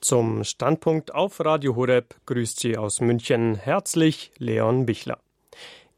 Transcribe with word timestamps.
Zum 0.00 0.44
Standpunkt 0.44 1.14
auf 1.14 1.44
Radio 1.44 1.76
Horeb 1.76 2.14
grüßt 2.24 2.58
Sie 2.58 2.78
aus 2.78 3.02
München 3.02 3.54
herzlich 3.54 4.32
Leon 4.38 4.86
Bichler. 4.86 5.18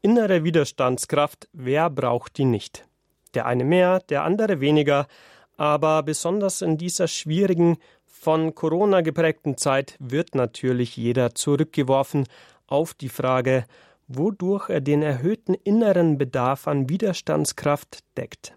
Innere 0.01 0.43
Widerstandskraft, 0.43 1.47
wer 1.53 1.89
braucht 1.89 2.37
die 2.37 2.43
nicht? 2.43 2.85
Der 3.33 3.45
eine 3.45 3.63
mehr, 3.63 4.01
der 4.01 4.23
andere 4.23 4.59
weniger, 4.59 5.07
aber 5.55 6.03
besonders 6.03 6.61
in 6.61 6.77
dieser 6.77 7.07
schwierigen, 7.07 7.77
von 8.05 8.53
Corona 8.53 8.99
geprägten 8.99 9.55
Zeit 9.55 9.95
wird 9.99 10.35
natürlich 10.35 10.97
jeder 10.97 11.33
zurückgeworfen 11.33 12.27
auf 12.67 12.93
die 12.93 13.09
Frage, 13.09 13.63
wodurch 14.09 14.69
er 14.69 14.81
den 14.81 15.01
erhöhten 15.01 15.53
inneren 15.53 16.17
Bedarf 16.17 16.67
an 16.67 16.89
Widerstandskraft 16.89 18.03
deckt. 18.17 18.53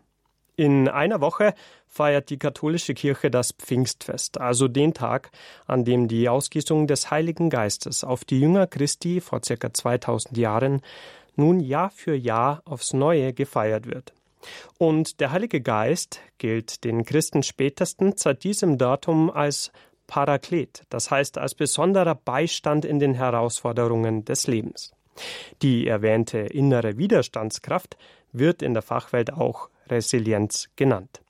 In 0.56 0.88
einer 0.88 1.20
Woche 1.20 1.52
feiert 1.86 2.30
die 2.30 2.38
katholische 2.38 2.94
Kirche 2.94 3.30
das 3.30 3.52
Pfingstfest, 3.52 4.40
also 4.40 4.68
den 4.68 4.94
Tag, 4.94 5.30
an 5.66 5.84
dem 5.84 6.08
die 6.08 6.30
Ausgießung 6.30 6.86
des 6.86 7.10
Heiligen 7.10 7.50
Geistes 7.50 8.04
auf 8.04 8.24
die 8.24 8.40
Jünger 8.40 8.66
Christi 8.66 9.20
vor 9.20 9.42
circa 9.44 9.72
2000 9.72 10.38
Jahren 10.38 10.80
nun 11.34 11.60
Jahr 11.60 11.90
für 11.90 12.14
Jahr 12.14 12.62
aufs 12.64 12.94
Neue 12.94 13.34
gefeiert 13.34 13.86
wird. 13.86 14.14
Und 14.78 15.20
der 15.20 15.30
Heilige 15.30 15.60
Geist 15.60 16.20
gilt 16.38 16.84
den 16.84 17.04
Christen 17.04 17.42
spätestens 17.42 18.22
seit 18.22 18.42
diesem 18.42 18.78
Datum 18.78 19.30
als 19.30 19.72
Paraklet, 20.06 20.84
das 20.88 21.10
heißt 21.10 21.36
als 21.36 21.54
besonderer 21.54 22.14
Beistand 22.14 22.86
in 22.86 22.98
den 22.98 23.12
Herausforderungen 23.12 24.24
des 24.24 24.46
Lebens. 24.46 24.94
Die 25.60 25.86
erwähnte 25.86 26.38
innere 26.38 26.96
Widerstandskraft 26.96 27.98
wird 28.32 28.62
in 28.62 28.72
der 28.72 28.82
Fachwelt 28.82 29.32
auch 29.32 29.68
Resilienz 29.88 30.68
genannt. 30.76 31.20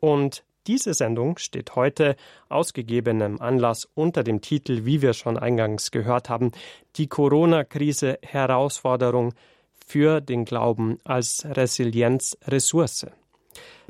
Und 0.00 0.44
diese 0.66 0.92
Sendung 0.92 1.38
steht 1.38 1.76
heute 1.76 2.14
aus 2.50 2.74
gegebenem 2.74 3.40
Anlass 3.40 3.88
unter 3.94 4.22
dem 4.22 4.42
Titel, 4.42 4.84
wie 4.84 5.00
wir 5.00 5.14
schon 5.14 5.38
eingangs 5.38 5.90
gehört 5.90 6.28
haben, 6.28 6.52
die 6.96 7.06
Corona-Krise 7.06 8.18
Herausforderung 8.22 9.32
für 9.86 10.20
den 10.20 10.44
Glauben 10.44 10.98
als 11.04 11.46
Resilienzressource. 11.46 13.06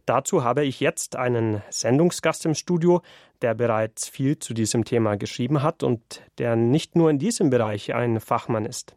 Dazu 0.06 0.44
habe 0.44 0.64
ich 0.64 0.80
jetzt 0.80 1.16
einen 1.16 1.62
Sendungsgast 1.68 2.46
im 2.46 2.54
Studio, 2.54 3.02
der 3.42 3.54
bereits 3.54 4.08
viel 4.08 4.38
zu 4.38 4.54
diesem 4.54 4.84
Thema 4.84 5.16
geschrieben 5.16 5.62
hat 5.62 5.82
und 5.82 6.22
der 6.38 6.56
nicht 6.56 6.96
nur 6.96 7.10
in 7.10 7.18
diesem 7.18 7.50
Bereich 7.50 7.92
ein 7.92 8.20
Fachmann 8.20 8.64
ist. 8.64 8.94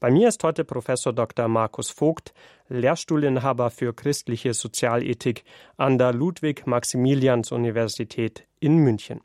Bei 0.00 0.10
mir 0.10 0.28
ist 0.28 0.42
heute 0.44 0.64
Professor 0.64 1.12
Dr. 1.12 1.48
Markus 1.48 1.90
Vogt, 1.90 2.32
Lehrstuhlinhaber 2.68 3.70
für 3.70 3.94
christliche 3.94 4.54
Sozialethik 4.54 5.44
an 5.76 5.98
der 5.98 6.12
Ludwig-Maximilians-Universität 6.12 8.46
in 8.60 8.78
München. 8.78 9.20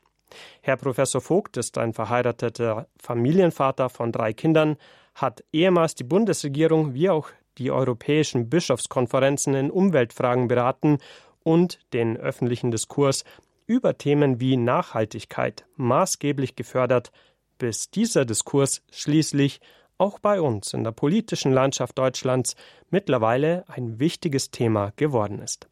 Herr 0.62 0.76
Professor 0.76 1.20
Vogt 1.20 1.56
ist 1.56 1.76
ein 1.78 1.92
verheirateter 1.92 2.86
Familienvater 2.96 3.88
von 3.88 4.12
drei 4.12 4.32
Kindern, 4.32 4.76
hat 5.14 5.42
ehemals 5.52 5.96
die 5.96 6.04
Bundesregierung 6.04 6.94
wie 6.94 7.10
auch 7.10 7.28
die 7.58 7.70
europäischen 7.70 8.48
Bischofskonferenzen 8.48 9.54
in 9.54 9.70
Umweltfragen 9.70 10.48
beraten 10.48 10.98
und 11.42 11.78
den 11.92 12.16
öffentlichen 12.16 12.70
Diskurs 12.70 13.24
über 13.66 13.98
Themen 13.98 14.40
wie 14.40 14.56
Nachhaltigkeit 14.56 15.66
maßgeblich 15.76 16.56
gefördert, 16.56 17.12
bis 17.58 17.90
dieser 17.90 18.24
Diskurs 18.24 18.82
schließlich 18.90 19.60
auch 20.00 20.18
bei 20.18 20.40
uns 20.40 20.72
in 20.72 20.82
der 20.82 20.92
politischen 20.92 21.52
Landschaft 21.52 21.98
Deutschlands 21.98 22.56
mittlerweile 22.90 23.64
ein 23.68 24.00
wichtiges 24.00 24.50
Thema 24.50 24.92
geworden 24.96 25.40
ist. 25.40 25.68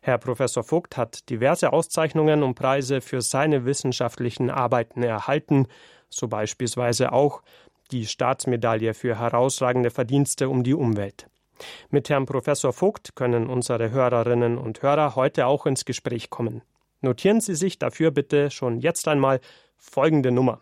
Herr 0.00 0.18
Professor 0.18 0.64
Vogt 0.64 0.96
hat 0.96 1.28
diverse 1.28 1.72
Auszeichnungen 1.72 2.42
und 2.42 2.54
Preise 2.54 3.00
für 3.00 3.20
seine 3.20 3.66
wissenschaftlichen 3.66 4.48
Arbeiten 4.48 5.02
erhalten, 5.02 5.66
so 6.08 6.28
beispielsweise 6.28 7.12
auch 7.12 7.42
die 7.90 8.06
Staatsmedaille 8.06 8.94
für 8.94 9.18
herausragende 9.18 9.90
Verdienste 9.90 10.48
um 10.48 10.64
die 10.64 10.74
Umwelt. 10.74 11.26
Mit 11.90 12.08
Herrn 12.08 12.26
Professor 12.26 12.72
Vogt 12.72 13.16
können 13.16 13.48
unsere 13.48 13.90
Hörerinnen 13.90 14.56
und 14.56 14.82
Hörer 14.82 15.16
heute 15.16 15.46
auch 15.46 15.66
ins 15.66 15.84
Gespräch 15.84 16.30
kommen. 16.30 16.62
Notieren 17.00 17.40
Sie 17.40 17.54
sich 17.54 17.78
dafür 17.78 18.12
bitte 18.12 18.50
schon 18.50 18.78
jetzt 18.78 19.08
einmal 19.08 19.40
folgende 19.76 20.30
Nummer. 20.30 20.60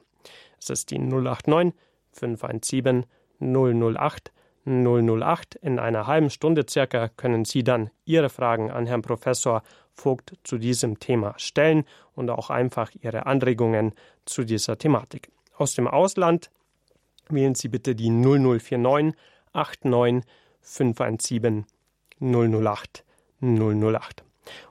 Es 0.59 0.71
ist 0.71 0.91
die 0.91 0.99
089 0.99 1.73
517 2.19 3.07
008 3.41 4.33
008. 4.67 5.55
In 5.63 5.79
einer 5.79 6.07
halben 6.07 6.31
Stunde 6.31 6.65
circa 6.69 7.09
können 7.09 7.45
Sie 7.45 7.63
dann 7.63 7.91
Ihre 8.05 8.29
Fragen 8.29 8.71
an 8.71 8.87
Herrn 8.87 9.03
Professor 9.03 9.63
Vogt 9.93 10.35
zu 10.43 10.59
diesem 10.59 10.99
Thema 10.99 11.35
stellen 11.39 11.85
und 12.15 12.29
auch 12.31 12.51
einfach 12.51 12.91
Ihre 13.01 13.27
Anregungen 13.27 13.93
zu 14.25 14.45
dieser 14.45 14.77
Thematik. 14.77 15.31
Aus 15.57 15.75
dem 15.75 15.89
Ausland 15.89 16.51
wählen 17.29 17.55
Sie 17.55 17.69
bitte 17.69 17.95
die 17.95 18.11
0049 18.11 19.15
89 19.55 20.31
517 20.61 21.67
008 22.21 23.05
008. 23.41 24.25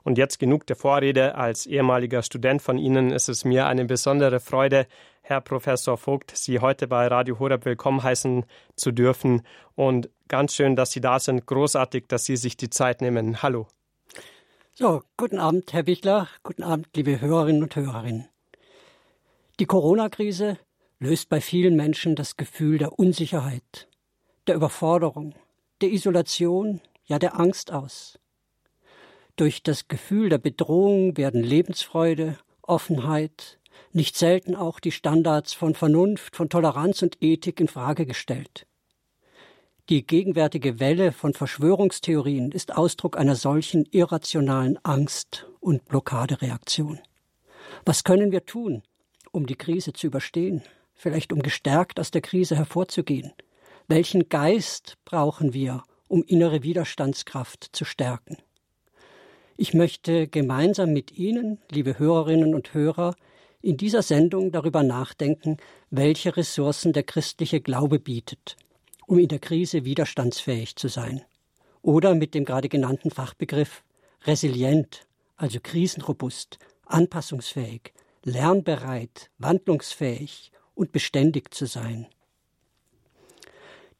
Und 0.04 0.18
jetzt 0.18 0.38
genug 0.38 0.66
der 0.66 0.76
Vorrede. 0.76 1.34
Als 1.34 1.66
ehemaliger 1.66 2.22
Student 2.22 2.62
von 2.62 2.78
Ihnen 2.78 3.10
ist 3.10 3.28
es 3.28 3.44
mir 3.44 3.66
eine 3.66 3.84
besondere 3.84 4.40
Freude, 4.40 4.86
Herr 5.28 5.40
Professor 5.40 5.98
Vogt, 5.98 6.36
Sie 6.36 6.60
heute 6.60 6.86
bei 6.86 7.08
Radio 7.08 7.40
Horeb 7.40 7.64
willkommen 7.64 8.00
heißen 8.00 8.46
zu 8.76 8.92
dürfen. 8.92 9.42
Und 9.74 10.08
ganz 10.28 10.54
schön, 10.54 10.76
dass 10.76 10.92
Sie 10.92 11.00
da 11.00 11.18
sind. 11.18 11.46
Großartig, 11.46 12.04
dass 12.06 12.26
Sie 12.26 12.36
sich 12.36 12.56
die 12.56 12.70
Zeit 12.70 13.00
nehmen. 13.00 13.42
Hallo. 13.42 13.66
So, 14.74 15.02
guten 15.16 15.40
Abend, 15.40 15.72
Herr 15.72 15.88
Wichler. 15.88 16.28
Guten 16.44 16.62
Abend, 16.62 16.86
liebe 16.94 17.20
Hörerinnen 17.20 17.64
und 17.64 17.74
Hörerinnen. 17.74 18.28
Die 19.58 19.66
Corona-Krise 19.66 20.58
löst 21.00 21.28
bei 21.28 21.40
vielen 21.40 21.74
Menschen 21.74 22.14
das 22.14 22.36
Gefühl 22.36 22.78
der 22.78 22.96
Unsicherheit, 22.96 23.88
der 24.46 24.54
Überforderung, 24.54 25.34
der 25.80 25.90
Isolation, 25.90 26.80
ja 27.04 27.18
der 27.18 27.40
Angst 27.40 27.72
aus. 27.72 28.20
Durch 29.34 29.64
das 29.64 29.88
Gefühl 29.88 30.28
der 30.28 30.38
Bedrohung 30.38 31.16
werden 31.16 31.42
Lebensfreude, 31.42 32.38
Offenheit, 32.62 33.58
nicht 33.92 34.16
selten 34.16 34.54
auch 34.54 34.80
die 34.80 34.92
Standards 34.92 35.52
von 35.52 35.74
Vernunft, 35.74 36.36
von 36.36 36.48
Toleranz 36.48 37.02
und 37.02 37.22
Ethik 37.22 37.60
in 37.60 37.68
Frage 37.68 38.06
gestellt. 38.06 38.66
Die 39.88 40.04
gegenwärtige 40.04 40.80
Welle 40.80 41.12
von 41.12 41.32
Verschwörungstheorien 41.32 42.50
ist 42.50 42.76
Ausdruck 42.76 43.16
einer 43.16 43.36
solchen 43.36 43.84
irrationalen 43.92 44.78
Angst 44.84 45.46
und 45.60 45.84
Blockadereaktion. 45.86 46.98
Was 47.84 48.02
können 48.02 48.32
wir 48.32 48.44
tun, 48.44 48.82
um 49.30 49.46
die 49.46 49.54
Krise 49.54 49.92
zu 49.92 50.08
überstehen, 50.08 50.62
vielleicht 50.94 51.32
um 51.32 51.40
gestärkt 51.40 52.00
aus 52.00 52.10
der 52.10 52.20
Krise 52.20 52.56
hervorzugehen? 52.56 53.32
Welchen 53.86 54.28
Geist 54.28 54.96
brauchen 55.04 55.54
wir, 55.54 55.84
um 56.08 56.24
innere 56.24 56.64
Widerstandskraft 56.64 57.68
zu 57.70 57.84
stärken? 57.84 58.38
Ich 59.56 59.72
möchte 59.72 60.26
gemeinsam 60.26 60.92
mit 60.92 61.12
Ihnen, 61.12 61.58
liebe 61.70 61.98
Hörerinnen 61.98 62.54
und 62.54 62.74
Hörer, 62.74 63.14
in 63.66 63.76
dieser 63.76 64.02
Sendung 64.02 64.52
darüber 64.52 64.84
nachdenken, 64.84 65.56
welche 65.90 66.36
Ressourcen 66.36 66.92
der 66.92 67.02
christliche 67.02 67.60
Glaube 67.60 67.98
bietet, 67.98 68.56
um 69.08 69.18
in 69.18 69.26
der 69.26 69.40
Krise 69.40 69.84
widerstandsfähig 69.84 70.76
zu 70.76 70.86
sein. 70.86 71.22
Oder 71.82 72.14
mit 72.14 72.34
dem 72.34 72.44
gerade 72.44 72.68
genannten 72.68 73.10
Fachbegriff 73.10 73.82
resilient, 74.22 75.04
also 75.34 75.58
krisenrobust, 75.60 76.60
anpassungsfähig, 76.84 77.92
lernbereit, 78.22 79.30
wandlungsfähig 79.38 80.52
und 80.76 80.92
beständig 80.92 81.52
zu 81.52 81.66
sein. 81.66 82.06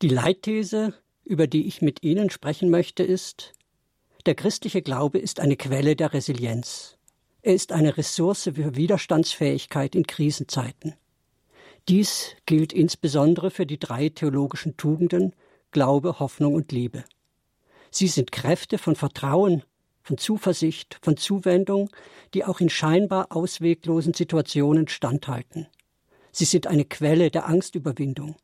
Die 0.01 0.09
Leitthese, 0.09 0.95
über 1.25 1.49
die 1.49 1.67
ich 1.67 1.83
mit 1.83 2.05
Ihnen 2.05 2.31
sprechen 2.31 2.71
möchte, 2.71 3.03
ist, 3.03 3.53
der 4.27 4.37
christliche 4.37 4.83
Glaube 4.83 5.19
ist 5.19 5.41
eine 5.41 5.57
Quelle 5.57 5.97
der 5.97 6.13
Resilienz. 6.13 6.96
Er 7.47 7.55
ist 7.55 7.71
eine 7.71 7.97
Ressource 7.97 8.51
für 8.57 8.75
Widerstandsfähigkeit 8.75 9.95
in 9.95 10.05
Krisenzeiten. 10.05 10.95
Dies 11.89 12.35
gilt 12.45 12.73
insbesondere 12.73 13.53
für 13.53 13.67
die 13.67 13.79
drei 13.79 14.09
theologischen 14.09 14.77
Tugenden 14.77 15.33
Glaube, 15.71 16.19
Hoffnung 16.19 16.55
und 16.55 16.73
Liebe. 16.73 17.05
Sie 17.93 18.09
sind 18.09 18.33
Kräfte 18.33 18.79
von 18.79 18.97
Vertrauen, 18.97 19.63
von 20.03 20.19
Zuversicht, 20.19 20.99
von 21.03 21.17
Zuwendung, 21.17 21.89
die 22.35 22.45
auch 22.45 22.59
in 22.59 22.69
scheinbar 22.69 23.29
ausweglosen 23.31 24.13
Situationen 24.13 24.89
standhalten. 24.89 25.69
Sie 26.33 26.47
sind 26.47 26.67
eine 26.67 26.85
Quelle 26.85 27.31
der 27.31 27.47
Angstüberwindung 27.47 28.35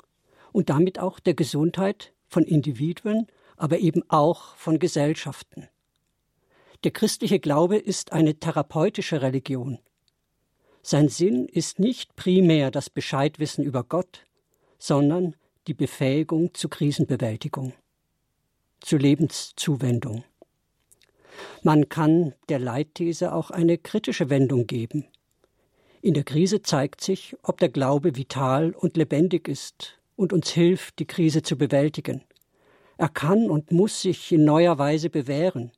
und 0.53 0.71
damit 0.71 1.01
auch 1.01 1.19
der 1.19 1.35
Gesundheit 1.35 2.13
von 2.29 2.45
Individuen, 2.45 3.27
aber 3.57 3.81
eben 3.81 4.05
auch 4.09 4.55
von 4.55 4.79
Gesellschaften. 4.79 5.67
Der 6.85 6.91
christliche 6.91 7.39
Glaube 7.39 7.77
ist 7.77 8.13
eine 8.13 8.35
therapeutische 8.35 9.23
Religion. 9.23 9.79
Sein 10.83 11.09
Sinn 11.09 11.47
ist 11.47 11.79
nicht 11.79 12.17
primär 12.17 12.73
das 12.73 12.91
Bescheidwissen 12.91 13.65
über 13.65 13.85
Gott, 13.85 14.25
sondern 14.79 15.37
die 15.69 15.75
Befähigung 15.75 16.55
zu 16.55 16.69
Krisenbewältigung, 16.69 17.73
zu 18.81 18.97
Lebenszuwendung. 18.97 20.25
Man 21.63 21.89
kann 21.89 22.35
der 22.49 22.59
Leitthese 22.59 23.33
auch 23.33 23.53
eine 23.53 23.79
kritische 23.79 24.29
Wendung 24.29 24.67
geben. 24.67 25.07
In 26.01 26.15
der 26.15 26.25
Krise 26.25 26.63
zeigt 26.63 27.01
sich, 27.01 27.37
ob 27.45 27.61
der 27.61 27.69
Glaube 27.69 28.17
vital 28.17 28.73
und 28.73 28.97
lebendig 28.97 29.47
ist 29.47 30.01
und 30.17 30.33
uns 30.33 30.51
hilft, 30.51 30.99
die 30.99 31.07
Krise 31.07 31.43
zu 31.43 31.57
bewältigen. 31.57 32.25
Er 32.97 33.09
kann 33.09 33.49
und 33.49 33.71
muss 33.71 34.03
sich 34.03 34.33
in 34.33 34.45
neuer 34.45 34.79
Weise 34.79 35.11
bewähren. 35.11 35.71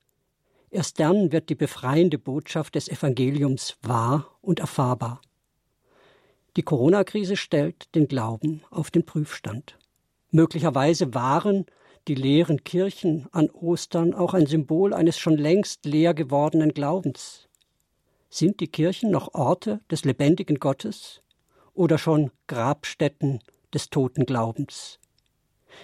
Erst 0.74 0.98
dann 0.98 1.30
wird 1.30 1.50
die 1.50 1.54
befreiende 1.54 2.18
Botschaft 2.18 2.74
des 2.74 2.88
Evangeliums 2.88 3.76
wahr 3.82 4.36
und 4.40 4.58
erfahrbar. 4.58 5.20
Die 6.56 6.64
Corona-Krise 6.64 7.36
stellt 7.36 7.94
den 7.94 8.08
Glauben 8.08 8.64
auf 8.72 8.90
den 8.90 9.06
Prüfstand. 9.06 9.78
Möglicherweise 10.32 11.14
waren 11.14 11.66
die 12.08 12.16
leeren 12.16 12.64
Kirchen 12.64 13.28
an 13.30 13.50
Ostern 13.50 14.14
auch 14.14 14.34
ein 14.34 14.46
Symbol 14.46 14.92
eines 14.92 15.16
schon 15.16 15.36
längst 15.36 15.86
leer 15.86 16.12
gewordenen 16.12 16.74
Glaubens. 16.74 17.48
Sind 18.28 18.58
die 18.58 18.66
Kirchen 18.66 19.12
noch 19.12 19.32
Orte 19.32 19.78
des 19.92 20.04
lebendigen 20.04 20.58
Gottes 20.58 21.22
oder 21.72 21.98
schon 21.98 22.32
Grabstätten 22.48 23.38
des 23.72 23.90
toten 23.90 24.26
Glaubens? 24.26 24.98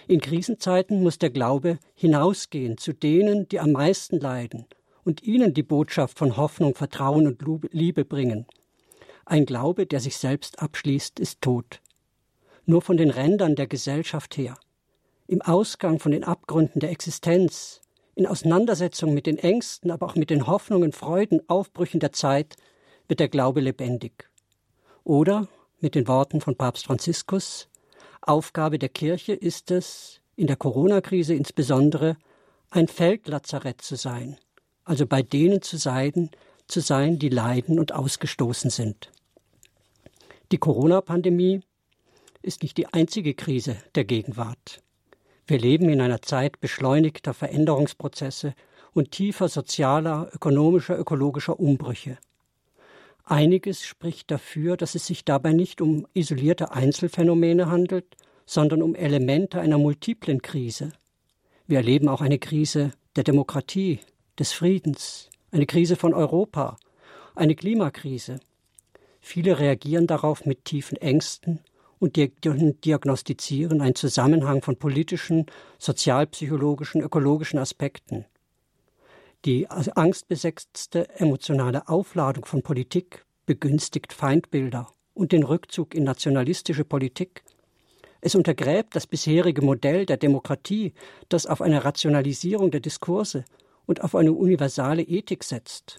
In 0.08 0.20
Krisenzeiten 0.20 1.00
muss 1.00 1.20
der 1.20 1.30
Glaube 1.30 1.78
hinausgehen 1.94 2.76
zu 2.76 2.92
denen, 2.92 3.48
die 3.48 3.60
am 3.60 3.70
meisten 3.70 4.18
leiden 4.18 4.66
und 5.10 5.24
ihnen 5.24 5.54
die 5.54 5.64
Botschaft 5.64 6.20
von 6.20 6.36
Hoffnung, 6.36 6.76
Vertrauen 6.76 7.26
und 7.26 7.42
Liebe 7.72 8.04
bringen. 8.04 8.46
Ein 9.24 9.44
Glaube, 9.44 9.84
der 9.84 9.98
sich 9.98 10.16
selbst 10.16 10.62
abschließt, 10.62 11.18
ist 11.18 11.40
tot. 11.40 11.80
Nur 12.64 12.80
von 12.80 12.96
den 12.96 13.10
Rändern 13.10 13.56
der 13.56 13.66
Gesellschaft 13.66 14.36
her, 14.36 14.56
im 15.26 15.42
Ausgang 15.42 15.98
von 15.98 16.12
den 16.12 16.22
Abgründen 16.22 16.78
der 16.78 16.92
Existenz, 16.92 17.80
in 18.14 18.24
Auseinandersetzung 18.24 19.12
mit 19.12 19.26
den 19.26 19.36
Ängsten, 19.36 19.90
aber 19.90 20.06
auch 20.06 20.14
mit 20.14 20.30
den 20.30 20.46
Hoffnungen, 20.46 20.92
Freuden, 20.92 21.40
Aufbrüchen 21.48 21.98
der 21.98 22.12
Zeit 22.12 22.54
wird 23.08 23.18
der 23.18 23.28
Glaube 23.28 23.60
lebendig. 23.60 24.30
Oder 25.02 25.48
mit 25.80 25.96
den 25.96 26.06
Worten 26.06 26.40
von 26.40 26.54
Papst 26.54 26.84
Franziskus 26.84 27.68
Aufgabe 28.22 28.78
der 28.78 28.90
Kirche 28.90 29.32
ist 29.32 29.72
es, 29.72 30.20
in 30.36 30.46
der 30.46 30.54
Corona-Krise 30.54 31.34
insbesondere, 31.34 32.16
ein 32.70 32.86
Feldlazarett 32.86 33.80
zu 33.80 33.96
sein, 33.96 34.38
also 34.90 35.06
bei 35.06 35.22
denen 35.22 35.62
zu 35.62 35.76
sein, 35.76 36.30
zu 36.66 36.80
sein, 36.80 37.20
die 37.20 37.28
leiden 37.28 37.78
und 37.78 37.92
ausgestoßen 37.92 38.70
sind. 38.70 39.12
Die 40.50 40.58
Corona-Pandemie 40.58 41.60
ist 42.42 42.64
nicht 42.64 42.76
die 42.76 42.88
einzige 42.92 43.34
Krise 43.34 43.76
der 43.94 44.04
Gegenwart. 44.04 44.82
Wir 45.46 45.60
leben 45.60 45.90
in 45.90 46.00
einer 46.00 46.22
Zeit 46.22 46.58
beschleunigter 46.58 47.34
Veränderungsprozesse 47.34 48.54
und 48.92 49.12
tiefer 49.12 49.48
sozialer, 49.48 50.28
ökonomischer, 50.34 50.98
ökologischer 50.98 51.60
Umbrüche. 51.60 52.18
Einiges 53.22 53.84
spricht 53.84 54.32
dafür, 54.32 54.76
dass 54.76 54.96
es 54.96 55.06
sich 55.06 55.24
dabei 55.24 55.52
nicht 55.52 55.80
um 55.80 56.04
isolierte 56.14 56.72
Einzelfänomene 56.72 57.70
handelt, 57.70 58.16
sondern 58.44 58.82
um 58.82 58.96
Elemente 58.96 59.60
einer 59.60 59.78
multiplen 59.78 60.42
Krise. 60.42 60.90
Wir 61.68 61.76
erleben 61.76 62.08
auch 62.08 62.22
eine 62.22 62.40
Krise 62.40 62.90
der 63.14 63.22
Demokratie, 63.22 64.00
des 64.40 64.52
Friedens, 64.54 65.28
eine 65.52 65.66
Krise 65.66 65.96
von 65.96 66.14
Europa, 66.14 66.78
eine 67.34 67.54
Klimakrise. 67.54 68.40
Viele 69.20 69.58
reagieren 69.58 70.06
darauf 70.06 70.46
mit 70.46 70.64
tiefen 70.64 70.96
Ängsten 70.96 71.60
und 71.98 72.16
diagnostizieren 72.16 73.82
einen 73.82 73.94
Zusammenhang 73.94 74.62
von 74.62 74.76
politischen, 74.76 75.44
sozialpsychologischen, 75.78 77.02
ökologischen 77.02 77.58
Aspekten. 77.58 78.24
Die 79.44 79.68
angstbesetzte 79.68 81.10
emotionale 81.20 81.86
Aufladung 81.88 82.46
von 82.46 82.62
Politik 82.62 83.26
begünstigt 83.44 84.14
Feindbilder 84.14 84.88
und 85.12 85.32
den 85.32 85.42
Rückzug 85.42 85.94
in 85.94 86.04
nationalistische 86.04 86.86
Politik. 86.86 87.42
Es 88.22 88.34
untergräbt 88.34 88.96
das 88.96 89.06
bisherige 89.06 89.60
Modell 89.60 90.06
der 90.06 90.16
Demokratie, 90.16 90.94
das 91.28 91.44
auf 91.44 91.60
eine 91.60 91.84
Rationalisierung 91.84 92.70
der 92.70 92.80
Diskurse 92.80 93.44
und 93.90 94.04
auf 94.04 94.14
eine 94.14 94.32
universale 94.32 95.02
Ethik 95.02 95.42
setzt. 95.42 95.98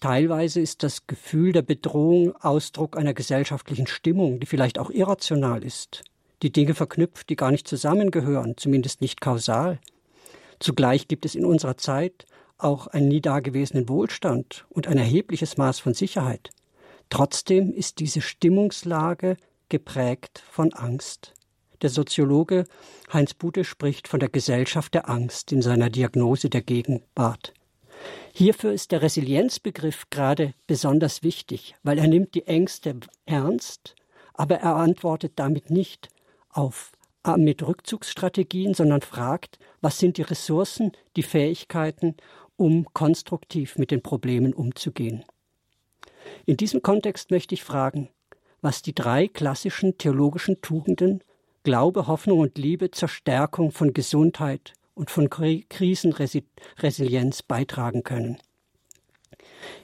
Teilweise 0.00 0.60
ist 0.60 0.82
das 0.82 1.06
Gefühl 1.06 1.52
der 1.52 1.62
Bedrohung 1.62 2.36
Ausdruck 2.36 2.98
einer 2.98 3.14
gesellschaftlichen 3.14 3.86
Stimmung, 3.86 4.40
die 4.40 4.46
vielleicht 4.46 4.78
auch 4.78 4.90
irrational 4.90 5.64
ist, 5.64 6.04
die 6.42 6.52
Dinge 6.52 6.74
verknüpft, 6.74 7.30
die 7.30 7.36
gar 7.36 7.50
nicht 7.50 7.66
zusammengehören, 7.66 8.58
zumindest 8.58 9.00
nicht 9.00 9.22
kausal. 9.22 9.78
Zugleich 10.58 11.08
gibt 11.08 11.24
es 11.24 11.34
in 11.34 11.46
unserer 11.46 11.78
Zeit 11.78 12.26
auch 12.58 12.88
einen 12.88 13.08
nie 13.08 13.22
dagewesenen 13.22 13.88
Wohlstand 13.88 14.66
und 14.68 14.86
ein 14.86 14.98
erhebliches 14.98 15.56
Maß 15.56 15.80
von 15.80 15.94
Sicherheit. 15.94 16.50
Trotzdem 17.08 17.72
ist 17.72 18.00
diese 18.00 18.20
Stimmungslage 18.20 19.38
geprägt 19.70 20.44
von 20.50 20.74
Angst. 20.74 21.32
Der 21.82 21.90
Soziologe 21.90 22.64
Heinz 23.12 23.34
Bute 23.34 23.64
spricht 23.64 24.08
von 24.08 24.20
der 24.20 24.28
Gesellschaft 24.28 24.94
der 24.94 25.08
Angst 25.08 25.52
in 25.52 25.62
seiner 25.62 25.90
Diagnose 25.90 26.48
der 26.48 26.62
Gegenwart. 26.62 27.52
Hierfür 28.32 28.72
ist 28.72 28.92
der 28.92 29.02
Resilienzbegriff 29.02 30.10
gerade 30.10 30.54
besonders 30.66 31.22
wichtig, 31.22 31.74
weil 31.82 31.98
er 31.98 32.06
nimmt 32.06 32.34
die 32.34 32.46
Ängste 32.46 33.00
ernst, 33.24 33.94
aber 34.34 34.56
er 34.56 34.76
antwortet 34.76 35.32
damit 35.36 35.70
nicht 35.70 36.08
auf 36.50 36.92
äh, 37.24 37.36
mit 37.36 37.66
Rückzugsstrategien, 37.66 38.74
sondern 38.74 39.00
fragt, 39.00 39.58
was 39.80 39.98
sind 39.98 40.18
die 40.18 40.22
Ressourcen, 40.22 40.92
die 41.16 41.22
Fähigkeiten, 41.22 42.16
um 42.56 42.86
konstruktiv 42.92 43.76
mit 43.78 43.90
den 43.90 44.02
Problemen 44.02 44.54
umzugehen. 44.54 45.24
In 46.44 46.56
diesem 46.56 46.82
Kontext 46.82 47.30
möchte 47.30 47.54
ich 47.54 47.64
fragen, 47.64 48.08
was 48.60 48.82
die 48.82 48.94
drei 48.94 49.28
klassischen 49.28 49.98
theologischen 49.98 50.60
Tugenden 50.60 51.22
Glaube, 51.66 52.06
Hoffnung 52.06 52.38
und 52.38 52.58
Liebe 52.58 52.92
zur 52.92 53.08
Stärkung 53.08 53.72
von 53.72 53.92
Gesundheit, 53.92 54.74
und 54.96 55.10
von 55.10 55.30
Krisenresilienz 55.30 57.42
beitragen 57.42 58.02
können. 58.02 58.38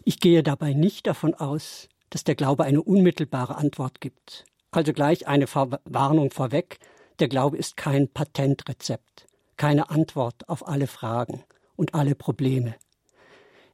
Ich 0.05 0.19
gehe 0.19 0.43
dabei 0.43 0.73
nicht 0.73 1.06
davon 1.06 1.34
aus, 1.34 1.88
dass 2.11 2.25
der 2.25 2.34
Glaube 2.34 2.64
eine 2.64 2.82
unmittelbare 2.82 3.56
Antwort 3.56 4.00
gibt. 4.00 4.44
Also 4.70 4.93
gleich 4.93 5.29
eine 5.29 5.46
Warnung 5.46 6.31
vorweg, 6.31 6.79
der 7.20 7.29
Glaube 7.29 7.58
ist 7.58 7.76
kein 7.76 8.08
Patentrezept, 8.08 9.26
keine 9.56 9.90
Antwort 9.90 10.49
auf 10.49 10.67
alle 10.67 10.87
Fragen 10.87 11.44
und 11.76 11.94
alle 11.94 12.14
Probleme. 12.14 12.75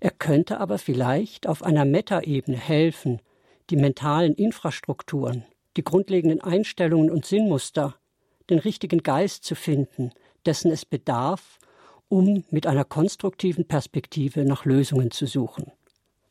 Er 0.00 0.10
könnte 0.10 0.58
aber 0.58 0.78
vielleicht 0.78 1.46
auf 1.46 1.62
einer 1.62 1.84
Metaebene 1.84 2.56
helfen, 2.56 3.20
die 3.70 3.76
mentalen 3.76 4.34
Infrastrukturen, 4.34 5.44
die 5.76 5.85
grundlegenden 5.85 6.41
Einstellungen 6.41 7.10
und 7.10 7.27
Sinnmuster, 7.27 7.96
den 8.51 8.58
richtigen 8.58 9.03
Geist 9.03 9.44
zu 9.44 9.55
finden, 9.55 10.13
dessen 10.46 10.70
es 10.70 10.84
bedarf, 10.84 11.58
um 12.08 12.44
mit 12.51 12.67
einer 12.67 12.84
konstruktiven 12.84 13.67
Perspektive 13.67 14.44
nach 14.44 14.65
Lösungen 14.65 15.10
zu 15.10 15.27
suchen. 15.27 15.72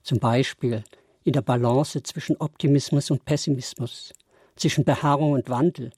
Zum 0.02 0.20
Beispiel 0.20 0.84
in 1.24 1.34
der 1.34 1.42
Balance 1.42 2.02
zwischen 2.04 2.38
Optimismus 2.38 3.12
und 3.12 3.26
Pessimismus, 3.26 4.14
zwischen 4.56 4.86
Beharrung 4.86 5.34
und 5.34 5.50
Wandel, 5.50 5.92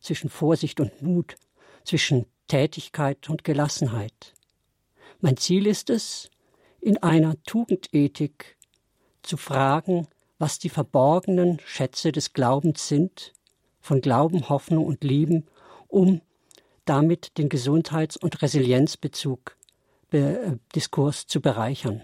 zwischen 0.00 0.30
Vorsicht 0.30 0.80
und 0.80 1.02
Mut, 1.02 1.36
zwischen 1.84 2.26
Tätigkeit 2.46 3.28
und 3.28 3.44
Gelassenheit. 3.44 4.34
Mein 5.20 5.36
Ziel 5.36 5.66
ist 5.66 5.90
es, 5.90 6.30
in 6.80 6.96
einer 7.02 7.42
Tugendethik 7.42 8.56
zu 9.22 9.36
fragen, 9.36 10.06
was 10.38 10.58
die 10.58 10.68
verborgenen 10.68 11.60
Schätze 11.64 12.12
des 12.12 12.32
Glaubens 12.32 12.88
sind, 12.88 13.32
von 13.80 14.00
Glauben, 14.00 14.48
Hoffnung 14.48 14.86
und 14.86 15.04
Lieben, 15.04 15.46
um 15.88 16.20
damit 16.84 17.38
den 17.38 17.48
Gesundheits- 17.48 18.16
und 18.16 18.40
Resilienzbezug 18.42 19.56
äh, 20.12 20.56
Diskurs 20.74 21.26
zu 21.26 21.40
bereichern. 21.40 22.02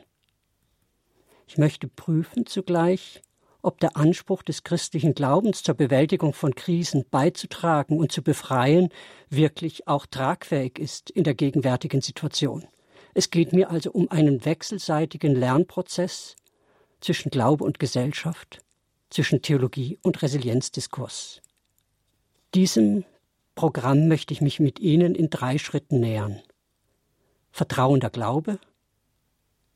Ich 1.47 1.59
möchte 1.59 1.89
prüfen 1.89 2.47
zugleich, 2.47 3.23
ob 3.63 3.81
der 3.81 3.97
Anspruch 3.97 4.43
des 4.43 4.63
christlichen 4.63 5.15
Glaubens 5.15 5.63
zur 5.63 5.75
Bewältigung 5.75 6.35
von 6.35 6.55
Krisen 6.55 7.05
beizutragen 7.11 7.99
und 7.99 8.13
zu 8.13 8.23
befreien 8.23 8.91
wirklich 9.31 9.89
auch 9.89 10.05
tragfähig 10.07 10.79
ist 10.79 11.11
in 11.11 11.25
der 11.25 11.35
gegenwärtigen 11.35 12.03
Situation. 12.03 12.67
Es 13.15 13.31
geht 13.31 13.53
mir 13.53 13.71
also 13.71 13.91
um 13.91 14.11
einen 14.11 14.45
wechselseitigen 14.45 15.35
Lernprozess 15.35 16.37
zwischen 17.05 17.29
Glaube 17.29 17.65
und 17.65 17.79
Gesellschaft, 17.79 18.65
zwischen 19.11 19.43
Theologie 19.43 19.99
und 20.01 20.23
Resilienzdiskurs. 20.23 21.43
Diesem 22.55 23.05
Programm 23.55 24.09
möchte 24.09 24.33
ich 24.33 24.41
mich 24.41 24.59
mit 24.59 24.81
Ihnen 24.81 25.15
in 25.15 25.29
drei 25.29 25.59
Schritten 25.59 26.01
nähern. 26.01 26.41
Vertrauender 27.53 28.09
Glaube, 28.09 28.59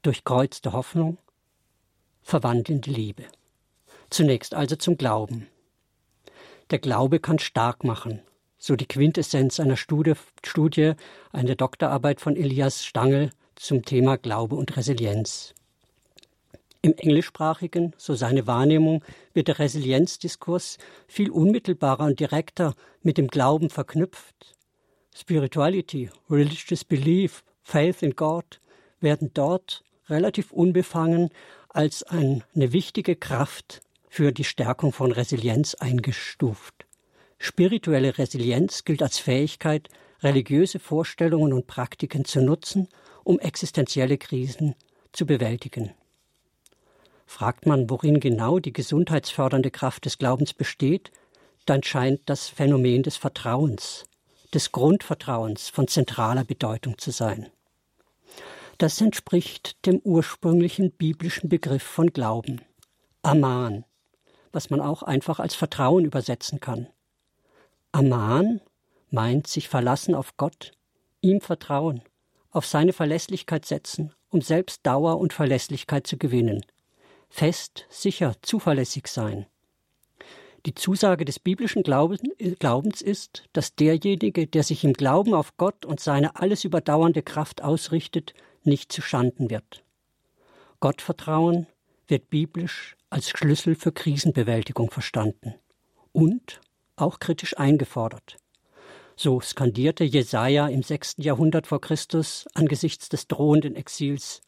durchkreuzte 0.01 0.73
Hoffnung, 0.73 1.19
verwandelnde 2.23 2.91
Liebe. 2.91 3.25
Zunächst 4.09 4.55
also 4.55 4.77
zum 4.77 4.97
Glauben. 4.97 5.49
Der 6.71 6.79
Glaube 6.79 7.21
kann 7.21 7.39
stark 7.39 7.85
machen, 7.85 8.23
so 8.57 8.75
die 8.75 8.89
Quintessenz 8.89 9.61
einer 9.61 9.77
Studie, 9.77 10.15
Studie 10.43 10.95
eine 11.31 11.57
Doktorarbeit 11.57 12.23
von 12.23 12.37
Elias 12.37 12.87
Stangl 12.87 13.33
zum 13.55 13.85
Thema 13.85 14.17
Glaube 14.17 14.57
und 14.57 14.79
Resilienz. 14.79 15.55
Im 16.81 16.95
englischsprachigen, 16.95 17.93
so 17.97 18.15
seine 18.15 18.47
Wahrnehmung, 18.47 19.05
wird 19.35 19.49
der 19.49 19.59
Resilienzdiskurs 19.59 20.79
viel 21.09 21.31
unmittelbarer 21.31 22.05
und 22.05 22.21
direkter 22.21 22.75
mit 23.03 23.19
dem 23.19 23.27
Glauben 23.27 23.69
verknüpft. 23.69 24.55
Spirituality, 25.13 26.11
religious 26.31 26.85
belief, 26.85 27.43
faith 27.63 28.03
in 28.03 28.15
God 28.15 28.61
werden 29.01 29.33
dort 29.35 29.83
relativ 30.09 30.53
unbefangen 30.53 31.31
als 31.69 32.05
eine 32.05 32.43
wichtige 32.55 33.17
Kraft 33.17 33.83
für 34.09 34.33
die 34.33 34.45
Stärkung 34.45 34.93
von 34.93 35.11
Resilienz 35.11 35.75
eingestuft. 35.75 36.87
Spirituelle 37.39 38.19
Resilienz 38.19 38.85
gilt 38.85 39.03
als 39.03 39.19
Fähigkeit, 39.19 39.89
religiöse 40.23 40.79
Vorstellungen 40.79 41.53
und 41.53 41.67
Praktiken 41.67 42.25
zu 42.25 42.41
nutzen, 42.41 42.89
um 43.25 43.39
existenzielle 43.39 44.19
Krisen 44.19 44.75
zu 45.13 45.27
bewältigen. 45.27 45.93
Fragt 47.29 47.67
man, 47.67 47.91
worin 47.91 48.21
genau 48.21 48.59
die 48.59 48.73
gesundheitsfördernde 48.73 49.71
Kraft 49.71 50.07
des 50.07 50.17
Glaubens 50.17 50.55
besteht, 50.55 51.13
dann 51.67 51.83
scheint 51.83 52.23
das 52.25 52.49
Phänomen 52.49 53.03
des 53.03 53.19
Vertrauens, 53.19 54.07
des 54.55 54.73
Grundvertrauens 54.73 55.69
von 55.69 55.87
zentraler 55.87 56.45
Bedeutung 56.45 56.97
zu 56.97 57.11
sein. 57.11 57.51
Das 58.79 58.99
entspricht 59.03 59.85
dem 59.85 59.99
ursprünglichen 59.99 60.91
biblischen 60.91 61.51
Begriff 61.51 61.83
von 61.83 62.15
Glauben, 62.15 62.63
Aman, 63.21 63.85
was 64.51 64.71
man 64.71 64.81
auch 64.81 65.03
einfach 65.03 65.39
als 65.39 65.55
Vertrauen 65.55 66.07
übersetzen 66.07 66.61
kann. 66.61 66.89
Aman 67.93 68.63
meint 69.11 69.47
sich 69.49 69.69
verlassen 69.69 70.15
auf 70.15 70.39
Gott, 70.39 70.73
ihm 71.21 71.43
vertrauen, 71.43 72.01
auf 72.51 72.65
seine 72.65 72.95
Verlässlichkeit 72.95 73.67
setzen, 73.67 74.15
um 74.31 74.41
selbst 74.41 74.87
Dauer 74.87 75.19
und 75.19 75.35
Verlässlichkeit 75.35 76.07
zu 76.07 76.17
gewinnen. 76.17 76.65
Fest, 77.29 77.87
sicher, 77.91 78.35
zuverlässig 78.43 79.07
sein. 79.07 79.47
Die 80.67 80.75
Zusage 80.75 81.25
des 81.25 81.39
biblischen 81.39 81.83
Glaubens 81.83 83.01
ist, 83.01 83.45
dass 83.53 83.75
derjenige, 83.75 84.47
der 84.47 84.63
sich 84.63 84.85
im 84.85 84.93
Glauben 84.93 85.35
auf 85.35 85.57
Gott 85.57 85.85
und 85.85 86.01
seine 86.01 86.37
alles 86.37 86.65
überdauernde 86.65 87.23
Kraft 87.23 87.63
ausrichtet, 87.63 88.35
nicht 88.65 88.93
zu 88.93 89.01
Schanden 89.01 89.51
wird. 89.51 89.85
Gottvertrauen 90.81 91.67
wird 92.07 92.29
biblisch 92.31 92.97
als 93.11 93.31
Schlüssel 93.31 93.75
für 93.75 93.93
Krisenbewältigung 93.93 94.91
verstanden 94.91 95.55
und 96.13 96.61
auch 96.97 97.21
kritisch 97.21 97.57
eingefordert. 97.57 98.37
So 99.17 99.41
skandierte 99.41 100.05
Jesaja 100.05 100.69
im 100.69 100.83
sechsten 100.83 101.23
Jahrhundert 101.23 101.67
vor 101.67 101.81
Christus 101.81 102.47
angesichts 102.55 103.09
des 103.09 103.27
drohenden 103.27 103.75
Exils: 103.75 104.43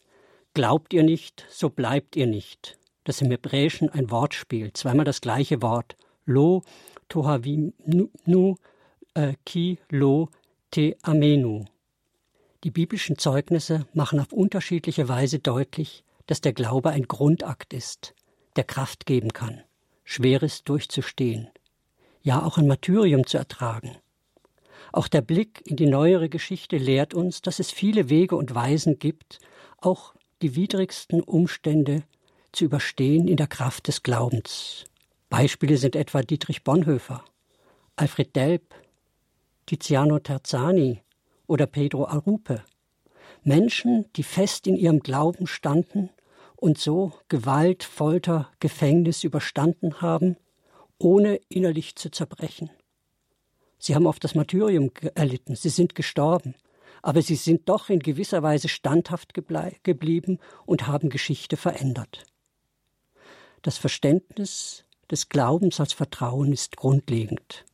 Glaubt 0.53 0.93
ihr 0.93 1.05
nicht, 1.05 1.47
so 1.49 1.71
bleibt 1.71 2.17
ihr 2.17 2.27
nicht. 2.27 2.77
Das 3.05 3.21
im 3.21 3.31
Hebräischen 3.31 3.89
ein 3.89 4.11
Wortspiel, 4.11 4.73
zweimal 4.73 5.05
das 5.05 5.21
gleiche 5.21 5.63
Wort. 5.63 5.97
Lo 6.27 6.63
tohavinu 7.09 8.57
äh, 9.15 9.35
ki 9.45 9.79
lo 9.91 10.29
te 10.71 10.97
amenu. 11.03 11.65
Die 12.65 12.71
biblischen 12.73 13.17
Zeugnisse 13.17 13.87
machen 13.95 14.19
auf 14.19 14.33
unterschiedliche 14.33 15.09
Weise 15.09 15.39
deutlich, 15.39 16.05
dass 16.27 16.41
der 16.41 16.53
Glaube 16.53 16.91
ein 16.91 17.07
Grundakt 17.07 17.73
ist, 17.73 18.15
der 18.57 18.65
Kraft 18.65 19.07
geben 19.07 19.33
kann, 19.33 19.63
Schweres 20.05 20.65
durchzustehen, 20.65 21.49
ja 22.23 22.43
auch 22.43 22.59
ein 22.59 22.67
Martyrium 22.67 23.25
zu 23.25 23.39
ertragen. 23.39 23.97
Auch 24.93 25.07
der 25.07 25.23
Blick 25.23 25.63
in 25.65 25.77
die 25.77 25.87
neuere 25.87 26.29
Geschichte 26.29 26.77
lehrt 26.77 27.15
uns, 27.15 27.41
dass 27.41 27.61
es 27.61 27.71
viele 27.71 28.09
Wege 28.09 28.35
und 28.35 28.55
Weisen 28.55 28.99
gibt, 28.99 29.39
auch 29.79 30.15
die 30.43 30.57
widrigsten 30.57 31.23
Umstände 31.23 32.03
zu 32.53 32.65
überstehen 32.65 33.29
in 33.29 33.37
der 33.37 33.47
Kraft 33.47 33.89
des 33.89 34.03
Glaubens. 34.03 34.85
Beispiele 35.29 35.77
sind 35.77 35.97
etwa 35.97 36.23
Dietrich 36.23 36.65
Bonhoeffer, 36.65 37.25
Alfred 37.97 38.35
Delp, 38.35 38.75
Tiziano 39.67 40.19
Terzani 40.19 41.03
oder 41.47 41.67
Pedro 41.67 42.07
Arupe. 42.07 42.65
Menschen, 43.43 44.07
die 44.17 44.23
fest 44.23 44.67
in 44.67 44.77
ihrem 44.77 45.01
Glauben 45.01 45.47
standen 45.47 46.11
und 46.57 46.79
so 46.79 47.13
Gewalt, 47.29 47.85
Folter, 47.85 48.51
Gefängnis 48.59 49.25
überstanden 49.25 50.01
haben, 50.01 50.37
ohne 50.99 51.41
innerlich 51.49 51.97
zu 51.97 52.11
zerbrechen. 52.11 52.71
Sie 53.79 53.95
haben 53.95 54.07
oft 54.07 54.23
das 54.25 54.35
Martyrium 54.35 54.91
erlitten, 55.15 55.55
sie 55.57 55.71
sind 55.71 55.95
gestorben, 55.95 56.55
aber 57.03 57.23
sie 57.23 57.37
sind 57.37 57.69
doch 57.69 57.89
in 57.89 58.01
gewisser 58.01 58.43
Weise 58.43 58.69
standhaft 58.69 59.35
geblieben 59.35 60.39
und 60.67 60.87
haben 60.87 61.09
Geschichte 61.09 61.57
verändert. 61.57 62.25
Das 63.63 63.79
Verständnis 63.79 64.85
des 65.11 65.29
Glaubens 65.29 65.81
als 65.81 65.93
Vertrauen 65.93 66.53
ist 66.53 66.77
grundlegend. 66.77 67.65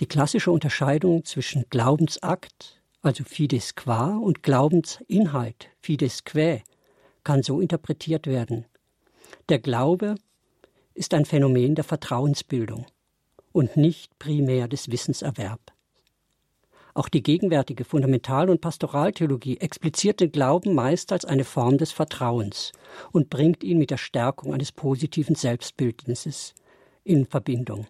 Die 0.00 0.06
klassische 0.06 0.50
Unterscheidung 0.50 1.24
zwischen 1.24 1.64
Glaubensakt, 1.70 2.80
also 3.02 3.24
fides 3.24 3.74
qua, 3.74 4.16
und 4.16 4.42
Glaubensinhalt, 4.42 5.68
fides 5.80 6.24
quae, 6.24 6.62
kann 7.22 7.42
so 7.42 7.60
interpretiert 7.60 8.26
werden. 8.26 8.64
Der 9.48 9.58
Glaube 9.58 10.16
ist 10.94 11.14
ein 11.14 11.24
Phänomen 11.24 11.74
der 11.74 11.84
Vertrauensbildung 11.84 12.86
und 13.52 13.76
nicht 13.76 14.18
primär 14.18 14.68
des 14.68 14.90
Wissenserwerbs. 14.90 15.71
Auch 16.94 17.08
die 17.08 17.22
gegenwärtige 17.22 17.84
Fundamental- 17.84 18.50
und 18.50 18.60
Pastoraltheologie 18.60 19.56
expliziert 19.58 20.20
den 20.20 20.30
Glauben 20.30 20.74
meist 20.74 21.10
als 21.12 21.24
eine 21.24 21.44
Form 21.44 21.78
des 21.78 21.90
Vertrauens 21.90 22.72
und 23.12 23.30
bringt 23.30 23.64
ihn 23.64 23.78
mit 23.78 23.90
der 23.90 23.96
Stärkung 23.96 24.52
eines 24.52 24.72
positiven 24.72 25.34
Selbstbildnisses 25.34 26.54
in 27.02 27.24
Verbindung. 27.24 27.86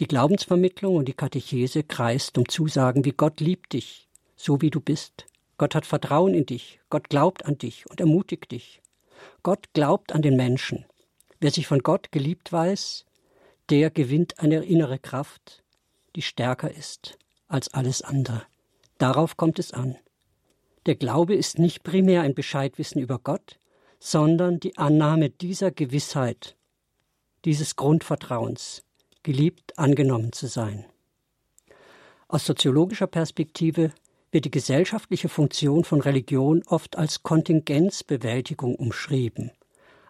Die 0.00 0.08
Glaubensvermittlung 0.08 0.96
und 0.96 1.06
die 1.06 1.12
Katechese 1.12 1.84
kreist 1.84 2.36
um 2.38 2.48
Zusagen 2.48 3.04
wie 3.04 3.12
Gott 3.12 3.38
liebt 3.40 3.72
dich, 3.72 4.08
so 4.34 4.60
wie 4.60 4.70
du 4.70 4.80
bist. 4.80 5.26
Gott 5.56 5.76
hat 5.76 5.86
Vertrauen 5.86 6.34
in 6.34 6.46
dich, 6.46 6.80
Gott 6.90 7.08
glaubt 7.08 7.46
an 7.46 7.56
dich 7.56 7.88
und 7.88 8.00
ermutigt 8.00 8.50
dich. 8.50 8.82
Gott 9.44 9.72
glaubt 9.74 10.12
an 10.12 10.22
den 10.22 10.34
Menschen. 10.34 10.86
Wer 11.38 11.52
sich 11.52 11.68
von 11.68 11.78
Gott 11.80 12.10
geliebt 12.10 12.52
weiß, 12.52 13.04
der 13.70 13.90
gewinnt 13.90 14.40
eine 14.40 14.64
innere 14.64 14.98
Kraft, 14.98 15.62
die 16.16 16.22
stärker 16.22 16.70
ist 16.72 17.16
als 17.52 17.72
alles 17.72 18.02
andere. 18.02 18.42
Darauf 18.98 19.36
kommt 19.36 19.58
es 19.58 19.72
an. 19.72 19.96
Der 20.86 20.96
Glaube 20.96 21.34
ist 21.34 21.58
nicht 21.58 21.82
primär 21.82 22.22
ein 22.22 22.34
Bescheidwissen 22.34 23.00
über 23.00 23.18
Gott, 23.18 23.58
sondern 24.00 24.58
die 24.58 24.76
Annahme 24.78 25.30
dieser 25.30 25.70
Gewissheit, 25.70 26.56
dieses 27.44 27.76
Grundvertrauens, 27.76 28.82
geliebt 29.22 29.78
angenommen 29.78 30.32
zu 30.32 30.48
sein. 30.48 30.84
Aus 32.26 32.46
soziologischer 32.46 33.06
Perspektive 33.06 33.92
wird 34.32 34.46
die 34.46 34.50
gesellschaftliche 34.50 35.28
Funktion 35.28 35.84
von 35.84 36.00
Religion 36.00 36.62
oft 36.66 36.96
als 36.96 37.22
Kontingenzbewältigung 37.22 38.74
umschrieben, 38.74 39.52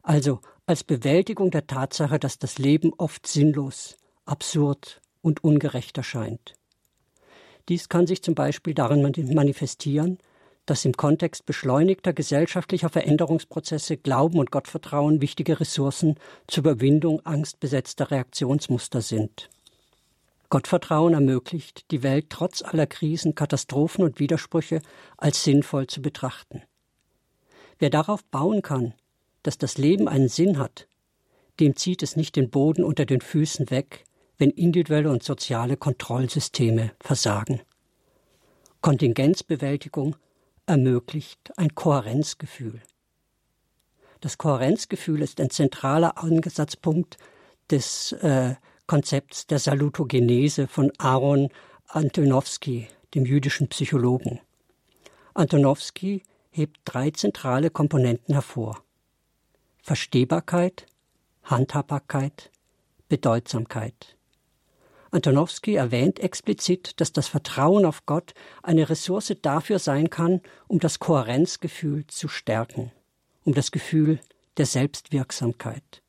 also 0.03 0.41
als 0.65 0.85
Bewältigung 0.85 1.51
der 1.51 1.67
Tatsache, 1.67 2.19
dass 2.19 2.39
das 2.39 2.59
Leben 2.59 2.93
oft 2.97 3.27
sinnlos, 3.27 3.97
absurd 4.25 5.03
und 5.21 5.45
ungerecht 5.45 5.99
erscheint. 5.99 6.55
Dies 7.69 7.89
kann 7.89 8.07
sich 8.07 8.23
zum 8.23 8.35
Beispiel 8.35 8.75
darin 8.75 9.03
manifestieren, 9.35 10.19
dass 10.67 10.85
im 10.85 10.97
Kontext 10.97 11.45
beschleunigter 11.47 12.13
gesellschaftlicher 12.13 12.89
Veränderungsprozesse 12.89 13.97
Glauben 13.97 14.39
und 14.39 14.51
Gottvertrauen 14.51 15.21
wichtige 15.21 15.59
Ressourcen 15.59 16.17
zur 16.47 16.63
Überwindung 16.63 17.25
angstbesetzter 17.27 18.11
Reaktionsmuster 18.11 19.01
sind. 19.01 19.51
Gottvertrauen 20.51 21.15
ermöglicht, 21.15 21.91
die 21.91 22.03
Welt 22.03 22.27
trotz 22.29 22.63
aller 22.63 22.87
Krisen, 22.87 23.35
Katastrophen 23.35 24.05
und 24.05 24.21
Widersprüche 24.21 24.83
als 25.17 25.45
sinnvoll 25.45 25.87
zu 25.87 26.03
betrachten. 26.03 26.63
Wer 27.79 27.91
darauf 27.91 28.23
bauen 28.25 28.63
kann, 28.63 28.95
dass 29.43 29.59
das 29.59 29.79
Leben 29.79 30.09
einen 30.09 30.29
Sinn 30.29 30.59
hat, 30.59 30.87
dem 31.59 31.75
zieht 31.75 32.03
es 32.03 32.17
nicht 32.17 32.37
den 32.37 32.51
Boden 32.51 32.85
unter 32.85 33.07
den 33.07 33.21
Füßen 33.21 33.71
weg, 33.71 34.05
wenn 34.43 34.51
individuelle 34.51 35.09
und 35.09 35.23
soziale 35.23 35.77
Kontrollsysteme 35.77 36.91
versagen. 36.99 37.61
Kontingenzbewältigung 38.81 40.17
ermöglicht 40.67 41.57
ein 41.57 41.77
Kohärenzgefühl. 41.77 42.83
Das 44.21 44.39
Kohärenzgefühl 44.39 45.23
ist 45.23 45.41
ein 45.41 45.51
zentraler 45.51 46.19
Ansatzpunkt 46.19 47.19
des 47.71 48.11
äh, 48.15 48.57
Konzepts 48.89 49.47
der 49.47 49.61
Salutogenese 49.61 50.67
von 50.67 50.91
Aaron 50.99 51.49
Antonowski, 51.87 52.89
dem 53.15 53.25
jüdischen 53.25 53.69
Psychologen. 53.69 54.41
Antonowski 55.35 56.25
hebt 56.51 56.81
drei 56.85 57.13
zentrale 57.13 57.71
Komponenten 57.71 58.35
hervor. 58.35 58.83
Verstehbarkeit, 59.85 60.87
Handhabbarkeit, 61.45 62.51
Bedeutsamkeit. 63.09 64.17
Antonowski 65.13 65.75
erwähnt 65.75 66.21
explizit, 66.21 66.99
dass 67.01 67.13
das 67.13 67.29
Vertrauen 67.29 67.85
auf 67.85 68.07
Gott 68.07 68.33
eine 68.63 68.89
Ressource 68.89 69.35
dafür 69.43 69.79
sein 69.79 70.09
kann, 70.09 70.41
um 70.69 70.81
das 70.81 70.99
Kohärenzgefühl 70.99 72.07
zu 72.07 72.29
stärken, 72.29 72.91
um 73.45 73.53
das 73.53 73.73
Gefühl 73.73 74.21
der 74.57 74.65
Selbstwirksamkeit. 74.65 76.03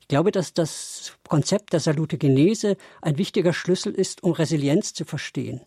Ich 0.00 0.08
glaube, 0.08 0.32
dass 0.32 0.52
das 0.52 1.16
Konzept 1.26 1.72
der 1.72 1.80
Salutogenese 1.80 2.76
ein 3.00 3.16
wichtiger 3.16 3.54
Schlüssel 3.54 3.94
ist, 3.94 4.22
um 4.22 4.32
Resilienz 4.32 4.92
zu 4.92 5.06
verstehen. 5.06 5.62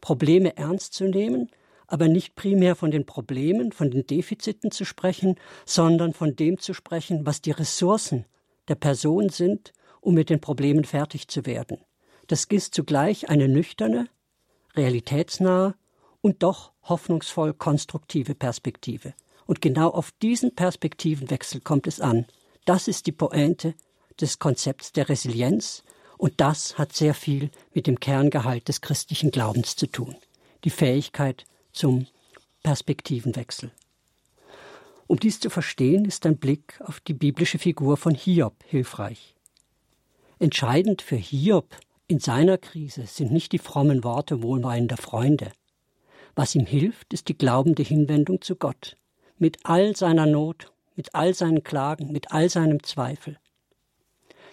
Probleme 0.00 0.56
ernst 0.56 0.94
zu 0.94 1.04
nehmen, 1.04 1.50
aber 1.86 2.08
nicht 2.08 2.34
primär 2.34 2.74
von 2.74 2.90
den 2.90 3.04
Problemen, 3.04 3.70
von 3.70 3.90
den 3.90 4.06
Defiziten 4.06 4.70
zu 4.70 4.86
sprechen, 4.86 5.36
sondern 5.66 6.14
von 6.14 6.36
dem 6.36 6.58
zu 6.58 6.72
sprechen, 6.72 7.26
was 7.26 7.42
die 7.42 7.50
Ressourcen 7.50 8.24
der 8.68 8.76
Person 8.76 9.28
sind, 9.28 9.74
um 10.00 10.14
mit 10.14 10.30
den 10.30 10.40
Problemen 10.40 10.84
fertig 10.84 11.28
zu 11.28 11.44
werden. 11.44 11.78
Das 12.28 12.44
ist 12.44 12.74
zugleich 12.74 13.28
eine 13.30 13.48
nüchterne, 13.48 14.08
realitätsnahe 14.76 15.74
und 16.20 16.42
doch 16.42 16.72
hoffnungsvoll 16.82 17.54
konstruktive 17.54 18.34
Perspektive. 18.34 19.14
Und 19.46 19.62
genau 19.62 19.88
auf 19.88 20.12
diesen 20.22 20.54
Perspektivenwechsel 20.54 21.62
kommt 21.62 21.86
es 21.86 22.00
an. 22.00 22.26
Das 22.66 22.86
ist 22.86 23.06
die 23.06 23.12
Pointe 23.12 23.74
des 24.20 24.38
Konzepts 24.38 24.92
der 24.92 25.08
Resilienz 25.08 25.82
und 26.18 26.34
das 26.36 26.76
hat 26.76 26.92
sehr 26.92 27.14
viel 27.14 27.50
mit 27.72 27.86
dem 27.86 27.98
Kerngehalt 27.98 28.68
des 28.68 28.82
christlichen 28.82 29.30
Glaubens 29.30 29.76
zu 29.76 29.86
tun. 29.86 30.14
Die 30.64 30.70
Fähigkeit 30.70 31.46
zum 31.72 32.06
Perspektivenwechsel. 32.62 33.70
Um 35.06 35.18
dies 35.18 35.40
zu 35.40 35.48
verstehen, 35.48 36.04
ist 36.04 36.26
ein 36.26 36.36
Blick 36.36 36.78
auf 36.84 37.00
die 37.00 37.14
biblische 37.14 37.58
Figur 37.58 37.96
von 37.96 38.14
Hiob 38.14 38.62
hilfreich. 38.66 39.34
Entscheidend 40.38 41.00
für 41.00 41.16
Hiob 41.16 41.74
in 42.08 42.20
seiner 42.20 42.56
Krise 42.56 43.06
sind 43.06 43.30
nicht 43.30 43.52
die 43.52 43.58
frommen 43.58 44.02
Worte 44.02 44.42
wohlmeinender 44.42 44.96
Freunde. 44.96 45.52
Was 46.34 46.54
ihm 46.54 46.64
hilft, 46.64 47.12
ist 47.12 47.28
die 47.28 47.36
glaubende 47.36 47.82
Hinwendung 47.82 48.40
zu 48.40 48.56
Gott, 48.56 48.96
mit 49.36 49.58
all 49.64 49.94
seiner 49.94 50.24
Not, 50.24 50.72
mit 50.96 51.14
all 51.14 51.34
seinen 51.34 51.62
Klagen, 51.62 52.10
mit 52.10 52.32
all 52.32 52.48
seinem 52.48 52.82
Zweifel. 52.82 53.38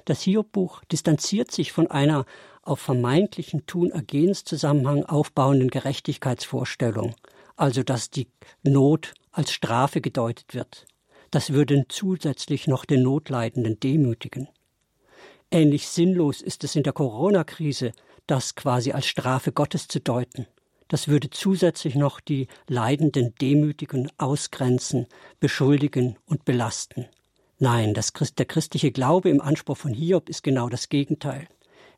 Das 0.03 0.21
Hiob-Buch 0.21 0.83
distanziert 0.91 1.49
sich 1.51 1.71
von 1.71 1.89
einer 1.89 2.25
auf 2.61 2.79
vermeintlichen 2.79 3.65
Tun-Ergehens-Zusammenhang 3.65 5.05
aufbauenden 5.05 5.69
Gerechtigkeitsvorstellung, 5.69 7.15
also 7.55 7.83
dass 7.83 8.09
die 8.09 8.27
Not 8.63 9.13
als 9.31 9.53
Strafe 9.53 10.01
gedeutet 10.01 10.53
wird. 10.53 10.85
Das 11.31 11.53
würde 11.53 11.85
zusätzlich 11.87 12.67
noch 12.67 12.83
den 12.83 13.01
Notleidenden 13.03 13.79
demütigen. 13.79 14.49
Ähnlich 15.51 15.87
sinnlos 15.87 16.41
ist 16.41 16.63
es 16.63 16.75
in 16.75 16.83
der 16.83 16.93
Corona-Krise, 16.93 17.93
das 18.27 18.55
quasi 18.55 18.91
als 18.91 19.05
Strafe 19.05 19.51
Gottes 19.51 19.87
zu 19.87 19.99
deuten. 19.99 20.47
Das 20.87 21.07
würde 21.07 21.29
zusätzlich 21.29 21.95
noch 21.95 22.19
die 22.19 22.47
Leidenden 22.67 23.33
demütigen, 23.41 24.11
ausgrenzen, 24.17 25.07
beschuldigen 25.39 26.17
und 26.25 26.45
belasten. 26.45 27.07
Nein, 27.57 27.93
Christ, 27.93 28.37
der 28.37 28.45
christliche 28.45 28.91
Glaube 28.91 29.29
im 29.29 29.41
Anspruch 29.41 29.77
von 29.77 29.93
Hiob 29.93 30.29
ist 30.29 30.43
genau 30.43 30.69
das 30.69 30.89
Gegenteil. 30.89 31.47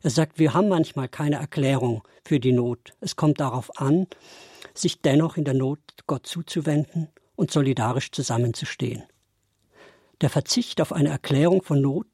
Er 0.02 0.10
sagt, 0.10 0.38
wir 0.38 0.54
haben 0.54 0.68
manchmal 0.68 1.08
keine 1.08 1.36
Erklärung 1.36 2.02
für 2.24 2.38
die 2.38 2.52
Not. 2.52 2.94
Es 3.00 3.16
kommt 3.16 3.40
darauf 3.40 3.80
an, 3.80 4.06
sich 4.72 5.00
dennoch 5.00 5.36
in 5.36 5.44
der 5.44 5.54
Not 5.54 5.80
Gott 6.06 6.26
zuzuwenden 6.26 7.08
und 7.34 7.50
solidarisch 7.50 8.12
zusammenzustehen. 8.12 9.02
Der 10.20 10.30
Verzicht 10.30 10.80
auf 10.80 10.92
eine 10.92 11.08
Erklärung 11.08 11.62
von 11.62 11.80
Not 11.80 12.06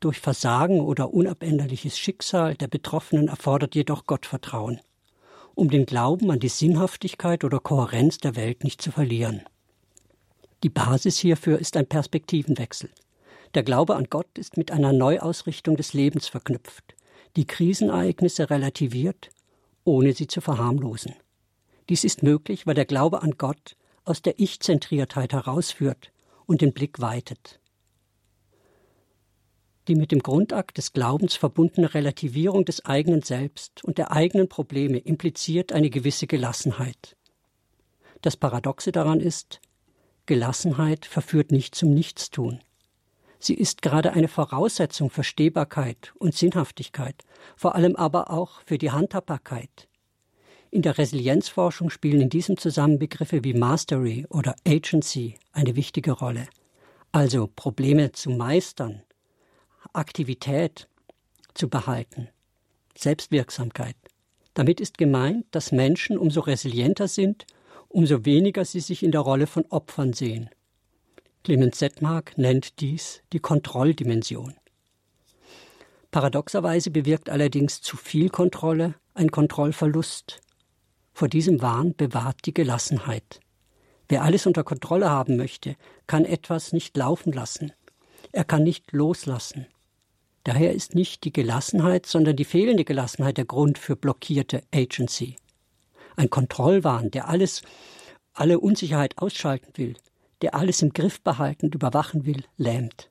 durch 0.00 0.20
Versagen 0.20 0.80
oder 0.80 1.12
unabänderliches 1.12 1.98
Schicksal 1.98 2.54
der 2.54 2.68
Betroffenen 2.68 3.28
erfordert 3.28 3.74
jedoch 3.74 4.06
Gottvertrauen 4.06 4.80
um 5.58 5.70
den 5.70 5.86
Glauben 5.86 6.30
an 6.30 6.38
die 6.38 6.48
Sinnhaftigkeit 6.48 7.42
oder 7.42 7.58
Kohärenz 7.58 8.18
der 8.18 8.36
Welt 8.36 8.62
nicht 8.62 8.80
zu 8.80 8.92
verlieren. 8.92 9.42
Die 10.62 10.68
Basis 10.68 11.18
hierfür 11.18 11.58
ist 11.58 11.76
ein 11.76 11.88
Perspektivenwechsel. 11.88 12.90
Der 13.54 13.64
Glaube 13.64 13.96
an 13.96 14.06
Gott 14.08 14.38
ist 14.38 14.56
mit 14.56 14.70
einer 14.70 14.92
Neuausrichtung 14.92 15.76
des 15.76 15.94
Lebens 15.94 16.28
verknüpft, 16.28 16.94
die 17.34 17.44
Krisenereignisse 17.44 18.50
relativiert, 18.50 19.30
ohne 19.82 20.12
sie 20.12 20.28
zu 20.28 20.40
verharmlosen. 20.40 21.14
Dies 21.88 22.04
ist 22.04 22.22
möglich, 22.22 22.68
weil 22.68 22.74
der 22.74 22.84
Glaube 22.84 23.22
an 23.22 23.32
Gott 23.36 23.74
aus 24.04 24.22
der 24.22 24.38
Ich-Zentriertheit 24.38 25.32
herausführt 25.32 26.12
und 26.46 26.60
den 26.60 26.72
Blick 26.72 27.00
weitet 27.00 27.58
die 29.88 29.96
mit 29.96 30.12
dem 30.12 30.20
Grundakt 30.20 30.78
des 30.78 30.92
Glaubens 30.92 31.34
verbundene 31.34 31.94
Relativierung 31.94 32.64
des 32.64 32.84
eigenen 32.84 33.22
Selbst 33.22 33.82
und 33.84 33.98
der 33.98 34.12
eigenen 34.12 34.48
Probleme 34.48 34.98
impliziert 34.98 35.72
eine 35.72 35.90
gewisse 35.90 36.26
Gelassenheit. 36.26 37.16
Das 38.20 38.36
Paradoxe 38.36 38.92
daran 38.92 39.20
ist, 39.20 39.60
Gelassenheit 40.26 41.06
verführt 41.06 41.50
nicht 41.52 41.74
zum 41.74 41.94
Nichtstun. 41.94 42.60
Sie 43.38 43.54
ist 43.54 43.82
gerade 43.82 44.12
eine 44.12 44.28
Voraussetzung 44.28 45.10
für 45.10 45.24
Stehbarkeit 45.24 46.12
und 46.18 46.34
Sinnhaftigkeit, 46.34 47.24
vor 47.56 47.74
allem 47.74 47.96
aber 47.96 48.30
auch 48.30 48.60
für 48.66 48.78
die 48.78 48.90
Handhabbarkeit. 48.90 49.88
In 50.70 50.82
der 50.82 50.98
Resilienzforschung 50.98 51.88
spielen 51.88 52.20
in 52.20 52.28
diesem 52.28 52.58
Zusammenhang 52.58 52.98
Begriffe 52.98 53.42
wie 53.42 53.54
Mastery 53.54 54.26
oder 54.28 54.54
Agency 54.66 55.36
eine 55.52 55.76
wichtige 55.76 56.12
Rolle. 56.12 56.46
Also 57.10 57.46
Probleme 57.46 58.12
zu 58.12 58.30
meistern, 58.30 59.02
Aktivität 59.98 60.88
zu 61.54 61.68
behalten, 61.68 62.28
Selbstwirksamkeit. 62.96 63.96
Damit 64.54 64.80
ist 64.80 64.96
gemeint, 64.96 65.44
dass 65.50 65.72
Menschen 65.72 66.16
umso 66.16 66.40
resilienter 66.40 67.08
sind, 67.08 67.46
umso 67.88 68.24
weniger 68.24 68.64
sie 68.64 68.80
sich 68.80 69.02
in 69.02 69.10
der 69.10 69.22
Rolle 69.22 69.48
von 69.48 69.66
Opfern 69.70 70.12
sehen. 70.12 70.50
Clemens 71.42 71.78
Settmark 71.78 72.38
nennt 72.38 72.80
dies 72.80 73.22
die 73.32 73.40
Kontrolldimension. 73.40 74.54
Paradoxerweise 76.10 76.90
bewirkt 76.90 77.28
allerdings 77.28 77.82
zu 77.82 77.96
viel 77.96 78.28
Kontrolle 78.30 78.94
ein 79.14 79.30
Kontrollverlust. 79.30 80.40
Vor 81.12 81.28
diesem 81.28 81.60
Wahn 81.60 81.94
bewahrt 81.96 82.46
die 82.46 82.54
Gelassenheit. 82.54 83.40
Wer 84.08 84.22
alles 84.22 84.46
unter 84.46 84.62
Kontrolle 84.62 85.10
haben 85.10 85.36
möchte, 85.36 85.74
kann 86.06 86.24
etwas 86.24 86.72
nicht 86.72 86.96
laufen 86.96 87.32
lassen. 87.32 87.72
Er 88.30 88.44
kann 88.44 88.62
nicht 88.62 88.92
loslassen. 88.92 89.66
Daher 90.48 90.72
ist 90.72 90.94
nicht 90.94 91.24
die 91.24 91.32
Gelassenheit, 91.32 92.06
sondern 92.06 92.34
die 92.34 92.46
fehlende 92.46 92.86
Gelassenheit 92.86 93.36
der 93.36 93.44
Grund 93.44 93.76
für 93.76 93.96
blockierte 93.96 94.62
Agency. 94.74 95.36
Ein 96.16 96.30
Kontrollwahn, 96.30 97.10
der 97.10 97.28
alles, 97.28 97.60
alle 98.32 98.58
Unsicherheit 98.58 99.18
ausschalten 99.18 99.74
will, 99.76 99.94
der 100.40 100.54
alles 100.54 100.80
im 100.80 100.94
Griff 100.94 101.20
behalten 101.20 101.66
und 101.66 101.74
überwachen 101.74 102.24
will, 102.24 102.44
lähmt. 102.56 103.10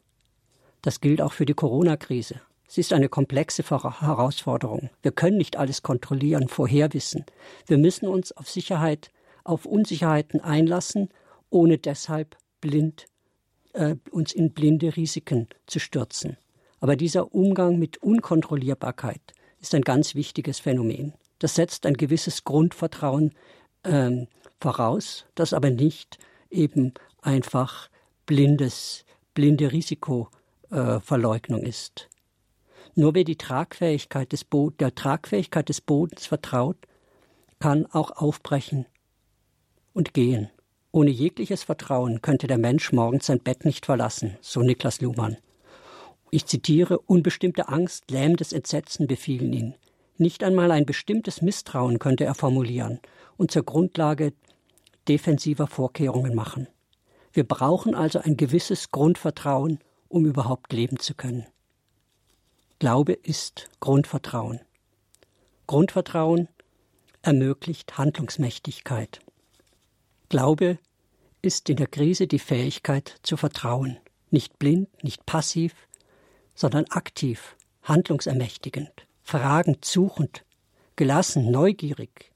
Das 0.82 1.00
gilt 1.00 1.22
auch 1.22 1.32
für 1.32 1.46
die 1.46 1.54
Corona-Krise. 1.54 2.42
Sie 2.68 2.82
ist 2.82 2.92
eine 2.92 3.08
komplexe 3.08 3.62
Herausforderung. 3.62 4.90
Wir 5.04 5.12
können 5.12 5.38
nicht 5.38 5.58
alles 5.58 5.84
kontrollieren, 5.84 6.48
vorherwissen. 6.48 7.24
Wir 7.68 7.78
müssen 7.78 8.08
uns 8.08 8.32
auf 8.32 8.50
Sicherheit, 8.50 9.12
auf 9.44 9.68
Unsicherheiten 9.68 10.40
einlassen, 10.40 11.10
ohne 11.52 11.78
deshalb 11.78 12.36
blind, 12.62 13.06
äh, 13.74 13.96
uns 14.10 14.34
in 14.34 14.54
blinde 14.54 14.96
Risiken 14.98 15.48
zu 15.68 15.80
stürzen. 15.80 16.36
Aber 16.80 16.96
dieser 16.96 17.34
Umgang 17.34 17.80
mit 17.80 17.98
Unkontrollierbarkeit 17.98 19.34
ist 19.60 19.74
ein 19.74 19.82
ganz 19.82 20.16
wichtiges 20.16 20.60
Phänomen. 20.60 21.14
Das 21.40 21.56
setzt 21.56 21.86
ein 21.86 21.96
gewisses 21.96 22.44
Grundvertrauen 22.44 23.34
ähm, 23.84 24.28
voraus, 24.60 25.26
das 25.36 25.54
aber 25.54 25.70
nicht 25.70 26.18
eben 26.50 26.94
einfach 27.22 27.90
blindes, 28.26 29.06
blinde 29.34 29.72
Risikoverleugnung 29.72 31.64
äh, 31.64 31.70
ist. 31.70 32.10
Nur 32.96 33.14
wer 33.14 33.24
die 33.24 33.38
Tragfähigkeit 33.38 34.32
des 34.32 34.44
Bo 34.44 34.72
der 34.72 34.96
Tragfähigkeit 34.96 35.70
des 35.70 35.82
Bodens 35.82 36.26
vertraut, 36.26 36.78
kann 37.60 37.86
auch 37.88 38.12
aufbrechen 38.12 38.86
und 39.94 40.14
gehen. 40.14 40.50
Ohne 40.92 41.12
jegliches 41.12 41.64
Vertrauen 41.64 42.22
könnte 42.22 42.48
der 42.48 42.58
Mensch 42.58 42.92
morgens 42.92 43.28
sein 43.28 43.40
Bett 43.40 43.66
nicht 43.66 43.86
verlassen, 43.86 44.38
so 44.42 44.62
Niklas 44.62 45.02
Luhmann. 45.02 45.38
Ich 46.30 46.46
zitiere, 46.46 47.00
unbestimmte 47.00 47.70
Angst, 47.70 48.12
lähmendes 48.12 48.52
Entsetzen 48.52 49.08
befielen 49.08 49.54
ihn. 49.54 49.76
Nicht 50.18 50.44
einmal 50.44 50.72
ein 50.72 50.86
bestimmtes 50.86 51.42
Misstrauen 51.42 52.00
könnte 52.00 52.26
er 52.26 52.36
formulieren 52.36 53.00
und 53.38 53.52
zur 53.52 53.64
Grundlage 53.64 54.34
defensiver 55.08 55.68
Vorkehrungen 55.68 56.36
machen. 56.36 56.68
Wir 57.32 57.44
brauchen 57.44 57.96
also 57.96 58.20
ein 58.20 58.36
gewisses 58.36 58.92
Grundvertrauen, 58.92 59.80
um 60.10 60.26
überhaupt 60.26 60.74
leben 60.74 61.00
zu 61.00 61.14
können. 61.14 61.46
Glaube 62.80 63.14
ist 63.14 63.70
Grundvertrauen. 63.80 64.60
Grundvertrauen 65.68 66.48
ermöglicht 67.22 67.98
Handlungsmächtigkeit. 67.98 69.20
Glaube 70.30 70.80
ist 71.42 71.70
in 71.70 71.78
der 71.78 71.88
Krise 71.88 72.28
die 72.28 72.40
Fähigkeit 72.40 73.16
zu 73.22 73.38
vertrauen, 73.38 73.98
nicht 74.30 74.60
blind, 74.60 75.04
nicht 75.04 75.26
passiv, 75.26 75.74
sondern 76.58 76.86
aktiv, 76.90 77.56
handlungsermächtigend, 77.84 79.08
fragend, 79.22 79.86
suchend, 79.86 80.44
gelassen, 80.96 81.52
neugierig, 81.52 82.34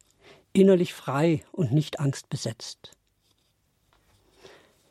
innerlich 0.54 0.94
frei 0.94 1.44
und 1.52 1.74
nicht 1.74 2.00
angstbesetzt. 2.00 2.92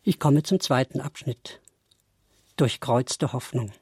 Ich 0.03 0.19
komme 0.19 0.43
zum 0.43 0.59
zweiten 0.61 1.01
Abschnitt. 1.01 1.61
durchkreuzte 2.57 3.33
Hoffnung. 3.33 3.73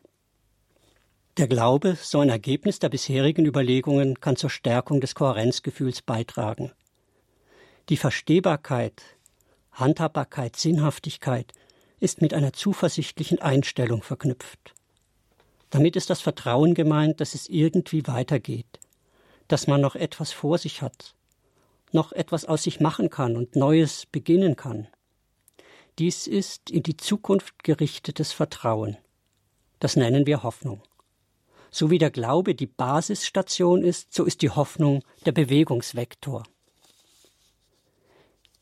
Der 1.39 1.49
Glaube, 1.49 1.97
so 2.01 2.21
ein 2.21 2.29
Ergebnis 2.29 2.79
der 2.79 2.91
bisherigen 2.91 3.47
Überlegungen, 3.47 4.21
kann 4.21 4.37
zur 4.37 4.51
Stärkung 4.51 5.01
des 5.01 5.15
Kohärenzgefühls 5.15 6.03
beitragen. 6.03 6.73
Die 7.89 7.97
Verstehbarkeit, 7.97 9.03
Handhabbarkeit, 9.73 10.57
Sinnhaftigkeit 10.57 11.53
ist 12.01 12.21
mit 12.21 12.35
einer 12.35 12.53
zuversichtlichen 12.53 13.41
Einstellung 13.41 14.03
verknüpft. 14.03 14.75
Damit 15.71 15.97
ist 15.97 16.11
das 16.11 16.21
Vertrauen 16.21 16.75
gemeint, 16.75 17.21
dass 17.21 17.35
es 17.35 17.49
irgendwie 17.49 18.07
weitergeht, 18.07 18.81
dass 19.49 19.67
man 19.67 19.81
noch 19.81 19.95
etwas 19.95 20.33
vor 20.33 20.59
sich 20.59 20.83
hat, 20.83 21.15
noch 21.93 22.13
etwas 22.13 22.45
aus 22.45 22.63
sich 22.63 22.81
machen 22.81 23.11
kann 23.11 23.37
und 23.37 23.57
Neues 23.57 24.07
beginnen 24.07 24.57
kann. 24.57 24.89
Dies 25.99 26.27
ist 26.27 26.71
in 26.71 26.83
die 26.85 26.97
Zukunft 26.97 27.65
gerichtetes 27.65 28.33
Vertrauen. 28.33 28.97
Das 29.81 29.97
nennen 29.97 30.27
wir 30.27 30.43
Hoffnung. 30.43 30.83
So 31.71 31.91
wie 31.91 31.99
der 31.99 32.11
Glaube 32.11 32.55
die 32.55 32.67
Basisstation 32.67 33.83
ist, 33.83 34.15
so 34.15 34.25
ist 34.25 34.43
die 34.43 34.51
Hoffnung 34.51 35.05
der 35.27 35.33
Bewegungsvektor. 35.33 36.45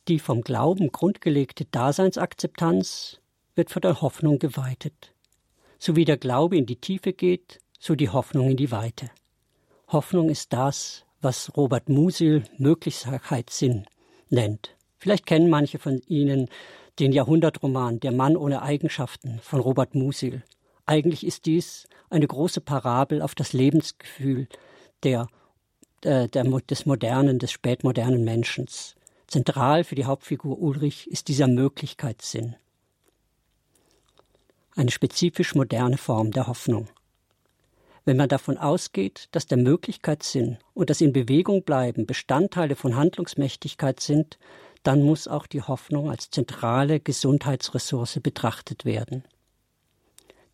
Die 0.08 0.18
vom 0.18 0.42
Glauben 0.42 0.92
grundgelegte 0.92 1.64
Daseinsakzeptanz 1.66 3.20
wird 3.54 3.70
von 3.70 3.82
der 3.82 4.00
Hoffnung 4.00 4.38
geweitet. 4.38 5.12
So 5.78 5.96
wie 5.96 6.04
der 6.04 6.16
Glaube 6.16 6.56
in 6.56 6.66
die 6.66 6.76
Tiefe 6.76 7.12
geht, 7.12 7.60
so 7.78 7.94
die 7.94 8.08
Hoffnung 8.08 8.50
in 8.50 8.56
die 8.56 8.70
Weite. 8.70 9.10
Hoffnung 9.88 10.30
ist 10.30 10.52
das, 10.52 11.04
was 11.20 11.56
Robert 11.56 11.88
Musil 11.88 12.44
Möglichkeitssinn 12.58 13.86
nennt. 14.30 14.76
Vielleicht 14.98 15.26
kennen 15.26 15.50
manche 15.50 15.78
von 15.78 16.00
Ihnen 16.08 16.48
den 16.98 17.12
Jahrhundertroman 17.12 18.00
Der 18.00 18.12
Mann 18.12 18.36
ohne 18.36 18.62
Eigenschaften 18.62 19.38
von 19.42 19.60
Robert 19.60 19.94
Musil. 19.94 20.42
Eigentlich 20.86 21.26
ist 21.26 21.46
dies 21.46 21.88
eine 22.10 22.26
große 22.26 22.60
Parabel 22.60 23.22
auf 23.22 23.34
das 23.34 23.52
Lebensgefühl 23.52 24.48
der, 25.02 25.28
äh, 26.02 26.28
der, 26.28 26.44
des 26.44 26.86
modernen, 26.86 27.38
des 27.38 27.52
spätmodernen 27.52 28.24
Menschen. 28.24 28.66
Zentral 29.26 29.84
für 29.84 29.96
die 29.96 30.04
Hauptfigur 30.04 30.58
Ulrich 30.58 31.10
ist 31.10 31.28
dieser 31.28 31.48
Möglichkeitssinn. 31.48 32.56
Eine 34.76 34.90
spezifisch 34.90 35.54
moderne 35.54 35.96
Form 35.96 36.32
der 36.32 36.46
Hoffnung. 36.48 36.88
Wenn 38.04 38.18
man 38.18 38.28
davon 38.28 38.58
ausgeht, 38.58 39.28
dass 39.32 39.46
der 39.46 39.56
Möglichkeitssinn 39.56 40.58
und 40.74 40.90
das 40.90 41.00
in 41.00 41.14
Bewegung 41.14 41.62
bleiben 41.62 42.06
Bestandteile 42.06 42.76
von 42.76 42.94
Handlungsmächtigkeit 42.94 44.00
sind, 44.00 44.38
dann 44.82 45.02
muss 45.02 45.28
auch 45.28 45.46
die 45.46 45.62
Hoffnung 45.62 46.10
als 46.10 46.30
zentrale 46.30 47.00
Gesundheitsressource 47.00 48.20
betrachtet 48.22 48.84
werden. 48.84 49.24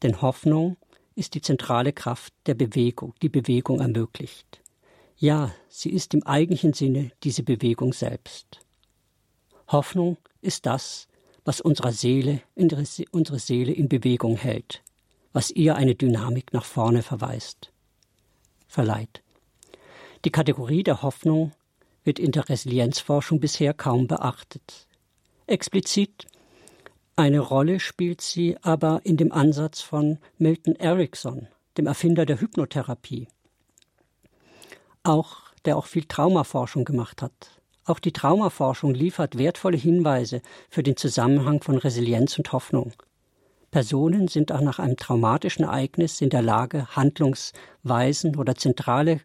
Denn 0.03 0.23
Hoffnung 0.23 0.77
ist 1.17 1.35
die 1.35 1.43
zentrale 1.43 1.93
Kraft 1.93 2.33
der 2.47 2.55
Bewegung, 2.55 3.15
die 3.23 3.29
Bewegung 3.29 3.81
ermöglicht. 3.81 4.63
Ja, 5.17 5.53
sie 5.69 5.91
ist 5.91 6.15
im 6.15 6.23
eigentlichen 6.23 6.75
Sinne 6.75 7.11
diese 7.25 7.43
Bewegung 7.43 7.93
selbst. 7.93 8.61
Hoffnung 9.67 10.17
ist 10.41 10.65
das, 10.65 11.09
was 11.45 11.61
unserer 11.61 11.93
Seele, 11.93 12.43
unsere 12.55 13.39
Seele 13.39 13.73
in 13.73 13.89
Bewegung 13.89 14.37
hält, 14.37 14.83
was 15.33 15.51
ihr 15.51 15.77
eine 15.77 15.95
Dynamik 15.95 16.53
nach 16.53 16.65
vorne 16.65 17.03
verweist, 17.03 17.73
verleiht. 18.69 19.23
Die 20.25 20.31
Kategorie 20.31 20.83
der 20.83 21.03
Hoffnung 21.03 21.53
wird 22.05 22.19
in 22.19 22.33
der 22.33 22.49
Resilienzforschung 22.49 23.41
bisher 23.41 23.75
kaum 23.75 24.07
beachtet. 24.07 24.87
Explizit 25.47 26.27
eine 27.15 27.41
Rolle 27.41 27.79
spielt 27.79 28.23
sie 28.23 28.57
aber 28.63 29.01
in 29.05 29.17
dem 29.17 29.33
Ansatz 29.33 29.83
von 29.83 30.19
Milton 30.39 30.77
Erickson, 30.77 31.47
dem 31.77 31.87
Erfinder 31.87 32.25
der 32.25 32.41
Hypnotherapie. 32.41 33.29
Auch 35.03 35.43
der 35.65 35.77
auch 35.77 35.87
viel 35.87 36.05
Traumaforschung 36.05 36.85
gemacht 36.85 37.21
hat. 37.21 37.62
Auch 37.85 37.99
die 37.99 38.13
Traumaforschung 38.13 38.95
liefert 38.95 39.39
wertvolle 39.39 39.77
Hinweise 39.77 40.41
für 40.71 40.83
den 40.83 40.97
Zusammenhang 40.97 41.63
von 41.63 41.79
Resilienz 41.79 42.39
und 42.39 42.53
Hoffnung. 42.53 42.93
Personen 43.73 44.29
sind 44.29 44.53
auch 44.53 44.61
nach 44.61 44.79
einem 44.79 44.97
traumatischen 44.97 45.65
Ereignis 45.65 46.21
in 46.21 46.31
der 46.31 46.43
Lage, 46.43 46.87
Handlungsweisen 46.95 48.37
oder 48.37 48.55
zentrale 48.55 49.21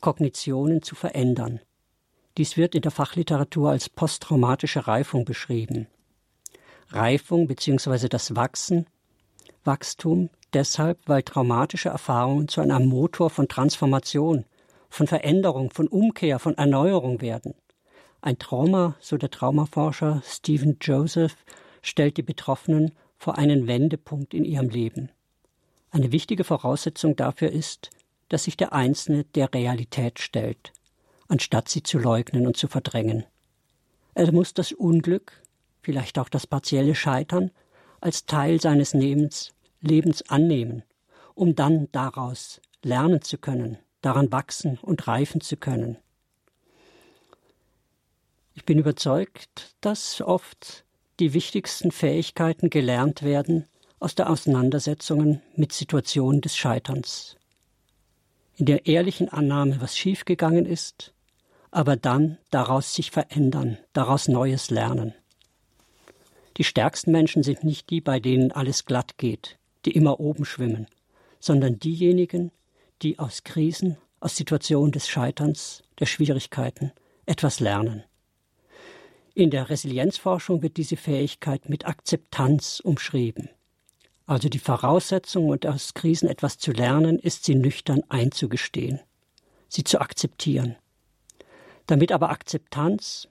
Kognitionen 0.00 0.82
zu 0.82 0.94
verändern. 0.94 1.60
Dies 2.36 2.56
wird 2.56 2.74
in 2.74 2.82
der 2.82 2.90
Fachliteratur 2.90 3.70
als 3.70 3.88
posttraumatische 3.88 4.86
Reifung 4.86 5.24
beschrieben. 5.24 5.86
Reifung 6.90 7.48
bzw. 7.48 8.08
das 8.08 8.36
Wachsen, 8.36 8.86
Wachstum 9.64 10.30
deshalb, 10.52 10.98
weil 11.06 11.22
traumatische 11.22 11.88
Erfahrungen 11.88 12.46
zu 12.46 12.60
einem 12.60 12.86
Motor 12.86 13.30
von 13.30 13.48
Transformation, 13.48 14.44
von 14.90 15.06
Veränderung, 15.06 15.70
von 15.70 15.88
Umkehr, 15.88 16.38
von 16.38 16.56
Erneuerung 16.56 17.20
werden. 17.20 17.54
Ein 18.20 18.38
Trauma, 18.38 18.96
so 19.00 19.16
der 19.16 19.30
Traumaforscher 19.30 20.22
Stephen 20.24 20.78
Joseph, 20.80 21.36
stellt 21.82 22.16
die 22.16 22.22
Betroffenen 22.22 22.92
vor 23.16 23.38
einen 23.38 23.66
Wendepunkt 23.66 24.34
in 24.34 24.44
ihrem 24.44 24.68
Leben. 24.68 25.10
Eine 25.90 26.12
wichtige 26.12 26.44
Voraussetzung 26.44 27.16
dafür 27.16 27.50
ist, 27.50 27.90
dass 28.28 28.44
sich 28.44 28.56
der 28.56 28.72
Einzelne 28.72 29.24
der 29.24 29.52
Realität 29.54 30.18
stellt, 30.18 30.72
anstatt 31.28 31.68
sie 31.68 31.82
zu 31.82 31.98
leugnen 31.98 32.46
und 32.46 32.56
zu 32.56 32.68
verdrängen. 32.68 33.24
Er 34.14 34.32
muss 34.32 34.54
das 34.54 34.72
Unglück, 34.72 35.42
vielleicht 35.82 36.18
auch 36.18 36.28
das 36.28 36.46
partielle 36.46 36.94
Scheitern, 36.94 37.50
als 38.00 38.26
Teil 38.26 38.60
seines 38.60 38.92
Lebens, 38.92 39.54
Lebens 39.80 40.28
annehmen, 40.28 40.82
um 41.34 41.54
dann 41.54 41.88
daraus 41.92 42.60
lernen 42.82 43.22
zu 43.22 43.38
können, 43.38 43.78
daran 44.00 44.32
wachsen 44.32 44.78
und 44.82 45.06
reifen 45.06 45.40
zu 45.40 45.56
können. 45.56 45.98
Ich 48.56 48.64
bin 48.64 48.78
überzeugt, 48.78 49.76
dass 49.82 50.22
oft 50.22 50.84
die 51.20 51.34
wichtigsten 51.34 51.90
Fähigkeiten 51.92 52.70
gelernt 52.70 53.22
werden 53.22 53.66
aus 54.00 54.14
der 54.14 54.30
Auseinandersetzungen 54.30 55.42
mit 55.56 55.72
Situationen 55.72 56.40
des 56.40 56.56
Scheiterns. 56.56 57.36
In 58.56 58.64
der 58.64 58.86
ehrlichen 58.86 59.28
Annahme, 59.28 59.82
was 59.82 59.98
schiefgegangen 59.98 60.64
ist, 60.64 61.12
aber 61.70 61.96
dann 61.96 62.38
daraus 62.50 62.94
sich 62.94 63.10
verändern, 63.10 63.76
daraus 63.92 64.26
Neues 64.26 64.70
lernen. 64.70 65.14
Die 66.56 66.64
stärksten 66.64 67.12
Menschen 67.12 67.42
sind 67.42 67.62
nicht 67.62 67.90
die, 67.90 68.00
bei 68.00 68.20
denen 68.20 68.52
alles 68.52 68.86
glatt 68.86 69.18
geht, 69.18 69.58
die 69.84 69.92
immer 69.92 70.18
oben 70.18 70.46
schwimmen, 70.46 70.86
sondern 71.40 71.78
diejenigen, 71.78 72.50
die 73.02 73.18
aus 73.18 73.44
Krisen, 73.44 73.98
aus 74.18 74.34
Situationen 74.34 74.92
des 74.92 75.08
Scheiterns, 75.08 75.82
der 76.00 76.06
Schwierigkeiten 76.06 76.92
etwas 77.26 77.60
lernen. 77.60 78.02
In 79.36 79.50
der 79.50 79.68
Resilienzforschung 79.68 80.62
wird 80.62 80.78
diese 80.78 80.96
Fähigkeit 80.96 81.68
mit 81.68 81.86
Akzeptanz 81.86 82.80
umschrieben. 82.80 83.50
Also 84.24 84.48
die 84.48 84.58
Voraussetzung, 84.58 85.50
und 85.50 85.66
aus 85.66 85.92
Krisen 85.92 86.26
etwas 86.26 86.56
zu 86.56 86.72
lernen, 86.72 87.18
ist 87.18 87.44
sie 87.44 87.54
nüchtern 87.54 88.00
einzugestehen, 88.08 88.98
sie 89.68 89.84
zu 89.84 90.00
akzeptieren. 90.00 90.76
Damit 91.86 92.12
aber 92.12 92.30
Akzeptanz 92.30 93.28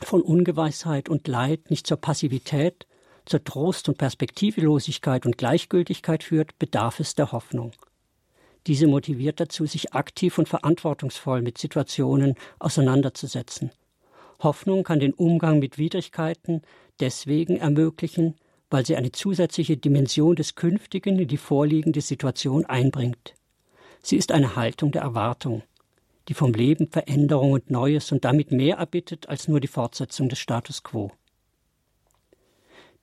von 0.00 0.22
Ungewissheit 0.22 1.08
und 1.08 1.28
Leid 1.28 1.70
nicht 1.70 1.86
zur 1.86 1.98
Passivität, 1.98 2.88
zur 3.24 3.44
Trost- 3.44 3.88
und 3.88 3.96
Perspektivlosigkeit 3.96 5.24
und 5.24 5.38
Gleichgültigkeit 5.38 6.24
führt, 6.24 6.58
bedarf 6.58 6.98
es 6.98 7.14
der 7.14 7.30
Hoffnung. 7.30 7.70
Diese 8.66 8.88
motiviert 8.88 9.38
dazu, 9.38 9.66
sich 9.66 9.92
aktiv 9.92 10.36
und 10.36 10.48
verantwortungsvoll 10.48 11.42
mit 11.42 11.58
Situationen 11.58 12.34
auseinanderzusetzen. 12.58 13.70
Hoffnung 14.40 14.84
kann 14.84 15.00
den 15.00 15.14
Umgang 15.14 15.58
mit 15.58 15.78
Widrigkeiten 15.78 16.62
deswegen 17.00 17.56
ermöglichen, 17.56 18.36
weil 18.70 18.86
sie 18.86 18.96
eine 18.96 19.12
zusätzliche 19.12 19.76
Dimension 19.76 20.36
des 20.36 20.54
Künftigen 20.54 21.18
in 21.18 21.28
die 21.28 21.36
vorliegende 21.36 22.00
Situation 22.00 22.66
einbringt. 22.66 23.34
Sie 24.02 24.16
ist 24.16 24.30
eine 24.30 24.56
Haltung 24.56 24.92
der 24.92 25.02
Erwartung, 25.02 25.62
die 26.28 26.34
vom 26.34 26.52
Leben 26.52 26.88
Veränderung 26.88 27.52
und 27.52 27.70
Neues 27.70 28.12
und 28.12 28.24
damit 28.24 28.52
mehr 28.52 28.76
erbittet 28.76 29.28
als 29.28 29.48
nur 29.48 29.60
die 29.60 29.68
Fortsetzung 29.68 30.28
des 30.28 30.38
Status 30.38 30.82
quo. 30.82 31.10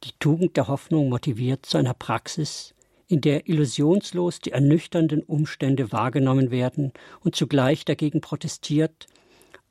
Die 0.03 0.11
Tugend 0.19 0.55
der 0.55 0.67
Hoffnung 0.67 1.09
motiviert 1.09 1.65
zu 1.65 1.77
einer 1.77 1.93
Praxis, 1.93 2.75
in 3.07 3.21
der 3.21 3.49
illusionslos 3.49 4.39
die 4.39 4.51
ernüchternden 4.51 5.21
Umstände 5.23 5.91
wahrgenommen 5.91 6.51
werden 6.51 6.91
und 7.21 7.35
zugleich 7.35 7.85
dagegen 7.85 8.21
protestiert, 8.21 9.07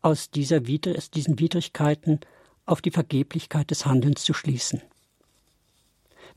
aus, 0.05 0.31
dieser, 0.31 0.61
diesen 0.61 1.39
Widrigkeiten 1.39 2.21
auf 2.67 2.83
die 2.83 2.91
Vergeblichkeit 2.91 3.71
des 3.71 3.87
Handelns 3.87 4.23
zu 4.23 4.35
schließen. 4.35 4.83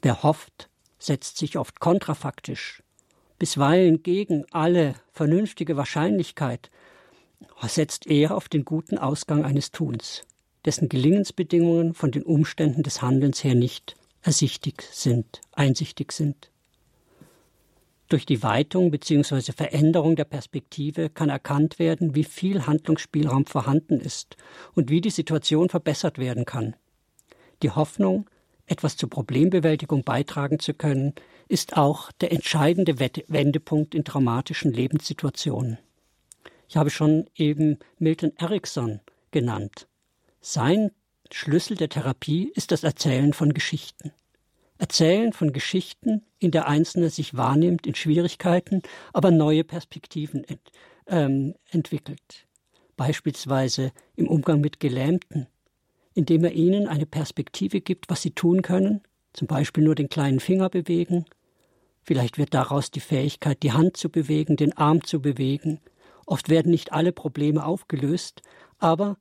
Wer 0.02 0.24
hofft, 0.24 0.70
setzt 1.00 1.38
sich 1.38 1.58
oft 1.58 1.80
kontrafaktisch, 1.80 2.82
bisweilen 3.40 4.04
gegen 4.04 4.46
alle 4.52 4.96
vernünftige 5.12 5.78
Wahrscheinlichkeit 5.78 6.70
setzt 7.68 8.08
eher 8.08 8.36
auf 8.36 8.50
den 8.50 8.66
guten 8.66 8.98
Ausgang 8.98 9.44
eines 9.44 9.72
Tuns, 9.72 10.24
dessen 10.66 10.90
Gelingensbedingungen 10.90 11.94
von 11.94 12.12
den 12.12 12.24
Umständen 12.24 12.84
des 12.84 13.02
Handelns 13.02 13.44
her 13.44 13.56
nicht 13.56 13.96
ersichtig 14.22 14.84
sind, 14.92 15.42
einsichtig 15.52 16.12
sind. 16.12 16.50
Durch 18.08 18.26
die 18.26 18.42
Weitung 18.42 18.90
bzw. 18.90 19.52
Veränderung 19.52 20.16
der 20.16 20.24
Perspektive 20.24 21.10
kann 21.10 21.30
erkannt 21.30 21.78
werden, 21.78 22.16
wie 22.16 22.24
viel 22.24 22.66
Handlungsspielraum 22.66 23.46
vorhanden 23.46 24.00
ist 24.00 24.38
und 24.74 24.90
wie 24.90 25.02
die 25.02 25.10
Situation 25.10 25.68
verbessert 25.68 26.18
werden 26.18 26.46
kann. 26.46 26.76
Die 27.64 27.72
Hoffnung, 27.72 28.30
etwas 28.66 28.96
zur 28.96 29.10
Problembewältigung 29.10 30.04
beitragen 30.04 30.60
zu 30.60 30.74
können, 30.74 31.14
ist 31.50 31.76
auch 31.76 32.12
der 32.14 32.32
entscheidende 32.32 33.00
Wendepunkt 33.00 33.94
in 33.94 34.06
traumatischen 34.06 34.72
Lebenssituationen. 34.72 35.78
Ich 36.70 36.78
habe 36.78 36.90
schon 36.90 37.30
eben 37.36 37.80
Milton 38.00 38.34
Erickson 38.38 39.00
genannt. 39.32 39.88
Sein 40.40 40.92
Schlüssel 41.32 41.76
der 41.76 41.90
Therapie 41.90 42.52
ist 42.56 42.72
das 42.72 42.84
Erzählen 42.84 43.34
von 43.34 43.54
Geschichten. 43.54 44.12
Erzählen 44.80 45.34
von 45.34 45.54
Geschichten, 45.54 46.22
in 46.40 46.52
der 46.52 46.68
Einzelne 46.68 47.10
sich 47.10 47.36
wahrnimmt 47.36 47.88
in 47.88 47.96
Schwierigkeiten, 47.96 48.82
aber 49.12 49.32
neue 49.32 49.64
Perspektiven 49.64 50.44
ent, 50.44 50.72
ähm, 51.08 51.56
entwickelt. 51.72 52.46
Beispielsweise 52.96 53.92
im 54.16 54.28
Umgang 54.28 54.62
mit 54.62 54.80
Gelähmten, 54.80 55.48
indem 56.14 56.44
er 56.44 56.52
ihnen 56.52 56.88
eine 56.88 57.06
Perspektive 57.06 57.82
gibt, 57.82 58.10
was 58.10 58.22
sie 58.22 58.32
tun 58.32 58.62
können, 58.62 59.02
zum 59.34 59.48
Beispiel 59.48 59.84
nur 59.84 59.96
den 59.96 60.10
kleinen 60.10 60.40
Finger 60.40 60.70
bewegen. 60.70 61.26
Vielleicht 62.04 62.38
wird 62.38 62.54
daraus 62.54 62.92
die 62.92 63.00
Fähigkeit, 63.00 63.64
die 63.64 63.72
Hand 63.72 63.98
zu 63.98 64.10
bewegen, 64.10 64.58
den 64.58 64.78
Arm 64.78 65.04
zu 65.04 65.22
bewegen. 65.22 65.80
Oft 66.26 66.50
werden 66.50 66.72
nicht 66.72 66.92
alle 66.92 67.12
Probleme 67.12 67.66
aufgelöst, 67.66 68.42
aber 68.78 69.18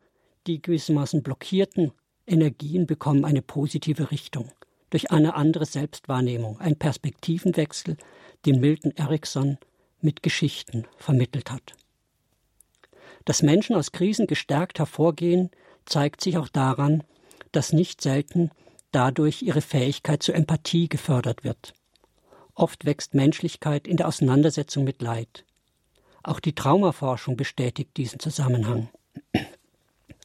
die 0.47 0.61
gewissermaßen 0.61 1.23
blockierten 1.23 1.93
Energien 2.27 2.87
bekommen 2.87 3.25
eine 3.25 3.43
positive 3.43 4.11
Richtung 4.11 4.51
durch 4.97 5.11
eine 5.11 5.35
andere 5.35 5.67
Selbstwahrnehmung, 5.67 6.59
ein 6.59 6.79
Perspektivenwechsel, 6.79 7.99
den 8.47 8.61
Milton 8.61 8.93
Erickson 8.93 9.59
mit 10.01 10.23
Geschichten 10.23 10.87
vermittelt 10.97 11.51
hat. 11.51 11.75
Dass 13.27 13.43
Menschen 13.43 13.77
aus 13.77 13.93
Krisen 13.93 14.27
gestärkt 14.27 14.79
hervorgehen, 14.79 15.51
zeigt 15.85 16.23
sich 16.23 16.39
auch 16.39 16.49
daran, 16.49 17.05
dass 17.53 17.75
nicht 17.75 18.01
selten 18.01 18.51
dadurch 18.91 19.43
ihre 19.43 19.61
Fähigkeit 19.61 20.23
zur 20.23 20.35
Empathie 20.35 20.89
gefördert 20.89 21.45
wird. 21.45 21.75
Oft 22.55 22.87
wächst 22.87 23.13
Menschlichkeit 23.13 23.87
in 23.87 23.99
der 23.99 24.09
Auseinandersetzung 24.09 24.85
mit 24.85 25.03
Leid. 25.03 25.45
Auch 26.23 26.41
die 26.41 26.55
Traumaforschung 26.55 27.37
bestätigt 27.37 27.99
diesen 27.99 28.19
Zusammenhang. 28.19 28.89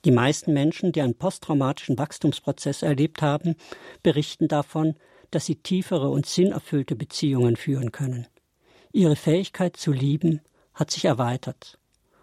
Die 0.06 0.12
meisten 0.12 0.54
Menschen, 0.54 0.92
die 0.92 1.02
einen 1.02 1.16
posttraumatischen 1.16 1.98
Wachstumsprozess 1.98 2.82
erlebt 2.82 3.22
haben, 3.22 3.56
berichten 4.02 4.48
davon, 4.48 4.96
dass 5.30 5.46
sie 5.46 5.56
tiefere 5.56 6.10
und 6.10 6.26
sinnerfüllte 6.26 6.96
Beziehungen 6.96 7.56
führen 7.56 7.92
können. 7.92 8.28
Ihre 8.92 9.16
Fähigkeit 9.16 9.78
zu 9.78 9.92
lieben 9.92 10.42
hat 10.74 10.92
sich 10.92 11.06
erweitert, 11.06 11.78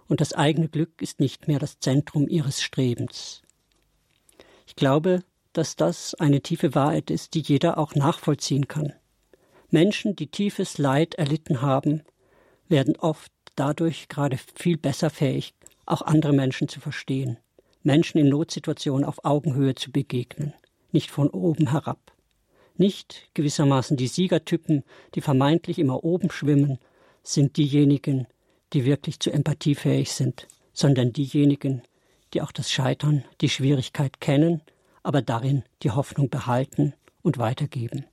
und 0.06 0.20
das 0.20 0.32
eigene 0.32 0.68
Glück 0.68 1.00
ist 1.00 1.20
nicht 1.20 1.48
mehr 1.48 1.58
das 1.58 1.78
Zentrum 1.80 2.28
ihres 2.28 2.60
Strebens. 2.60 3.42
Ich 4.66 4.76
glaube, 4.76 5.22
dass 5.52 5.76
das 5.76 6.14
eine 6.14 6.42
tiefe 6.42 6.74
Wahrheit 6.74 7.10
ist, 7.10 7.34
die 7.34 7.40
jeder 7.40 7.78
auch 7.78 7.94
nachvollziehen 7.94 8.68
kann. 8.68 8.92
Menschen, 9.70 10.16
die 10.16 10.28
tiefes 10.28 10.78
Leid 10.78 11.14
erlitten 11.14 11.62
haben, 11.62 12.02
werden 12.68 12.96
oft 12.96 13.32
dadurch 13.54 14.08
gerade 14.08 14.38
viel 14.54 14.76
besser 14.76 15.10
fähig, 15.10 15.54
auch 15.86 16.02
andere 16.02 16.32
Menschen 16.32 16.68
zu 16.68 16.80
verstehen. 16.80 17.38
Menschen 17.82 18.18
in 18.18 18.28
Notsituationen 18.28 19.04
auf 19.04 19.24
Augenhöhe 19.24 19.74
zu 19.74 19.90
begegnen, 19.90 20.54
nicht 20.92 21.10
von 21.10 21.30
oben 21.30 21.70
herab. 21.70 22.12
Nicht 22.76 23.28
gewissermaßen 23.34 23.96
die 23.96 24.06
Siegertypen, 24.06 24.84
die 25.14 25.20
vermeintlich 25.20 25.78
immer 25.78 26.04
oben 26.04 26.30
schwimmen, 26.30 26.78
sind 27.22 27.56
diejenigen, 27.56 28.26
die 28.72 28.84
wirklich 28.84 29.20
zu 29.20 29.30
Empathie 29.30 29.74
fähig 29.74 30.12
sind, 30.12 30.46
sondern 30.72 31.12
diejenigen, 31.12 31.82
die 32.34 32.42
auch 32.42 32.52
das 32.52 32.70
Scheitern, 32.70 33.24
die 33.40 33.48
Schwierigkeit 33.48 34.20
kennen, 34.20 34.62
aber 35.02 35.22
darin 35.22 35.64
die 35.82 35.90
Hoffnung 35.90 36.30
behalten 36.30 36.94
und 37.22 37.38
weitergeben. 37.38 38.04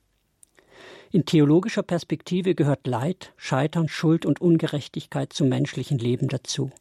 In 1.12 1.26
theologischer 1.26 1.84
Perspektive 1.84 2.56
gehört 2.56 2.88
Leid, 2.88 3.34
Scheitern, 3.38 3.88
Schuld 3.88 4.26
und 4.26 4.42
Ungerechtigkeit 4.42 5.32
zum 5.32 5.50
menschlichen 5.50 5.98
Leben 5.98 6.28
dazu. 6.28 6.72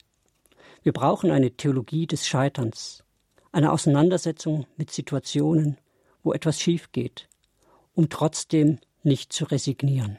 Wir 0.85 0.92
brauchen 0.92 1.31
eine 1.31 1.51
Theologie 1.51 2.07
des 2.07 2.27
Scheiterns, 2.27 3.05
eine 3.53 3.73
Auseinandersetzung 3.73 4.66
mit 4.77 4.90
Situationen, 4.90 5.79
wo 6.23 6.35
etwas 6.35 6.61
schief 6.61 6.92
geht, 6.92 7.27
um 7.94 8.11
trotzdem 8.11 8.79
nicht 9.03 9.33
zu 9.33 9.47
resignieren. 9.47 10.18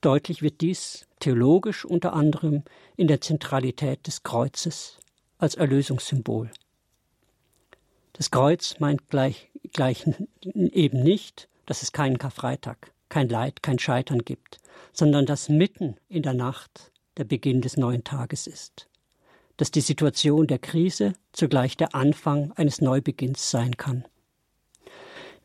Deutlich 0.00 0.40
wird 0.40 0.62
dies 0.62 1.06
theologisch 1.20 1.84
unter 1.84 2.14
anderem 2.14 2.62
in 2.96 3.08
der 3.08 3.20
Zentralität 3.20 4.06
des 4.06 4.22
Kreuzes 4.22 4.98
als 5.36 5.54
Erlösungssymbol. 5.54 6.50
Das 8.14 8.30
Kreuz 8.30 8.80
meint 8.80 9.10
gleich, 9.10 9.50
gleich 9.74 10.06
eben 10.44 11.02
nicht, 11.02 11.50
dass 11.66 11.82
es 11.82 11.92
keinen 11.92 12.16
Karfreitag, 12.16 12.94
kein 13.10 13.28
Leid, 13.28 13.62
kein 13.62 13.78
Scheitern 13.78 14.20
gibt, 14.20 14.60
sondern 14.94 15.26
dass 15.26 15.50
mitten 15.50 15.98
in 16.08 16.22
der 16.22 16.34
Nacht 16.34 16.90
der 17.18 17.24
Beginn 17.24 17.60
des 17.60 17.76
neuen 17.76 18.02
Tages 18.02 18.46
ist 18.46 18.88
dass 19.62 19.70
die 19.70 19.80
Situation 19.80 20.48
der 20.48 20.58
Krise 20.58 21.12
zugleich 21.30 21.76
der 21.76 21.94
Anfang 21.94 22.50
eines 22.56 22.80
Neubeginns 22.80 23.48
sein 23.48 23.76
kann. 23.76 24.04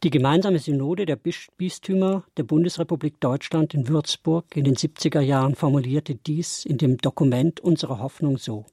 Die 0.01 0.10
gemeinsame 0.10 0.58
Synode 0.58 1.06
der 1.06 1.17
Bistümer 1.17 2.23
der 2.36 2.41
Bundesrepublik 2.41 3.19
Deutschland 3.19 3.75
in 3.75 3.88
Würzburg 3.88 4.45
in 4.56 4.63
den 4.63 4.73
70er 4.73 5.19
Jahren 5.19 5.53
formulierte 5.53 6.15
dies 6.15 6.65
in 6.65 6.80
dem 6.80 6.97
Dokument 6.97 7.60
Unsere 7.60 7.99
Hoffnung 7.99 8.39
so. 8.39 8.65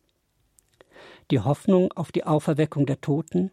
Die 1.31 1.41
Hoffnung 1.41 1.93
auf 1.93 2.11
die 2.11 2.25
Auferweckung 2.25 2.87
der 2.87 3.03
Toten, 3.03 3.51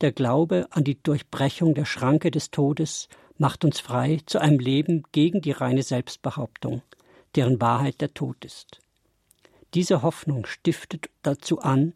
der 0.00 0.12
Glaube 0.12 0.68
an 0.70 0.84
die 0.84 1.02
Durchbrechung 1.02 1.74
der 1.74 1.84
Schranke 1.84 2.30
des 2.30 2.52
Todes 2.52 3.10
macht 3.36 3.66
uns 3.66 3.80
frei 3.80 4.20
zu 4.24 4.38
einem 4.38 4.60
Leben 4.60 5.02
gegen 5.12 5.42
die 5.42 5.52
reine 5.52 5.82
Selbstbehauptung, 5.82 6.80
deren 7.36 7.60
Wahrheit 7.60 8.00
der 8.00 8.14
Tod 8.14 8.46
ist. 8.46 8.80
Diese 9.74 10.02
Hoffnung 10.02 10.46
stiftet 10.46 11.10
dazu 11.22 11.58
an, 11.60 11.94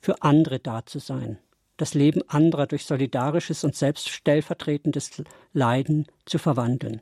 für 0.00 0.22
andere 0.22 0.58
da 0.58 0.84
zu 0.84 0.98
sein, 0.98 1.38
das 1.78 1.94
Leben 1.94 2.22
anderer 2.28 2.66
durch 2.66 2.84
solidarisches 2.84 3.64
und 3.64 3.74
selbst 3.74 4.10
stellvertretendes 4.10 5.22
Leiden 5.54 6.06
zu 6.26 6.38
verwandeln. 6.38 7.00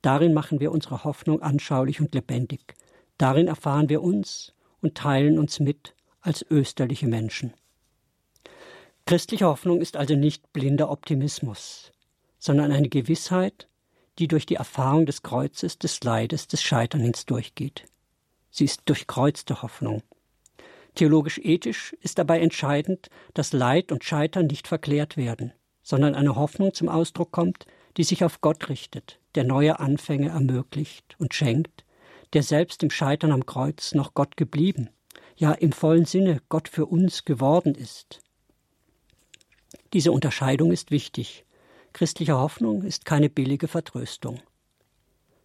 Darin 0.00 0.32
machen 0.32 0.60
wir 0.60 0.70
unsere 0.70 1.02
Hoffnung 1.02 1.42
anschaulich 1.42 2.00
und 2.00 2.14
lebendig. 2.14 2.76
Darin 3.18 3.48
erfahren 3.48 3.88
wir 3.88 4.00
uns 4.00 4.54
und 4.80 4.94
teilen 4.94 5.40
uns 5.40 5.58
mit 5.58 5.94
als 6.20 6.46
österliche 6.48 7.08
Menschen. 7.08 7.52
Christliche 9.06 9.46
Hoffnung 9.46 9.80
ist 9.80 9.96
also 9.96 10.14
nicht 10.14 10.52
blinder 10.52 10.88
Optimismus, 10.88 11.90
sondern 12.38 12.70
eine 12.70 12.88
Gewissheit, 12.88 13.66
die 14.20 14.28
durch 14.28 14.46
die 14.46 14.54
Erfahrung 14.54 15.04
des 15.04 15.22
Kreuzes, 15.22 15.78
des 15.78 16.02
Leides, 16.04 16.46
des 16.46 16.62
Scheiterns 16.62 17.26
durchgeht. 17.26 17.86
Sie 18.50 18.64
ist 18.64 18.82
durchkreuzte 18.86 19.62
Hoffnung. 19.62 20.02
Theologisch-ethisch 20.94 21.94
ist 22.00 22.18
dabei 22.18 22.40
entscheidend, 22.40 23.08
dass 23.34 23.52
Leid 23.52 23.92
und 23.92 24.04
Scheitern 24.04 24.46
nicht 24.46 24.66
verklärt 24.66 25.16
werden, 25.16 25.52
sondern 25.82 26.14
eine 26.14 26.36
Hoffnung 26.36 26.74
zum 26.74 26.88
Ausdruck 26.88 27.30
kommt, 27.30 27.66
die 27.96 28.04
sich 28.04 28.24
auf 28.24 28.40
Gott 28.40 28.68
richtet, 28.68 29.20
der 29.34 29.44
neue 29.44 29.78
Anfänge 29.80 30.30
ermöglicht 30.30 31.16
und 31.18 31.34
schenkt, 31.34 31.84
der 32.32 32.42
selbst 32.42 32.82
im 32.82 32.90
Scheitern 32.90 33.32
am 33.32 33.46
Kreuz 33.46 33.94
noch 33.94 34.14
Gott 34.14 34.36
geblieben, 34.36 34.90
ja 35.36 35.52
im 35.52 35.72
vollen 35.72 36.04
Sinne 36.04 36.40
Gott 36.48 36.68
für 36.68 36.86
uns 36.86 37.24
geworden 37.24 37.74
ist. 37.74 38.20
Diese 39.92 40.12
Unterscheidung 40.12 40.72
ist 40.72 40.90
wichtig. 40.90 41.44
Christliche 41.92 42.36
Hoffnung 42.36 42.82
ist 42.82 43.04
keine 43.04 43.30
billige 43.30 43.68
Vertröstung. 43.68 44.40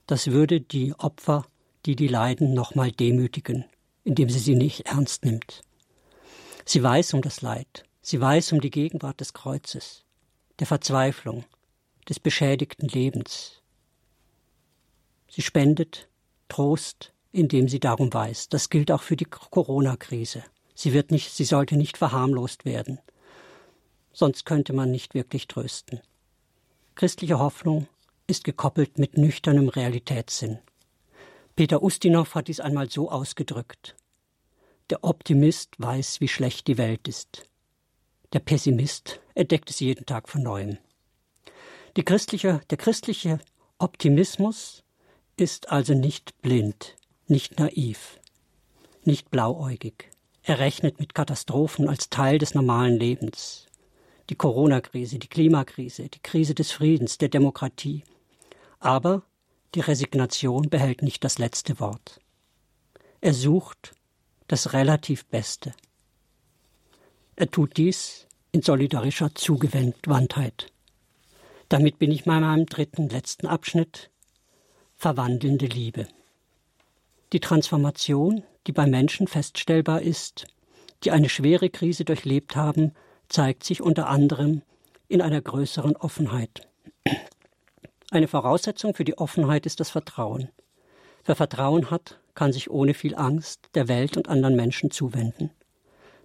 Das 0.07 0.27
würde 0.31 0.59
die 0.59 0.93
Opfer 0.95 1.45
die 1.85 1.95
die 1.95 2.07
Leiden 2.07 2.53
nochmal 2.53 2.91
demütigen, 2.91 3.65
indem 4.03 4.29
sie 4.29 4.39
sie 4.39 4.55
nicht 4.55 4.85
ernst 4.85 5.25
nimmt. 5.25 5.63
Sie 6.65 6.81
weiß 6.81 7.13
um 7.13 7.21
das 7.21 7.41
Leid, 7.41 7.83
sie 8.01 8.19
weiß 8.19 8.53
um 8.53 8.61
die 8.61 8.71
Gegenwart 8.71 9.19
des 9.19 9.33
Kreuzes, 9.33 10.03
der 10.59 10.67
Verzweiflung, 10.67 11.45
des 12.07 12.19
beschädigten 12.19 12.87
Lebens. 12.87 13.61
Sie 15.29 15.41
spendet 15.41 16.07
Trost, 16.47 17.13
indem 17.31 17.67
sie 17.67 17.79
darum 17.79 18.13
weiß. 18.13 18.49
Das 18.49 18.69
gilt 18.69 18.91
auch 18.91 19.01
für 19.01 19.15
die 19.15 19.25
Corona-Krise. 19.25 20.43
Sie 20.75 20.93
wird 20.93 21.11
nicht, 21.11 21.31
sie 21.31 21.45
sollte 21.45 21.75
nicht 21.75 21.97
verharmlost 21.97 22.65
werden. 22.65 22.99
Sonst 24.11 24.45
könnte 24.45 24.73
man 24.73 24.91
nicht 24.91 25.15
wirklich 25.15 25.47
trösten. 25.47 26.01
Christliche 26.95 27.39
Hoffnung 27.39 27.87
ist 28.27 28.43
gekoppelt 28.43 28.99
mit 28.99 29.17
nüchternem 29.17 29.69
Realitätssinn. 29.69 30.59
Peter 31.55 31.83
Ustinov 31.83 32.33
hat 32.33 32.47
dies 32.47 32.59
einmal 32.59 32.89
so 32.89 33.11
ausgedrückt. 33.11 33.95
Der 34.89 35.03
Optimist 35.03 35.75
weiß, 35.77 36.19
wie 36.19 36.27
schlecht 36.27 36.67
die 36.67 36.79
Welt 36.79 37.07
ist. 37.07 37.47
Der 38.33 38.39
Pessimist 38.39 39.21
entdeckt 39.35 39.69
es 39.69 39.79
jeden 39.79 40.07
Tag 40.07 40.29
von 40.29 40.41
neuem. 40.41 40.79
Christliche, 42.05 42.61
der 42.71 42.77
christliche 42.77 43.39
Optimismus 43.77 44.83
ist 45.37 45.69
also 45.69 45.93
nicht 45.93 46.41
blind, 46.41 46.95
nicht 47.27 47.59
naiv, 47.59 48.19
nicht 49.03 49.29
blauäugig. 49.29 50.09
Er 50.41 50.57
rechnet 50.57 50.99
mit 50.99 51.13
Katastrophen 51.13 51.87
als 51.87 52.09
Teil 52.09 52.39
des 52.39 52.55
normalen 52.55 52.97
Lebens. 52.97 53.67
Die 54.29 54.35
Corona-Krise, 54.35 55.19
die 55.19 55.27
Klimakrise, 55.27 56.09
die 56.09 56.21
Krise 56.21 56.55
des 56.55 56.71
Friedens, 56.71 57.19
der 57.19 57.29
Demokratie. 57.29 58.03
Aber 58.79 59.23
die 59.75 59.81
Resignation 59.81 60.69
behält 60.69 61.01
nicht 61.01 61.23
das 61.23 61.37
letzte 61.39 61.79
Wort. 61.79 62.19
Er 63.21 63.33
sucht 63.33 63.93
das 64.47 64.73
relativ 64.73 65.25
Beste. 65.25 65.73
Er 67.35 67.49
tut 67.49 67.77
dies 67.77 68.27
in 68.51 68.61
solidarischer 68.61 69.33
Zugewandtheit. 69.33 70.67
Damit 71.69 71.97
bin 71.97 72.11
ich 72.11 72.25
bei 72.25 72.39
meinem 72.39 72.67
dritten, 72.67 73.09
letzten 73.09 73.47
Abschnitt 73.47 74.11
verwandelnde 74.95 75.65
Liebe. 75.65 76.07
Die 77.31 77.39
Transformation, 77.39 78.43
die 78.67 78.71
bei 78.73 78.85
Menschen 78.85 79.27
feststellbar 79.27 80.01
ist, 80.01 80.45
die 81.03 81.11
eine 81.11 81.29
schwere 81.29 81.69
Krise 81.69 82.05
durchlebt 82.05 82.55
haben, 82.55 82.93
zeigt 83.27 83.63
sich 83.63 83.81
unter 83.81 84.07
anderem 84.07 84.61
in 85.07 85.21
einer 85.21 85.41
größeren 85.41 85.95
Offenheit. 85.95 86.67
Eine 88.13 88.27
Voraussetzung 88.27 88.93
für 88.93 89.05
die 89.05 89.17
Offenheit 89.17 89.65
ist 89.65 89.79
das 89.79 89.89
Vertrauen. 89.89 90.49
Wer 91.25 91.35
Vertrauen 91.35 91.89
hat, 91.89 92.19
kann 92.35 92.53
sich 92.53 92.69
ohne 92.69 92.93
viel 92.93 93.15
Angst 93.15 93.69
der 93.73 93.87
Welt 93.87 94.17
und 94.17 94.29
anderen 94.29 94.55
Menschen 94.55 94.91
zuwenden. 94.91 95.49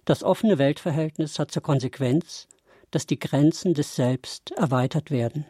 Das 0.05 0.23
offene 0.23 0.59
Weltverhältnis 0.59 1.39
hat 1.39 1.49
zur 1.49 1.63
Konsequenz, 1.63 2.47
dass 2.91 3.07
die 3.07 3.17
Grenzen 3.17 3.73
des 3.73 3.95
Selbst 3.95 4.51
erweitert 4.51 5.09
werden. 5.09 5.47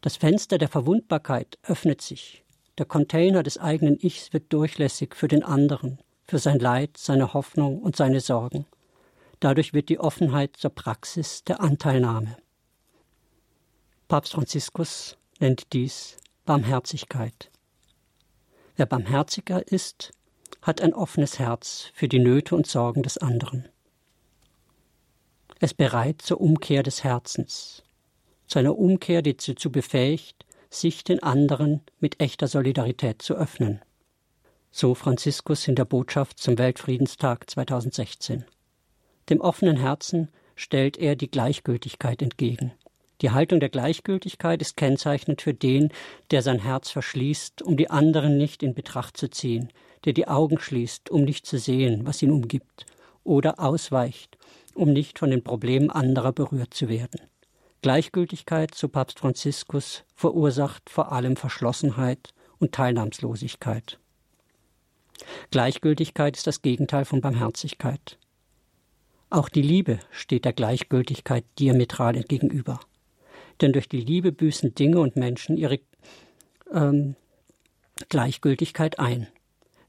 Das 0.00 0.16
Fenster 0.16 0.56
der 0.56 0.68
Verwundbarkeit 0.68 1.58
öffnet 1.62 2.00
sich. 2.00 2.42
Der 2.78 2.86
Container 2.86 3.42
des 3.42 3.58
eigenen 3.58 3.98
Ichs 4.00 4.32
wird 4.32 4.50
durchlässig 4.50 5.14
für 5.14 5.28
den 5.28 5.44
anderen, 5.44 5.98
für 6.26 6.38
sein 6.38 6.58
Leid, 6.58 6.96
seine 6.96 7.34
Hoffnung 7.34 7.82
und 7.82 7.96
seine 7.96 8.20
Sorgen. 8.20 8.64
Dadurch 9.40 9.74
wird 9.74 9.90
die 9.90 10.00
Offenheit 10.00 10.56
zur 10.56 10.70
Praxis 10.70 11.44
der 11.44 11.60
Anteilnahme. 11.60 12.38
Papst 14.08 14.32
Franziskus 14.32 15.18
nennt 15.40 15.72
dies 15.72 16.16
Barmherzigkeit. 16.44 17.50
Wer 18.76 18.86
barmherziger 18.86 19.66
ist, 19.66 20.12
hat 20.62 20.80
ein 20.80 20.94
offenes 20.94 21.38
Herz 21.38 21.90
für 21.94 22.08
die 22.08 22.18
Nöte 22.18 22.56
und 22.56 22.66
Sorgen 22.66 23.02
des 23.02 23.18
anderen. 23.18 23.68
Er 25.60 25.66
ist 25.66 25.76
bereit 25.76 26.22
zur 26.22 26.40
Umkehr 26.40 26.82
des 26.82 27.04
Herzens, 27.04 27.82
zu 28.46 28.58
einer 28.58 28.76
Umkehr, 28.76 29.22
die 29.22 29.36
dazu 29.36 29.70
befähigt, 29.70 30.44
sich 30.70 31.04
den 31.04 31.22
anderen 31.22 31.82
mit 32.00 32.20
echter 32.20 32.48
Solidarität 32.48 33.22
zu 33.22 33.34
öffnen. 33.34 33.80
So 34.70 34.94
Franziskus 34.94 35.68
in 35.68 35.76
der 35.76 35.84
Botschaft 35.84 36.38
zum 36.38 36.58
Weltfriedenstag 36.58 37.48
2016. 37.48 38.44
Dem 39.30 39.40
offenen 39.40 39.76
Herzen 39.76 40.28
stellt 40.56 40.98
er 40.98 41.16
die 41.16 41.30
Gleichgültigkeit 41.30 42.20
entgegen. 42.20 42.72
Die 43.20 43.30
Haltung 43.30 43.60
der 43.60 43.68
Gleichgültigkeit 43.68 44.60
ist 44.60 44.76
kennzeichnend 44.76 45.40
für 45.40 45.54
den, 45.54 45.90
der 46.30 46.42
sein 46.42 46.58
Herz 46.58 46.90
verschließt, 46.90 47.62
um 47.62 47.76
die 47.76 47.90
anderen 47.90 48.36
nicht 48.36 48.62
in 48.62 48.74
Betracht 48.74 49.16
zu 49.16 49.30
ziehen, 49.30 49.68
der 50.04 50.12
die 50.12 50.28
Augen 50.28 50.58
schließt, 50.58 51.10
um 51.10 51.22
nicht 51.22 51.46
zu 51.46 51.58
sehen, 51.58 52.06
was 52.06 52.22
ihn 52.22 52.32
umgibt, 52.32 52.86
oder 53.22 53.60
ausweicht, 53.60 54.36
um 54.74 54.92
nicht 54.92 55.18
von 55.18 55.30
den 55.30 55.44
Problemen 55.44 55.90
anderer 55.90 56.32
berührt 56.32 56.74
zu 56.74 56.88
werden. 56.88 57.20
Gleichgültigkeit, 57.82 58.74
so 58.74 58.88
Papst 58.88 59.18
Franziskus, 59.18 60.04
verursacht 60.14 60.88
vor 60.90 61.12
allem 61.12 61.36
Verschlossenheit 61.36 62.34
und 62.58 62.72
Teilnahmslosigkeit. 62.72 63.98
Gleichgültigkeit 65.50 66.36
ist 66.36 66.46
das 66.46 66.62
Gegenteil 66.62 67.04
von 67.04 67.20
Barmherzigkeit. 67.20 68.18
Auch 69.30 69.48
die 69.48 69.62
Liebe 69.62 70.00
steht 70.10 70.44
der 70.44 70.52
Gleichgültigkeit 70.52 71.44
diametral 71.58 72.22
gegenüber. 72.22 72.80
Denn 73.60 73.72
durch 73.72 73.88
die 73.88 74.00
Liebe 74.00 74.32
büßen 74.32 74.74
Dinge 74.74 75.00
und 75.00 75.16
Menschen 75.16 75.56
ihre 75.56 75.80
ähm, 76.72 77.16
Gleichgültigkeit 78.08 78.98
ein. 78.98 79.28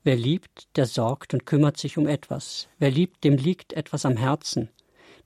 Wer 0.03 0.15
liebt, 0.15 0.67
der 0.77 0.85
sorgt 0.85 1.33
und 1.33 1.45
kümmert 1.45 1.77
sich 1.77 1.97
um 1.97 2.07
etwas. 2.07 2.67
Wer 2.77 2.91
liebt, 2.91 3.23
dem 3.23 3.37
liegt 3.37 3.73
etwas 3.73 4.05
am 4.05 4.17
Herzen. 4.17 4.69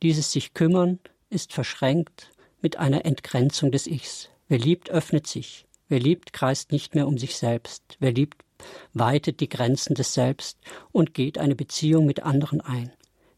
Dieses 0.02 0.32
sich 0.32 0.54
kümmern 0.54 1.00
ist 1.30 1.52
verschränkt 1.52 2.32
mit 2.62 2.78
einer 2.78 3.06
Entgrenzung 3.06 3.72
des 3.72 3.88
Ichs. 3.88 4.30
Wer 4.48 4.60
liebt, 4.60 4.90
öffnet 4.90 5.28
sich. 5.28 5.66
Wer 5.90 6.00
liebt, 6.00 6.32
kreist 6.34 6.72
nicht 6.72 6.96
mehr 6.96 7.08
um 7.08 7.18
sich 7.18 7.36
selbst. 7.36 7.98
Wer 8.00 8.14
liebt, 8.14 8.46
weitet 8.94 9.40
die 9.42 9.50
Grenzen 9.50 9.96
des 9.96 10.14
Selbst 10.14 10.60
und 10.92 11.14
geht 11.14 11.38
eine 11.38 11.56
Beziehung 11.56 12.06
mit 12.06 12.24
anderen 12.24 12.62
ein. 12.62 12.92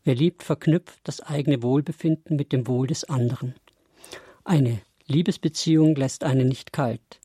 Wer 0.03 0.15
liebt, 0.15 0.43
verknüpft 0.43 0.99
das 1.03 1.21
eigene 1.21 1.63
Wohlbefinden 1.63 2.35
mit 2.35 2.51
dem 2.51 2.67
Wohl 2.67 2.87
des 2.87 3.03
anderen. 3.05 3.55
Eine 4.43 4.81
Liebesbeziehung 5.11 5.95
lässt 5.95 6.23
einen 6.23 6.47
nicht 6.47 6.73
kalt. 6.73 7.19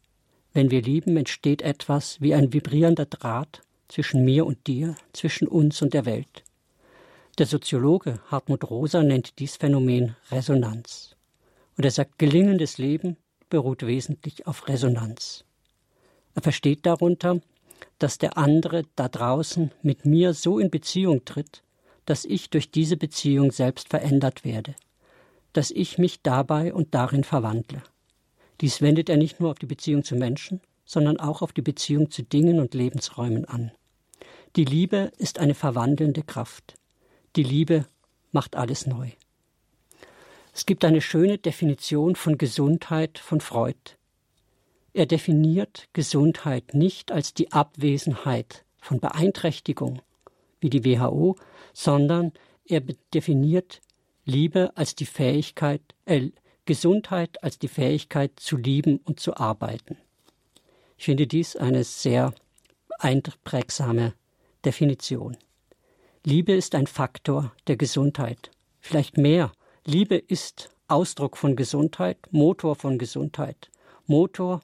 Wenn 0.53 0.71
wir 0.71 0.83
lieben, 0.83 1.17
entsteht 1.17 1.63
etwas 1.63 2.21
wie 2.21 2.35
ein 2.35 2.53
vibrierender 2.53 3.07
Draht 3.07 3.63
zwischen 3.89 4.25
mir 4.25 4.47
und 4.47 4.67
dir, 4.67 4.97
zwischen 5.13 5.47
uns 5.49 5.83
und 5.83 5.95
der 5.95 6.05
Welt. 6.05 6.45
Der 7.39 7.47
Soziologe 7.47 8.21
Hartmut 8.27 8.69
Rosa 8.71 9.03
nennt 9.03 9.39
dies 9.39 9.57
Phänomen 9.57 10.17
Resonanz. 10.31 11.17
Und 11.77 11.85
er 11.85 11.91
sagt, 11.91 12.19
gelingendes 12.19 12.79
Leben 12.79 13.17
beruht 13.51 13.87
wesentlich 13.87 14.47
auf 14.47 14.67
Resonanz. 14.69 15.45
Er 16.35 16.43
versteht 16.43 16.87
darunter, 16.87 17.41
dass 17.99 18.19
der 18.19 18.39
andere 18.39 18.85
da 18.97 19.09
draußen 19.09 19.71
mit 19.83 20.07
mir 20.07 20.35
so 20.35 20.59
in 20.59 20.71
Beziehung 20.71 21.25
tritt, 21.25 21.63
dass 22.07 22.25
ich 22.25 22.51
durch 22.51 22.71
diese 22.71 22.97
Beziehung 22.97 23.53
selbst 23.53 23.89
verändert 23.89 24.45
werde, 24.45 24.75
dass 25.57 25.71
ich 25.71 25.97
mich 25.97 26.21
dabei 26.21 26.75
und 26.75 26.95
darin 26.95 27.25
verwandle. 27.25 27.83
Dies 28.61 28.83
wendet 28.83 29.09
er 29.09 29.17
nicht 29.17 29.41
nur 29.41 29.51
auf 29.51 29.59
die 29.59 29.67
Beziehung 29.67 30.05
zu 30.05 30.15
Menschen, 30.15 30.61
sondern 30.85 31.19
auch 31.19 31.41
auf 31.41 31.53
die 31.53 31.63
Beziehung 31.63 32.11
zu 32.11 32.23
Dingen 32.23 32.61
und 32.61 32.75
Lebensräumen 32.75 33.47
an. 33.47 33.73
Die 34.57 34.67
Liebe 34.67 35.13
ist 35.17 35.39
eine 35.39 35.55
verwandelnde 35.55 36.23
Kraft. 36.23 36.75
Die 37.37 37.43
Liebe 37.43 37.87
macht 38.33 38.55
alles 38.55 38.87
neu. 38.87 39.11
Es 40.53 40.67
gibt 40.67 40.85
eine 40.85 41.01
schöne 41.01 41.39
Definition 41.39 42.17
von 42.17 42.37
Gesundheit 42.37 43.19
von 43.19 43.41
Freud. 43.41 43.97
Er 44.93 45.07
definiert 45.07 45.89
Gesundheit 45.95 46.75
nicht 46.75 47.13
als 47.13 47.33
die 47.33 47.53
Abwesenheit 47.53 48.65
von 48.79 49.01
Beeinträchtigung, 49.01 50.03
wie 50.61 50.71
die 50.71 50.85
WHO, 50.85 51.37
sondern 51.73 52.33
er 52.67 52.83
definiert 53.13 53.81
Liebe 54.29 54.73
als 54.75 54.97
die 54.97 55.07
Fähigkeit, 55.07 55.81
äh, 56.05 56.31
Gesundheit 56.65 57.43
als 57.45 57.61
die 57.61 57.69
Fähigkeit 57.69 58.33
zu 58.35 58.57
lieben 58.57 58.99
und 59.05 59.21
zu 59.21 59.37
arbeiten. 59.37 59.99
Ich 60.99 61.05
finde 61.05 61.29
dies 61.29 61.55
eine 61.55 61.85
sehr 61.85 62.35
einprägsame 62.99 64.15
Definition. 64.65 65.37
Liebe 66.25 66.53
ist 66.55 66.75
ein 66.75 66.89
Faktor 66.89 67.53
der 67.69 67.77
Gesundheit, 67.77 68.51
vielleicht 68.81 69.17
mehr. 69.17 69.53
Liebe 69.85 70.17
ist 70.17 70.71
Ausdruck 70.89 71.37
von 71.37 71.55
Gesundheit, 71.55 72.19
Motor 72.33 72.75
von 72.75 72.99
Gesundheit, 72.99 73.71
Motor 74.07 74.61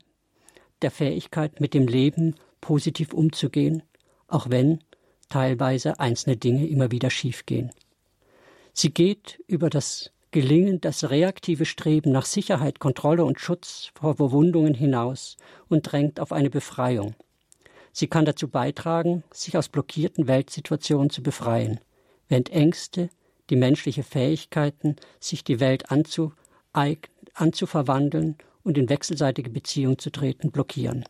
der 0.83 0.91
Fähigkeit, 0.91 1.61
mit 1.61 1.73
dem 1.73 1.87
Leben 1.87 2.35
positiv 2.61 3.13
umzugehen, 3.13 3.85
auch 4.27 4.51
wenn 4.51 4.83
teilweise 5.29 6.01
einzelne 6.01 6.37
Dinge 6.37 6.67
immer 6.67 6.91
wieder 6.91 7.11
schiefgehen. 7.11 7.71
Sie 8.73 8.91
geht 8.91 9.39
über 9.47 9.71
das 9.71 10.11
Gelingen, 10.31 10.81
das 10.81 11.11
reaktive 11.11 11.67
Streben 11.67 12.11
nach 12.11 12.25
Sicherheit, 12.25 12.79
Kontrolle 12.79 13.25
und 13.25 13.39
Schutz 13.39 13.91
vor 13.95 14.15
Verwundungen 14.17 14.73
hinaus 14.73 15.37
und 15.69 15.83
drängt 15.83 16.21
auf 16.21 16.33
eine 16.33 16.49
Befreiung. 16.49 17.15
Sie 17.93 18.07
kann 18.07 18.25
dazu 18.25 18.49
beitragen, 18.49 19.25
sich 19.31 19.59
aus 19.59 19.69
blockierten 19.69 20.27
Weltsituationen 20.27 21.11
zu 21.11 21.23
befreien, 21.23 21.81
während 22.29 22.49
Ängste, 22.51 23.11
die 23.51 23.57
menschliche 23.57 24.03
Fähigkeiten, 24.03 24.97
sich 25.21 25.45
die 25.45 25.61
Welt 25.61 25.85
anzuverwandeln 27.35 28.39
und 28.65 28.79
in 28.79 28.89
wechselseitige 28.89 29.51
Beziehung 29.51 29.99
zu 29.99 30.11
treten, 30.11 30.51
blockieren. 30.51 31.05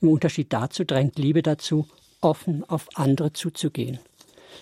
Im 0.00 0.08
Unterschied 0.08 0.52
dazu 0.52 0.82
drängt 0.82 1.16
Liebe 1.20 1.42
dazu, 1.42 1.86
offen 2.20 2.64
auf 2.64 2.88
andere 2.94 3.32
zuzugehen. 3.32 4.00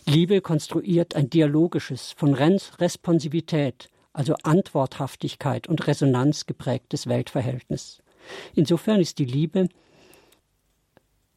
Liebe 0.07 0.41
konstruiert 0.41 1.15
ein 1.17 1.31
dialogisches, 1.31 2.13
von 2.13 2.35
Responsivität, 2.35 3.89
also 4.13 4.35
Antworthaftigkeit 4.43 5.67
und 5.69 5.87
Resonanz 5.87 6.47
geprägtes 6.47 7.07
Weltverhältnis. 7.07 8.03
Insofern 8.55 9.01
ist 9.01 9.19
die 9.19 9.25
Liebe 9.25 9.69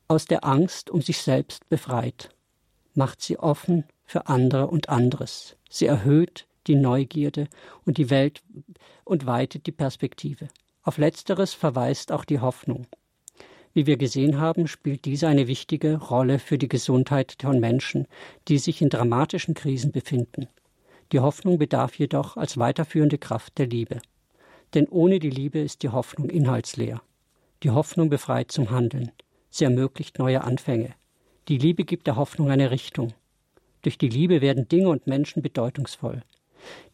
aus 0.08 0.26
der 0.26 0.44
Angst 0.46 0.90
um 0.90 1.02
sich 1.02 1.20
selbst 1.20 1.68
befreit, 1.70 2.30
macht 2.94 3.22
sie 3.22 3.40
offen 3.40 3.86
für 4.04 4.28
andere 4.28 4.68
und 4.68 4.90
anderes. 4.90 5.58
Sie 5.70 5.88
erhöht 5.88 6.48
die 6.68 6.76
Neugierde 6.76 7.48
und 7.86 7.98
die 7.98 8.10
Welt 8.10 8.42
und 9.04 9.26
weitet 9.26 9.66
die 9.66 9.72
Perspektive. 9.72 10.48
Auf 10.84 10.98
letzteres 10.98 11.54
verweist 11.54 12.12
auch 12.12 12.26
die 12.26 12.40
Hoffnung. 12.40 12.86
Wie 13.76 13.88
wir 13.88 13.98
gesehen 13.98 14.40
haben, 14.40 14.70
spielt 14.70 15.04
diese 15.04 15.28
eine 15.28 15.48
wichtige 15.48 15.98
Rolle 15.98 16.40
für 16.40 16.58
die 16.58 16.70
Gesundheit 16.70 17.36
von 17.42 17.60
Menschen, 17.60 18.08
die 18.48 18.58
sich 18.58 18.82
in 18.82 18.88
dramatischen 18.88 19.54
Krisen 19.54 19.92
befinden. 19.92 20.48
Die 21.12 21.20
Hoffnung 21.20 21.58
bedarf 21.58 22.00
jedoch 22.00 22.38
als 22.38 22.58
weiterführende 22.58 23.18
Kraft 23.18 23.58
der 23.58 23.68
Liebe. 23.68 24.00
Denn 24.74 24.88
ohne 24.88 25.20
die 25.20 25.30
Liebe 25.30 25.60
ist 25.60 25.84
die 25.84 25.90
Hoffnung 25.90 26.30
inhaltsleer. 26.30 27.02
Die 27.64 27.70
Hoffnung 27.72 28.10
befreit 28.10 28.50
zum 28.50 28.70
Handeln. 28.72 29.12
Sie 29.50 29.66
ermöglicht 29.66 30.20
neue 30.20 30.46
Anfänge. 30.46 30.94
Die 31.50 31.58
Liebe 31.58 31.84
gibt 31.84 32.08
der 32.08 32.16
Hoffnung 32.16 32.50
eine 32.50 32.72
Richtung. 32.72 33.14
Durch 33.82 33.98
die 33.98 34.10
Liebe 34.10 34.40
werden 34.40 34.70
Dinge 34.70 34.88
und 34.88 35.06
Menschen 35.06 35.42
bedeutungsvoll. 35.42 36.22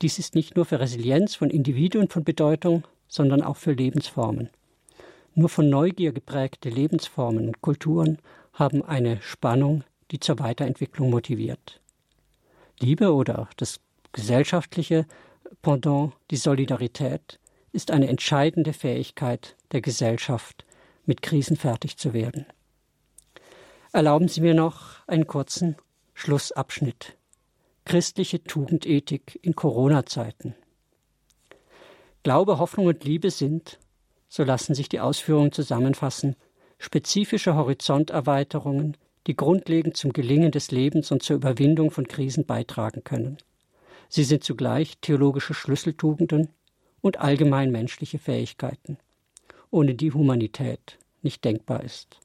Dies 0.02 0.18
ist 0.18 0.34
nicht 0.34 0.56
nur 0.56 0.66
für 0.66 0.80
Resilienz 0.80 1.36
von 1.36 1.52
Individuen 1.52 2.10
von 2.10 2.24
Bedeutung, 2.24 2.88
sondern 3.08 3.44
auch 3.44 3.58
für 3.58 3.72
Lebensformen. 3.72 4.50
Nur 5.34 5.50
von 5.50 5.70
Neugier 5.70 6.12
geprägte 6.12 6.70
Lebensformen 6.70 7.48
und 7.48 7.62
Kulturen 7.62 8.18
haben 8.54 8.84
eine 8.84 9.22
Spannung, 9.22 9.84
die 10.12 10.20
zur 10.20 10.40
Weiterentwicklung 10.40 11.10
motiviert. 11.10 11.82
Liebe 12.80 13.14
oder 13.14 13.48
das 13.58 13.80
gesellschaftliche 14.12 15.06
Pendant, 15.62 16.14
die 16.32 16.38
Solidarität, 16.38 17.40
ist 17.72 17.92
eine 17.92 18.10
entscheidende 18.10 18.74
Fähigkeit 18.74 19.56
der 19.72 19.82
Gesellschaft, 19.82 20.66
mit 21.06 21.22
Krisen 21.22 21.56
fertig 21.56 21.98
zu 21.98 22.14
werden. 22.14 22.46
Erlauben 23.94 24.28
Sie 24.28 24.42
mir 24.42 24.54
noch 24.54 25.08
einen 25.08 25.28
kurzen 25.28 25.76
Schlussabschnitt. 26.14 27.18
Christliche 27.86 28.44
Tugendethik 28.44 29.40
in 29.42 29.56
Corona-Zeiten. 29.56 30.56
Glaube, 32.24 32.60
Hoffnung 32.60 32.86
und 32.86 33.04
Liebe 33.04 33.32
sind, 33.32 33.80
so 34.32 34.46
lassen 34.46 34.74
sich 34.74 34.88
die 34.88 35.02
Ausführungen 35.02 35.52
zusammenfassen, 35.52 36.38
spezifische 36.80 37.54
Horizonterweiterungen, 37.54 38.96
die 39.28 39.36
grundlegend 39.36 39.98
zum 39.98 40.14
Gelingen 40.14 40.52
des 40.52 40.72
Lebens 40.72 41.12
und 41.12 41.22
zur 41.22 41.36
Überwindung 41.36 41.92
von 41.92 42.08
Krisen 42.08 42.46
beitragen 42.46 43.04
können. 43.04 43.38
Sie 44.08 44.24
sind 44.24 44.46
zugleich 44.46 44.98
theologische 45.02 45.54
Schlüsseltugenden 45.54 46.48
und 47.02 47.20
allgemein 47.20 47.72
menschliche 47.72 48.20
Fähigkeiten, 48.20 48.98
ohne 49.70 49.96
die 49.96 50.14
Humanität 50.14 50.98
nicht 51.22 51.44
denkbar 51.44 51.84
ist. 51.84 52.18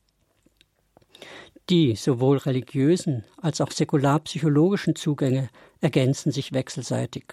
Die 1.70 1.96
sowohl 1.96 2.36
religiösen 2.36 3.24
als 3.36 3.61
auch 3.61 3.72
säkular-psychologischen 3.72 4.94
Zugänge 4.94 5.48
ergänzen 5.80 6.30
sich 6.30 6.52
wechselseitig 6.52 7.24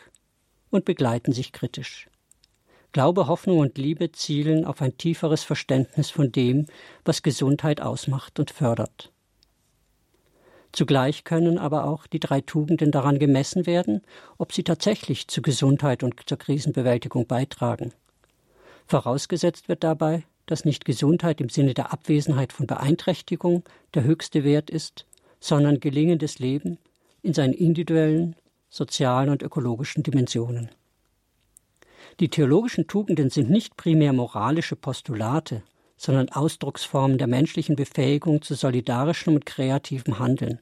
und 0.72 0.84
begleiten 0.84 1.32
sich 1.32 1.52
kritisch. 1.52 2.08
Glaube, 2.94 3.28
Hoffnung 3.28 3.58
und 3.58 3.80
Liebe 3.80 4.12
zielen 4.12 4.66
auf 4.66 4.82
ein 4.82 4.98
tieferes 4.98 5.44
Verständnis 5.44 6.12
von 6.12 6.32
dem, 6.32 6.68
was 7.04 7.24
Gesundheit 7.24 7.82
ausmacht 7.82 8.40
und 8.40 8.52
fördert. 8.52 9.12
Zugleich 10.72 11.24
können 11.24 11.58
aber 11.58 11.86
auch 11.86 12.06
die 12.06 12.20
drei 12.20 12.42
Tugenden 12.42 12.92
daran 12.92 13.18
gemessen 13.18 13.66
werden, 13.66 14.04
ob 14.38 14.54
sie 14.54 14.64
tatsächlich 14.64 15.28
zu 15.28 15.42
Gesundheit 15.42 16.04
und 16.04 16.16
zur 16.28 16.38
Krisenbewältigung 16.38 17.26
beitragen. 17.26 17.94
Vorausgesetzt 18.86 19.70
wird 19.70 19.84
dabei, 19.84 20.24
dass 20.46 20.64
nicht 20.64 20.86
Gesundheit 20.86 21.42
im 21.42 21.50
Sinne 21.50 21.74
der 21.74 21.94
Abwesenheit 21.94 22.54
von 22.54 22.68
Beeinträchtigung 22.68 23.64
der 23.96 24.04
höchste 24.04 24.44
Wert 24.44 24.70
ist, 24.70 25.08
sondern 25.40 25.80
gelingendes 25.80 26.38
Leben 26.38 26.78
in 27.24 27.34
seinen 27.34 27.54
individuellen, 27.54 28.36
sozialen 28.70 29.30
und 29.30 29.42
ökologischen 29.42 30.04
Dimensionen. 30.04 30.70
Die 32.20 32.30
theologischen 32.30 32.88
Tugenden 32.88 33.30
sind 33.30 33.50
nicht 33.50 33.76
primär 33.76 34.14
moralische 34.14 34.76
Postulate, 34.76 35.64
sondern 35.98 36.30
Ausdrucksformen 36.30 37.18
der 37.18 37.28
menschlichen 37.28 37.76
Befähigung 37.76 38.42
zu 38.42 38.56
solidarischem 38.56 39.36
und 39.36 39.46
kreativem 39.46 40.20
Handeln, 40.20 40.60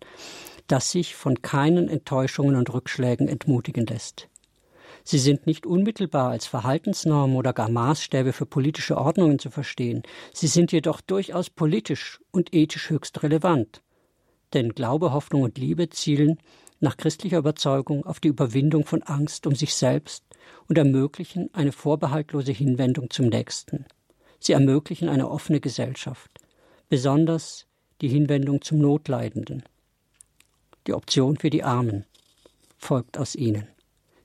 das 0.68 0.92
sich 0.92 1.16
von 1.16 1.42
keinen 1.42 1.90
Enttäuschungen 1.90 2.56
und 2.56 2.74
Rückschlägen 2.74 3.28
entmutigen 3.28 3.86
lässt. 3.86 4.30
Sie 5.04 5.18
sind 5.18 5.48
nicht 5.48 5.66
unmittelbar 5.66 6.30
als 6.30 6.46
Verhaltensnormen 6.46 7.36
oder 7.36 7.54
gar 7.54 7.70
Maßstäbe 7.70 8.34
für 8.34 8.46
politische 8.46 8.98
Ordnungen 8.98 9.40
zu 9.40 9.50
verstehen, 9.50 10.04
sie 10.34 10.48
sind 10.48 10.72
jedoch 10.72 11.02
durchaus 11.02 11.50
politisch 11.50 12.22
und 12.32 12.54
ethisch 12.54 12.90
höchst 12.90 13.24
relevant. 13.24 13.82
Denn 14.54 14.76
Glaube, 14.76 15.12
Hoffnung 15.12 15.42
und 15.44 15.58
Liebe 15.58 15.90
zielen 15.90 16.38
nach 16.82 16.98
christlicher 16.98 17.38
Überzeugung 17.38 18.06
auf 18.06 18.20
die 18.20 18.28
Überwindung 18.28 18.86
von 18.86 19.04
Angst 19.04 19.48
um 19.48 19.56
sich 19.56 19.76
selbst 19.76 20.24
und 20.68 20.78
ermöglichen 20.78 21.50
eine 21.54 21.72
vorbehaltlose 21.72 22.52
Hinwendung 22.52 23.10
zum 23.10 23.28
Nächsten. 23.28 23.86
Sie 24.40 24.54
ermöglichen 24.54 25.08
eine 25.08 25.30
offene 25.30 25.60
Gesellschaft, 25.60 26.32
besonders 26.90 27.68
die 28.02 28.10
Hinwendung 28.10 28.62
zum 28.62 28.80
Notleidenden. 28.80 29.64
Die 30.88 30.94
Option 30.94 31.38
für 31.38 31.52
die 31.52 31.64
Armen 31.64 32.06
folgt 32.78 33.20
aus 33.20 33.36
ihnen. 33.36 33.68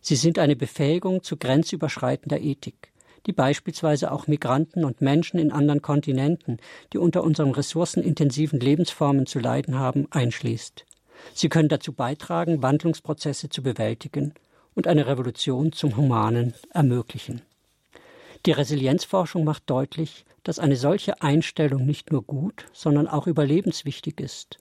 Sie 0.00 0.16
sind 0.16 0.38
eine 0.38 0.56
Befähigung 0.56 1.22
zu 1.22 1.36
grenzüberschreitender 1.36 2.40
Ethik, 2.40 2.92
die 3.26 3.32
beispielsweise 3.32 4.12
auch 4.12 4.28
Migranten 4.28 4.84
und 4.84 5.02
Menschen 5.02 5.38
in 5.38 5.52
anderen 5.52 5.82
Kontinenten, 5.82 6.58
die 6.92 6.98
unter 6.98 7.22
unseren 7.22 7.50
ressourcenintensiven 7.50 8.60
Lebensformen 8.60 9.26
zu 9.26 9.40
leiden 9.40 9.78
haben, 9.78 10.06
einschließt. 10.10 10.86
Sie 11.34 11.48
können 11.48 11.68
dazu 11.68 11.92
beitragen, 11.92 12.62
Wandlungsprozesse 12.62 13.48
zu 13.48 13.62
bewältigen 13.62 14.34
und 14.74 14.86
eine 14.86 15.06
Revolution 15.06 15.72
zum 15.72 15.96
Humanen 15.96 16.54
ermöglichen. 16.70 17.42
Die 18.44 18.52
Resilienzforschung 18.52 19.44
macht 19.44 19.64
deutlich, 19.66 20.24
dass 20.44 20.58
eine 20.58 20.76
solche 20.76 21.20
Einstellung 21.22 21.84
nicht 21.84 22.12
nur 22.12 22.22
gut, 22.22 22.66
sondern 22.72 23.08
auch 23.08 23.26
überlebenswichtig 23.26 24.20
ist. 24.20 24.58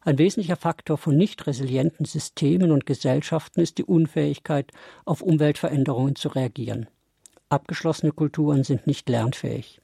Ein 0.00 0.16
wesentlicher 0.16 0.56
Faktor 0.56 0.96
von 0.96 1.16
nicht 1.16 1.46
resilienten 1.46 2.06
Systemen 2.06 2.72
und 2.72 2.86
Gesellschaften 2.86 3.60
ist 3.60 3.76
die 3.76 3.84
Unfähigkeit, 3.84 4.72
auf 5.04 5.20
Umweltveränderungen 5.20 6.16
zu 6.16 6.28
reagieren. 6.28 6.86
Abgeschlossene 7.50 8.12
Kulturen 8.12 8.64
sind 8.64 8.86
nicht 8.86 9.08
lernfähig. 9.08 9.80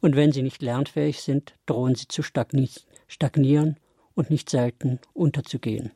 Und 0.00 0.16
wenn 0.16 0.32
sie 0.32 0.42
nicht 0.42 0.60
lernfähig 0.60 1.22
sind, 1.22 1.54
drohen 1.64 1.94
sie 1.94 2.08
zu 2.08 2.22
stagnieren 2.22 3.76
und 4.14 4.30
nicht 4.30 4.50
selten 4.50 4.98
unterzugehen. 5.14 5.92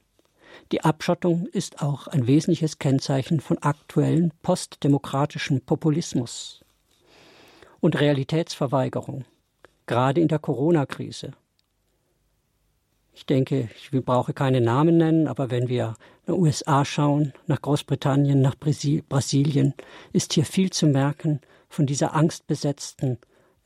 Die 0.72 0.82
Abschottung 0.82 1.46
ist 1.46 1.82
auch 1.82 2.06
ein 2.06 2.26
wesentliches 2.26 2.78
Kennzeichen 2.78 3.40
von 3.40 3.58
aktuellen 3.58 4.32
postdemokratischen 4.42 5.60
Populismus 5.60 6.64
und 7.80 8.00
Realitätsverweigerung, 8.00 9.24
gerade 9.86 10.20
in 10.20 10.28
der 10.28 10.38
Corona-Krise. 10.38 11.32
Ich 13.12 13.24
denke, 13.24 13.70
ich 13.74 13.90
brauche 14.04 14.34
keine 14.34 14.60
Namen 14.60 14.98
nennen, 14.98 15.26
aber 15.26 15.50
wenn 15.50 15.68
wir 15.68 15.94
nach 16.26 16.34
USA 16.34 16.84
schauen, 16.84 17.32
nach 17.46 17.62
Großbritannien, 17.62 18.40
nach 18.42 18.56
Brasilien, 18.56 19.74
ist 20.12 20.34
hier 20.34 20.44
viel 20.44 20.70
zu 20.70 20.86
merken 20.86 21.40
von 21.68 21.86
dieser 21.86 22.14
angstbesetzten, 22.14 23.18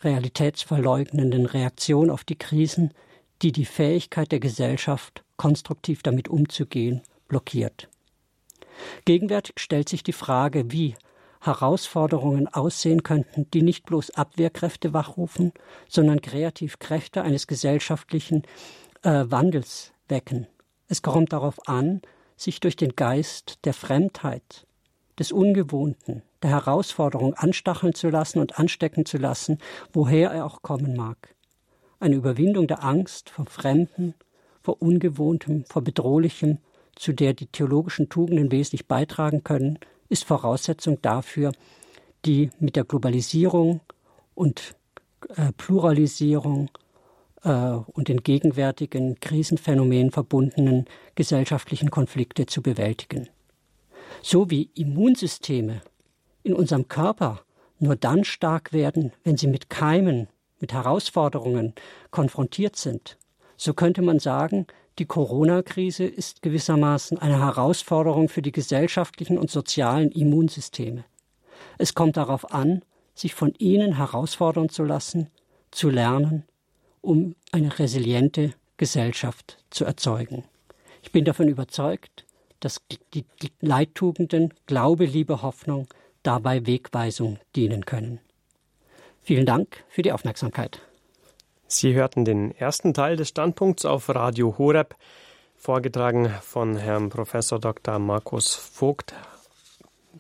realitätsverleugnenden 0.03 1.47
Reaktion 1.47 2.11
auf 2.11 2.25
die 2.25 2.39
Krisen, 2.39 2.95
die 3.43 3.53
die 3.53 3.65
Fähigkeit 3.65 4.33
der 4.33 4.41
Gesellschaft, 4.41 5.25
konstruktiv 5.37 6.03
damit 6.03 6.29
umzugehen, 6.29 7.03
blockiert. 7.29 7.89
Gegenwärtig 9.05 9.55
stellt 9.59 9.89
sich 9.89 10.03
die 10.03 10.13
Frage, 10.13 10.71
wie 10.73 10.95
Herausforderungen 11.41 12.49
aussehen 12.49 13.03
könnten, 13.03 13.51
die 13.53 13.63
nicht 13.63 13.87
bloß 13.87 14.11
Abwehrkräfte 14.11 14.93
wachrufen, 14.93 15.53
sondern 15.89 16.21
Kreativkräfte 16.21 17.23
eines 17.23 17.47
gesellschaftlichen 17.47 18.43
äh, 19.03 19.25
Wandels 19.27 19.93
wecken. 20.09 20.47
Es 20.89 21.03
kommt 21.03 21.33
darauf 21.33 21.67
an, 21.67 22.03
sich 22.37 22.61
durch 22.61 22.77
den 22.77 22.95
Geist 22.97 23.59
der 23.65 23.75
Fremdheit, 23.75 24.67
des 25.19 25.33
Ungewohnten, 25.33 26.23
der 26.43 26.51
Herausforderung 26.51 27.35
anstacheln 27.35 27.95
zu 27.95 28.09
lassen 28.09 28.39
und 28.39 28.59
anstecken 28.59 29.05
zu 29.05 29.19
lassen, 29.19 29.59
woher 29.93 30.31
er 30.31 30.47
auch 30.47 30.63
kommen 30.63 30.97
mag. 30.97 31.35
Eine 32.01 32.17
Überwindung 32.17 32.67
der 32.67 32.83
Angst 32.83 33.29
vor 33.29 33.45
Fremden, 33.45 34.15
vor 34.63 34.81
Ungewohntem, 34.81 35.65
vor 35.67 35.83
Bedrohlichem, 35.83 36.59
zu 36.97 37.13
der 37.13 37.35
die 37.35 37.47
theologischen 37.47 38.09
Tugenden 38.09 38.51
wesentlich 38.51 38.89
beitragen 38.89 39.45
können, 39.45 39.79
ist 40.09 40.25
Voraussetzung 40.25 41.01
dafür, 41.03 41.53
die 42.25 42.51
mit 42.59 42.77
der 42.77 42.85
Globalisierung 42.85 43.81
und 44.35 44.77
äh, 45.37 45.53
Pluralisierung 45.53 46.71
äh, 47.43 47.51
und 47.51 48.09
den 48.09 48.23
gegenwärtigen 48.23 49.21
Krisenphänomenen 49.21 50.11
verbundenen 50.11 50.87
gesellschaftlichen 51.15 51.91
Konflikte 51.91 52.47
zu 52.47 52.63
bewältigen. 52.63 53.29
So 54.23 54.51
wie 54.51 54.71
Immunsysteme 54.75 55.83
in 56.43 56.55
unserem 56.55 56.89
Körper 56.89 57.43
nur 57.79 57.97
dann 57.97 58.25
stark 58.25 58.73
werden, 58.73 59.13
wenn 59.23 59.37
sie 59.37 59.47
mit 59.47 59.69
Keimen, 59.69 60.29
mit 60.61 60.73
Herausforderungen 60.73 61.75
konfrontiert 62.11 62.77
sind, 62.77 63.19
so 63.57 63.75
könnte 63.75 64.03
man 64.03 64.19
sagen, 64.19 64.67
die 64.99 65.07
Corona-Krise 65.07 66.05
ist 66.05 66.43
gewissermaßen 66.43 67.19
eine 67.19 67.39
Herausforderung 67.39 68.29
für 68.29 68.43
die 68.43 68.53
gesellschaftlichen 68.53 69.39
und 69.39 69.51
sozialen 69.51 70.11
Immunsysteme. 70.11 71.05
Es 71.79 71.95
kommt 71.95 72.17
darauf 72.17 72.53
an, 72.53 72.83
sich 73.15 73.35
von 73.35 73.55
ihnen 73.59 73.97
herausfordern 73.97 74.69
zu 74.69 74.85
lassen, 74.85 75.31
zu 75.71 75.91
lernen 75.91 76.45
um 77.01 77.35
eine 77.53 77.79
resiliente 77.79 78.55
Gesellschaft 78.77 79.59
zu 79.71 79.85
erzeugen. 79.85 80.45
Ich 81.03 81.13
bin 81.13 81.25
davon 81.25 81.49
überzeugt, 81.49 82.27
dass 82.61 82.83
die 83.15 83.25
Leittugenden 83.61 84.53
Glaube, 84.67 85.07
Liebe, 85.07 85.43
Hoffnung 85.43 85.89
dabei 86.23 86.67
Wegweisung 86.67 87.39
dienen 87.57 87.87
können. 87.87 88.21
Vielen 89.31 89.47
Dank 89.47 89.85
für 89.89 90.03
die 90.03 90.11
Aufmerksamkeit. 90.11 90.83
Sie 91.69 91.95
hörten 91.95 92.25
den 92.25 92.51
ersten 92.51 92.93
Teil 92.93 93.15
des 93.15 93.29
Standpunkts 93.29 93.85
auf 93.85 94.13
Radio 94.13 94.59
Horeb, 94.59 94.97
vorgetragen 95.55 96.35
von 96.43 96.77
Herrn 96.77 97.11
Professor 97.11 97.61
Dr. 97.61 98.01
Markus 98.01 98.57
Vogt, 98.57 99.15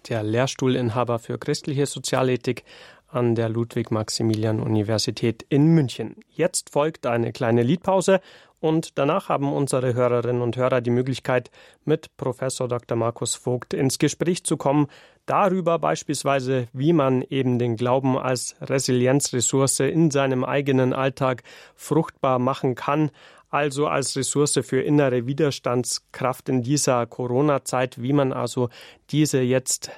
der 0.09 0.23
Lehrstuhlinhaber 0.23 1.19
für 1.19 1.39
christliche 1.39 1.87
Sozialethik 1.87 2.63
an 3.09 3.35
der 3.35 3.49
Ludwig-Maximilian-Universität 3.49 5.45
in 5.49 5.67
München. 5.75 6.15
Jetzt 6.31 6.71
folgt 6.71 7.05
eine 7.05 7.33
kleine 7.33 7.65
Liedpause 7.65 8.21
und 8.61 8.97
danach 8.97 9.29
haben 9.29 9.53
unsere 9.53 9.95
Hörerinnen 9.95 10.41
und 10.41 10.57
Hörer 10.57 10.81
die 10.83 10.91
Möglichkeit, 10.91 11.51
mit 11.85 12.17
Professor 12.17 12.69
Dr. 12.69 12.97
Markus 12.97 13.35
Vogt 13.35 13.75
ins 13.75 13.99
Gespräch 13.99 14.45
zu 14.45 14.57
kommen, 14.57 14.87
darüber 15.31 15.79
beispielsweise, 15.79 16.67
wie 16.73 16.93
man 16.93 17.23
eben 17.23 17.61
den 17.61 17.77
Glauben 17.77 18.19
als 18.19 18.57
Resilienzressource 18.61 19.79
in 19.79 20.11
seinem 20.11 20.43
eigenen 20.43 20.93
Alltag 20.93 21.45
fruchtbar 21.77 22.41
machen 22.41 22.75
kann, 22.75 23.13
also 23.49 23.87
als 23.87 24.17
Ressource 24.17 24.59
für 24.63 24.81
innere 24.81 25.27
Widerstandskraft 25.27 26.49
in 26.49 26.65
dieser 26.65 27.07
Corona-Zeit, 27.07 28.03
wie 28.03 28.13
man 28.13 28.33
also 28.33 28.71
diese 29.11 29.41
jetzt 29.41 29.93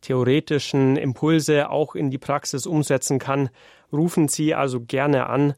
theoretischen 0.00 0.96
Impulse 0.96 1.70
auch 1.70 1.94
in 1.94 2.10
die 2.10 2.18
Praxis 2.18 2.66
umsetzen 2.66 3.20
kann, 3.20 3.50
rufen 3.92 4.26
Sie 4.26 4.52
also 4.52 4.80
gerne 4.80 5.28
an. 5.28 5.54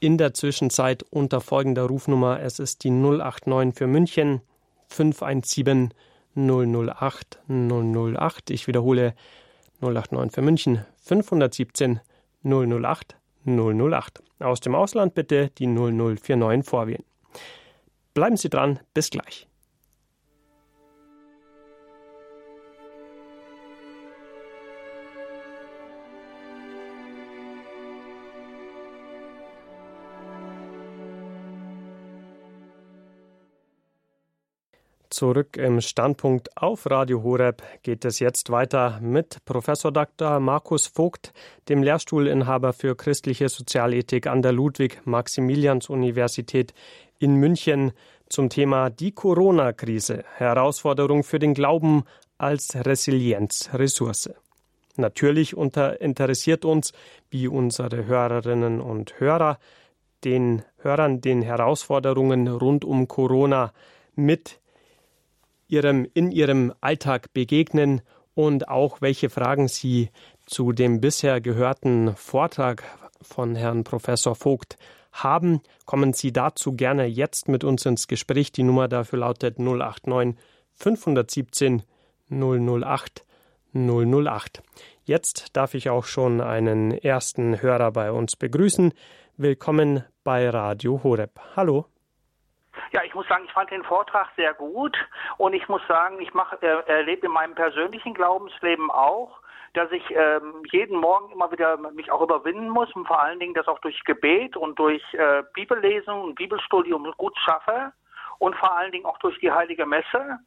In 0.00 0.16
der 0.16 0.32
Zwischenzeit 0.32 1.04
unter 1.10 1.42
folgender 1.42 1.84
Rufnummer. 1.84 2.40
Es 2.40 2.58
ist 2.58 2.84
die 2.84 2.90
089 2.90 3.76
für 3.76 3.86
München 3.86 4.40
517 4.88 5.92
008 6.34 7.40
008. 7.48 8.50
Ich 8.50 8.66
wiederhole 8.66 9.14
089 9.80 10.32
für 10.32 10.42
München 10.42 10.84
517 11.02 12.00
008 12.44 13.16
008. 13.44 14.22
Aus 14.40 14.60
dem 14.60 14.74
Ausland 14.74 15.14
bitte 15.14 15.50
die 15.58 15.66
0049 15.66 16.68
vorwählen. 16.68 17.04
Bleiben 18.14 18.36
Sie 18.36 18.50
dran, 18.50 18.80
bis 18.94 19.10
gleich. 19.10 19.46
Zurück 35.12 35.56
im 35.58 35.82
Standpunkt 35.82 36.56
auf 36.56 36.90
Radio 36.90 37.22
Horeb 37.22 37.62
geht 37.82 38.06
es 38.06 38.18
jetzt 38.18 38.48
weiter 38.48 38.98
mit 39.02 39.44
Professor 39.44 39.92
Dr. 39.92 40.40
Markus 40.40 40.86
Vogt, 40.86 41.34
dem 41.68 41.82
Lehrstuhlinhaber 41.82 42.72
für 42.72 42.96
christliche 42.96 43.50
Sozialethik 43.50 44.26
an 44.26 44.40
der 44.40 44.52
Ludwig-Maximilians-Universität 44.52 46.72
in 47.18 47.34
München 47.34 47.92
zum 48.30 48.48
Thema 48.48 48.88
die 48.88 49.12
Corona-Krise, 49.12 50.24
Herausforderung 50.36 51.24
für 51.24 51.38
den 51.38 51.52
Glauben 51.52 52.04
als 52.38 52.74
Resilienzressource. 52.74 54.30
Natürlich 54.96 55.54
unter 55.54 56.00
interessiert 56.00 56.64
uns, 56.64 56.94
wie 57.28 57.48
unsere 57.48 58.06
Hörerinnen 58.06 58.80
und 58.80 59.20
Hörer 59.20 59.58
den 60.24 60.62
Hörern 60.78 61.20
den 61.20 61.42
Herausforderungen 61.42 62.48
rund 62.48 62.86
um 62.86 63.08
Corona 63.08 63.74
mit 64.14 64.61
ihrem, 65.72 66.06
in 66.12 66.30
ihrem 66.30 66.72
Alltag 66.80 67.32
begegnen 67.32 68.02
und 68.34 68.68
auch 68.68 69.00
welche 69.00 69.30
Fragen 69.30 69.68
Sie 69.68 70.10
zu 70.46 70.72
dem 70.72 71.00
bisher 71.00 71.40
gehörten 71.40 72.14
Vortrag 72.14 72.84
von 73.22 73.56
Herrn 73.56 73.84
Professor 73.84 74.34
Vogt 74.34 74.76
haben, 75.12 75.60
kommen 75.84 76.12
Sie 76.12 76.32
dazu 76.32 76.74
gerne 76.74 77.06
jetzt 77.06 77.48
mit 77.48 77.64
uns 77.64 77.86
ins 77.86 78.06
Gespräch. 78.06 78.52
Die 78.52 78.62
Nummer 78.62 78.88
dafür 78.88 79.20
lautet 79.20 79.58
089 79.58 80.36
517 80.74 81.82
008 82.30 83.24
008. 83.74 84.62
Jetzt 85.04 85.56
darf 85.56 85.74
ich 85.74 85.88
auch 85.90 86.04
schon 86.04 86.40
einen 86.40 86.92
ersten 86.92 87.60
Hörer 87.60 87.92
bei 87.92 88.12
uns 88.12 88.36
begrüßen. 88.36 88.92
Willkommen 89.36 90.04
bei 90.24 90.48
Radio 90.50 91.02
Horeb. 91.02 91.40
Hallo. 91.56 91.91
Ja, 92.92 93.02
ich 93.04 93.14
muss 93.14 93.26
sagen, 93.26 93.44
ich 93.46 93.52
fand 93.52 93.70
den 93.70 93.84
Vortrag 93.84 94.28
sehr 94.36 94.52
gut 94.52 94.96
und 95.38 95.54
ich 95.54 95.66
muss 95.66 95.80
sagen, 95.88 96.20
ich 96.20 96.34
mache, 96.34 96.60
äh, 96.60 96.90
erlebe 96.90 97.26
in 97.26 97.32
meinem 97.32 97.54
persönlichen 97.54 98.12
Glaubensleben 98.12 98.90
auch, 98.90 99.40
dass 99.72 99.90
ich 99.92 100.04
ähm, 100.10 100.62
jeden 100.70 100.98
Morgen 100.98 101.32
immer 101.32 101.50
wieder 101.50 101.78
mich 101.78 102.12
auch 102.12 102.20
überwinden 102.20 102.68
muss 102.68 102.92
und 102.92 103.06
vor 103.06 103.22
allen 103.22 103.40
Dingen 103.40 103.54
das 103.54 103.66
auch 103.66 103.78
durch 103.78 104.04
Gebet 104.04 104.58
und 104.58 104.78
durch 104.78 105.02
äh, 105.14 105.42
Bibellesung 105.54 106.20
und 106.20 106.34
Bibelstudium 106.34 107.10
gut 107.16 107.34
schaffe 107.38 107.94
und 108.38 108.54
vor 108.56 108.76
allen 108.76 108.92
Dingen 108.92 109.06
auch 109.06 109.18
durch 109.20 109.38
die 109.38 109.50
heilige 109.50 109.86
Messe, 109.86 110.38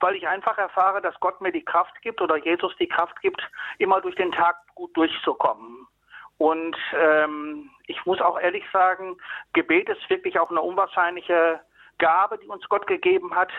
weil 0.00 0.16
ich 0.16 0.28
einfach 0.28 0.58
erfahre, 0.58 1.00
dass 1.00 1.18
Gott 1.20 1.40
mir 1.40 1.52
die 1.52 1.64
Kraft 1.64 2.02
gibt 2.02 2.20
oder 2.20 2.36
Jesus 2.36 2.76
die 2.76 2.88
Kraft 2.88 3.18
gibt, 3.22 3.40
immer 3.78 4.02
durch 4.02 4.16
den 4.16 4.32
Tag 4.32 4.56
gut 4.74 4.94
durchzukommen. 4.94 5.88
Und 6.36 6.76
ähm, 6.92 7.70
ich 7.86 8.04
muss 8.04 8.20
auch 8.20 8.38
ehrlich 8.38 8.64
sagen, 8.70 9.16
Gebet 9.54 9.88
ist 9.88 10.10
wirklich 10.10 10.38
auch 10.38 10.50
eine 10.50 10.60
unwahrscheinliche 10.60 11.60
Gabe, 11.98 12.38
die 12.38 12.48
uns 12.48 12.68
Gott 12.68 12.86
gegeben 12.86 13.34
hat, 13.34 13.50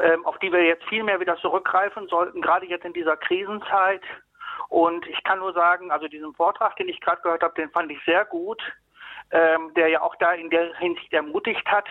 ähm, 0.00 0.24
auf 0.24 0.38
die 0.38 0.52
wir 0.52 0.64
jetzt 0.64 0.84
viel 0.84 1.02
mehr 1.02 1.20
wieder 1.20 1.36
zurückgreifen 1.38 2.08
sollten, 2.08 2.40
gerade 2.40 2.66
jetzt 2.66 2.84
in 2.84 2.92
dieser 2.92 3.16
Krisenzeit. 3.16 4.02
Und 4.68 5.06
ich 5.06 5.22
kann 5.24 5.38
nur 5.38 5.52
sagen, 5.52 5.90
also 5.90 6.08
diesen 6.08 6.34
Vortrag, 6.34 6.76
den 6.76 6.88
ich 6.88 7.00
gerade 7.00 7.22
gehört 7.22 7.42
habe, 7.42 7.54
den 7.54 7.70
fand 7.70 7.90
ich 7.90 8.02
sehr 8.04 8.24
gut, 8.24 8.62
ähm, 9.30 9.72
der 9.74 9.88
ja 9.88 10.02
auch 10.02 10.14
da 10.16 10.32
in 10.32 10.50
der 10.50 10.74
Hinsicht 10.76 11.12
ermutigt 11.12 11.66
hat, 11.66 11.86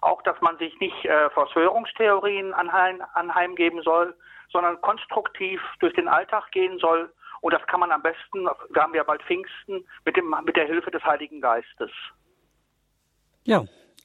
auch 0.00 0.22
dass 0.22 0.40
man 0.40 0.56
sich 0.58 0.78
nicht 0.80 1.04
äh, 1.04 1.30
Verschwörungstheorien 1.30 2.54
anheim, 2.54 3.02
anheimgeben 3.14 3.82
soll, 3.82 4.14
sondern 4.50 4.80
konstruktiv 4.80 5.60
durch 5.80 5.94
den 5.94 6.08
Alltag 6.08 6.50
gehen 6.52 6.78
soll. 6.78 7.12
Und 7.40 7.52
das 7.52 7.66
kann 7.66 7.80
man 7.80 7.92
am 7.92 8.02
besten, 8.02 8.48
wir 8.70 8.82
haben 8.82 8.94
ja 8.94 9.02
bald 9.02 9.22
Pfingsten, 9.22 9.86
mit, 10.04 10.16
dem, 10.16 10.34
mit 10.44 10.56
der 10.56 10.66
Hilfe 10.66 10.90
des 10.90 11.04
Heiligen 11.04 11.40
Geistes. 11.40 11.90
Ja, 13.44 13.64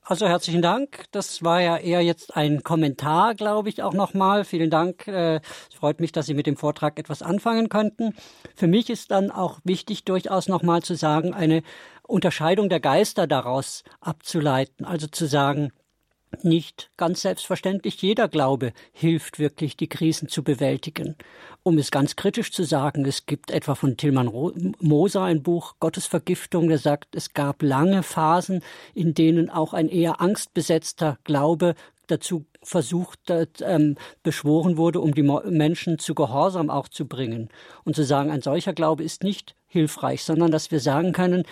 also 0.09 0.27
herzlichen 0.27 0.63
Dank. 0.63 1.05
Das 1.11 1.43
war 1.43 1.61
ja 1.61 1.77
eher 1.77 2.01
jetzt 2.01 2.35
ein 2.35 2.63
Kommentar, 2.63 3.35
glaube 3.35 3.69
ich, 3.69 3.83
auch 3.83 3.93
nochmal. 3.93 4.43
Vielen 4.43 4.71
Dank. 4.71 5.07
Äh, 5.07 5.35
es 5.35 5.75
freut 5.75 5.99
mich, 5.99 6.11
dass 6.11 6.25
Sie 6.25 6.33
mit 6.33 6.47
dem 6.47 6.57
Vortrag 6.57 6.97
etwas 6.97 7.21
anfangen 7.21 7.69
könnten. 7.69 8.15
Für 8.55 8.65
mich 8.65 8.89
ist 8.89 9.11
dann 9.11 9.29
auch 9.29 9.59
wichtig, 9.63 10.05
durchaus 10.05 10.47
nochmal 10.47 10.81
zu 10.81 10.95
sagen, 10.95 11.35
eine 11.35 11.61
Unterscheidung 12.07 12.69
der 12.69 12.79
Geister 12.79 13.27
daraus 13.27 13.83
abzuleiten. 14.01 14.83
Also 14.83 15.05
zu 15.05 15.27
sagen, 15.27 15.71
nicht 16.43 16.91
ganz 16.97 17.21
selbstverständlich 17.21 18.01
jeder 18.01 18.27
Glaube 18.27 18.73
hilft 18.91 19.39
wirklich, 19.39 19.75
die 19.77 19.87
Krisen 19.87 20.29
zu 20.29 20.43
bewältigen. 20.43 21.15
Um 21.63 21.77
es 21.77 21.91
ganz 21.91 22.15
kritisch 22.15 22.51
zu 22.51 22.63
sagen, 22.63 23.05
es 23.05 23.25
gibt 23.25 23.51
etwa 23.51 23.75
von 23.75 23.97
Tilman 23.97 24.29
Moser 24.79 25.23
ein 25.23 25.43
Buch 25.43 25.75
Gottesvergiftung, 25.79 26.69
der 26.69 26.77
sagt, 26.77 27.15
es 27.15 27.33
gab 27.33 27.61
lange 27.61 28.03
Phasen, 28.03 28.61
in 28.93 29.13
denen 29.13 29.49
auch 29.49 29.73
ein 29.73 29.89
eher 29.89 30.21
angstbesetzter 30.21 31.17
Glaube 31.23 31.75
dazu 32.07 32.45
versucht, 32.61 33.19
ähm, 33.61 33.95
beschworen 34.23 34.77
wurde, 34.77 34.99
um 34.99 35.13
die 35.13 35.23
Menschen 35.23 35.99
zu 35.99 36.15
Gehorsam 36.15 36.69
auch 36.69 36.87
zu 36.87 37.07
bringen. 37.07 37.49
Und 37.83 37.95
zu 37.95 38.03
sagen, 38.03 38.31
ein 38.31 38.41
solcher 38.41 38.73
Glaube 38.73 39.03
ist 39.03 39.23
nicht 39.23 39.55
hilfreich, 39.67 40.23
sondern 40.23 40.51
dass 40.51 40.71
wir 40.71 40.79
sagen 40.79 41.13
können, 41.13 41.43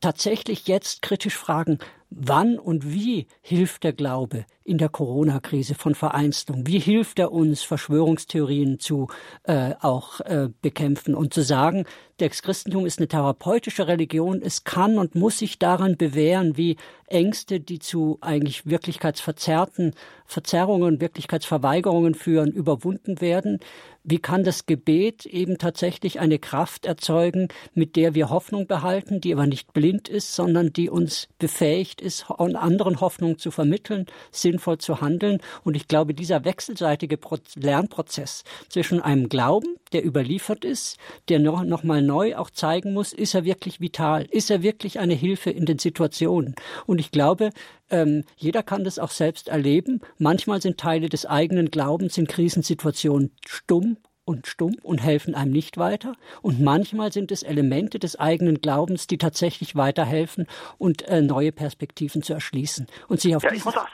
tatsächlich 0.00 0.66
jetzt 0.66 1.02
kritisch 1.02 1.36
fragen, 1.36 1.78
wann 2.18 2.58
und 2.58 2.92
wie 2.92 3.26
hilft 3.42 3.84
der 3.84 3.92
Glaube 3.92 4.46
in 4.64 4.78
der 4.78 4.88
Corona-Krise 4.88 5.74
von 5.74 5.94
Vereinstung? 5.94 6.66
Wie 6.66 6.78
hilft 6.78 7.18
er 7.18 7.30
uns, 7.30 7.62
Verschwörungstheorien 7.62 8.80
zu 8.80 9.08
äh, 9.44 9.74
auch 9.80 10.20
äh, 10.20 10.48
bekämpfen 10.62 11.14
und 11.14 11.34
zu 11.34 11.42
sagen, 11.42 11.84
das 12.18 12.40
Christentum 12.40 12.86
ist 12.86 12.98
eine 12.98 13.08
therapeutische 13.08 13.88
Religion, 13.88 14.40
es 14.42 14.64
kann 14.64 14.98
und 14.98 15.14
muss 15.14 15.38
sich 15.38 15.58
daran 15.58 15.98
bewähren, 15.98 16.56
wie 16.56 16.76
Ängste, 17.08 17.60
die 17.60 17.78
zu 17.78 18.16
eigentlich 18.22 18.64
wirklichkeitsverzerrten 18.64 19.94
Verzerrungen, 20.24 21.00
Wirklichkeitsverweigerungen 21.00 22.14
führen, 22.14 22.50
überwunden 22.52 23.20
werden. 23.20 23.60
Wie 24.02 24.18
kann 24.18 24.44
das 24.44 24.64
Gebet 24.64 25.26
eben 25.26 25.58
tatsächlich 25.58 26.18
eine 26.18 26.38
Kraft 26.38 26.86
erzeugen, 26.86 27.48
mit 27.74 27.96
der 27.96 28.14
wir 28.14 28.30
Hoffnung 28.30 28.66
behalten, 28.66 29.20
die 29.20 29.34
aber 29.34 29.46
nicht 29.46 29.74
blind 29.74 30.08
ist, 30.08 30.34
sondern 30.34 30.72
die 30.72 30.88
uns 30.88 31.28
befähigt, 31.38 32.00
ist, 32.06 32.30
anderen 32.30 33.00
Hoffnung 33.00 33.38
zu 33.38 33.50
vermitteln, 33.50 34.06
sinnvoll 34.30 34.78
zu 34.78 35.00
handeln. 35.00 35.40
Und 35.64 35.76
ich 35.76 35.88
glaube, 35.88 36.14
dieser 36.14 36.44
wechselseitige 36.44 37.18
Lernprozess 37.56 38.44
zwischen 38.68 39.02
einem 39.02 39.28
Glauben, 39.28 39.76
der 39.92 40.04
überliefert 40.04 40.64
ist, 40.64 40.96
der 41.28 41.38
noch, 41.38 41.62
noch 41.64 41.82
mal 41.82 42.00
neu 42.00 42.36
auch 42.36 42.50
zeigen 42.50 42.94
muss, 42.94 43.12
ist 43.12 43.34
er 43.34 43.44
wirklich 43.44 43.80
vital? 43.80 44.26
Ist 44.30 44.50
er 44.50 44.62
wirklich 44.62 44.98
eine 44.98 45.14
Hilfe 45.14 45.50
in 45.50 45.66
den 45.66 45.78
Situationen? 45.78 46.54
Und 46.86 46.98
ich 46.98 47.10
glaube, 47.10 47.50
ähm, 47.90 48.24
jeder 48.36 48.62
kann 48.62 48.84
das 48.84 48.98
auch 48.98 49.10
selbst 49.10 49.48
erleben. 49.48 50.00
Manchmal 50.18 50.62
sind 50.62 50.78
Teile 50.78 51.08
des 51.08 51.26
eigenen 51.26 51.70
Glaubens 51.70 52.16
in 52.16 52.26
Krisensituationen 52.26 53.32
stumm 53.44 53.98
und 54.26 54.46
stumm 54.46 54.76
und 54.82 54.98
helfen 54.98 55.34
einem 55.34 55.52
nicht 55.52 55.78
weiter. 55.78 56.14
Und 56.42 56.60
manchmal 56.60 57.12
sind 57.12 57.32
es 57.32 57.42
Elemente 57.42 57.98
des 57.98 58.18
eigenen 58.20 58.60
Glaubens, 58.60 59.06
die 59.06 59.16
tatsächlich 59.16 59.76
weiterhelfen 59.76 60.46
und 60.76 61.02
äh, 61.08 61.22
neue 61.22 61.52
Perspektiven 61.52 62.22
zu 62.22 62.34
erschließen. 62.34 62.86
Und 63.08 63.20
sich 63.20 63.34
auf 63.34 63.44
ja, 63.44 63.50
auch 63.50 63.86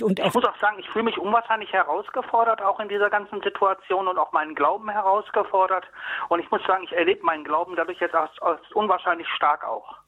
und 0.00 0.18
ich 0.18 0.34
muss 0.34 0.44
auch 0.44 0.58
sagen, 0.58 0.78
ich 0.80 0.88
fühle 0.88 1.04
mich 1.04 1.18
unwahrscheinlich 1.18 1.72
herausgefordert, 1.72 2.62
auch 2.62 2.80
in 2.80 2.88
dieser 2.88 3.10
ganzen 3.10 3.40
Situation 3.42 4.08
und 4.08 4.18
auch 4.18 4.32
meinen 4.32 4.54
Glauben 4.54 4.88
herausgefordert. 4.90 5.84
Und 6.28 6.40
ich 6.40 6.50
muss 6.50 6.62
sagen, 6.66 6.82
ich 6.84 6.92
erlebe 6.92 7.24
meinen 7.24 7.44
Glauben 7.44 7.76
dadurch 7.76 8.00
jetzt 8.00 8.14
als, 8.14 8.30
als 8.40 8.60
unwahrscheinlich 8.72 9.28
stark 9.36 9.64
auch. 9.64 9.98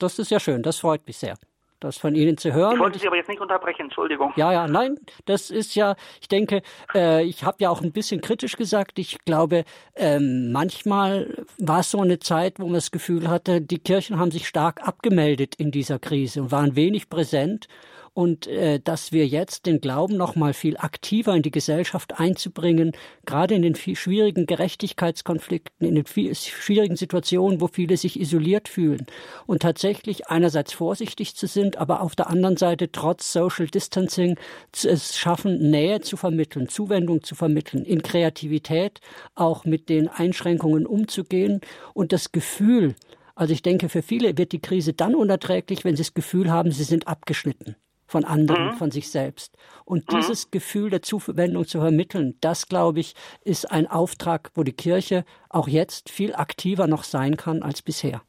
Das 0.00 0.18
ist 0.18 0.30
ja 0.30 0.40
schön, 0.40 0.62
das 0.62 0.80
freut 0.80 1.06
mich 1.06 1.18
sehr 1.18 1.38
das 1.80 1.96
von 1.96 2.14
Ihnen 2.14 2.36
zu 2.36 2.52
hören. 2.52 2.74
Ich 2.74 2.80
wollte 2.80 2.98
Sie 2.98 3.06
aber 3.06 3.16
jetzt 3.16 3.28
nicht 3.28 3.40
unterbrechen, 3.40 3.82
Entschuldigung. 3.82 4.32
Ja, 4.36 4.52
ja, 4.52 4.66
nein, 4.66 4.96
das 5.26 5.50
ist 5.50 5.74
ja, 5.74 5.96
ich 6.20 6.28
denke, 6.28 6.62
äh, 6.94 7.24
ich 7.24 7.44
habe 7.44 7.58
ja 7.60 7.70
auch 7.70 7.82
ein 7.82 7.92
bisschen 7.92 8.20
kritisch 8.20 8.56
gesagt, 8.56 8.98
ich 8.98 9.18
glaube, 9.24 9.64
ähm, 9.94 10.52
manchmal 10.52 11.44
war 11.58 11.80
es 11.80 11.90
so 11.90 12.00
eine 12.00 12.18
Zeit, 12.18 12.58
wo 12.58 12.64
man 12.64 12.74
das 12.74 12.90
Gefühl 12.90 13.28
hatte, 13.28 13.60
die 13.60 13.78
Kirchen 13.78 14.18
haben 14.18 14.30
sich 14.30 14.46
stark 14.48 14.86
abgemeldet 14.86 15.54
in 15.56 15.70
dieser 15.70 15.98
Krise 15.98 16.42
und 16.42 16.52
waren 16.52 16.76
wenig 16.76 17.08
präsent 17.08 17.68
und 18.14 18.46
äh, 18.46 18.80
dass 18.80 19.12
wir 19.12 19.26
jetzt 19.26 19.66
den 19.66 19.80
Glauben 19.80 20.16
noch 20.16 20.36
mal 20.36 20.52
viel 20.52 20.76
aktiver 20.76 21.34
in 21.34 21.42
die 21.42 21.50
Gesellschaft 21.50 22.18
einzubringen, 22.18 22.92
gerade 23.26 23.54
in 23.54 23.62
den 23.62 23.74
viel 23.74 23.96
schwierigen 23.96 24.46
Gerechtigkeitskonflikten, 24.46 25.86
in 25.86 25.94
den 25.94 26.06
viel 26.06 26.34
schwierigen 26.34 26.96
Situationen, 26.96 27.60
wo 27.60 27.68
viele 27.68 27.96
sich 27.96 28.20
isoliert 28.20 28.68
fühlen. 28.68 29.06
Und 29.46 29.62
tatsächlich 29.62 30.28
einerseits 30.28 30.72
vorsichtig 30.72 31.36
zu 31.36 31.46
sind, 31.46 31.78
aber 31.78 32.00
auf 32.00 32.16
der 32.16 32.28
anderen 32.28 32.56
Seite 32.56 32.90
trotz 32.90 33.32
Social 33.32 33.66
Distancing 33.66 34.36
es 34.84 35.16
schaffen, 35.16 35.70
Nähe 35.70 36.00
zu 36.00 36.16
vermitteln, 36.16 36.68
Zuwendung 36.68 37.22
zu 37.22 37.34
vermitteln, 37.34 37.84
in 37.84 38.02
Kreativität 38.02 39.00
auch 39.34 39.64
mit 39.64 39.88
den 39.88 40.08
Einschränkungen 40.08 40.86
umzugehen. 40.86 41.60
Und 41.94 42.12
das 42.12 42.32
Gefühl, 42.32 42.94
also 43.34 43.52
ich 43.52 43.62
denke, 43.62 43.88
für 43.88 44.02
viele 44.02 44.36
wird 44.36 44.52
die 44.52 44.60
Krise 44.60 44.92
dann 44.92 45.14
unerträglich, 45.14 45.84
wenn 45.84 45.96
sie 45.96 46.02
das 46.02 46.14
Gefühl 46.14 46.50
haben, 46.50 46.72
sie 46.72 46.84
sind 46.84 47.06
abgeschnitten 47.06 47.76
von 48.08 48.24
anderen, 48.24 48.68
mhm. 48.68 48.72
von 48.72 48.90
sich 48.90 49.10
selbst. 49.10 49.56
Und 49.84 50.10
mhm. 50.10 50.16
dieses 50.16 50.50
Gefühl 50.50 50.90
der 50.90 51.02
Zuwendung 51.02 51.66
zu 51.66 51.80
vermitteln, 51.80 52.36
das, 52.40 52.66
glaube 52.66 53.00
ich, 53.00 53.14
ist 53.44 53.70
ein 53.70 53.86
Auftrag, 53.86 54.50
wo 54.54 54.64
die 54.64 54.72
Kirche 54.72 55.24
auch 55.50 55.68
jetzt 55.68 56.10
viel 56.10 56.34
aktiver 56.34 56.88
noch 56.88 57.04
sein 57.04 57.36
kann 57.36 57.62
als 57.62 57.82
bisher. 57.82 58.22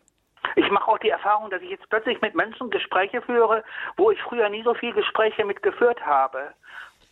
Ich 0.56 0.70
mache 0.70 0.88
auch 0.88 1.00
die 1.00 1.10
Erfahrung, 1.10 1.50
dass 1.50 1.62
ich 1.62 1.70
jetzt 1.70 1.90
plötzlich 1.90 2.22
mit 2.22 2.36
Menschen 2.36 2.70
Gespräche 2.70 3.22
führe, 3.22 3.64
wo 3.98 4.12
ich 4.12 4.22
früher 4.22 4.50
nie 4.50 4.64
so 4.64 4.74
viele 4.74 4.94
Gespräche 4.94 5.46
mitgeführt 5.46 6.06
habe 6.06 6.54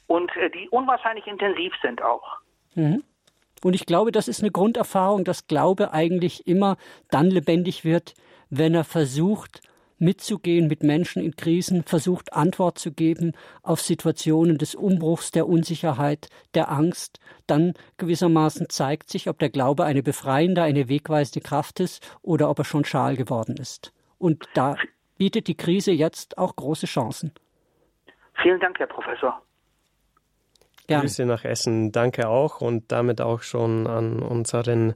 und 0.07 0.35
äh, 0.35 0.49
die 0.49 0.69
unwahrscheinlich 0.69 1.27
intensiv 1.27 1.73
sind 1.81 2.01
auch. 2.01 2.37
Mhm. 2.75 3.03
Und 3.63 3.73
ich 3.73 3.85
glaube, 3.85 4.11
das 4.11 4.27
ist 4.27 4.41
eine 4.41 4.51
Grunderfahrung, 4.51 5.23
dass 5.23 5.47
Glaube 5.47 5.91
eigentlich 5.91 6.47
immer 6.47 6.77
dann 7.09 7.29
lebendig 7.29 7.83
wird, 7.83 8.13
wenn 8.49 8.75
er 8.75 8.83
versucht, 8.83 9.61
mitzugehen 9.99 10.67
mit 10.67 10.83
Menschen 10.83 11.21
in 11.21 11.35
Krisen, 11.35 11.83
versucht 11.83 12.33
Antwort 12.33 12.77
zu 12.77 12.91
geben 12.91 13.33
auf 13.63 13.81
Situationen 13.81 14.57
des 14.57 14.75
Umbruchs, 14.75 15.31
der 15.31 15.47
Unsicherheit, 15.47 16.29
der 16.53 16.71
Angst, 16.71 17.19
dann 17.47 17.73
gewissermaßen 17.97 18.69
zeigt 18.69 19.09
sich, 19.09 19.29
ob 19.29 19.39
der 19.39 19.49
Glaube 19.49 19.85
eine 19.85 20.03
befreiende, 20.03 20.61
eine 20.63 20.89
wegweisende 20.89 21.41
Kraft 21.41 21.79
ist 21.79 22.07
oder 22.21 22.49
ob 22.49 22.59
er 22.59 22.65
schon 22.65 22.85
schal 22.85 23.15
geworden 23.15 23.57
ist. 23.57 23.93
Und 24.17 24.47
da 24.53 24.75
bietet 25.17 25.47
die 25.47 25.55
Krise 25.55 25.91
jetzt 25.91 26.37
auch 26.37 26.55
große 26.55 26.85
Chancen. 26.85 27.31
Vielen 28.41 28.59
Dank, 28.59 28.77
Herr 28.79 28.87
Professor. 28.87 29.41
Gerne. 30.87 31.01
Grüße 31.01 31.25
nach 31.25 31.43
Essen, 31.43 31.91
danke 31.91 32.29
auch 32.29 32.61
und 32.61 32.91
damit 32.91 33.19
auch 33.19 33.41
schon 33.41 33.87
an 33.87 34.19
unseren 34.21 34.93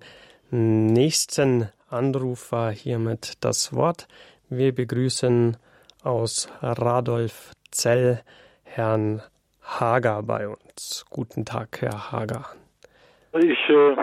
nächsten 0.51 1.69
Anrufer 1.89 2.71
hiermit 2.71 3.33
das 3.41 3.73
Wort. 3.73 4.07
Wir 4.53 4.75
begrüßen 4.75 5.55
aus 6.03 6.51
Radolfzell 6.61 8.19
Herrn 8.65 9.21
Hager 9.63 10.23
bei 10.23 10.45
uns. 10.45 11.05
Guten 11.09 11.45
Tag, 11.45 11.79
Herr 11.79 12.11
Hager. 12.11 12.47
Ich 13.31 13.69
äh, 13.69 13.95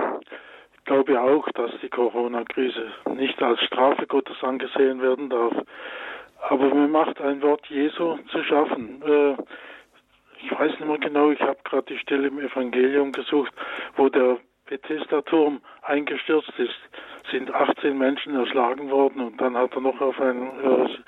glaube 0.86 1.20
auch, 1.20 1.46
dass 1.50 1.70
die 1.82 1.90
Corona-Krise 1.90 2.86
nicht 3.14 3.42
als 3.42 3.60
Strafe 3.60 4.06
Gottes 4.06 4.38
angesehen 4.40 5.02
werden 5.02 5.28
darf. 5.28 5.52
Aber 6.48 6.74
mir 6.74 6.88
macht 6.88 7.20
ein 7.20 7.42
Wort 7.42 7.66
Jesu 7.66 8.16
zu 8.32 8.42
schaffen. 8.44 9.02
Äh, 9.02 9.36
ich 10.42 10.50
weiß 10.50 10.70
nicht 10.70 10.86
mehr 10.86 10.96
genau, 10.96 11.30
ich 11.30 11.40
habe 11.40 11.58
gerade 11.64 11.92
die 11.92 11.98
Stelle 11.98 12.28
im 12.28 12.38
Evangelium 12.38 13.12
gesucht, 13.12 13.52
wo 13.96 14.08
der 14.08 14.38
Bethesda-Turm 14.68 15.60
eingestürzt 15.82 16.52
ist 16.58 16.78
sind 17.30 17.52
18 17.52 17.96
Menschen 17.96 18.34
erschlagen 18.36 18.90
worden 18.90 19.20
und 19.20 19.40
dann 19.40 19.56
hat 19.56 19.74
er 19.74 19.80
noch 19.80 20.00
auf 20.00 20.20
ein, 20.20 20.42
äh, 20.62 20.98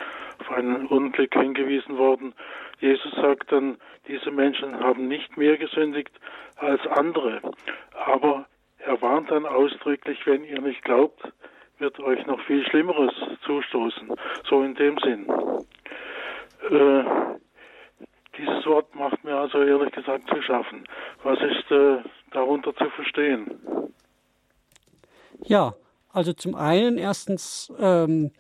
auf 0.41 0.51
ein 0.51 0.87
Unglück 0.87 1.35
hingewiesen 1.35 1.97
worden. 1.97 2.35
Jesus 2.81 3.13
sagt 3.13 3.53
dann, 3.53 3.79
diese 4.09 4.31
Menschen 4.31 4.79
haben 4.81 5.09
nicht 5.09 5.37
mehr 5.37 5.57
gesündigt 5.57 6.13
als 6.57 6.87
andere. 6.89 7.41
Aber 8.07 8.47
er 8.79 9.01
warnt 9.03 9.31
dann 9.31 9.47
ausdrücklich, 9.47 10.19
wenn 10.27 10.45
ihr 10.45 10.61
nicht 10.61 10.83
glaubt, 10.83 11.21
wird 11.79 11.99
euch 12.01 12.27
noch 12.27 12.41
viel 12.43 12.65
Schlimmeres 12.67 13.15
zustoßen. 13.43 14.13
So 14.45 14.63
in 14.63 14.75
dem 14.75 14.99
Sinn. 14.99 15.27
Äh, 16.71 17.05
dieses 18.37 18.67
Wort 18.67 18.95
macht 18.95 19.23
mir 19.25 19.37
also 19.37 19.63
ehrlich 19.63 19.93
gesagt 19.93 20.29
zu 20.29 20.41
schaffen. 20.43 20.85
Was 21.23 21.39
ist 21.41 21.71
äh, 21.71 21.99
darunter 22.31 22.75
zu 22.77 22.89
verstehen? 22.91 23.51
Ja, 25.45 25.75
also 26.13 26.33
zum 26.33 26.55
einen 26.55 26.99
erstens, 26.99 27.73
ähm, 27.79 28.33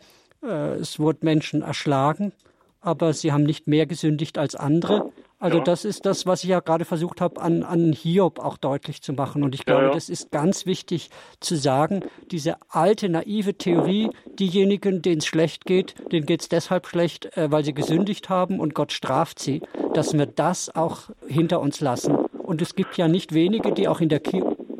äh, 0.42 0.74
es 0.74 0.98
wurden 0.98 1.20
Menschen 1.22 1.62
erschlagen, 1.62 2.32
aber 2.80 3.12
sie 3.12 3.32
haben 3.32 3.44
nicht 3.44 3.66
mehr 3.66 3.86
gesündigt 3.86 4.38
als 4.38 4.54
andere. 4.54 5.12
Also 5.38 5.56
ja. 5.56 5.64
das 5.64 5.86
ist 5.86 6.04
das, 6.04 6.26
was 6.26 6.44
ich 6.44 6.50
ja 6.50 6.60
gerade 6.60 6.84
versucht 6.84 7.22
habe, 7.22 7.40
an, 7.40 7.62
an 7.62 7.94
Hiob 7.94 8.38
auch 8.38 8.58
deutlich 8.58 9.00
zu 9.00 9.14
machen. 9.14 9.42
Und 9.42 9.54
ich 9.54 9.64
glaube, 9.64 9.82
ja, 9.82 9.88
ja. 9.88 9.94
das 9.94 10.10
ist 10.10 10.30
ganz 10.30 10.66
wichtig 10.66 11.08
zu 11.40 11.56
sagen, 11.56 12.04
diese 12.30 12.56
alte, 12.68 13.08
naive 13.08 13.54
Theorie, 13.54 14.10
diejenigen, 14.38 15.00
denen 15.00 15.18
es 15.18 15.26
schlecht 15.26 15.64
geht, 15.64 15.94
denen 16.12 16.26
geht 16.26 16.42
es 16.42 16.50
deshalb 16.50 16.86
schlecht, 16.86 17.36
äh, 17.38 17.50
weil 17.50 17.64
sie 17.64 17.72
gesündigt 17.72 18.28
haben 18.28 18.60
und 18.60 18.74
Gott 18.74 18.92
straft 18.92 19.38
sie, 19.38 19.62
dass 19.94 20.12
wir 20.12 20.26
das 20.26 20.74
auch 20.74 21.08
hinter 21.26 21.60
uns 21.60 21.80
lassen. 21.80 22.18
Und 22.50 22.60
es 22.60 22.74
gibt 22.74 22.96
ja 22.96 23.06
nicht 23.06 23.32
wenige, 23.32 23.70
die 23.70 23.86
auch 23.86 24.00
in 24.00 24.08
der 24.08 24.20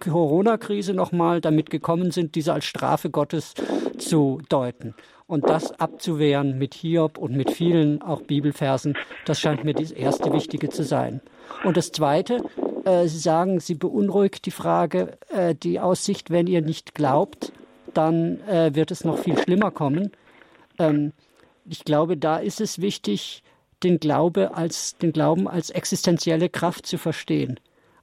Corona-Krise 0.01 0.93
nochmal 0.93 1.41
damit 1.41 1.71
gekommen 1.71 2.11
sind, 2.11 2.35
diese 2.35 2.53
als 2.53 2.65
Strafe 2.65 3.11
Gottes 3.11 3.55
zu 3.97 4.43
deuten. 4.49 4.97
Und 5.29 5.49
das 5.49 5.79
abzuwehren 5.79 6.59
mit 6.59 6.75
Hiob 6.75 7.17
und 7.17 7.37
mit 7.37 7.53
vielen 7.53 8.03
auch 8.03 8.23
Bibelversen, 8.23 8.99
das 9.25 9.39
scheint 9.39 9.63
mir 9.63 9.73
das 9.73 9.93
erste 9.93 10.33
Wichtige 10.33 10.69
zu 10.69 10.83
sein. 10.83 11.21
Und 11.63 11.77
das 11.77 11.93
Zweite, 11.93 12.43
äh, 12.85 13.07
Sie 13.07 13.19
sagen, 13.19 13.61
Sie 13.61 13.77
beunruhigt 13.77 14.47
die 14.47 14.51
Frage, 14.51 15.17
äh, 15.29 15.55
die 15.55 15.79
Aussicht, 15.79 16.31
wenn 16.31 16.49
ihr 16.49 16.63
nicht 16.63 16.97
glaubt, 16.97 17.53
dann 17.95 18.41
äh, 18.49 18.75
wird 18.75 18.91
es 18.91 19.05
noch 19.05 19.19
viel 19.19 19.39
schlimmer 19.39 19.71
kommen. 19.71 20.11
Ähm, 20.81 21.13
ich 21.67 21.85
glaube, 21.85 22.17
da 22.17 22.39
ist 22.39 22.61
es 22.61 22.81
wichtig, 22.81 23.45
den, 23.83 23.99
Glaube 23.99 24.55
als, 24.55 24.97
den 24.99 25.13
Glauben 25.13 25.49
als 25.49 25.71
existenzielle 25.71 26.49
Kraft 26.49 26.87
zu 26.87 26.99
verstehen. 26.99 27.59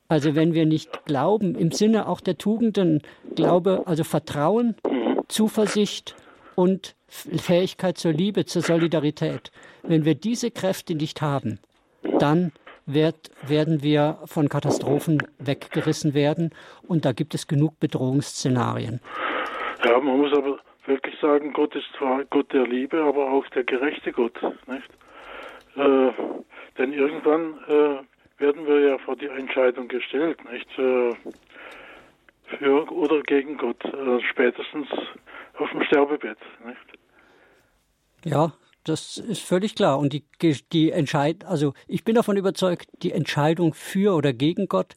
Also 0.09 0.35
wenn 0.35 0.53
wir 0.53 0.65
nicht 0.65 1.05
glauben, 1.05 1.55
im 1.55 1.71
Sinne 1.71 2.07
auch 2.07 2.21
der 2.21 2.37
Tugenden, 2.37 3.01
Glaube, 3.35 3.83
also 3.85 4.03
Vertrauen, 4.03 4.75
Zuversicht 5.27 6.15
und 6.55 6.95
Fähigkeit 7.07 7.97
zur 7.97 8.13
Liebe, 8.13 8.45
zur 8.45 8.61
Solidarität, 8.61 9.51
wenn 9.83 10.05
wir 10.05 10.15
diese 10.15 10.51
Kräfte 10.51 10.95
nicht 10.95 11.21
haben, 11.21 11.59
dann 12.19 12.51
wird, 12.85 13.31
werden 13.45 13.83
wir 13.83 14.17
von 14.25 14.47
Katastrophen 14.47 15.21
weggerissen 15.39 16.13
werden 16.13 16.51
und 16.87 17.05
da 17.05 17.11
gibt 17.11 17.35
es 17.35 17.47
genug 17.47 17.79
Bedrohungsszenarien. 17.79 19.01
Ja, 19.83 19.99
man 19.99 20.17
muss 20.17 20.31
aber 20.31 20.59
wirklich 20.85 21.15
sagen, 21.19 21.51
Gott 21.53 21.75
ist 21.75 21.87
zwar 21.97 22.23
Gott 22.25 22.51
der 22.53 22.65
Liebe, 22.65 23.03
aber 23.03 23.29
auch 23.31 23.45
der 23.49 23.65
gerechte 23.65 24.13
Gott, 24.13 24.41
nicht? 24.67 24.87
Äh, 25.77 26.11
denn 26.77 26.93
irgendwann 26.93 27.59
äh, 27.67 28.41
werden 28.41 28.65
wir 28.65 28.79
ja 28.79 28.97
vor 28.99 29.15
die 29.15 29.27
Entscheidung 29.27 29.87
gestellt, 29.87 30.37
nicht? 30.51 30.67
Äh, 30.77 31.15
für 32.59 32.91
oder 32.91 33.21
gegen 33.23 33.57
Gott, 33.57 33.83
äh, 33.85 34.21
spätestens 34.29 34.87
auf 35.57 35.69
dem 35.71 35.83
Sterbebett, 35.83 36.37
nicht? 36.65 36.99
Ja, 38.25 38.53
das 38.83 39.17
ist 39.17 39.41
völlig 39.41 39.75
klar. 39.75 39.99
Und 39.99 40.13
die, 40.13 40.25
die 40.71 40.91
Entscheid, 40.91 41.45
also 41.45 41.73
ich 41.87 42.03
bin 42.03 42.15
davon 42.15 42.37
überzeugt, 42.37 42.89
die 43.03 43.11
Entscheidung 43.11 43.73
für 43.73 44.15
oder 44.15 44.33
gegen 44.33 44.67
Gott 44.67 44.93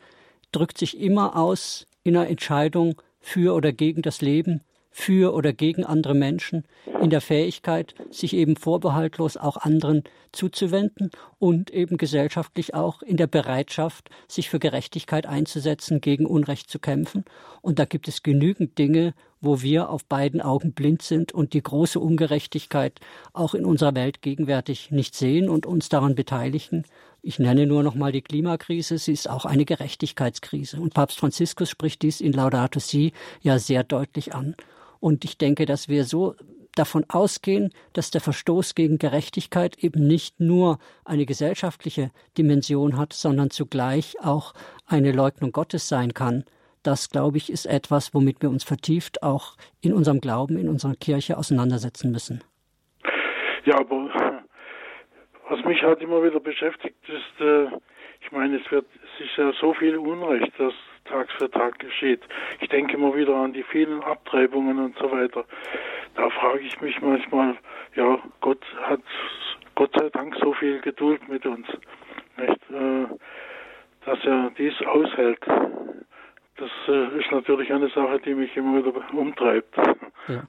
drückt 0.52 0.78
sich 0.78 0.98
immer 0.98 1.36
aus 1.36 1.86
in 2.04 2.16
einer 2.16 2.28
Entscheidung 2.28 3.00
für 3.20 3.54
oder 3.54 3.72
gegen 3.72 4.02
das 4.02 4.22
Leben, 4.22 4.62
für 4.90 5.34
oder 5.34 5.52
gegen 5.52 5.84
andere 5.84 6.14
Menschen, 6.14 6.64
in 7.00 7.10
der 7.10 7.20
Fähigkeit, 7.20 7.94
sich 8.10 8.34
eben 8.34 8.56
vorbehaltlos 8.56 9.36
auch 9.36 9.56
anderen 9.56 10.02
zuzuwenden 10.32 11.10
und 11.38 11.70
eben 11.70 11.96
gesellschaftlich 11.96 12.74
auch 12.74 13.02
in 13.02 13.16
der 13.16 13.26
Bereitschaft, 13.26 14.10
sich 14.28 14.50
für 14.50 14.58
Gerechtigkeit 14.58 15.26
einzusetzen, 15.26 16.00
gegen 16.00 16.26
Unrecht 16.26 16.70
zu 16.70 16.78
kämpfen. 16.78 17.24
Und 17.62 17.78
da 17.78 17.84
gibt 17.84 18.08
es 18.08 18.22
genügend 18.22 18.78
Dinge, 18.78 19.14
wo 19.40 19.62
wir 19.62 19.88
auf 19.88 20.04
beiden 20.04 20.40
Augen 20.40 20.72
blind 20.72 21.02
sind 21.02 21.32
und 21.32 21.54
die 21.54 21.62
große 21.62 21.98
Ungerechtigkeit 21.98 23.00
auch 23.32 23.54
in 23.54 23.64
unserer 23.64 23.94
Welt 23.94 24.22
gegenwärtig 24.22 24.90
nicht 24.90 25.14
sehen 25.14 25.48
und 25.48 25.66
uns 25.66 25.88
daran 25.88 26.14
beteiligen. 26.14 26.84
Ich 27.22 27.38
nenne 27.38 27.66
nur 27.66 27.82
noch 27.82 27.94
mal 27.94 28.12
die 28.12 28.22
Klimakrise. 28.22 28.98
Sie 28.98 29.12
ist 29.12 29.28
auch 29.28 29.44
eine 29.44 29.64
Gerechtigkeitskrise. 29.64 30.80
Und 30.80 30.94
Papst 30.94 31.18
Franziskus 31.18 31.68
spricht 31.68 32.02
dies 32.02 32.20
in 32.20 32.32
Laudato 32.32 32.80
Si 32.80 33.12
ja 33.42 33.58
sehr 33.58 33.84
deutlich 33.84 34.34
an. 34.34 34.54
Und 35.00 35.24
ich 35.24 35.38
denke, 35.38 35.66
dass 35.66 35.88
wir 35.88 36.04
so 36.04 36.34
davon 36.74 37.04
ausgehen, 37.08 37.72
dass 37.92 38.10
der 38.10 38.20
Verstoß 38.20 38.74
gegen 38.74 38.98
Gerechtigkeit 38.98 39.82
eben 39.82 40.06
nicht 40.06 40.40
nur 40.40 40.78
eine 41.04 41.26
gesellschaftliche 41.26 42.10
Dimension 42.38 42.96
hat, 42.96 43.12
sondern 43.12 43.50
zugleich 43.50 44.16
auch 44.22 44.54
eine 44.86 45.12
Leugnung 45.12 45.52
Gottes 45.52 45.88
sein 45.88 46.14
kann. 46.14 46.44
Das, 46.82 47.10
glaube 47.10 47.36
ich, 47.36 47.50
ist 47.50 47.66
etwas, 47.66 48.14
womit 48.14 48.40
wir 48.40 48.48
uns 48.48 48.64
vertieft 48.64 49.22
auch 49.22 49.56
in 49.82 49.92
unserem 49.92 50.20
Glauben, 50.20 50.56
in 50.56 50.68
unserer 50.68 50.94
Kirche 50.94 51.36
auseinandersetzen 51.36 52.10
müssen. 52.10 52.42
Ja, 53.64 53.78
aber 53.78 54.08
was 55.50 55.64
mich 55.64 55.82
halt 55.82 56.00
immer 56.00 56.22
wieder 56.22 56.40
beschäftigt, 56.40 56.96
ist, 57.08 57.40
äh, 57.40 57.66
ich 58.22 58.32
meine, 58.32 58.58
es 58.58 58.70
wird, 58.70 58.86
es 58.94 59.26
ist 59.26 59.36
ja 59.36 59.52
so 59.60 59.74
viel 59.74 59.98
Unrecht, 59.98 60.52
das 60.58 60.72
Tag 61.04 61.30
für 61.32 61.50
Tag 61.50 61.78
geschieht. 61.78 62.22
Ich 62.60 62.68
denke 62.68 62.94
immer 62.94 63.14
wieder 63.14 63.34
an 63.36 63.52
die 63.52 63.62
vielen 63.64 64.02
Abtreibungen 64.02 64.78
und 64.78 64.96
so 64.98 65.10
weiter. 65.10 65.44
Da 66.14 66.30
frage 66.30 66.60
ich 66.60 66.80
mich 66.80 67.00
manchmal, 67.00 67.56
ja, 67.94 68.18
Gott 68.40 68.64
hat 68.82 69.00
Gott 69.74 69.92
sei 69.98 70.08
Dank 70.10 70.36
so 70.40 70.52
viel 70.52 70.80
Geduld 70.80 71.28
mit 71.28 71.46
uns, 71.46 71.66
nicht? 72.36 72.70
Äh, 72.70 73.06
dass 74.04 74.18
er 74.24 74.50
dies 74.58 74.74
aushält. 74.86 75.40
Das 76.56 76.70
äh, 76.88 77.18
ist 77.18 77.30
natürlich 77.30 77.72
eine 77.72 77.88
Sache, 77.88 78.20
die 78.24 78.34
mich 78.34 78.54
immer 78.56 78.78
wieder 78.78 78.92
umtreibt. 79.12 79.74
Ja. 80.28 80.42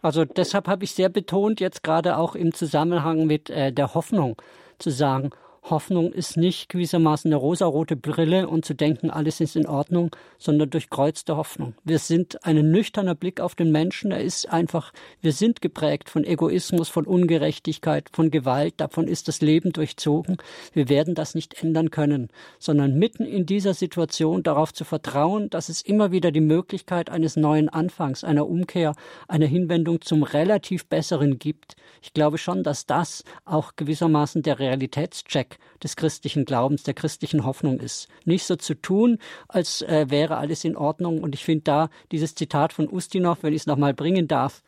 Also 0.00 0.24
deshalb 0.24 0.68
habe 0.68 0.84
ich 0.84 0.92
sehr 0.92 1.08
betont, 1.08 1.60
jetzt 1.60 1.82
gerade 1.82 2.16
auch 2.18 2.34
im 2.34 2.52
Zusammenhang 2.52 3.26
mit 3.26 3.50
äh, 3.50 3.72
der 3.72 3.94
Hoffnung, 3.94 4.36
zu 4.78 4.90
sagen, 4.90 5.30
Hoffnung 5.70 6.12
ist 6.12 6.36
nicht 6.36 6.68
gewissermaßen 6.68 7.32
eine 7.32 7.36
rosarote 7.36 7.96
Brille 7.96 8.48
und 8.48 8.66
zu 8.66 8.74
denken, 8.74 9.08
alles 9.08 9.40
ist 9.40 9.56
in 9.56 9.66
Ordnung, 9.66 10.14
sondern 10.36 10.68
durchkreuzte 10.68 11.38
Hoffnung. 11.38 11.74
Wir 11.84 11.98
sind 11.98 12.44
ein 12.44 12.70
nüchterner 12.70 13.14
Blick 13.14 13.40
auf 13.40 13.54
den 13.54 13.72
Menschen. 13.72 14.10
Er 14.10 14.20
ist 14.20 14.50
einfach, 14.50 14.92
wir 15.22 15.32
sind 15.32 15.62
geprägt 15.62 16.10
von 16.10 16.22
Egoismus, 16.22 16.90
von 16.90 17.06
Ungerechtigkeit, 17.06 18.10
von 18.12 18.30
Gewalt. 18.30 18.74
Davon 18.76 19.08
ist 19.08 19.26
das 19.26 19.40
Leben 19.40 19.72
durchzogen. 19.72 20.36
Wir 20.74 20.90
werden 20.90 21.14
das 21.14 21.34
nicht 21.34 21.62
ändern 21.62 21.90
können, 21.90 22.28
sondern 22.58 22.98
mitten 22.98 23.24
in 23.24 23.46
dieser 23.46 23.72
Situation 23.72 24.42
darauf 24.42 24.74
zu 24.74 24.84
vertrauen, 24.84 25.48
dass 25.48 25.70
es 25.70 25.80
immer 25.80 26.12
wieder 26.12 26.30
die 26.30 26.42
Möglichkeit 26.42 27.08
eines 27.08 27.36
neuen 27.36 27.70
Anfangs, 27.70 28.22
einer 28.22 28.46
Umkehr, 28.46 28.94
einer 29.28 29.46
Hinwendung 29.46 30.02
zum 30.02 30.24
relativ 30.24 30.84
Besseren 30.86 31.38
gibt. 31.38 31.76
Ich 32.02 32.12
glaube 32.12 32.36
schon, 32.36 32.62
dass 32.62 32.84
das 32.84 33.24
auch 33.46 33.76
gewissermaßen 33.76 34.42
der 34.42 34.58
Realitätscheck 34.58 35.53
des 35.82 35.96
christlichen 35.96 36.44
Glaubens, 36.44 36.82
der 36.82 36.94
christlichen 36.94 37.44
Hoffnung 37.44 37.80
ist. 37.80 38.08
Nicht 38.24 38.44
so 38.44 38.56
zu 38.56 38.74
tun, 38.74 39.18
als 39.48 39.82
äh, 39.82 40.06
wäre 40.08 40.36
alles 40.36 40.64
in 40.64 40.76
Ordnung. 40.76 41.22
Und 41.22 41.34
ich 41.34 41.44
finde 41.44 41.64
da 41.64 41.90
dieses 42.12 42.34
Zitat 42.34 42.72
von 42.72 42.88
Ustinov, 42.88 43.42
wenn 43.42 43.52
ich 43.52 43.62
es 43.62 43.66
nochmal 43.66 43.94
bringen 43.94 44.28
darf, 44.28 44.62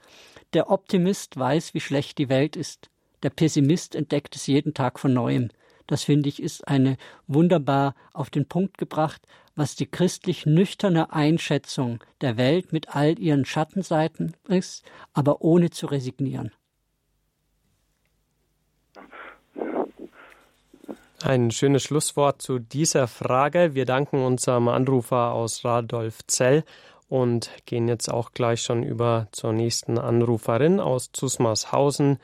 der 0.53 0.71
Optimist 0.71 1.37
weiß, 1.37 1.75
wie 1.75 1.81
schlecht 1.81 2.19
die 2.19 2.29
Welt 2.29 2.57
ist. 2.57 2.91
Der 3.23 3.31
Pessimist 3.31 3.95
entdeckt 3.95 4.37
es 4.37 4.47
jeden 4.47 4.75
Tag 4.75 4.99
von 4.99 5.13
neuem. 5.13 5.51
Das 5.87 6.05
finde 6.05 6.29
ich 6.29 6.43
ist 6.43 6.67
eine 6.67 6.97
wunderbar 7.27 7.95
auf 8.13 8.31
den 8.31 8.47
Punkt 8.47 8.79
gebracht, 8.79 9.23
was 9.55 9.75
die 9.75 9.87
christlich 9.87 10.45
nüchterne 10.45 11.13
Einschätzung 11.13 12.03
der 12.21 12.37
Welt 12.37 12.73
mit 12.73 12.95
all 12.95 13.19
ihren 13.19 13.45
Schattenseiten 13.45 14.35
ist, 14.49 14.85
aber 15.13 15.43
ohne 15.43 15.71
zu 15.71 15.87
resignieren. 15.87 16.53
Ein 21.25 21.51
schönes 21.51 21.83
Schlusswort 21.83 22.43
zu 22.43 22.59
dieser 22.59 23.09
Frage. 23.09 23.75
Wir 23.75 23.87
danken 23.87 24.23
unserem 24.23 24.69
Anrufer 24.69 25.33
aus 25.33 25.65
Radolfzell 25.65 26.63
und 27.09 27.51
gehen 27.65 27.89
jetzt 27.89 28.13
auch 28.13 28.33
gleich 28.33 28.61
schon 28.61 28.83
über 28.83 29.27
zur 29.33 29.55
nächsten 29.55 29.99
Anruferin 29.99 30.79
aus 30.79 31.13
Zusmarshausen. 31.13 32.19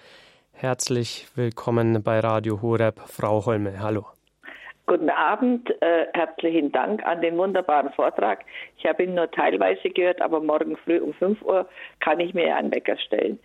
Herzlich 0.52 1.26
willkommen 1.36 2.02
bei 2.02 2.20
Radio 2.20 2.60
Horeb, 2.60 3.00
Frau 3.06 3.46
Holme. 3.46 3.80
Hallo. 3.80 4.04
Guten 4.86 5.08
Abend, 5.08 5.70
äh, 5.80 6.06
herzlichen 6.12 6.70
Dank 6.70 7.02
an 7.06 7.22
den 7.22 7.38
wunderbaren 7.38 7.92
Vortrag. 7.94 8.40
Ich 8.76 8.84
habe 8.84 9.04
ihn 9.04 9.14
nur 9.14 9.30
teilweise 9.30 9.88
gehört, 9.88 10.20
aber 10.20 10.38
morgen 10.40 10.76
früh 10.76 11.00
um 11.00 11.14
5 11.14 11.40
Uhr 11.42 11.66
kann 12.00 12.20
ich 12.20 12.34
mir 12.34 12.54
einen 12.54 12.70
Wecker 12.70 12.98
stellen. 12.98 13.38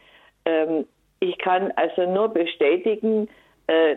Ähm, 0.43 0.85
ich 1.21 1.37
kann 1.37 1.71
also 1.77 2.05
nur 2.05 2.27
bestätigen, 2.27 3.29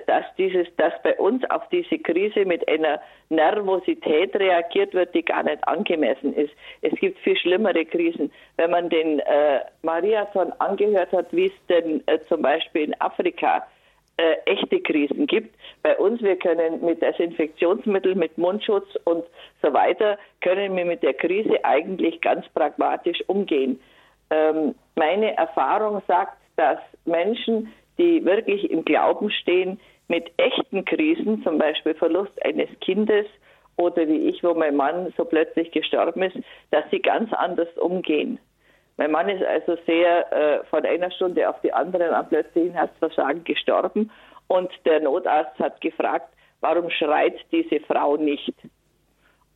dass 0.07 0.25
dieses, 0.37 0.67
dass 0.77 0.93
bei 1.05 1.15
uns 1.17 1.49
auf 1.49 1.69
diese 1.69 1.99
Krise 1.99 2.45
mit 2.45 2.67
einer 2.69 3.01
Nervosität 3.29 4.35
reagiert 4.35 4.95
wird, 4.95 5.15
die 5.15 5.25
gar 5.25 5.45
nicht 5.45 5.63
angemessen 5.69 6.35
ist. 6.35 6.53
Es 6.83 6.93
gibt 6.99 7.19
viel 7.21 7.37
schlimmere 7.37 7.85
Krisen. 7.85 8.33
Wenn 8.57 8.73
man 8.73 8.89
den 8.89 9.21
äh, 9.21 9.61
Mariathon 9.83 10.53
angehört 10.59 11.13
hat, 11.13 11.27
wie 11.31 11.47
es 11.47 11.67
denn 11.69 12.03
äh, 12.07 12.19
zum 12.29 12.43
Beispiel 12.43 12.83
in 12.83 13.01
Afrika 13.01 13.65
äh, 14.21 14.37
echte 14.45 14.81
Krisen 14.81 15.27
gibt. 15.27 15.55
Bei 15.83 15.97
uns, 15.97 16.21
wir 16.21 16.37
können 16.37 16.85
mit 16.85 17.01
Desinfektionsmitteln, 17.01 18.19
mit 18.19 18.37
Mundschutz 18.37 18.87
und 19.05 19.25
so 19.63 19.73
weiter, 19.73 20.19
können 20.43 20.77
wir 20.77 20.85
mit 20.85 21.03
der 21.03 21.15
Krise 21.15 21.65
eigentlich 21.65 22.21
ganz 22.21 22.47
pragmatisch 22.51 23.23
umgehen. 23.29 23.81
Ähm, 24.31 24.75
meine 24.95 25.37
Erfahrung 25.37 26.03
sagt, 26.07 26.37
dass 26.57 26.79
Menschen, 27.07 27.73
die 28.01 28.25
wirklich 28.25 28.71
im 28.71 28.85
Glauben 28.85 29.31
stehen, 29.31 29.79
mit 30.09 30.33
echten 30.39 30.85
Krisen, 30.85 31.43
zum 31.45 31.59
Beispiel 31.59 31.95
Verlust 31.95 32.33
eines 32.45 32.69
Kindes 32.81 33.27
oder 33.77 34.09
wie 34.09 34.29
ich, 34.29 34.43
wo 34.43 34.55
mein 34.55 34.75
Mann 34.75 35.13
so 35.17 35.25
plötzlich 35.25 35.71
gestorben 35.71 36.23
ist, 36.23 36.37
dass 36.71 36.85
sie 36.91 37.01
ganz 37.01 37.33
anders 37.33 37.69
umgehen. 37.77 38.41
Mein 38.97 39.13
Mann 39.13 39.29
ist 39.29 39.45
also 39.45 39.77
sehr 39.87 40.33
äh, 40.33 40.65
von 40.65 40.85
einer 40.85 41.11
Stunde 41.11 41.49
auf 41.49 41.61
die 41.63 41.73
andere 41.73 42.15
an 42.15 42.29
plötzlichen 42.29 42.73
Herzversagen 42.73 43.45
gestorben 43.45 44.11
und 44.49 44.71
der 44.85 45.01
Notarzt 45.01 45.59
hat 45.59 45.81
gefragt, 45.81 46.29
warum 46.61 46.91
schreit 46.91 47.39
diese 47.53 47.81
Frau 47.81 48.17
nicht? 48.17 48.55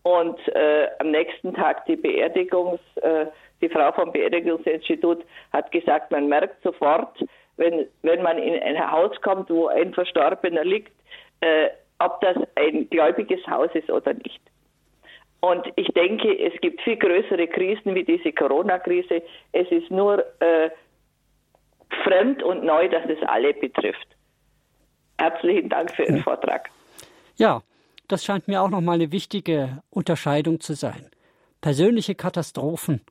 Und 0.02 0.38
äh, 0.48 0.88
am 0.98 1.10
nächsten 1.10 1.54
Tag 1.54 1.86
die 1.86 1.96
Beerdigungs, 1.96 2.80
äh, 2.96 3.26
die 3.60 3.70
Frau 3.70 3.90
vom 3.92 4.12
Beerdigungsinstitut 4.12 5.24
hat 5.52 5.72
gesagt, 5.72 6.10
man 6.10 6.28
merkt 6.28 6.62
sofort, 6.62 7.18
wenn, 7.56 7.86
wenn 8.02 8.22
man 8.22 8.38
in 8.38 8.60
ein 8.62 8.90
Haus 8.90 9.12
kommt, 9.22 9.50
wo 9.50 9.68
ein 9.68 9.94
Verstorbener 9.94 10.64
liegt, 10.64 10.92
äh, 11.40 11.68
ob 11.98 12.20
das 12.20 12.36
ein 12.56 12.88
gläubiges 12.90 13.46
Haus 13.46 13.70
ist 13.74 13.90
oder 13.90 14.14
nicht. 14.14 14.40
Und 15.40 15.66
ich 15.76 15.88
denke, 15.88 16.38
es 16.38 16.58
gibt 16.60 16.80
viel 16.80 16.96
größere 16.96 17.46
Krisen 17.48 17.94
wie 17.94 18.04
diese 18.04 18.32
Corona-Krise. 18.32 19.22
Es 19.52 19.70
ist 19.70 19.90
nur 19.90 20.24
äh, 20.40 20.70
fremd 22.02 22.42
und 22.42 22.64
neu, 22.64 22.88
dass 22.88 23.04
es 23.08 23.22
alle 23.26 23.52
betrifft. 23.52 24.06
Herzlichen 25.18 25.68
Dank 25.68 25.90
für 25.90 26.04
Ihren 26.04 26.22
Vortrag. 26.22 26.70
Ja, 27.36 27.62
das 28.08 28.24
scheint 28.24 28.48
mir 28.48 28.62
auch 28.62 28.70
nochmal 28.70 28.94
eine 28.94 29.12
wichtige 29.12 29.82
Unterscheidung 29.90 30.60
zu 30.60 30.74
sein. 30.74 31.10
Persönliche 31.60 32.14
Katastrophen 32.14 33.02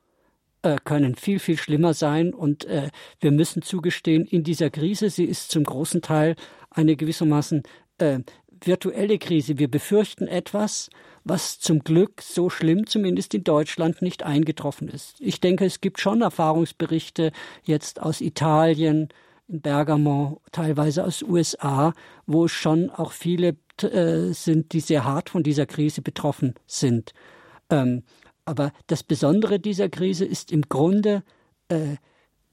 äh, 0.63 0.77
können 0.83 1.15
viel, 1.15 1.39
viel 1.39 1.57
schlimmer 1.57 1.93
sein. 1.93 2.33
Und 2.33 2.65
äh, 2.65 2.89
wir 3.19 3.31
müssen 3.31 3.61
zugestehen, 3.61 4.25
in 4.25 4.43
dieser 4.43 4.69
Krise, 4.69 5.09
sie 5.09 5.25
ist 5.25 5.51
zum 5.51 5.63
großen 5.63 6.01
Teil 6.01 6.35
eine 6.71 6.95
gewissermaßen 6.95 7.63
äh, 7.99 8.19
virtuelle 8.65 9.19
Krise. 9.19 9.59
Wir 9.59 9.69
befürchten 9.69 10.27
etwas, 10.27 10.89
was 11.23 11.59
zum 11.59 11.83
Glück 11.83 12.21
so 12.21 12.49
schlimm 12.49 12.87
zumindest 12.87 13.33
in 13.33 13.43
Deutschland 13.43 14.01
nicht 14.01 14.23
eingetroffen 14.23 14.87
ist. 14.87 15.19
Ich 15.19 15.39
denke, 15.39 15.65
es 15.65 15.81
gibt 15.81 15.99
schon 15.99 16.21
Erfahrungsberichte 16.21 17.31
jetzt 17.63 18.01
aus 18.01 18.21
Italien, 18.21 19.09
in 19.47 19.61
Bergamo, 19.61 20.41
teilweise 20.51 21.03
aus 21.03 21.21
USA, 21.21 21.93
wo 22.25 22.47
schon 22.47 22.89
auch 22.89 23.11
viele 23.11 23.57
äh, 23.81 24.31
sind, 24.31 24.71
die 24.73 24.79
sehr 24.79 25.03
hart 25.03 25.29
von 25.29 25.43
dieser 25.43 25.65
Krise 25.65 26.01
betroffen 26.01 26.55
sind. 26.65 27.13
Ähm, 27.69 28.03
aber 28.45 28.71
das 28.87 29.03
Besondere 29.03 29.59
dieser 29.59 29.89
Krise 29.89 30.25
ist 30.25 30.51
im 30.51 30.63
Grunde 30.63 31.23
äh, 31.69 31.97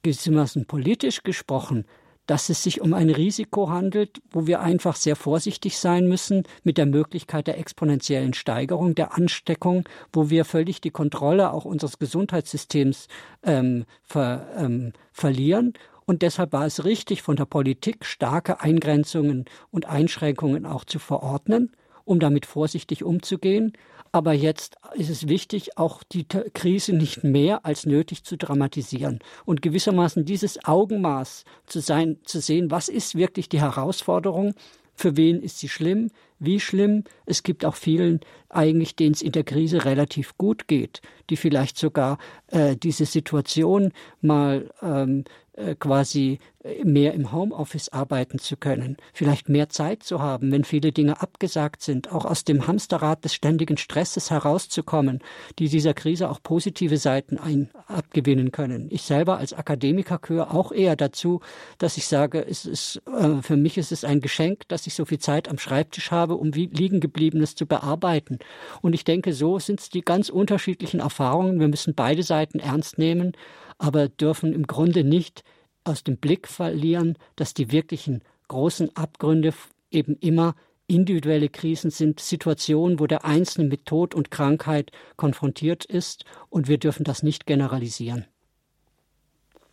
gewissermaßen 0.02 0.66
politisch 0.66 1.22
gesprochen, 1.22 1.84
dass 2.30 2.48
es 2.48 2.62
sich 2.62 2.80
um 2.80 2.94
ein 2.94 3.10
Risiko 3.10 3.70
handelt, 3.70 4.22
wo 4.30 4.46
wir 4.46 4.60
einfach 4.60 4.94
sehr 4.94 5.16
vorsichtig 5.16 5.78
sein 5.78 6.06
müssen 6.06 6.44
mit 6.62 6.78
der 6.78 6.86
Möglichkeit 6.86 7.48
der 7.48 7.58
exponentiellen 7.58 8.34
Steigerung 8.34 8.94
der 8.94 9.16
Ansteckung, 9.16 9.88
wo 10.12 10.30
wir 10.30 10.44
völlig 10.44 10.80
die 10.80 10.92
Kontrolle 10.92 11.52
auch 11.52 11.64
unseres 11.64 11.98
Gesundheitssystems 11.98 13.08
ähm, 13.42 13.84
ver, 14.04 14.46
ähm, 14.56 14.92
verlieren. 15.12 15.72
Und 16.06 16.22
deshalb 16.22 16.52
war 16.52 16.66
es 16.66 16.84
richtig, 16.84 17.22
von 17.22 17.34
der 17.34 17.46
Politik 17.46 18.04
starke 18.06 18.60
Eingrenzungen 18.60 19.46
und 19.72 19.86
Einschränkungen 19.86 20.66
auch 20.66 20.84
zu 20.84 21.00
verordnen, 21.00 21.72
um 22.04 22.20
damit 22.20 22.46
vorsichtig 22.46 23.02
umzugehen. 23.02 23.72
Aber 24.12 24.32
jetzt 24.32 24.76
ist 24.94 25.10
es 25.10 25.28
wichtig, 25.28 25.78
auch 25.78 26.02
die 26.02 26.26
Krise 26.26 26.92
nicht 26.92 27.22
mehr 27.22 27.64
als 27.64 27.86
nötig 27.86 28.24
zu 28.24 28.36
dramatisieren 28.36 29.20
und 29.44 29.62
gewissermaßen 29.62 30.24
dieses 30.24 30.64
Augenmaß 30.64 31.44
zu 31.66 31.80
sein, 31.80 32.18
zu 32.24 32.40
sehen, 32.40 32.70
was 32.70 32.88
ist 32.88 33.14
wirklich 33.14 33.48
die 33.48 33.60
Herausforderung, 33.60 34.54
für 35.00 35.16
wen 35.16 35.40
ist 35.40 35.58
sie 35.58 35.68
schlimm, 35.68 36.10
wie 36.38 36.60
schlimm. 36.60 37.04
Es 37.24 37.42
gibt 37.42 37.64
auch 37.64 37.74
vielen 37.74 38.20
eigentlich, 38.50 38.96
denen 38.96 39.14
es 39.14 39.22
in 39.22 39.32
der 39.32 39.44
Krise 39.44 39.86
relativ 39.86 40.36
gut 40.36 40.68
geht, 40.68 41.00
die 41.30 41.36
vielleicht 41.36 41.78
sogar 41.78 42.18
äh, 42.48 42.76
diese 42.76 43.06
Situation 43.06 43.92
mal 44.20 44.70
ähm, 44.82 45.24
äh, 45.49 45.49
quasi 45.78 46.38
äh, 46.62 46.84
mehr 46.84 47.14
im 47.14 47.32
Homeoffice 47.32 47.88
arbeiten 47.88 48.38
zu 48.38 48.56
können, 48.56 48.98
vielleicht 49.14 49.48
mehr 49.48 49.68
Zeit 49.70 50.02
zu 50.02 50.20
haben, 50.20 50.52
wenn 50.52 50.64
viele 50.64 50.92
Dinge 50.92 51.22
abgesagt 51.22 51.82
sind, 51.82 52.12
auch 52.12 52.24
aus 52.26 52.44
dem 52.44 52.66
Hamsterrad 52.66 53.24
des 53.24 53.34
ständigen 53.34 53.78
Stresses 53.78 54.30
herauszukommen, 54.30 55.20
die 55.58 55.68
dieser 55.68 55.94
Krise 55.94 56.28
auch 56.28 56.42
positive 56.42 56.98
Seiten 56.98 57.38
ein, 57.38 57.70
abgewinnen 57.86 58.52
können. 58.52 58.88
Ich 58.90 59.02
selber 59.02 59.38
als 59.38 59.54
Akademiker 59.54 60.18
gehöre 60.18 60.54
auch 60.54 60.70
eher 60.70 60.96
dazu, 60.96 61.40
dass 61.78 61.96
ich 61.96 62.06
sage, 62.06 62.44
es 62.46 62.66
ist, 62.66 63.02
äh, 63.06 63.40
für 63.42 63.56
mich 63.56 63.78
ist 63.78 63.90
es 63.90 64.04
ein 64.04 64.20
Geschenk, 64.20 64.68
dass 64.68 64.86
ich 64.86 64.94
so 64.94 65.06
viel 65.06 65.18
Zeit 65.18 65.48
am 65.48 65.58
Schreibtisch 65.58 66.10
habe, 66.10 66.36
um 66.36 66.52
liegengebliebenes 66.52 67.54
zu 67.54 67.66
bearbeiten. 67.66 68.38
Und 68.82 68.92
ich 68.92 69.04
denke, 69.04 69.32
so 69.32 69.58
sind 69.58 69.80
es 69.80 69.88
die 69.88 70.02
ganz 70.02 70.28
unterschiedlichen 70.28 71.00
Erfahrungen. 71.00 71.58
Wir 71.58 71.68
müssen 71.68 71.94
beide 71.94 72.22
Seiten 72.22 72.58
ernst 72.58 72.98
nehmen 72.98 73.32
aber 73.80 74.08
dürfen 74.08 74.52
im 74.52 74.66
Grunde 74.66 75.02
nicht 75.02 75.42
aus 75.84 76.04
dem 76.04 76.18
Blick 76.18 76.46
verlieren, 76.46 77.16
dass 77.34 77.54
die 77.54 77.72
wirklichen 77.72 78.22
großen 78.48 78.94
Abgründe 78.94 79.54
eben 79.90 80.16
immer 80.20 80.54
individuelle 80.86 81.48
Krisen 81.48 81.90
sind, 81.90 82.20
Situationen, 82.20 83.00
wo 83.00 83.06
der 83.06 83.24
Einzelne 83.24 83.68
mit 83.68 83.86
Tod 83.86 84.14
und 84.14 84.30
Krankheit 84.30 84.92
konfrontiert 85.16 85.84
ist 85.84 86.24
und 86.50 86.68
wir 86.68 86.78
dürfen 86.78 87.04
das 87.04 87.22
nicht 87.22 87.46
generalisieren. 87.46 88.26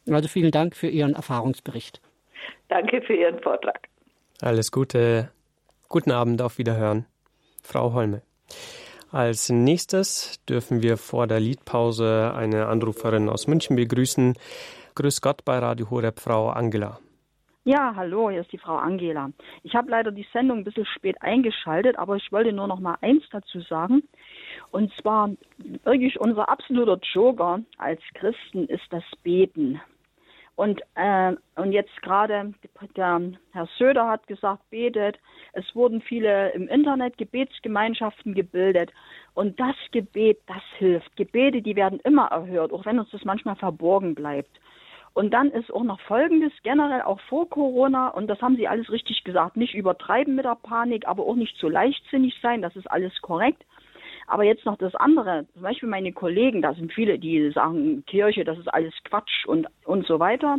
Also 0.09 0.29
vielen 0.29 0.51
Dank 0.51 0.75
für 0.75 0.87
Ihren 0.87 1.13
Erfahrungsbericht. 1.13 1.99
Danke 2.69 3.01
für 3.01 3.13
Ihren 3.13 3.39
Vortrag. 3.41 3.89
Alles 4.41 4.71
Gute. 4.71 5.31
Guten 5.89 6.11
Abend, 6.11 6.41
auf 6.41 6.57
Wiederhören. 6.57 7.05
Frau 7.61 7.93
Holme. 7.93 8.21
Als 9.11 9.49
nächstes 9.49 10.43
dürfen 10.49 10.83
wir 10.83 10.97
vor 10.97 11.27
der 11.27 11.39
Liedpause 11.39 12.33
eine 12.35 12.67
Anruferin 12.67 13.29
aus 13.29 13.47
München 13.47 13.77
begrüßen. 13.77 14.33
Grüß 14.95 15.21
Gott 15.21 15.45
bei 15.45 15.59
Radio 15.59 15.89
Horeb, 15.89 16.19
Frau 16.19 16.49
Angela. 16.49 16.99
Ja, 17.63 17.93
hallo, 17.95 18.29
hier 18.29 18.41
ist 18.41 18.51
die 18.51 18.57
Frau 18.57 18.75
Angela. 18.75 19.29
Ich 19.63 19.75
habe 19.75 19.91
leider 19.91 20.11
die 20.11 20.25
Sendung 20.33 20.59
ein 20.59 20.63
bisschen 20.65 20.85
spät 20.85 21.21
eingeschaltet, 21.21 21.97
aber 21.97 22.17
ich 22.17 22.31
wollte 22.33 22.51
nur 22.51 22.67
noch 22.67 22.79
mal 22.79 22.97
eins 23.01 23.23
dazu 23.31 23.61
sagen. 23.61 24.03
Und 24.71 24.93
zwar 25.01 25.29
wirklich 25.83 26.19
unser 26.19 26.49
absoluter 26.49 26.99
Joker 27.13 27.61
als 27.77 28.01
Christen 28.13 28.67
ist 28.67 28.85
das 28.89 29.03
Beten. 29.23 29.79
Und, 30.57 30.81
äh, 30.95 31.35
und 31.55 31.71
jetzt 31.71 32.01
gerade 32.01 32.51
der 32.95 33.21
Herr 33.51 33.67
Söder 33.77 34.07
hat 34.07 34.25
gesagt, 34.25 34.67
betet. 34.71 35.19
Es 35.53 35.63
wurden 35.75 36.01
viele 36.01 36.49
im 36.53 36.67
Internet 36.67 37.19
Gebetsgemeinschaften 37.19 38.33
gebildet. 38.33 38.91
Und 39.35 39.59
das 39.59 39.75
Gebet, 39.91 40.39
das 40.47 40.63
hilft. 40.79 41.15
Gebete, 41.15 41.61
die 41.61 41.75
werden 41.75 41.99
immer 41.99 42.29
erhört, 42.29 42.73
auch 42.73 42.87
wenn 42.87 42.97
uns 42.97 43.11
das 43.11 43.23
manchmal 43.23 43.55
verborgen 43.55 44.15
bleibt. 44.15 44.59
Und 45.13 45.31
dann 45.31 45.51
ist 45.51 45.71
auch 45.71 45.83
noch 45.83 45.99
Folgendes, 46.01 46.51
generell 46.63 47.03
auch 47.03 47.19
vor 47.29 47.47
Corona, 47.47 48.07
und 48.09 48.25
das 48.25 48.41
haben 48.41 48.55
Sie 48.55 48.67
alles 48.67 48.91
richtig 48.91 49.23
gesagt, 49.23 49.57
nicht 49.57 49.75
übertreiben 49.75 50.33
mit 50.33 50.45
der 50.45 50.57
Panik, 50.61 51.07
aber 51.07 51.23
auch 51.23 51.35
nicht 51.35 51.55
zu 51.57 51.69
leichtsinnig 51.69 52.35
sein, 52.41 52.63
das 52.63 52.75
ist 52.75 52.89
alles 52.89 53.13
korrekt. 53.21 53.63
Aber 54.27 54.43
jetzt 54.43 54.65
noch 54.65 54.77
das 54.77 54.93
andere, 54.95 55.45
zum 55.53 55.61
Beispiel 55.61 55.89
meine 55.89 56.11
Kollegen, 56.11 56.61
da 56.61 56.73
sind 56.73 56.93
viele, 56.93 57.17
die 57.17 57.49
sagen, 57.51 58.03
Kirche, 58.05 58.43
das 58.43 58.59
ist 58.59 58.67
alles 58.67 58.93
Quatsch 59.05 59.45
und, 59.45 59.67
und 59.85 60.05
so 60.05 60.19
weiter. 60.19 60.57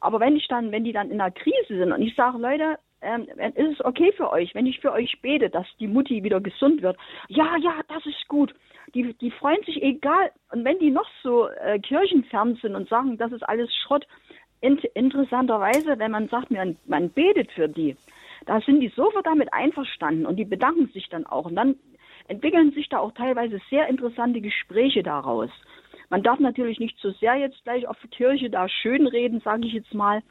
Aber 0.00 0.20
wenn 0.20 0.36
ich 0.36 0.46
dann, 0.48 0.72
wenn 0.72 0.84
die 0.84 0.92
dann 0.92 1.10
in 1.10 1.20
einer 1.20 1.32
Krise 1.32 1.76
sind 1.76 1.92
und 1.92 2.00
ich 2.02 2.14
sage, 2.14 2.38
Leute, 2.38 2.78
ähm, 3.02 3.26
ist 3.54 3.78
es 3.78 3.84
okay 3.84 4.12
für 4.16 4.30
euch, 4.30 4.54
wenn 4.54 4.66
ich 4.66 4.80
für 4.80 4.92
euch 4.92 5.20
bete, 5.22 5.50
dass 5.50 5.66
die 5.78 5.88
Mutti 5.88 6.22
wieder 6.22 6.40
gesund 6.40 6.82
wird? 6.82 6.96
Ja, 7.28 7.56
ja, 7.56 7.74
das 7.88 8.04
ist 8.06 8.28
gut. 8.28 8.54
Die, 8.94 9.14
die 9.14 9.30
freuen 9.30 9.62
sich 9.64 9.82
egal. 9.82 10.30
Und 10.52 10.64
wenn 10.64 10.78
die 10.78 10.90
noch 10.90 11.08
so 11.22 11.48
äh, 11.48 11.78
kirchenfern 11.78 12.56
sind 12.56 12.74
und 12.74 12.88
sagen, 12.88 13.16
das 13.18 13.32
ist 13.32 13.42
alles 13.42 13.74
Schrott, 13.74 14.06
in, 14.60 14.78
interessanterweise, 14.94 15.98
wenn 15.98 16.10
man 16.10 16.28
sagt, 16.28 16.50
man, 16.50 16.76
man 16.86 17.10
betet 17.10 17.50
für 17.52 17.68
die, 17.68 17.96
da 18.46 18.60
sind 18.60 18.80
die 18.80 18.88
sofort 18.88 19.26
damit 19.26 19.52
einverstanden 19.52 20.26
und 20.26 20.36
die 20.36 20.44
bedanken 20.44 20.88
sich 20.88 21.08
dann 21.08 21.26
auch. 21.26 21.46
Und 21.46 21.56
dann 21.56 21.76
entwickeln 22.30 22.70
sich 22.72 22.88
da 22.88 22.98
auch 22.98 23.12
teilweise 23.12 23.60
sehr 23.68 23.88
interessante 23.88 24.40
Gespräche 24.40 25.02
daraus. 25.02 25.50
Man 26.08 26.22
darf 26.22 26.38
natürlich 26.38 26.78
nicht 26.78 26.98
so 27.00 27.10
sehr 27.12 27.36
jetzt 27.36 27.62
gleich 27.64 27.86
auf 27.86 27.96
die 28.02 28.08
Kirche 28.08 28.50
da 28.50 28.68
schönreden, 28.68 29.40
sage 29.40 29.66
ich 29.66 29.72
jetzt 29.72 29.94
mal, 29.94 30.22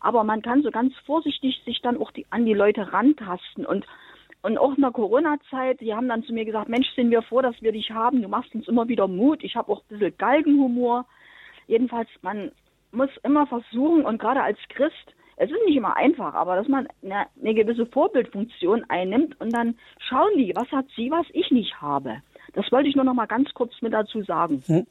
aber 0.00 0.22
man 0.22 0.42
kann 0.42 0.62
so 0.62 0.70
ganz 0.70 0.94
vorsichtig 1.06 1.60
sich 1.64 1.80
dann 1.80 1.98
auch 1.98 2.10
die, 2.12 2.26
an 2.30 2.46
die 2.46 2.54
Leute 2.54 2.92
rantasten 2.92 3.66
und 3.66 3.86
und 4.42 4.58
auch 4.58 4.76
in 4.76 4.82
der 4.82 4.92
Corona-Zeit, 4.92 5.80
die 5.80 5.92
haben 5.92 6.08
dann 6.08 6.22
zu 6.22 6.32
mir 6.32 6.44
gesagt, 6.44 6.68
Mensch, 6.68 6.86
sind 6.94 7.10
wir 7.10 7.22
froh, 7.22 7.42
dass 7.42 7.60
wir 7.62 7.72
dich 7.72 7.90
haben. 7.90 8.22
Du 8.22 8.28
machst 8.28 8.54
uns 8.54 8.68
immer 8.68 8.86
wieder 8.86 9.08
Mut. 9.08 9.42
Ich 9.42 9.56
habe 9.56 9.72
auch 9.72 9.80
ein 9.80 9.88
bisschen 9.88 10.16
Galgenhumor. 10.18 11.04
Jedenfalls, 11.66 12.08
man 12.22 12.52
muss 12.92 13.10
immer 13.24 13.48
versuchen, 13.48 14.04
und 14.04 14.20
gerade 14.20 14.42
als 14.42 14.58
Christ, 14.68 15.16
es 15.36 15.50
ist 15.50 15.66
nicht 15.66 15.76
immer 15.76 15.96
einfach, 15.96 16.34
aber 16.34 16.56
dass 16.56 16.68
man 16.68 16.88
eine, 17.02 17.26
eine 17.40 17.54
gewisse 17.54 17.86
Vorbildfunktion 17.86 18.84
einnimmt 18.88 19.38
und 19.40 19.52
dann 19.52 19.78
schauen 19.98 20.36
die, 20.36 20.52
was 20.54 20.70
hat 20.72 20.86
sie, 20.96 21.10
was 21.10 21.26
ich 21.32 21.50
nicht 21.50 21.80
habe. 21.80 22.22
Das 22.54 22.70
wollte 22.72 22.88
ich 22.88 22.96
nur 22.96 23.04
noch 23.04 23.14
mal 23.14 23.26
ganz 23.26 23.52
kurz 23.52 23.72
mit 23.82 23.92
dazu 23.92 24.22
sagen. 24.22 24.62
Hm. 24.66 24.86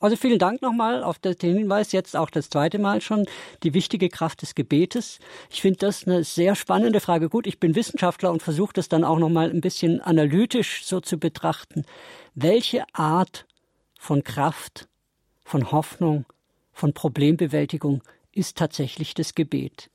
Also 0.00 0.16
vielen 0.16 0.38
Dank 0.38 0.62
nochmal 0.62 1.02
auf 1.02 1.18
den 1.18 1.34
Hinweis, 1.38 1.92
jetzt 1.92 2.16
auch 2.16 2.30
das 2.30 2.50
zweite 2.50 2.78
Mal 2.78 3.00
schon, 3.00 3.26
die 3.62 3.74
wichtige 3.74 4.08
Kraft 4.08 4.42
des 4.42 4.54
Gebetes. 4.54 5.18
Ich 5.50 5.60
finde 5.60 5.78
das 5.80 6.06
eine 6.06 6.24
sehr 6.24 6.54
spannende 6.54 7.00
Frage. 7.00 7.28
Gut, 7.28 7.46
ich 7.46 7.60
bin 7.60 7.74
Wissenschaftler 7.74 8.32
und 8.32 8.42
versuche 8.42 8.72
das 8.72 8.88
dann 8.88 9.04
auch 9.04 9.18
nochmal 9.18 9.50
ein 9.50 9.60
bisschen 9.60 10.00
analytisch 10.00 10.84
so 10.84 11.00
zu 11.00 11.18
betrachten. 11.18 11.84
Welche 12.34 12.84
Art 12.92 13.46
von 13.98 14.24
Kraft, 14.24 14.88
von 15.44 15.70
Hoffnung, 15.70 16.24
von 16.72 16.94
Problembewältigung 16.94 18.02
ist 18.32 18.56
tatsächlich 18.56 19.14
das 19.14 19.34
Gebet. 19.34 19.90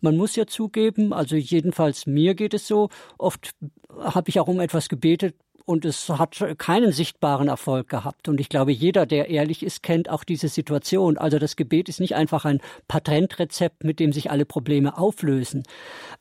Man 0.00 0.16
muss 0.16 0.36
ja 0.36 0.46
zugeben, 0.46 1.12
also 1.12 1.36
jedenfalls 1.36 2.06
mir 2.06 2.34
geht 2.34 2.54
es 2.54 2.66
so, 2.66 2.88
oft 3.18 3.54
habe 3.98 4.30
ich 4.30 4.40
auch 4.40 4.48
um 4.48 4.60
etwas 4.60 4.88
gebetet, 4.88 5.36
und 5.70 5.84
es 5.84 6.08
hat 6.08 6.44
keinen 6.58 6.90
sichtbaren 6.90 7.46
Erfolg 7.46 7.88
gehabt. 7.88 8.26
Und 8.26 8.40
ich 8.40 8.48
glaube, 8.48 8.72
jeder, 8.72 9.06
der 9.06 9.28
ehrlich 9.30 9.62
ist, 9.62 9.84
kennt 9.84 10.10
auch 10.10 10.24
diese 10.24 10.48
Situation. 10.48 11.16
Also 11.16 11.38
das 11.38 11.54
Gebet 11.54 11.88
ist 11.88 12.00
nicht 12.00 12.16
einfach 12.16 12.44
ein 12.44 12.60
Patentrezept, 12.88 13.84
mit 13.84 14.00
dem 14.00 14.12
sich 14.12 14.32
alle 14.32 14.44
Probleme 14.44 14.98
auflösen. 14.98 15.62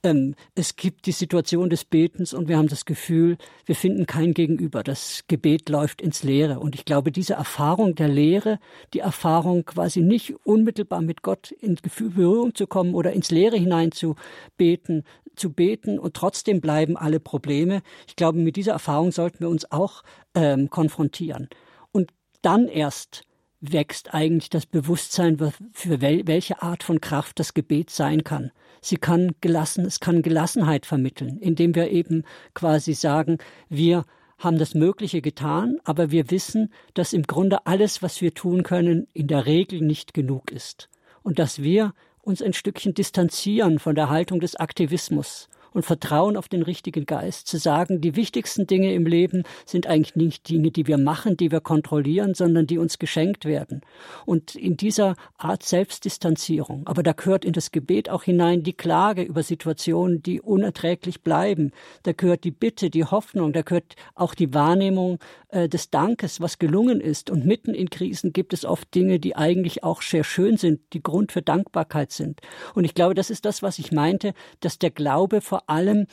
Ähm, 0.03 0.35
es 0.53 0.75
gibt 0.75 1.07
die 1.07 1.13
Situation 1.13 1.71
des 1.71 1.83
Betens 1.83 2.31
und 2.31 2.47
wir 2.47 2.57
haben 2.57 2.67
das 2.67 2.85
Gefühl, 2.85 3.37
wir 3.65 3.75
finden 3.75 4.05
kein 4.05 4.35
Gegenüber. 4.35 4.83
Das 4.83 5.23
Gebet 5.27 5.67
läuft 5.69 5.99
ins 5.99 6.21
Leere. 6.21 6.59
Und 6.59 6.75
ich 6.75 6.85
glaube, 6.85 7.11
diese 7.11 7.33
Erfahrung 7.33 7.95
der 7.95 8.07
Leere, 8.07 8.59
die 8.93 8.99
Erfahrung 8.99 9.65
quasi 9.65 10.01
nicht 10.01 10.35
unmittelbar 10.43 11.01
mit 11.01 11.23
Gott 11.23 11.49
in 11.59 11.75
Berührung 11.97 12.53
zu 12.53 12.67
kommen 12.67 12.93
oder 12.93 13.13
ins 13.13 13.31
Leere 13.31 13.57
hinein 13.57 13.91
zu 13.93 14.15
beten, 14.57 15.05
zu 15.39 15.51
beten 15.51 15.97
und 15.97 16.13
trotzdem 16.13 16.61
bleiben 16.61 16.97
alle 16.97 17.19
Probleme. 17.19 17.81
Ich 18.07 18.15
glaube, 18.15 18.39
mit 18.39 18.55
dieser 18.55 18.73
Erfahrung 18.73 19.11
sollten 19.11 19.39
wir 19.39 19.49
uns 19.49 19.71
auch 19.71 20.03
ähm, 20.35 20.69
konfrontieren. 20.69 21.49
Und 21.91 22.11
dann 22.41 22.67
erst 22.67 23.23
wächst 23.61 24.13
eigentlich 24.13 24.49
das 24.49 24.65
Bewusstsein, 24.65 25.37
für 25.73 26.01
wel 26.01 26.27
welche 26.27 26.61
Art 26.61 26.83
von 26.83 27.01
Kraft 27.01 27.39
das 27.39 27.53
Gebet 27.53 27.89
sein 27.89 28.23
kann. 28.23 28.51
Sie 28.81 28.97
kann 28.97 29.35
gelassen, 29.41 29.85
es 29.85 29.99
kann 29.99 30.21
Gelassenheit 30.21 30.85
vermitteln, 30.85 31.37
indem 31.39 31.75
wir 31.75 31.89
eben 31.91 32.23
quasi 32.53 32.93
sagen, 32.93 33.37
wir 33.67 34.05
haben 34.37 34.57
das 34.57 34.73
Mögliche 34.73 35.21
getan, 35.21 35.79
aber 35.83 36.11
wir 36.11 36.31
wissen, 36.31 36.71
dass 36.93 37.11
im 37.11 37.23
Grunde 37.23 37.65
alles, 37.65 38.01
was 38.01 38.21
wir 38.21 38.33
tun 38.33 38.63
können, 38.63 39.07
in 39.13 39.27
der 39.27 39.45
Regel 39.45 39.81
nicht 39.81 40.13
genug 40.13 40.51
ist. 40.51 40.89
Und 41.21 41.39
dass 41.39 41.61
wir 41.61 41.93
uns 42.29 42.41
ein 42.41 42.53
Stückchen 42.53 42.93
distanzieren 42.93 43.79
von 43.79 43.95
der 43.95 44.09
Haltung 44.09 44.39
des 44.39 44.55
Aktivismus 44.55 45.49
und 45.73 45.85
Vertrauen 45.85 46.37
auf 46.37 46.47
den 46.47 46.61
richtigen 46.61 47.05
Geist, 47.05 47.47
zu 47.47 47.57
sagen, 47.57 48.01
die 48.01 48.15
wichtigsten 48.15 48.67
Dinge 48.67 48.93
im 48.93 49.05
Leben 49.05 49.43
sind 49.65 49.87
eigentlich 49.87 50.15
nicht 50.15 50.49
Dinge, 50.49 50.71
die 50.71 50.87
wir 50.87 50.97
machen, 50.97 51.37
die 51.37 51.51
wir 51.51 51.61
kontrollieren, 51.61 52.33
sondern 52.33 52.67
die 52.67 52.77
uns 52.77 52.99
geschenkt 52.99 53.45
werden. 53.45 53.81
Und 54.25 54.55
in 54.55 54.77
dieser 54.77 55.15
Art 55.37 55.63
Selbstdistanzierung, 55.63 56.87
aber 56.87 57.03
da 57.03 57.13
gehört 57.13 57.45
in 57.45 57.53
das 57.53 57.71
Gebet 57.71 58.09
auch 58.09 58.23
hinein 58.23 58.63
die 58.63 58.73
Klage 58.73 59.23
über 59.23 59.43
Situationen, 59.43 60.21
die 60.23 60.41
unerträglich 60.41 61.21
bleiben. 61.21 61.71
Da 62.03 62.13
gehört 62.13 62.43
die 62.43 62.51
Bitte, 62.51 62.89
die 62.89 63.05
Hoffnung, 63.05 63.53
da 63.53 63.61
gehört 63.61 63.95
auch 64.15 64.35
die 64.35 64.53
Wahrnehmung 64.53 65.19
äh, 65.49 65.67
des 65.67 65.89
Dankes, 65.89 66.41
was 66.41 66.59
gelungen 66.59 67.01
ist. 67.01 67.29
Und 67.29 67.45
mitten 67.45 67.73
in 67.73 67.89
Krisen 67.89 68.33
gibt 68.33 68.53
es 68.53 68.65
oft 68.65 68.93
Dinge, 68.93 69.19
die 69.19 69.35
eigentlich 69.35 69.83
auch 69.83 70.01
sehr 70.01 70.23
schön 70.23 70.57
sind, 70.57 70.81
die 70.93 71.03
Grund 71.03 71.31
für 71.31 71.41
Dankbarkeit 71.41 72.11
sind. 72.11 72.41
Und 72.75 72.83
ich 72.83 72.93
glaube, 72.93 73.13
das 73.13 73.29
ist 73.29 73.45
das, 73.45 73.61
was 73.63 73.79
ich 73.79 73.91
meinte, 73.91 74.33
dass 74.59 74.79
der 74.79 74.91
Glaube 74.91 75.41
vor 75.41 75.58
allem 75.67 76.07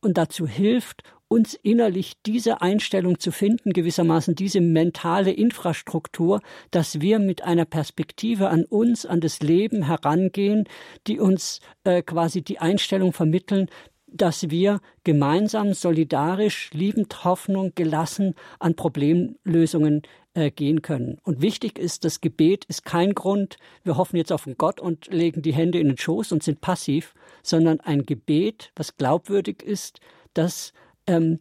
und 0.00 0.18
dazu 0.18 0.46
hilft, 0.46 1.02
uns 1.32 1.54
innerlich 1.54 2.20
diese 2.26 2.60
Einstellung 2.60 3.18
zu 3.18 3.32
finden, 3.32 3.72
gewissermaßen 3.72 4.34
diese 4.34 4.60
mentale 4.60 5.32
Infrastruktur, 5.32 6.42
dass 6.70 7.00
wir 7.00 7.18
mit 7.18 7.42
einer 7.42 7.64
Perspektive 7.64 8.50
an 8.50 8.64
uns, 8.64 9.06
an 9.06 9.20
das 9.20 9.40
Leben 9.40 9.84
herangehen, 9.84 10.68
die 11.06 11.18
uns 11.18 11.60
äh, 11.84 12.02
quasi 12.02 12.42
die 12.42 12.58
Einstellung 12.58 13.14
vermitteln, 13.14 13.68
dass 14.06 14.50
wir 14.50 14.80
gemeinsam, 15.04 15.72
solidarisch, 15.72 16.70
liebend, 16.74 17.24
Hoffnung, 17.24 17.72
gelassen 17.74 18.34
an 18.58 18.76
Problemlösungen 18.76 20.02
äh, 20.34 20.50
gehen 20.50 20.82
können. 20.82 21.18
Und 21.22 21.42
wichtig 21.42 21.78
ist, 21.78 22.04
das 22.04 22.20
Gebet 22.20 22.64
ist 22.64 22.84
kein 22.84 23.14
Grund, 23.14 23.56
wir 23.84 23.96
hoffen 23.96 24.16
jetzt 24.16 24.32
auf 24.32 24.46
einen 24.46 24.56
Gott 24.56 24.80
und 24.80 25.06
legen 25.12 25.42
die 25.42 25.54
Hände 25.54 25.78
in 25.78 25.88
den 25.88 25.98
Schoß 25.98 26.32
und 26.32 26.42
sind 26.42 26.60
passiv, 26.60 27.14
sondern 27.42 27.80
ein 27.80 28.04
Gebet, 28.04 28.72
was 28.76 28.96
glaubwürdig 28.96 29.62
ist, 29.62 30.00
das 30.34 30.72
ähm, 31.06 31.38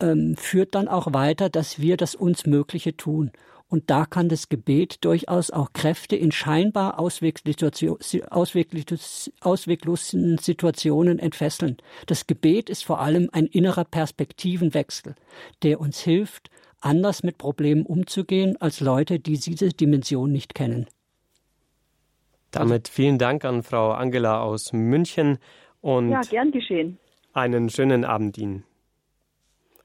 ähm, 0.00 0.36
führt 0.36 0.74
dann 0.74 0.88
auch 0.88 1.12
weiter, 1.12 1.48
dass 1.48 1.80
wir 1.80 1.96
das 1.96 2.14
uns 2.14 2.46
Mögliche 2.46 2.96
tun. 2.96 3.32
Und 3.70 3.90
da 3.90 4.06
kann 4.06 4.30
das 4.30 4.48
Gebet 4.48 5.04
durchaus 5.04 5.50
auch 5.50 5.74
Kräfte 5.74 6.16
in 6.16 6.32
scheinbar 6.32 6.98
ausweglosen 6.98 7.98
Situationen 10.38 11.18
entfesseln. 11.18 11.76
Das 12.06 12.26
Gebet 12.26 12.70
ist 12.70 12.84
vor 12.84 13.00
allem 13.00 13.28
ein 13.32 13.44
innerer 13.44 13.84
Perspektivenwechsel, 13.84 15.16
der 15.62 15.80
uns 15.80 16.00
hilft, 16.00 16.48
anders 16.80 17.22
mit 17.22 17.38
Problemen 17.38 17.84
umzugehen 17.84 18.56
als 18.60 18.80
Leute, 18.80 19.18
die 19.18 19.38
diese 19.38 19.68
Dimension 19.70 20.32
nicht 20.32 20.54
kennen. 20.54 20.86
Damit 22.50 22.88
vielen 22.88 23.18
Dank 23.18 23.44
an 23.44 23.62
Frau 23.62 23.90
Angela 23.90 24.40
aus 24.40 24.72
München 24.72 25.38
und 25.80 26.10
ja, 26.10 26.20
gern 26.20 26.50
geschehen. 26.50 26.98
einen 27.32 27.68
schönen 27.68 28.04
Abend 28.04 28.38
Ihnen. 28.38 28.64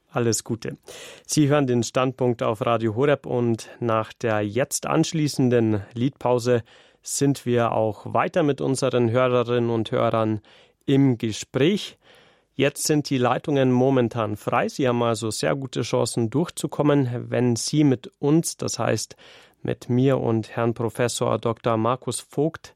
Alles 0.09 0.43
Gute. 0.43 0.77
Sie 1.25 1.47
hören 1.47 1.65
den 1.65 1.81
Standpunkt 1.81 2.43
auf 2.43 2.65
Radio 2.65 2.95
Horeb 2.95 3.25
und 3.25 3.69
nach 3.79 4.13
der 4.13 4.41
jetzt 4.41 4.85
anschließenden 4.85 5.81
Liedpause 5.93 6.63
sind 7.01 7.45
wir 7.45 7.71
auch 7.71 8.13
weiter 8.13 8.43
mit 8.43 8.61
unseren 8.61 9.09
Hörerinnen 9.09 9.69
und 9.69 9.91
Hörern 9.91 10.41
im 10.85 11.17
Gespräch. 11.17 11.97
Jetzt 12.55 12.83
sind 12.83 13.09
die 13.09 13.17
Leitungen 13.17 13.71
momentan 13.71 14.37
frei. 14.37 14.69
Sie 14.69 14.87
haben 14.87 15.01
also 15.01 15.31
sehr 15.31 15.55
gute 15.55 15.81
Chancen 15.81 16.29
durchzukommen, 16.29 17.31
wenn 17.31 17.55
Sie 17.55 17.83
mit 17.83 18.11
uns, 18.19 18.57
das 18.57 18.77
heißt 18.77 19.15
mit 19.63 19.89
mir 19.89 20.19
und 20.19 20.55
Herrn 20.55 20.75
Professor 20.75 21.39
Dr. 21.39 21.77
Markus 21.77 22.19
Vogt, 22.19 22.75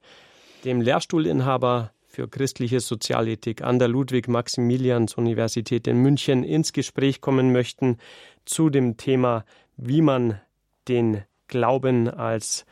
dem 0.63 0.82
Lehrstuhlinhaber 0.82 1.91
für 2.07 2.28
christliche 2.28 2.80
Sozialethik 2.80 3.61
an 3.61 3.78
der 3.78 3.89
Ludwig-Maximilians-Universität 3.89 5.86
in 5.86 5.97
München 5.97 6.43
ins 6.43 6.73
Gespräch 6.73 7.21
kommen 7.21 7.51
möchten 7.51 7.97
zu 8.45 8.71
dem 8.71 8.97
Thema, 8.97 9.45
wie 9.75 10.01
man 10.01 10.41
den 10.88 11.23
Glauben 11.47 12.09
als 12.09 12.65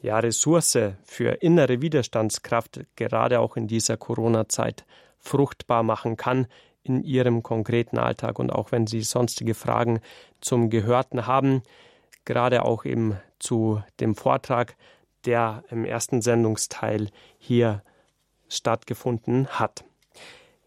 ja, 0.00 0.18
Ressource 0.20 0.78
für 1.04 1.42
innere 1.42 1.82
Widerstandskraft 1.82 2.80
gerade 2.96 3.40
auch 3.40 3.58
in 3.58 3.66
dieser 3.66 3.98
Corona-Zeit 3.98 4.86
fruchtbar 5.26 5.82
machen 5.82 6.16
kann 6.16 6.46
in 6.82 7.02
Ihrem 7.02 7.42
konkreten 7.42 7.98
Alltag 7.98 8.38
und 8.38 8.50
auch 8.50 8.72
wenn 8.72 8.86
Sie 8.86 9.02
sonstige 9.02 9.54
Fragen 9.54 10.00
zum 10.40 10.70
Gehörten 10.70 11.26
haben, 11.26 11.62
gerade 12.24 12.64
auch 12.64 12.84
eben 12.84 13.16
zu 13.38 13.82
dem 14.00 14.14
Vortrag, 14.14 14.76
der 15.24 15.64
im 15.70 15.84
ersten 15.84 16.22
Sendungsteil 16.22 17.08
hier 17.38 17.82
stattgefunden 18.48 19.48
hat. 19.48 19.84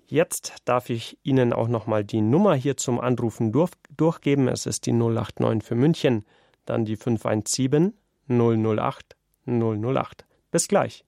Jetzt 0.07 0.55
darf 0.66 0.89
ich 0.89 1.18
Ihnen 1.24 1.53
auch 1.53 1.68
noch 1.68 1.88
mal 1.88 2.03
die 2.03 2.22
Nummer 2.22 2.55
hier 2.55 2.76
zum 2.76 2.99
Anrufen 2.99 3.51
durch, 3.51 3.72
durchgeben. 3.95 4.47
Es 4.47 4.66
ist 4.66 4.86
die 4.88 4.91
089 4.91 5.64
für 5.64 5.76
München, 5.76 6.26
dann 6.66 6.84
die 6.84 6.97
517 6.97 7.93
008 8.28 9.16
008. 9.45 10.26
Bis 10.51 10.68
gleich. 10.68 11.05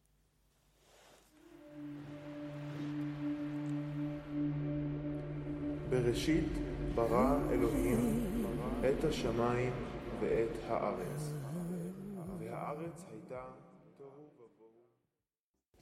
בראשית 5.90 6.52
ברא 6.94 7.36
אלוהים 7.50 8.24
את 8.80 9.04
השמיים 9.04 9.72
ואת 10.20 10.48
הארץ, 10.68 11.32
והארץ 12.40 13.04
הייתה 13.10 13.40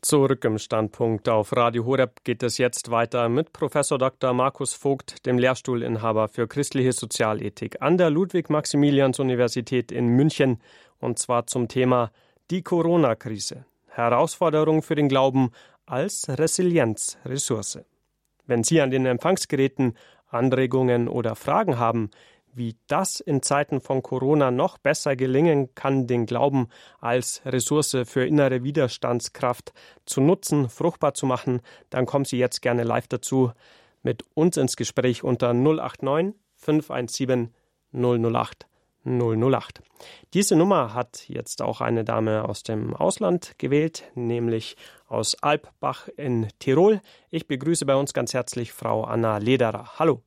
Zurück 0.04 0.44
im 0.44 0.58
Standpunkt 0.58 1.30
auf 1.30 1.56
Radio 1.56 1.86
Horeb 1.86 2.24
geht 2.24 2.42
es 2.42 2.58
jetzt 2.58 2.90
weiter 2.90 3.30
mit 3.30 3.54
Professor 3.54 3.96
Dr. 3.96 4.34
Markus 4.34 4.74
Vogt, 4.74 5.24
dem 5.24 5.38
Lehrstuhlinhaber 5.38 6.28
für 6.28 6.46
christliche 6.46 6.92
Sozialethik 6.92 7.80
an 7.80 7.96
der 7.96 8.10
Ludwig-Maximilians-Universität 8.10 9.90
in 9.90 10.08
München, 10.08 10.60
und 10.98 11.18
zwar 11.18 11.46
zum 11.46 11.68
Thema 11.68 12.10
die 12.50 12.62
Corona-Krise. 12.62 13.64
Herausforderung 13.88 14.82
für 14.82 14.94
den 14.94 15.08
Glauben 15.08 15.52
als 15.86 16.26
Resilienzressource. 16.28 17.78
Wenn 18.49 18.63
Sie 18.63 18.81
an 18.81 18.89
den 18.89 19.05
Empfangsgeräten 19.05 19.93
Anregungen 20.27 21.07
oder 21.07 21.35
Fragen 21.35 21.77
haben, 21.77 22.09
wie 22.51 22.75
das 22.87 23.19
in 23.19 23.43
Zeiten 23.43 23.79
von 23.79 24.01
Corona 24.01 24.49
noch 24.49 24.79
besser 24.79 25.15
gelingen 25.15 25.75
kann, 25.75 26.07
den 26.07 26.25
Glauben 26.25 26.67
als 26.99 27.43
Ressource 27.45 27.95
für 28.05 28.25
innere 28.25 28.63
Widerstandskraft 28.63 29.71
zu 30.07 30.19
nutzen, 30.19 30.67
fruchtbar 30.67 31.13
zu 31.13 31.27
machen, 31.27 31.61
dann 31.91 32.07
kommen 32.07 32.25
Sie 32.25 32.39
jetzt 32.39 32.63
gerne 32.63 32.83
live 32.83 33.07
dazu 33.07 33.51
mit 34.01 34.25
uns 34.33 34.57
ins 34.57 34.75
Gespräch 34.75 35.23
unter 35.23 35.53
089 35.53 36.33
517 36.55 37.53
008 37.93 38.68
008. 39.05 39.81
Diese 40.33 40.55
Nummer 40.55 40.93
hat 40.93 41.27
jetzt 41.27 41.61
auch 41.61 41.81
eine 41.81 42.03
Dame 42.03 42.47
aus 42.47 42.63
dem 42.63 42.95
Ausland 42.95 43.57
gewählt, 43.57 44.03
nämlich 44.15 44.75
aus 45.07 45.41
Alpbach 45.41 46.07
in 46.17 46.47
Tirol. 46.59 47.01
Ich 47.29 47.47
begrüße 47.47 47.85
bei 47.85 47.95
uns 47.95 48.13
ganz 48.13 48.33
herzlich 48.33 48.73
Frau 48.73 49.03
Anna 49.03 49.37
Lederer. 49.37 49.99
Hallo, 49.99 50.21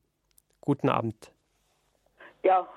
guten 0.61 0.89
Abend. 0.89 1.31
Ja, 2.43 2.67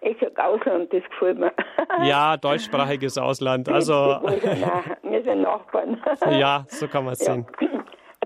ich 0.00 0.16
sag 0.20 0.38
Ausland, 0.38 0.92
das 0.92 1.02
gefällt 1.04 1.38
mir. 1.38 1.52
Ja, 2.02 2.36
deutschsprachiges 2.36 3.16
Ausland. 3.16 3.68
Also. 3.68 3.94
wir 3.94 5.22
sind 5.22 5.42
Nachbarn. 5.42 6.02
Ja, 6.30 6.64
so 6.68 6.88
kann 6.88 7.04
man 7.04 7.14
es 7.14 7.26
ja. 7.26 7.34
sehen. 7.34 7.46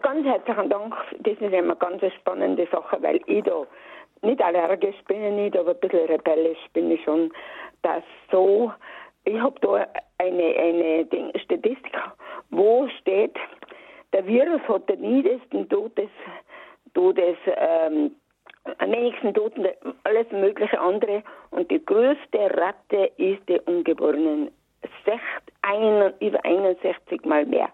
Ganz 0.02 0.24
herzlichen 0.24 0.70
Dank. 0.70 0.94
Das 1.20 1.34
ist 1.34 1.40
immer 1.40 1.56
eine 1.58 1.76
ganz 1.76 2.02
spannende 2.20 2.66
Sache, 2.70 2.98
weil 3.00 3.20
ich 3.26 3.44
da 3.44 3.64
nicht 4.22 4.42
allergisch 4.42 4.96
bin 5.06 5.24
ich 5.24 5.32
nicht, 5.32 5.56
aber 5.56 5.70
ein 5.70 5.80
bisschen 5.80 6.06
rebellisch 6.06 6.58
bin 6.72 6.90
ich 6.90 7.02
schon. 7.04 7.30
Dass 7.82 8.02
so, 8.30 8.72
ich 9.24 9.38
habe 9.38 9.58
da 9.60 9.86
eine, 10.18 10.54
eine 10.56 11.06
Statistik, 11.38 11.96
wo 12.50 12.88
steht, 13.00 13.36
der 14.12 14.26
Virus 14.26 14.60
hat 14.68 14.88
den 14.88 15.00
niedrigsten 15.00 15.68
Todes, 15.68 16.10
Todes 16.94 17.36
ähm, 17.46 18.12
wenigsten 18.80 19.34
Toten, 19.34 19.66
alles 20.04 20.30
mögliche 20.30 20.80
andere. 20.80 21.22
Und 21.50 21.70
die 21.70 21.84
größte 21.84 22.50
Ratte 22.56 23.10
ist 23.16 23.40
die 23.48 23.60
Ungeborenen. 23.66 24.50
Sech, 25.04 25.20
ein, 25.62 26.12
über 26.20 26.44
61 26.44 27.24
Mal 27.24 27.46
mehr. 27.46 27.68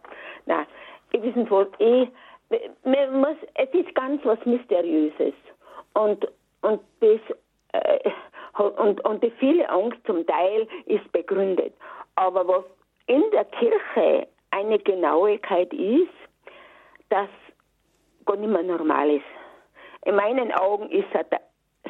Na, 0.46 0.66
ich 1.12 1.22
wissen 1.22 1.48
wohl, 1.50 1.70
eh, 1.78 2.06
man 2.84 3.20
muss, 3.20 3.36
es 3.54 3.68
ist 3.72 3.94
ganz 3.94 4.24
was 4.24 4.38
Mysteriöses. 4.44 5.34
Und, 5.94 6.26
und 6.62 6.80
das, 7.00 7.20
äh, 7.72 8.10
und, 8.62 9.04
und 9.04 9.22
die 9.22 9.30
viele 9.32 9.68
Angst 9.68 9.98
zum 10.06 10.26
Teil 10.26 10.68
ist 10.86 11.10
begründet. 11.12 11.74
Aber 12.16 12.46
was 12.46 12.64
in 13.06 13.22
der 13.32 13.44
Kirche 13.46 14.28
eine 14.50 14.78
Genauigkeit 14.78 15.72
ist, 15.72 16.08
das 17.08 17.28
gar 18.26 18.36
nicht 18.36 18.50
mehr 18.50 18.62
normal 18.62 19.10
ist 19.10 19.24
in 20.04 20.16
meinen 20.16 20.52
Augen 20.52 20.90
ist 20.90 21.06
Satan 21.12 21.40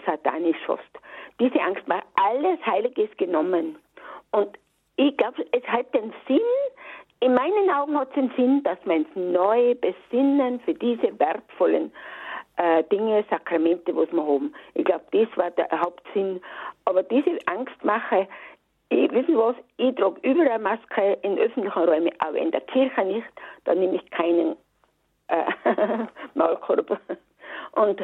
satanisch 0.07 0.59
fast. 0.67 0.83
Diese 1.41 1.61
Angst 1.61 1.89
war 1.89 2.03
alles 2.15 2.59
Heiliges 2.67 3.09
genommen. 3.17 3.77
Und 4.33 4.59
ich 4.97 5.17
glaube, 5.17 5.45
es 5.53 5.63
hat 5.65 5.93
den 5.95 6.13
Sinn, 6.29 6.41
in 7.21 7.35
meinen 7.35 7.71
Augen 7.71 7.99
hat 7.99 8.09
es 8.09 8.15
den 8.15 8.31
Sinn, 8.37 8.63
dass 8.65 8.79
wir 8.85 8.97
uns 8.97 9.09
neu 9.15 9.75
besinnen 9.77 10.61
für 10.61 10.75
diese 10.75 11.19
wertvollen 11.19 11.91
äh, 12.57 12.83
Dinge, 12.85 13.25
Sakramente, 13.31 13.95
was 13.97 14.11
wir 14.13 14.23
haben. 14.23 14.55
Ich 14.75 14.85
glaube, 14.85 15.05
das 15.13 15.29
war 15.37 15.51
der 15.53 15.69
Hauptsinn. 15.71 16.41
Aber 16.85 17.03
diese 17.03 17.39
Angstmache, 17.47 18.29
ich, 18.91 19.11
wissen 19.13 19.37
was, 19.37 19.57
ich 19.77 19.95
trage 19.97 20.21
überall 20.23 20.59
Maske 20.59 21.19
in 21.23 21.39
öffentlichen 21.39 21.79
Räumen, 21.79 22.13
aber 22.19 22.39
in 22.39 22.51
der 22.51 22.61
Kirche 22.63 23.05
nicht, 23.05 23.27
da 23.65 23.75
nehme 23.75 23.97
ich 23.97 24.11
keinen 24.11 24.57
äh, 25.29 25.45
Maulkorb. 26.35 26.99
Und, 27.73 28.01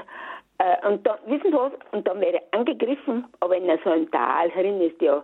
äh, 0.59 0.87
und 0.87 1.07
dann, 1.07 1.19
wissen 1.27 1.53
was, 1.53 1.73
und 1.93 2.07
dann 2.07 2.21
wäre 2.21 2.43
angegriffen, 2.53 3.27
aber 3.41 3.57
in 3.57 3.71
so 3.85 3.91
einem 3.91 4.11
Tal 4.11 4.51
herin 4.51 4.81
ist 4.81 5.01
ja 5.01 5.23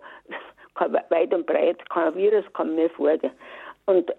weit 1.08 1.32
und 1.32 1.46
breit, 1.46 1.88
kein 1.90 2.14
Virus 2.14 2.44
kann 2.52 2.74
mehr 2.74 2.90
folgen. 2.90 3.30
Und 3.86 4.12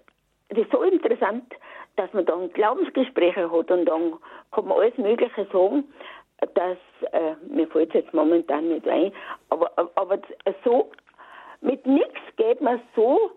das 0.50 0.58
ist 0.58 0.72
so 0.72 0.82
interessant, 0.82 1.54
dass 1.98 2.12
man 2.14 2.26
dann 2.26 2.52
Glaubensgespräche 2.54 3.52
hat 3.52 3.72
und 3.72 3.86
dann 3.86 4.16
kann 4.52 4.68
man 4.68 4.78
alles 4.78 4.98
Mögliche 4.98 5.46
sagen, 5.52 5.84
dass, 6.54 6.78
äh, 7.12 7.34
mir 7.50 7.68
fällt 7.68 7.90
es 7.90 7.96
jetzt 8.06 8.14
momentan 8.14 8.70
nicht 8.70 8.88
ein, 8.88 9.12
aber, 9.50 9.72
aber 9.96 10.20
so, 10.64 10.92
mit 11.62 11.86
nichts 11.86 12.20
geht 12.38 12.62
man 12.62 12.80
so 12.96 13.32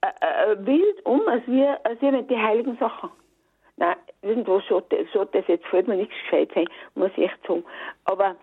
äh, 0.00 0.52
äh, 0.52 0.66
wild 0.66 1.04
um, 1.04 1.26
als 1.28 1.42
wir, 1.46 1.78
als 1.84 2.00
wir 2.00 2.12
mit 2.12 2.30
den 2.30 2.40
heiligen 2.40 2.76
Sachen. 2.78 3.10
Nein, 3.76 3.96
irgendwo 4.22 4.60
schaut, 4.60 4.94
schaut 5.12 5.34
das 5.34 5.46
jetzt, 5.48 5.66
fällt 5.66 5.88
mir 5.88 5.96
nichts 5.96 6.14
gescheit 6.22 6.50
sein, 6.54 6.68
muss 6.94 7.10
ich 7.16 7.24
echt 7.24 7.46
sagen. 7.46 7.64
Aber 8.04 8.36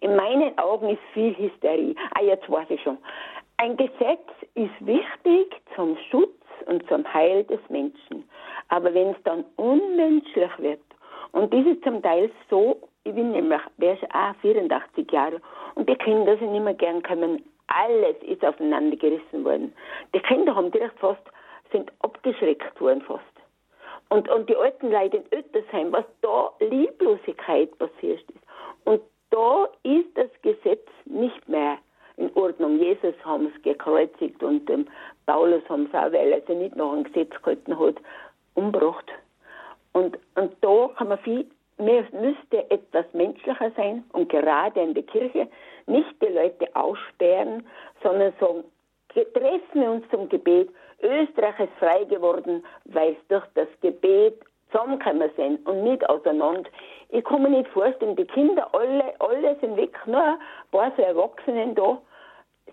in 0.00 0.16
meinen 0.16 0.58
Augen 0.58 0.90
ist 0.90 1.02
viel 1.12 1.36
Hysterie. 1.36 1.94
Ah, 2.14 2.22
jetzt 2.22 2.50
weiß 2.50 2.68
ich 2.70 2.82
schon. 2.82 2.98
Ein 3.58 3.76
Gesetz 3.76 4.26
ist 4.54 4.74
wichtig 4.80 5.54
zum 5.76 5.96
Schutz 6.10 6.43
und 6.66 6.86
zum 6.88 7.12
Heil 7.12 7.44
des 7.44 7.60
Menschen. 7.68 8.28
Aber 8.68 8.92
wenn 8.94 9.10
es 9.10 9.22
dann 9.24 9.44
unmenschlich 9.56 10.50
wird, 10.58 10.80
und 11.32 11.52
das 11.52 11.66
ist 11.66 11.82
zum 11.82 12.02
Teil 12.02 12.30
so, 12.48 12.76
ich 13.04 13.14
bin 13.14 13.32
nämlich, 13.32 13.60
ist 13.78 14.14
auch 14.14 14.34
84 14.40 15.10
Jahre, 15.10 15.40
und 15.74 15.88
die 15.88 15.96
Kinder 15.96 16.36
sind 16.38 16.54
immer 16.54 16.74
gern 16.74 17.02
gekommen, 17.02 17.42
alles 17.66 18.16
ist 18.22 18.44
auseinandergerissen 18.44 19.44
worden. 19.44 19.72
Die 20.14 20.20
Kinder 20.20 20.54
haben 20.54 20.70
direkt 20.70 20.98
fast, 20.98 21.22
sind 21.72 21.90
abgeschreckt 22.00 22.80
worden 22.80 23.02
fast. 23.02 23.22
Und, 24.10 24.28
und 24.28 24.48
die 24.48 24.56
alten 24.56 24.90
Leute 24.90 25.16
in 25.18 25.38
Öttersheim, 25.38 25.92
was 25.92 26.04
da 26.20 26.52
Lieblosigkeit 26.60 27.76
passiert 27.78 28.22
ist. 28.30 28.44
Und 28.84 29.00
da 29.30 29.68
ist 29.82 30.08
das 30.14 30.30
Gesetz 30.42 30.86
nicht 31.04 31.48
mehr 31.48 31.78
in 32.16 32.30
Ordnung. 32.34 32.78
Jesus 32.78 33.14
haben 33.24 33.50
es 33.54 33.62
gekreuzigt 33.62 34.42
und 34.42 34.68
ähm, 34.70 34.86
Paulus 35.26 35.62
haben 35.68 35.86
es 35.86 35.94
auch, 35.94 36.12
weil 36.12 36.32
er 36.32 36.40
sich 36.42 36.56
nicht 36.56 36.76
nach 36.76 36.92
einem 36.92 37.04
Gesetz 37.04 37.30
gehalten 37.42 37.78
hat, 37.78 37.96
umgebracht. 38.54 39.10
Und, 39.92 40.18
und 40.34 40.52
da 40.60 40.90
kann 40.96 41.08
man 41.08 41.18
viel, 41.18 41.46
mehr 41.78 42.04
müsste 42.12 42.70
etwas 42.70 43.06
menschlicher 43.12 43.70
sein 43.76 44.04
und 44.12 44.28
gerade 44.28 44.80
in 44.80 44.94
der 44.94 45.02
Kirche 45.04 45.48
nicht 45.86 46.14
die 46.22 46.26
Leute 46.26 46.68
aussperren, 46.74 47.66
sondern 48.02 48.32
sagen, 48.40 48.64
treffen 49.08 49.80
wir 49.80 49.90
uns 49.90 50.08
zum 50.10 50.28
Gebet. 50.28 50.70
Österreich 51.02 51.58
ist 51.60 51.72
frei 51.78 52.04
geworden, 52.04 52.64
weil 52.86 53.12
es 53.12 53.28
durch 53.28 53.44
das 53.54 53.68
Gebet 53.80 54.40
zusammengekommen 54.74 55.30
sind 55.36 55.66
und 55.66 55.84
nicht 55.84 56.08
auseinander. 56.08 56.68
Ich 57.10 57.24
kann 57.24 57.42
mir 57.42 57.50
nicht 57.50 57.68
vorstellen, 57.70 58.16
die 58.16 58.24
Kinder 58.24 58.68
alle, 58.74 59.14
alle 59.20 59.56
sind 59.60 59.76
weg, 59.76 59.96
nur 60.06 60.20
ein 60.20 60.38
paar 60.72 60.92
so 60.96 61.02
Erwachsenen 61.02 61.74
da. 61.74 61.98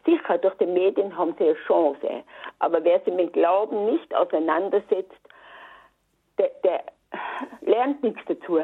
Sicher, 0.05 0.37
durch 0.39 0.55
die 0.55 0.65
Medien 0.65 1.15
haben 1.15 1.35
sie 1.37 1.45
eine 1.45 1.53
Chance. 1.67 2.23
Aber 2.59 2.83
wer 2.83 2.99
sich 3.01 3.13
mit 3.13 3.33
Glauben 3.33 3.85
nicht 3.85 4.15
auseinandersetzt, 4.15 5.21
der, 6.39 6.49
der 6.63 6.83
lernt 7.61 8.01
nichts 8.01 8.21
dazu. 8.25 8.61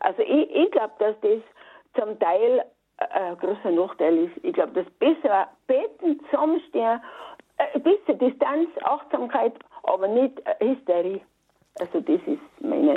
Also 0.00 0.22
ich, 0.22 0.54
ich 0.54 0.70
glaube, 0.70 0.92
dass 0.98 1.14
das 1.20 1.40
zum 1.94 2.18
Teil 2.18 2.64
ein 2.98 3.36
großer 3.38 3.70
Nachteil 3.70 4.16
ist. 4.18 4.44
Ich 4.44 4.54
glaube, 4.54 4.72
dass 4.72 4.90
besser 4.94 5.48
beten, 5.66 6.20
zusammenstehen, 6.30 7.00
ein 7.58 7.82
bisschen 7.82 8.18
Distanz, 8.18 8.70
Achtsamkeit, 8.82 9.52
aber 9.82 10.08
nicht 10.08 10.40
Hysterie. 10.60 11.20
Also 11.74 12.00
das 12.00 12.20
ist 12.26 12.40
meine 12.60 12.96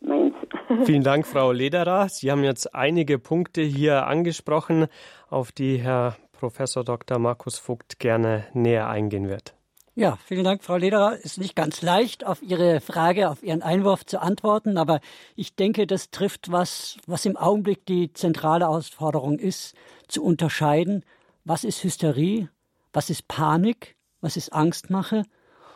meins. 0.00 0.34
Vielen 0.84 1.02
Dank, 1.02 1.26
Frau 1.26 1.52
Lederer. 1.52 2.08
Sie 2.08 2.30
haben 2.30 2.44
jetzt 2.44 2.74
einige 2.74 3.18
Punkte 3.18 3.62
hier 3.62 4.06
angesprochen, 4.06 4.86
auf 5.28 5.52
die 5.52 5.78
Herr 5.78 6.16
Professor 6.32 6.84
Dr. 6.84 7.18
Markus 7.18 7.58
Vogt 7.58 7.98
gerne 7.98 8.44
näher 8.52 8.88
eingehen 8.88 9.28
wird. 9.28 9.54
Ja, 9.94 10.16
vielen 10.24 10.44
Dank, 10.44 10.64
Frau 10.64 10.76
Lederer. 10.76 11.18
Ist 11.18 11.38
nicht 11.38 11.54
ganz 11.54 11.82
leicht, 11.82 12.24
auf 12.24 12.42
Ihre 12.42 12.80
Frage, 12.80 13.28
auf 13.28 13.42
Ihren 13.42 13.62
Einwurf 13.62 14.06
zu 14.06 14.22
antworten, 14.22 14.78
aber 14.78 15.00
ich 15.36 15.54
denke, 15.54 15.86
das 15.86 16.10
trifft 16.10 16.50
was, 16.50 16.96
was 17.06 17.26
im 17.26 17.36
Augenblick 17.36 17.84
die 17.84 18.10
zentrale 18.12 18.64
Herausforderung 18.64 19.38
ist, 19.38 19.74
zu 20.08 20.24
unterscheiden, 20.24 21.04
was 21.44 21.62
ist 21.62 21.84
Hysterie, 21.84 22.48
was 22.94 23.10
ist 23.10 23.28
Panik, 23.28 23.94
was 24.22 24.38
ist 24.38 24.54
Angstmache 24.54 25.24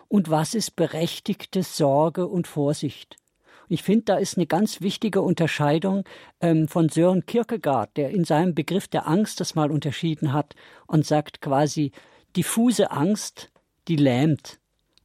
und 0.09 0.31
was 0.31 0.55
ist 0.55 0.77
berechtigte 0.77 1.63
Sorge 1.63 2.27
und 2.27 2.47
Vorsicht. 2.47 3.17
Ich 3.69 3.83
finde, 3.83 4.05
da 4.05 4.17
ist 4.17 4.37
eine 4.37 4.47
ganz 4.47 4.81
wichtige 4.81 5.23
Unterscheidung 5.23 6.05
ähm, 6.41 6.69
von 6.69 6.89
Sören 6.89 7.27
Kierkegaard, 7.27 7.97
der 7.97 8.11
in 8.11 8.25
seinem 8.25 8.55
Begriff 8.55 8.87
der 8.87 9.09
Angst 9.09 9.41
das 9.41 9.55
mal 9.55 9.71
unterschieden 9.71 10.33
hat 10.33 10.55
und 10.87 11.05
sagt 11.05 11.41
quasi, 11.41 11.91
diffuse 12.37 12.91
Angst, 12.91 13.51
die 13.89 13.97
lähmt. 13.97 14.61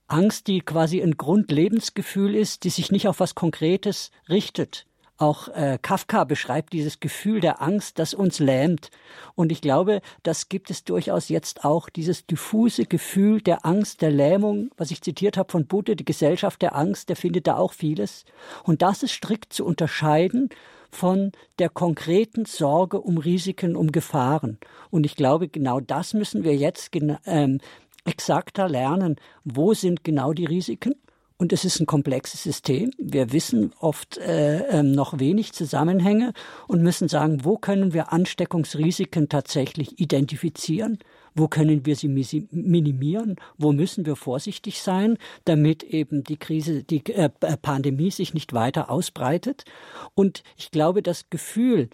Angst, 0.07 0.47
die 0.47 0.59
quasi 0.59 1.01
ein 1.01 1.17
Grundlebensgefühl 1.17 2.35
ist, 2.35 2.63
die 2.63 2.69
sich 2.69 2.91
nicht 2.91 3.07
auf 3.07 3.19
was 3.19 3.33
Konkretes 3.33 4.11
richtet, 4.29 4.85
auch 5.21 5.47
äh, 5.49 5.77
Kafka 5.81 6.23
beschreibt 6.23 6.73
dieses 6.73 6.99
Gefühl 6.99 7.39
der 7.41 7.61
Angst, 7.61 7.99
das 7.99 8.13
uns 8.13 8.39
lähmt. 8.39 8.89
Und 9.35 9.51
ich 9.51 9.61
glaube, 9.61 10.01
das 10.23 10.49
gibt 10.49 10.69
es 10.69 10.83
durchaus 10.83 11.29
jetzt 11.29 11.63
auch, 11.63 11.89
dieses 11.89 12.25
diffuse 12.25 12.85
Gefühl 12.85 13.41
der 13.41 13.65
Angst, 13.65 14.01
der 14.01 14.11
Lähmung, 14.11 14.71
was 14.77 14.91
ich 14.91 15.01
zitiert 15.01 15.37
habe 15.37 15.51
von 15.51 15.65
Buddha, 15.67 15.95
die 15.95 16.05
Gesellschaft 16.05 16.61
der 16.61 16.75
Angst, 16.75 17.09
der 17.09 17.15
findet 17.15 17.47
da 17.47 17.57
auch 17.57 17.73
vieles. 17.73 18.25
Und 18.63 18.81
das 18.81 19.03
ist 19.03 19.11
strikt 19.11 19.53
zu 19.53 19.65
unterscheiden 19.65 20.49
von 20.91 21.31
der 21.59 21.69
konkreten 21.69 22.45
Sorge 22.45 22.99
um 22.99 23.17
Risiken, 23.17 23.75
um 23.75 23.91
Gefahren. 23.91 24.57
Und 24.89 25.05
ich 25.05 25.15
glaube, 25.15 25.47
genau 25.47 25.79
das 25.79 26.13
müssen 26.13 26.43
wir 26.43 26.55
jetzt 26.55 26.91
ähm, 27.25 27.59
exakter 28.05 28.67
lernen. 28.67 29.15
Wo 29.43 29.73
sind 29.73 30.03
genau 30.03 30.33
die 30.33 30.45
Risiken? 30.45 30.95
Und 31.41 31.51
es 31.53 31.65
ist 31.65 31.79
ein 31.79 31.87
komplexes 31.87 32.43
System. 32.43 32.91
Wir 32.99 33.33
wissen 33.33 33.73
oft 33.79 34.19
äh, 34.19 34.59
ähm, 34.67 34.91
noch 34.91 35.17
wenig 35.17 35.53
Zusammenhänge 35.53 36.33
und 36.67 36.83
müssen 36.83 37.07
sagen, 37.07 37.43
wo 37.43 37.57
können 37.57 37.95
wir 37.95 38.13
Ansteckungsrisiken 38.13 39.27
tatsächlich 39.27 39.99
identifizieren? 39.99 40.99
Wo 41.33 41.47
können 41.47 41.83
wir 41.87 41.95
sie 41.95 42.09
minimieren? 42.51 43.37
Wo 43.57 43.71
müssen 43.71 44.05
wir 44.05 44.15
vorsichtig 44.17 44.83
sein, 44.83 45.17
damit 45.43 45.81
eben 45.81 46.23
die 46.23 46.37
Krise, 46.37 46.83
die 46.83 47.03
äh, 47.07 47.29
Pandemie 47.29 48.11
sich 48.11 48.35
nicht 48.35 48.53
weiter 48.53 48.91
ausbreitet? 48.91 49.65
Und 50.13 50.43
ich 50.57 50.69
glaube, 50.69 51.01
das 51.01 51.31
Gefühl, 51.31 51.89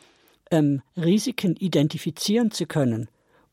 ähm, 0.51 0.81
Risiken 0.97 1.55
identifizieren 1.55 2.51
zu 2.51 2.65
können, 2.65 3.07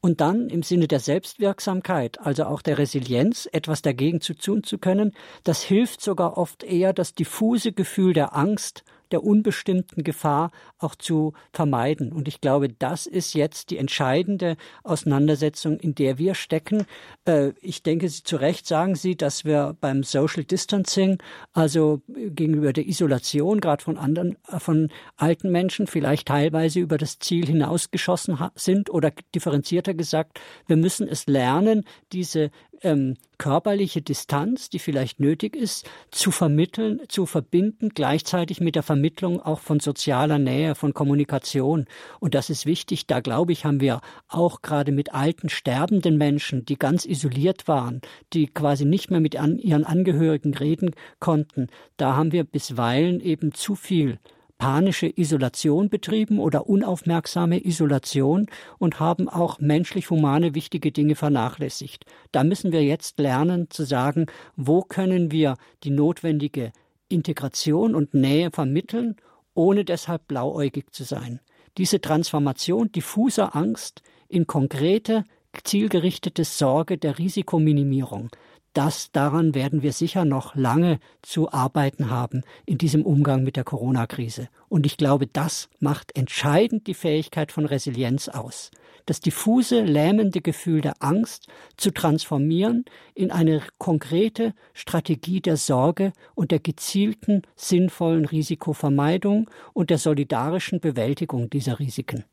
und 0.05 0.21
dann 0.21 0.51
im 0.51 0.63
Sinne 0.63 0.87
der 0.87 1.01
Selbstwirksamkeit, 1.01 2.21
also 2.21 2.45
auch 2.45 2.61
der 2.61 2.77
Resilienz, 2.77 3.49
etwas 3.51 3.81
dagegen 3.81 4.21
zu 4.21 4.35
tun 4.35 4.63
zu 4.63 4.77
können, 4.77 5.15
das 5.45 5.63
hilft 5.63 6.03
sogar 6.03 6.37
oft 6.37 6.63
eher 6.63 6.93
das 6.93 7.15
diffuse 7.15 7.73
Gefühl 7.73 8.13
der 8.13 8.37
Angst 8.37 8.85
der 9.13 9.25
unbestimmten 9.25 10.05
Gefahr 10.05 10.51
auch 10.79 10.95
zu 10.95 11.33
vermeiden. 11.53 12.13
Und 12.13 12.29
ich 12.29 12.41
glaube, 12.41 12.69
das 12.69 13.07
ist 13.07 13.35
jetzt 13.35 13.71
die 13.71 13.79
entscheidende 13.79 14.57
Auseinandersetzung, 14.83 15.79
in 15.79 15.95
der 15.95 16.19
wir 16.19 16.35
stecken. 16.35 16.87
Äh, 17.25 17.53
ich 17.61 17.83
denke, 17.83 18.09
zu 18.09 18.37
Recht 18.37 18.67
sagen 18.67 18.95
Sie, 18.95 19.17
dass 19.17 19.45
wir 19.45 19.77
beim 19.81 20.03
Social 20.03 20.45
Distancing, 20.45 21.19
also 21.53 22.03
gegenüber 22.07 22.73
der 22.73 22.87
Isolation, 22.87 23.61
gerade 23.61 23.83
von 23.83 23.99
anderen, 23.99 24.37
äh, 24.49 24.59
von 24.59 24.91
alten 25.17 25.51
Menschen, 25.51 25.87
vielleicht 25.87 26.29
teilweise 26.29 26.81
über 26.81 26.99
das 26.99 27.19
Ziel 27.19 27.47
hinausgeschossen 27.47 28.39
sind 28.55 28.91
oder 28.91 29.13
differenzierter 29.35 29.95
gesagt, 29.95 30.41
wir 30.67 30.77
müssen 30.77 31.09
es 31.09 31.27
lernen, 31.27 31.85
diese 32.13 32.51
ähm, 32.85 33.16
körperliche 33.39 34.02
Distanz, 34.02 34.70
die 34.70 34.78
vielleicht 34.78 35.19
nötig 35.19 35.56
ist, 35.56 35.89
zu 36.11 36.31
vermitteln, 36.31 37.01
zu 37.09 37.27
verbinden, 37.27 37.90
gleichzeitig 37.94 38.61
mit 38.61 38.77
der 38.77 38.82
Vermittlung 38.82 39.40
auch 39.40 39.61
von 39.61 39.81
sozialer 39.81 40.39
Nähe, 40.39 40.74
von 40.74 40.94
Kommunikation. 40.94 41.86
Und 42.20 42.35
das 42.35 42.51
ist 42.51 42.66
wichtig. 42.66 43.06
Da 43.06 43.20
glaube 43.20 43.52
ich, 43.52 43.65
haben 43.65 43.81
wir 43.81 44.01
auch 44.28 44.62
gerade 44.62 44.93
mit 44.93 45.15
alten, 45.15 45.48
sterbenden 45.48 46.16
Menschen, 46.16 46.65
die 46.65 46.78
ganz 46.78 47.05
isoliert 47.05 47.66
waren, 47.66 48.01
die 48.32 48.47
quasi 48.47 48.85
nicht 48.85 49.11
mehr 49.11 49.20
mit 49.20 49.36
an, 49.36 49.59
ihren 49.59 49.85
Angehörigen 49.85 50.55
reden 50.55 50.94
konnten, 51.19 51.69
da 51.97 52.16
haben 52.16 52.32
wir 52.32 52.44
bisweilen 52.44 53.20
eben 53.20 53.52
zu 53.52 53.74
viel 53.74 54.19
panische 54.65 55.12
Isolation 55.15 55.91
betrieben 55.91 56.39
oder 56.39 56.70
unaufmerksame 56.70 57.66
Isolation 57.66 58.47
und 58.78 58.99
haben 58.99 59.28
auch 59.28 59.59
menschlich-humane 59.59 60.55
wichtige 60.55 60.91
Dinge 60.91 61.16
vernachlässigt. 61.16 62.07
Da 62.32 62.45
müssen 62.45 62.73
wir 62.73 62.82
jetzt 62.82 63.19
lernen 63.19 63.69
zu 63.69 63.85
sagen, 63.85 64.24
wo 64.57 64.81
können 64.81 65.31
wir 65.31 65.59
die 65.82 65.91
notwendige 65.91 66.73
Integration 67.11 67.95
und 67.95 68.15
Nähe 68.15 68.51
vermitteln 68.51 69.16
ohne 69.53 69.85
deshalb 69.85 70.28
blauäugig 70.28 70.91
zu 70.93 71.05
sein. 71.05 71.41
Diese 71.77 72.01
Transformation 72.01 72.91
diffuser 72.91 73.55
Angst 73.55 74.01
in 74.28 74.47
konkrete, 74.47 75.24
zielgerichtete 75.62 76.45
Sorge 76.45 76.97
der 76.97 77.19
Risikominimierung, 77.19 78.31
das 78.75 79.13
daran 79.13 79.55
werden 79.55 79.83
wir 79.83 79.93
sicher 79.93 80.25
noch 80.25 80.55
lange 80.55 80.99
zu 81.23 81.51
arbeiten 81.53 82.11
haben 82.11 82.43
in 82.67 82.77
diesem 82.77 83.07
Umgang 83.07 83.45
mit 83.45 83.57
der 83.57 83.65
Corona-Krise. 83.65 84.49
Und 84.69 84.85
ich 84.85 84.97
glaube, 84.97 85.27
das 85.27 85.69
macht 85.79 86.17
entscheidend 86.17 86.87
die 86.87 86.95
Fähigkeit 86.95 87.53
von 87.53 87.67
Resilienz 87.67 88.29
aus. 88.29 88.71
Das 89.07 89.21
diffuse, 89.21 89.83
lähmende 89.83 90.41
Gefühl 90.41 90.81
der 90.81 90.95
Angst 91.01 91.47
zu 91.77 91.91
transformieren 91.93 92.85
in 93.15 93.31
eine 93.31 93.63
konkrete 93.79 94.55
Strategie 94.73 95.41
der 95.41 95.57
Sorge 95.57 96.13
und 96.35 96.51
der 96.51 96.59
gezielten, 96.59 97.43
sinnvollen 97.55 98.25
Risikovermeidung 98.25 99.51
und 99.73 99.91
der 99.91 99.99
solidarischen 99.99 100.81
Bewältigung 100.81 101.51
dieser 101.51 101.79
Risiken. 101.79 102.25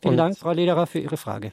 Vielen 0.00 0.12
und 0.12 0.16
Dank, 0.16 0.38
Frau 0.38 0.52
Lederer, 0.52 0.86
für 0.86 0.98
Ihre 0.98 1.18
Frage. 1.18 1.52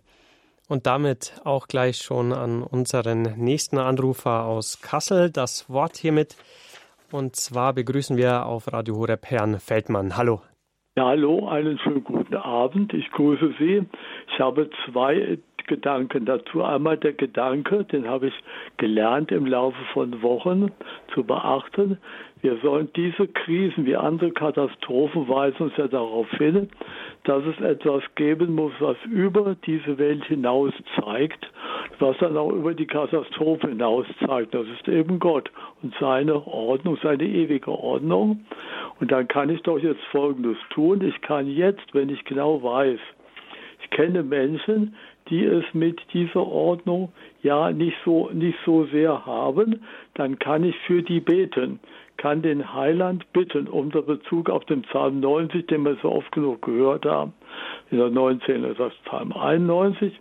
Und 0.67 0.85
damit 0.85 1.39
auch 1.45 1.67
gleich 1.67 1.97
schon 1.97 2.33
an 2.33 2.61
unseren 2.61 3.21
nächsten 3.37 3.77
Anrufer 3.77 4.45
aus 4.45 4.81
Kassel 4.81 5.31
das 5.31 5.69
Wort 5.69 5.95
hiermit. 5.95 6.35
Und 7.11 7.37
zwar 7.37 7.73
begrüßen 7.73 8.17
wir 8.17 8.45
auf 8.45 8.71
Radio 8.73 8.97
Horeb 8.97 9.25
Herrn 9.27 9.59
Feldmann. 9.59 10.17
Hallo. 10.17 10.41
Ja, 10.97 11.05
hallo, 11.05 11.47
einen 11.47 11.77
schönen 11.79 12.03
guten 12.03 12.35
Abend. 12.35 12.93
Ich 12.93 13.09
grüße 13.11 13.53
Sie. 13.59 13.85
Ich 14.33 14.39
habe 14.39 14.69
zwei 14.85 15.37
Gedanken 15.67 16.25
dazu. 16.25 16.63
Einmal 16.63 16.97
der 16.97 17.13
Gedanke, 17.13 17.83
den 17.83 18.07
habe 18.07 18.27
ich 18.27 18.33
gelernt 18.77 19.31
im 19.31 19.45
Laufe 19.45 19.77
von 19.93 20.21
Wochen 20.21 20.71
zu 21.13 21.23
beachten. 21.23 21.99
Wir 22.41 22.57
sollen 22.57 22.89
diese 22.95 23.27
Krisen 23.27 23.85
wie 23.85 23.95
andere 23.95 24.31
Katastrophen 24.31 25.27
weisen 25.27 25.63
uns 25.63 25.77
ja 25.77 25.87
darauf 25.87 26.29
hin, 26.31 26.69
dass 27.23 27.43
es 27.45 27.59
etwas 27.59 28.03
geben 28.15 28.53
muss, 28.53 28.73
was 28.79 28.97
über 29.05 29.55
diese 29.65 29.97
Welt 29.97 30.23
hinaus 30.25 30.71
zeigt, 30.99 31.51
was 31.99 32.15
dann 32.19 32.37
auch 32.37 32.51
über 32.51 32.73
die 32.75 32.85
Katastrophe 32.85 33.69
hinaus 33.69 34.05
zeigt. 34.25 34.53
Das 34.53 34.67
ist 34.67 34.87
eben 34.87 35.19
Gott 35.19 35.51
und 35.81 35.95
seine 35.99 36.45
Ordnung, 36.45 36.97
seine 37.01 37.23
ewige 37.23 37.71
Ordnung. 37.71 38.45
Und 38.99 39.11
dann 39.11 39.27
kann 39.27 39.49
ich 39.49 39.61
doch 39.63 39.79
jetzt 39.79 40.03
Folgendes 40.11 40.57
tun. 40.69 41.01
Ich 41.01 41.19
kann 41.21 41.47
jetzt, 41.47 41.93
wenn 41.93 42.09
ich 42.09 42.23
genau 42.25 42.61
weiß, 42.61 42.99
ich 43.81 43.89
kenne 43.89 44.21
Menschen, 44.21 44.95
die 45.29 45.43
es 45.43 45.65
mit 45.73 45.99
dieser 46.13 46.45
Ordnung 46.45 47.11
ja 47.41 47.71
nicht 47.71 47.97
so, 48.05 48.29
nicht 48.31 48.57
so 48.65 48.85
sehr 48.85 49.25
haben, 49.25 49.81
dann 50.13 50.39
kann 50.39 50.63
ich 50.63 50.75
für 50.85 51.01
die 51.03 51.19
beten, 51.19 51.79
kann 52.17 52.41
den 52.41 52.73
Heiland 52.73 53.31
bitten, 53.33 53.67
unter 53.67 54.01
Bezug 54.01 54.49
auf 54.49 54.65
den 54.65 54.81
Psalm 54.83 55.19
90, 55.19 55.67
den 55.67 55.83
wir 55.83 55.97
so 56.01 56.11
oft 56.11 56.31
genug 56.31 56.63
gehört 56.63 57.05
haben, 57.05 57.33
in 57.91 57.97
der 57.97 58.09
19. 58.09 58.63
ist 58.65 58.79
das 58.79 58.93
Psalm 59.05 59.31
91, 59.31 60.13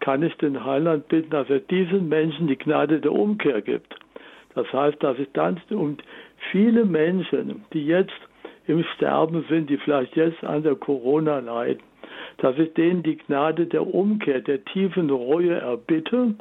kann 0.00 0.22
ich 0.22 0.34
den 0.36 0.64
Heiland 0.64 1.08
bitten, 1.08 1.30
dass 1.30 1.50
er 1.50 1.60
diesen 1.60 2.08
Menschen 2.08 2.46
die 2.46 2.58
Gnade 2.58 3.00
der 3.00 3.12
Umkehr 3.12 3.62
gibt. 3.62 3.94
Das 4.54 4.72
heißt, 4.72 5.02
dass 5.02 5.18
ich 5.18 5.28
dann 5.32 5.60
um 5.70 5.96
viele 6.50 6.84
Menschen, 6.84 7.64
die 7.72 7.86
jetzt 7.86 8.12
im 8.66 8.84
Sterben 8.94 9.44
sind, 9.48 9.70
die 9.70 9.78
vielleicht 9.78 10.16
jetzt 10.16 10.42
an 10.44 10.62
der 10.62 10.74
Corona 10.74 11.38
leiden, 11.38 11.82
dass 12.38 12.58
ich 12.58 12.72
denen 12.74 13.02
die 13.02 13.16
Gnade 13.16 13.66
der 13.66 13.86
Umkehr, 13.86 14.40
der 14.40 14.64
tiefen 14.64 15.10
Reue 15.10 15.54
erbitte, 15.54 16.34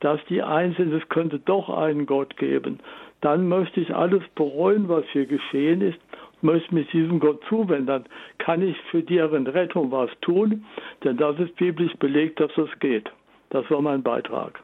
dass 0.00 0.20
die 0.28 0.42
einsehen, 0.42 0.92
es 0.92 1.08
könnte 1.08 1.38
doch 1.38 1.68
einen 1.68 2.06
Gott 2.06 2.36
geben. 2.36 2.80
Dann 3.24 3.48
möchte 3.48 3.80
ich 3.80 3.94
alles 3.94 4.22
bereuen, 4.34 4.86
was 4.90 5.02
hier 5.10 5.24
geschehen 5.24 5.80
ist, 5.80 5.98
möchte 6.42 6.74
mich 6.74 6.90
diesem 6.90 7.20
Gott 7.20 7.40
zuwenden. 7.48 7.86
Dann 7.86 8.04
kann 8.36 8.60
ich 8.60 8.76
für 8.90 9.02
deren 9.02 9.46
Rettung 9.46 9.90
was 9.90 10.10
tun, 10.20 10.66
denn 11.02 11.16
das 11.16 11.38
ist 11.38 11.56
biblisch 11.56 11.94
belegt, 11.94 12.38
dass 12.38 12.50
das 12.54 12.68
geht. 12.80 13.10
Das 13.48 13.64
war 13.70 13.80
mein 13.80 14.02
Beitrag. 14.02 14.62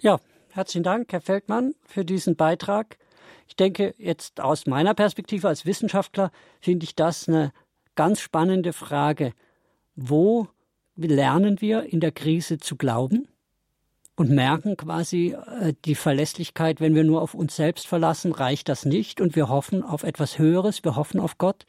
Ja, 0.00 0.18
herzlichen 0.50 0.82
Dank, 0.82 1.12
Herr 1.12 1.20
Feldmann, 1.20 1.74
für 1.86 2.04
diesen 2.04 2.34
Beitrag. 2.34 2.98
Ich 3.46 3.54
denke, 3.54 3.94
jetzt 3.98 4.40
aus 4.40 4.66
meiner 4.66 4.94
Perspektive 4.94 5.46
als 5.46 5.64
Wissenschaftler 5.64 6.32
finde 6.60 6.82
ich 6.82 6.96
das 6.96 7.28
eine 7.28 7.52
ganz 7.94 8.20
spannende 8.20 8.72
Frage. 8.72 9.32
Wo 9.94 10.48
lernen 10.96 11.60
wir 11.60 11.84
in 11.84 12.00
der 12.00 12.10
Krise 12.10 12.58
zu 12.58 12.74
glauben? 12.74 13.28
Und 14.18 14.30
merken 14.30 14.76
quasi 14.76 15.36
äh, 15.60 15.74
die 15.84 15.94
Verlässlichkeit, 15.94 16.80
wenn 16.80 16.96
wir 16.96 17.04
nur 17.04 17.22
auf 17.22 17.34
uns 17.34 17.54
selbst 17.54 17.86
verlassen, 17.86 18.32
reicht 18.32 18.68
das 18.68 18.84
nicht 18.84 19.20
und 19.20 19.36
wir 19.36 19.48
hoffen 19.48 19.84
auf 19.84 20.02
etwas 20.02 20.38
Höheres, 20.38 20.82
wir 20.82 20.96
hoffen 20.96 21.20
auf 21.20 21.38
Gott. 21.38 21.66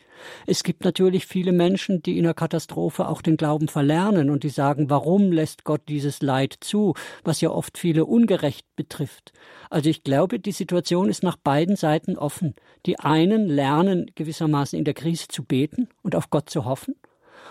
Es 0.48 0.64
gibt 0.64 0.84
natürlich 0.84 1.28
viele 1.28 1.52
Menschen, 1.52 2.02
die 2.02 2.18
in 2.18 2.24
der 2.24 2.34
Katastrophe 2.34 3.08
auch 3.08 3.22
den 3.22 3.38
Glauben 3.38 3.68
verlernen 3.68 4.32
und 4.32 4.44
die 4.44 4.50
sagen, 4.50 4.90
warum 4.90 5.32
lässt 5.32 5.64
Gott 5.64 5.82
dieses 5.88 6.24
Leid 6.24 6.56
zu, 6.60 6.96
was 7.24 7.40
ja 7.40 7.52
oft 7.52 7.78
viele 7.78 8.06
ungerecht 8.06 8.66
betrifft. 8.76 9.32
Also 9.70 9.92
ich 9.92 10.04
glaube, 10.04 10.40
die 10.40 10.52
Situation 10.52 11.08
ist 11.08 11.22
nach 11.22 11.38
beiden 11.38 11.76
Seiten 11.76 12.18
offen. 12.18 12.56
Die 12.88 13.00
einen 13.00 13.48
lernen 13.48 14.10
gewissermaßen 14.16 14.78
in 14.78 14.86
der 14.86 14.96
Krise 14.96 15.28
zu 15.28 15.44
beten 15.44 15.88
und 16.02 16.16
auf 16.16 16.32
Gott 16.32 16.50
zu 16.50 16.66
hoffen 16.66 16.96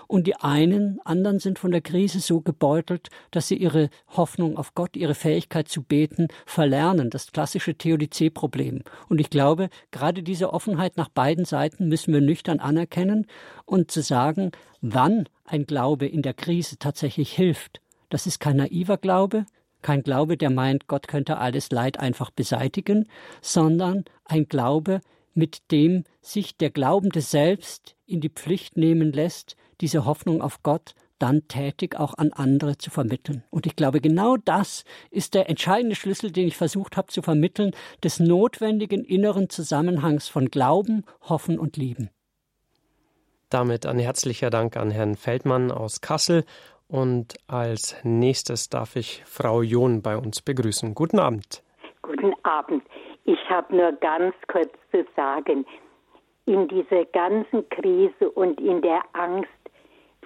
und 0.09 0.27
die 0.27 0.37
einen 0.37 0.99
anderen 1.05 1.39
sind 1.39 1.59
von 1.59 1.71
der 1.71 1.83
Krise 1.83 2.19
so 2.19 2.41
gebeutelt, 2.41 3.11
dass 3.31 3.47
sie 3.47 3.57
ihre 3.57 3.91
Hoffnung 4.09 4.57
auf 4.57 4.75
Gott, 4.75 4.97
ihre 4.97 5.15
Fähigkeit 5.15 5.69
zu 5.69 5.83
beten, 5.83 6.29
verlernen. 6.47 7.11
Das 7.11 7.31
klassische 7.31 7.75
Theodizee-Problem. 7.75 8.83
Und 9.09 9.21
ich 9.21 9.31
glaube, 9.31 9.69
gerade 9.91 10.23
diese 10.23 10.53
Offenheit 10.53 10.97
nach 10.97 11.11
beiden 11.11 11.45
Seiten 11.45 11.89
müssen 11.89 12.13
wir 12.13 12.23
nüchtern 12.23 12.59
anerkennen 12.59 13.27
und 13.67 13.91
zu 13.91 14.03
sagen, 14.03 14.51
wann 14.81 15.29
ein 15.45 15.67
Glaube 15.67 16.07
in 16.07 16.23
der 16.23 16.35
Krise 16.35 16.79
tatsächlich 16.79 17.33
hilft. 17.33 17.81
Das 18.09 18.27
ist 18.27 18.41
kein 18.41 18.57
naiver 18.57 18.97
Glaube, 18.97 19.45
kein 19.83 20.03
Glaube, 20.03 20.37
der 20.37 20.51
meint, 20.51 20.89
Gott 20.89 21.07
könnte 21.07 21.37
alles 21.39 21.71
Leid 21.71 22.01
einfach 22.01 22.31
beseitigen, 22.31 23.09
sondern 23.43 24.05
ein 24.25 24.49
Glaube, 24.49 25.01
mit 25.35 25.71
dem 25.71 26.05
sich 26.21 26.57
der 26.57 26.71
Glaubende 26.71 27.21
selbst 27.21 27.95
in 28.07 28.21
die 28.21 28.31
Pflicht 28.31 28.77
nehmen 28.77 29.13
lässt, 29.13 29.57
diese 29.81 30.05
Hoffnung 30.05 30.43
auf 30.43 30.63
Gott 30.63 30.95
dann 31.19 31.49
tätig 31.49 31.99
auch 31.99 32.15
an 32.17 32.33
andere 32.33 32.79
zu 32.79 32.91
vermitteln. 32.91 33.43
Und 33.51 33.67
ich 33.67 33.77
glaube, 33.77 34.01
genau 34.01 34.37
das 34.37 34.85
ist 35.11 35.35
der 35.35 35.49
entscheidende 35.49 35.97
Schlüssel, 35.97 36.31
den 36.31 36.49
ich 36.49 36.57
versucht 36.57 36.97
habe 36.97 37.09
zu 37.09 37.23
vermitteln, 37.23 37.73
des 38.03 38.21
notwendigen 38.21 39.05
inneren 39.05 39.51
Zusammenhangs 39.51 40.29
von 40.29 40.47
Glauben, 40.47 41.05
Hoffen 41.29 41.59
und 41.59 41.77
Lieben. 41.77 42.11
Damit 43.51 43.87
ein 43.87 43.99
herzlicher 43.99 44.51
Dank 44.51 44.77
an 44.77 44.91
Herrn 44.91 45.17
Feldmann 45.17 45.71
aus 45.71 46.01
Kassel. 46.01 46.45
Und 46.87 47.35
als 47.47 47.97
nächstes 48.03 48.69
darf 48.69 48.97
ich 48.97 49.23
Frau 49.27 49.63
John 49.63 50.03
bei 50.03 50.17
uns 50.17 50.43
begrüßen. 50.43 50.95
Guten 50.95 51.19
Abend. 51.19 51.63
Guten 52.03 52.33
Abend. 52.45 52.83
Ich 53.25 53.39
habe 53.49 53.75
nur 53.75 53.93
ganz 53.93 54.35
kurz 54.51 54.71
zu 54.91 55.05
sagen, 55.17 55.67
in 56.49 56.67
dieser 56.69 57.05
ganzen 57.07 57.69
Krise 57.69 58.31
und 58.31 58.59
in 58.59 58.81
der 58.81 59.03
Angst 59.13 59.51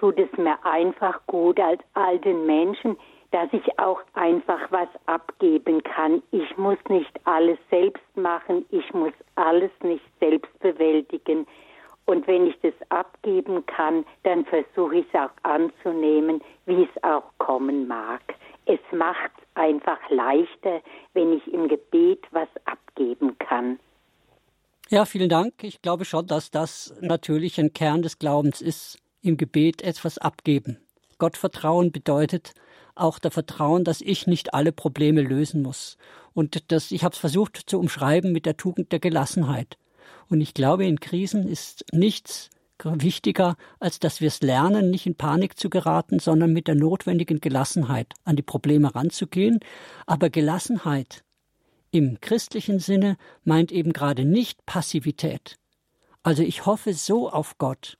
tut 0.03 0.19
es 0.19 0.37
mir 0.37 0.57
einfach 0.65 1.17
gut 1.27 1.57
als 1.61 1.79
alten 1.93 2.45
Menschen, 2.45 2.97
dass 3.31 3.47
ich 3.53 3.79
auch 3.79 4.01
einfach 4.15 4.59
was 4.69 4.89
abgeben 5.05 5.81
kann. 5.81 6.21
Ich 6.31 6.57
muss 6.57 6.77
nicht 6.89 7.09
alles 7.23 7.57
selbst 7.69 8.03
machen, 8.15 8.65
ich 8.69 8.93
muss 8.93 9.13
alles 9.35 9.71
nicht 9.81 10.03
selbst 10.19 10.51
bewältigen. 10.59 11.47
Und 12.05 12.27
wenn 12.27 12.47
ich 12.47 12.59
das 12.61 12.73
abgeben 12.89 13.65
kann, 13.65 14.03
dann 14.23 14.43
versuche 14.43 14.97
ich 14.97 15.05
es 15.13 15.21
auch 15.21 15.31
anzunehmen, 15.43 16.41
wie 16.65 16.83
es 16.83 17.03
auch 17.03 17.23
kommen 17.37 17.87
mag. 17.87 18.21
Es 18.65 18.81
macht 18.91 19.31
einfach 19.53 19.99
leichter, 20.09 20.81
wenn 21.13 21.31
ich 21.31 21.47
im 21.53 21.69
Gebet 21.69 22.25
was 22.31 22.49
abgeben 22.65 23.37
kann. 23.39 23.79
Ja, 24.89 25.05
vielen 25.05 25.29
Dank. 25.29 25.63
Ich 25.63 25.81
glaube 25.81 26.03
schon, 26.03 26.27
dass 26.27 26.51
das 26.51 26.93
natürlich 26.99 27.57
ein 27.57 27.71
Kern 27.71 28.01
des 28.01 28.19
Glaubens 28.19 28.61
ist 28.61 29.02
im 29.23 29.37
Gebet 29.37 29.81
etwas 29.81 30.19
abgeben. 30.19 30.77
Gottvertrauen 31.17 31.91
bedeutet 31.91 32.53
auch 32.95 33.17
der 33.17 33.31
Vertrauen, 33.31 33.83
dass 33.83 34.01
ich 34.01 34.27
nicht 34.27 34.53
alle 34.53 34.71
Probleme 34.71 35.21
lösen 35.21 35.63
muss. 35.63 35.97
Und 36.33 36.71
das, 36.71 36.91
ich 36.91 37.03
habe 37.03 37.13
es 37.13 37.19
versucht 37.19 37.63
zu 37.65 37.79
umschreiben 37.79 38.31
mit 38.31 38.45
der 38.45 38.57
Tugend 38.57 38.91
der 38.91 38.99
Gelassenheit. 38.99 39.77
Und 40.29 40.41
ich 40.41 40.53
glaube, 40.53 40.85
in 40.85 40.99
Krisen 40.99 41.47
ist 41.47 41.85
nichts 41.91 42.49
wichtiger, 42.83 43.55
als 43.79 43.99
dass 43.99 44.19
wir 44.19 44.27
es 44.27 44.41
lernen, 44.41 44.89
nicht 44.89 45.05
in 45.05 45.15
Panik 45.15 45.57
zu 45.57 45.69
geraten, 45.69 46.19
sondern 46.19 46.51
mit 46.51 46.67
der 46.67 46.75
notwendigen 46.75 47.39
Gelassenheit 47.39 48.13
an 48.25 48.35
die 48.35 48.41
Probleme 48.41 48.93
ranzugehen. 48.93 49.59
Aber 50.05 50.29
Gelassenheit 50.29 51.23
im 51.91 52.19
christlichen 52.19 52.79
Sinne 52.79 53.17
meint 53.43 53.71
eben 53.71 53.93
gerade 53.93 54.25
nicht 54.25 54.65
Passivität. 54.65 55.57
Also 56.23 56.41
ich 56.43 56.65
hoffe 56.65 56.93
so 56.93 57.29
auf 57.29 57.57
Gott, 57.57 57.97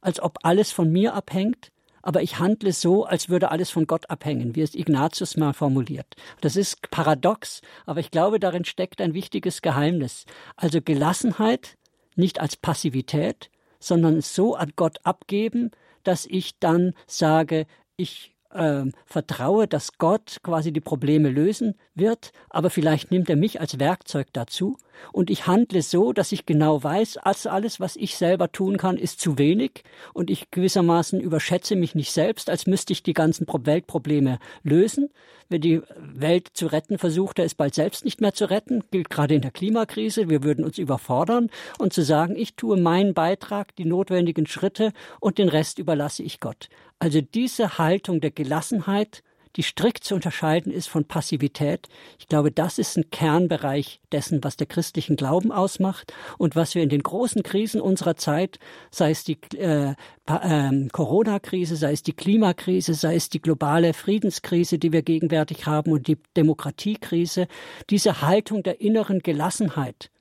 als 0.00 0.20
ob 0.20 0.38
alles 0.42 0.72
von 0.72 0.90
mir 0.90 1.14
abhängt, 1.14 1.70
aber 2.02 2.22
ich 2.22 2.38
handle 2.38 2.72
so, 2.72 3.04
als 3.04 3.28
würde 3.28 3.50
alles 3.50 3.70
von 3.70 3.86
Gott 3.86 4.08
abhängen, 4.08 4.56
wie 4.56 4.62
es 4.62 4.74
Ignatius 4.74 5.36
mal 5.36 5.52
formuliert. 5.52 6.14
Das 6.40 6.56
ist 6.56 6.90
paradox, 6.90 7.60
aber 7.86 8.00
ich 8.00 8.10
glaube, 8.10 8.40
darin 8.40 8.64
steckt 8.64 9.00
ein 9.00 9.14
wichtiges 9.14 9.62
Geheimnis. 9.62 10.24
Also 10.56 10.80
Gelassenheit 10.80 11.76
nicht 12.16 12.40
als 12.40 12.56
Passivität, 12.56 13.50
sondern 13.80 14.20
so 14.20 14.54
an 14.54 14.72
Gott 14.76 14.98
abgeben, 15.04 15.70
dass 16.02 16.26
ich 16.26 16.58
dann 16.58 16.94
sage, 17.06 17.66
ich 17.96 18.34
äh, 18.50 18.84
vertraue, 19.04 19.68
dass 19.68 19.98
Gott 19.98 20.38
quasi 20.42 20.72
die 20.72 20.80
Probleme 20.80 21.28
lösen 21.28 21.74
wird, 21.98 22.32
aber 22.50 22.70
vielleicht 22.70 23.10
nimmt 23.10 23.28
er 23.30 23.36
mich 23.36 23.60
als 23.60 23.78
Werkzeug 23.78 24.28
dazu 24.32 24.76
und 25.12 25.30
ich 25.30 25.46
handle 25.46 25.82
so, 25.82 26.12
dass 26.12 26.32
ich 26.32 26.46
genau 26.46 26.82
weiß, 26.82 27.18
als 27.18 27.46
alles, 27.46 27.80
was 27.80 27.96
ich 27.96 28.16
selber 28.16 28.52
tun 28.52 28.76
kann, 28.76 28.96
ist 28.96 29.20
zu 29.20 29.38
wenig 29.38 29.82
und 30.12 30.30
ich 30.30 30.50
gewissermaßen 30.50 31.20
überschätze 31.20 31.76
mich 31.76 31.94
nicht 31.94 32.12
selbst, 32.12 32.50
als 32.50 32.66
müsste 32.66 32.92
ich 32.92 33.02
die 33.02 33.14
ganzen 33.14 33.46
Weltprobleme 33.48 34.38
lösen. 34.62 35.10
Wer 35.48 35.58
die 35.58 35.80
Welt 35.96 36.48
zu 36.52 36.66
retten 36.66 36.98
versucht, 36.98 37.38
der 37.38 37.46
ist 37.46 37.56
bald 37.56 37.74
selbst 37.74 38.04
nicht 38.04 38.20
mehr 38.20 38.34
zu 38.34 38.50
retten, 38.50 38.84
gilt 38.90 39.08
gerade 39.08 39.34
in 39.34 39.40
der 39.40 39.50
Klimakrise. 39.50 40.28
Wir 40.28 40.42
würden 40.42 40.64
uns 40.64 40.78
überfordern 40.78 41.50
und 41.78 41.92
zu 41.92 42.02
sagen, 42.02 42.36
ich 42.36 42.54
tue 42.54 42.76
meinen 42.78 43.14
Beitrag, 43.14 43.74
die 43.76 43.86
notwendigen 43.86 44.46
Schritte 44.46 44.92
und 45.20 45.38
den 45.38 45.48
Rest 45.48 45.78
überlasse 45.78 46.22
ich 46.22 46.40
Gott. 46.40 46.68
Also 46.98 47.20
diese 47.20 47.78
Haltung 47.78 48.20
der 48.20 48.30
Gelassenheit, 48.30 49.22
die 49.58 49.64
strikt 49.64 50.04
zu 50.04 50.14
unterscheiden 50.14 50.72
ist 50.72 50.88
von 50.88 51.04
Passivität. 51.04 51.88
Ich 52.20 52.28
glaube, 52.28 52.52
das 52.52 52.78
ist 52.78 52.96
ein 52.96 53.10
Kernbereich 53.10 54.00
dessen, 54.12 54.44
was 54.44 54.56
der 54.56 54.68
christlichen 54.68 55.16
Glauben 55.16 55.50
ausmacht 55.50 56.14
und 56.38 56.54
was 56.54 56.76
wir 56.76 56.82
in 56.84 56.88
den 56.88 57.02
großen 57.02 57.42
Krisen 57.42 57.80
unserer 57.80 58.14
Zeit, 58.14 58.60
sei 58.92 59.10
es 59.10 59.24
die 59.24 59.36
äh, 59.56 59.94
äh, 60.26 60.88
Corona-Krise, 60.92 61.74
sei 61.74 61.90
es 61.90 62.04
die 62.04 62.12
Klimakrise, 62.12 62.94
sei 62.94 63.16
es 63.16 63.30
die 63.30 63.42
globale 63.42 63.94
Friedenskrise, 63.94 64.78
die 64.78 64.92
wir 64.92 65.02
gegenwärtig 65.02 65.66
haben 65.66 65.90
und 65.90 66.06
die 66.06 66.18
Demokratiekrise, 66.36 67.48
diese 67.90 68.22
Haltung 68.22 68.62
der 68.62 68.80
inneren 68.80 69.18
Gelassenheit, 69.18 70.12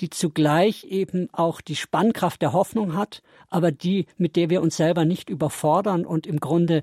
die 0.00 0.10
zugleich 0.10 0.84
eben 0.84 1.28
auch 1.32 1.60
die 1.60 1.76
Spannkraft 1.76 2.42
der 2.42 2.52
Hoffnung 2.52 2.94
hat, 2.94 3.22
aber 3.48 3.72
die, 3.72 4.06
mit 4.16 4.36
der 4.36 4.50
wir 4.50 4.62
uns 4.62 4.76
selber 4.76 5.04
nicht 5.04 5.30
überfordern 5.30 6.06
und 6.06 6.26
im 6.26 6.40
Grunde 6.40 6.82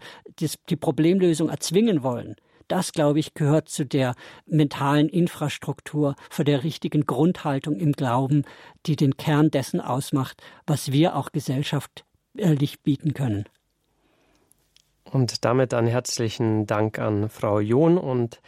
die 0.69 0.75
Problemlösung 0.75 1.49
erzwingen 1.49 2.03
wollen. 2.03 2.35
Das, 2.67 2.93
glaube 2.93 3.19
ich, 3.19 3.35
gehört 3.35 3.69
zu 3.69 3.85
der 3.85 4.15
mentalen 4.47 5.07
Infrastruktur, 5.07 6.15
für 6.31 6.43
der 6.43 6.63
richtigen 6.63 7.05
Grundhaltung 7.05 7.75
im 7.75 7.91
Glauben, 7.91 8.43
die 8.87 8.95
den 8.95 9.17
Kern 9.17 9.51
dessen 9.51 9.79
ausmacht, 9.79 10.41
was 10.65 10.91
wir 10.91 11.15
auch 11.15 11.31
gesellschaftlich 11.31 12.81
bieten 12.81 13.13
können. 13.13 13.45
Und 15.03 15.45
damit 15.45 15.73
einen 15.75 15.87
herzlichen 15.87 16.65
Dank 16.65 16.97
an 16.97 17.29
Frau 17.29 17.59
John 17.59 17.99
und 17.99 18.41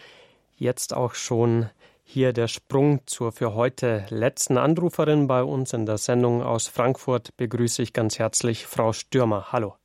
jetzt 0.55 0.95
auch 0.95 1.13
schon 1.13 1.69
hier 2.09 2.31
der 2.31 2.47
Sprung 2.47 3.01
zur 3.05 3.33
für 3.33 3.53
heute 3.53 4.05
letzten 4.09 4.57
Anruferin 4.57 5.27
bei 5.27 5.43
uns 5.43 5.73
in 5.73 5.85
der 5.85 5.97
Sendung 5.97 6.41
aus 6.41 6.69
Frankfurt. 6.69 7.35
Begrüße 7.35 7.81
ich 7.83 7.91
ganz 7.91 8.17
herzlich 8.17 8.65
Frau 8.65 8.93
Stürmer. 8.93 9.51
Hallo. 9.51 9.75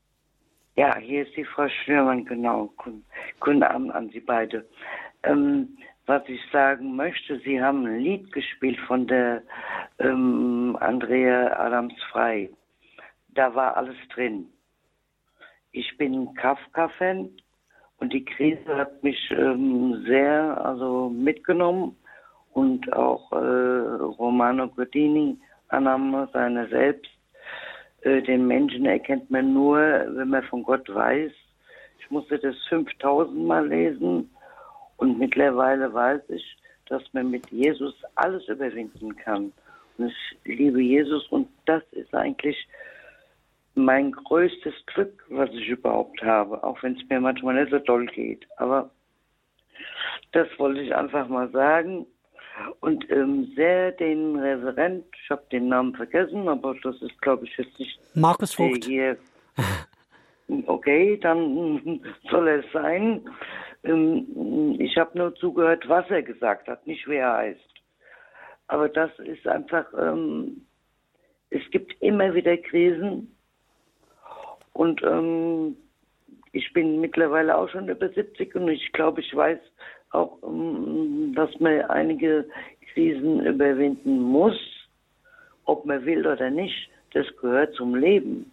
Ja, 0.77 0.97
hier 0.99 1.27
ist 1.27 1.37
die 1.37 1.45
Frau 1.45 1.69
Stürmer, 1.69 2.17
genau. 2.23 2.73
Guten 3.41 3.63
Abend 3.65 3.93
an 3.93 4.09
Sie 4.11 4.21
beide. 4.21 4.65
Ähm, 5.25 5.77
was 6.07 6.23
ich 6.29 6.41
sagen 6.53 6.95
möchte, 6.95 7.41
Sie 7.41 7.61
haben 7.61 7.85
ein 7.87 7.99
Lied 7.99 8.33
gespielt 8.33 8.79
von 8.87 9.09
der 9.09 9.43
ähm, 9.99 10.77
Andrea 10.79 11.59
Adams 11.59 12.01
Frei. 12.13 12.51
Da 13.31 13.53
war 13.57 13.77
alles 13.77 13.97
drin. 14.15 14.47
Ich 15.73 15.99
bin 15.99 16.33
Kafka-Fan 16.35 17.31
und 17.97 18.13
die 18.13 18.25
Krise 18.25 18.77
hat 18.77 19.03
mich 19.03 19.19
ähm, 19.33 20.05
sehr 20.07 20.65
also 20.65 21.09
mitgenommen 21.09 21.97
und 22.53 22.93
auch 22.93 23.33
äh, 23.33 23.37
Romano 23.37 24.69
Guardini, 24.69 25.39
Annahme 25.69 26.29
seiner 26.33 26.69
selbst. 26.69 27.11
Äh, 28.03 28.23
den 28.23 28.47
Menschen 28.47 28.87
erkennt 28.87 29.31
man 29.31 29.55
nur, 29.55 29.79
wenn 29.79 30.29
man 30.29 30.43
von 30.45 30.63
Gott 30.63 30.89
weiß. 30.93 31.33
Ich 31.99 32.11
musste 32.11 32.39
das 32.39 32.57
5000 32.69 33.47
Mal 33.47 33.69
lesen 33.69 34.31
und 34.99 35.19
mittlerweile 35.19 35.93
weiß 35.93 36.23
ich, 36.29 36.57
dass 36.87 37.03
man 37.13 37.31
mit 37.31 37.49
Jesus 37.51 37.95
alles 38.17 38.47
überwinden 38.49 39.17
kann. 39.17 39.53
Und 39.97 40.09
ich 40.09 40.59
liebe 40.59 40.83
Jesus 40.83 41.27
und 41.29 41.49
das 41.67 41.83
ist 41.93 42.15
eigentlich 42.15 42.57
mein 43.75 44.13
größtes 44.13 44.75
Glück, 44.87 45.25
was 45.31 45.49
ich 45.51 45.69
überhaupt 45.69 46.23
habe, 46.23 46.63
auch 46.63 46.83
wenn 46.83 46.95
es 46.97 47.09
mir 47.09 47.21
manchmal 47.21 47.55
nicht 47.55 47.71
so 47.71 47.79
toll 47.79 48.05
geht. 48.07 48.47
Aber 48.59 48.91
das 50.33 50.49
wollte 50.59 50.83
ich 50.83 50.95
einfach 50.95 51.29
mal 51.29 51.51
sagen 51.51 52.07
und 52.81 53.09
ähm, 53.11 53.53
sehr 53.55 53.93
den 53.93 54.37
Referent, 54.37 55.05
ich 55.23 55.31
habe 55.31 55.43
den 55.51 55.69
Namen 55.69 55.95
vergessen, 55.95 56.49
aber 56.49 56.75
das 56.83 57.01
ist, 57.03 57.21
glaube 57.23 57.45
ich, 57.45 57.57
jetzt 57.57 57.79
nicht. 57.79 57.99
Markus 58.15 58.55
Vogt. 58.55 58.85
Hier. 58.85 59.17
Okay, 60.67 61.19
dann 61.19 62.01
soll 62.31 62.49
es 62.49 62.65
sein. 62.73 63.23
Ähm, 63.85 64.77
ich 64.79 64.97
habe 64.97 65.17
nur 65.17 65.35
zugehört, 65.35 65.89
was 65.89 66.09
er 66.11 66.23
gesagt 66.23 66.69
hat, 66.69 66.87
nicht 66.87 67.07
wer 67.07 67.27
er 67.27 67.37
heißt. 67.37 67.61
Aber 68.69 68.89
das 68.89 69.11
ist 69.19 69.47
einfach, 69.47 69.87
ähm, 69.99 70.67
es 71.51 71.63
gibt 71.71 72.01
immer 72.01 72.35
wieder 72.35 72.57
Krisen. 72.57 73.37
Und 74.73 75.03
ähm, 75.03 75.77
ich 76.53 76.73
bin 76.73 77.01
mittlerweile 77.01 77.57
auch 77.57 77.69
schon 77.69 77.89
über 77.89 78.09
70 78.09 78.55
und 78.55 78.69
ich 78.69 78.93
glaube, 78.93 79.21
ich 79.21 79.35
weiß, 79.35 79.59
auch, 80.13 80.39
ähm, 80.43 81.33
dass 81.35 81.59
man 81.61 81.83
einige 81.83 82.47
Krisen 82.93 83.45
überwinden 83.45 84.21
muss, 84.21 84.59
ob 85.65 85.85
man 85.85 86.05
will 86.05 86.27
oder 86.27 86.51
nicht. 86.51 86.91
Das 87.13 87.27
gehört 87.41 87.75
zum 87.75 87.95
Leben. 87.95 88.51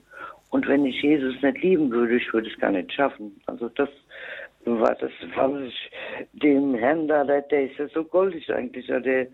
Und 0.49 0.67
wenn 0.67 0.85
ich 0.85 1.01
Jesus 1.01 1.41
nicht 1.41 1.61
lieben 1.61 1.91
würde, 1.91 2.17
ich 2.17 2.33
würde 2.33 2.49
es 2.49 2.59
gar 2.59 2.71
nicht 2.71 2.91
schaffen. 2.91 3.39
Also 3.45 3.69
das 3.69 3.89
war 4.65 4.95
das, 4.95 5.11
was 5.35 5.61
ich 5.61 5.91
dem 6.33 6.75
Herrn 6.75 7.07
da, 7.07 7.23
der, 7.23 7.41
der 7.43 7.65
ist 7.65 7.77
ja 7.77 7.87
so 7.89 8.03
goldig 8.03 8.51
eigentlich. 8.51 8.87
Der, 8.87 9.27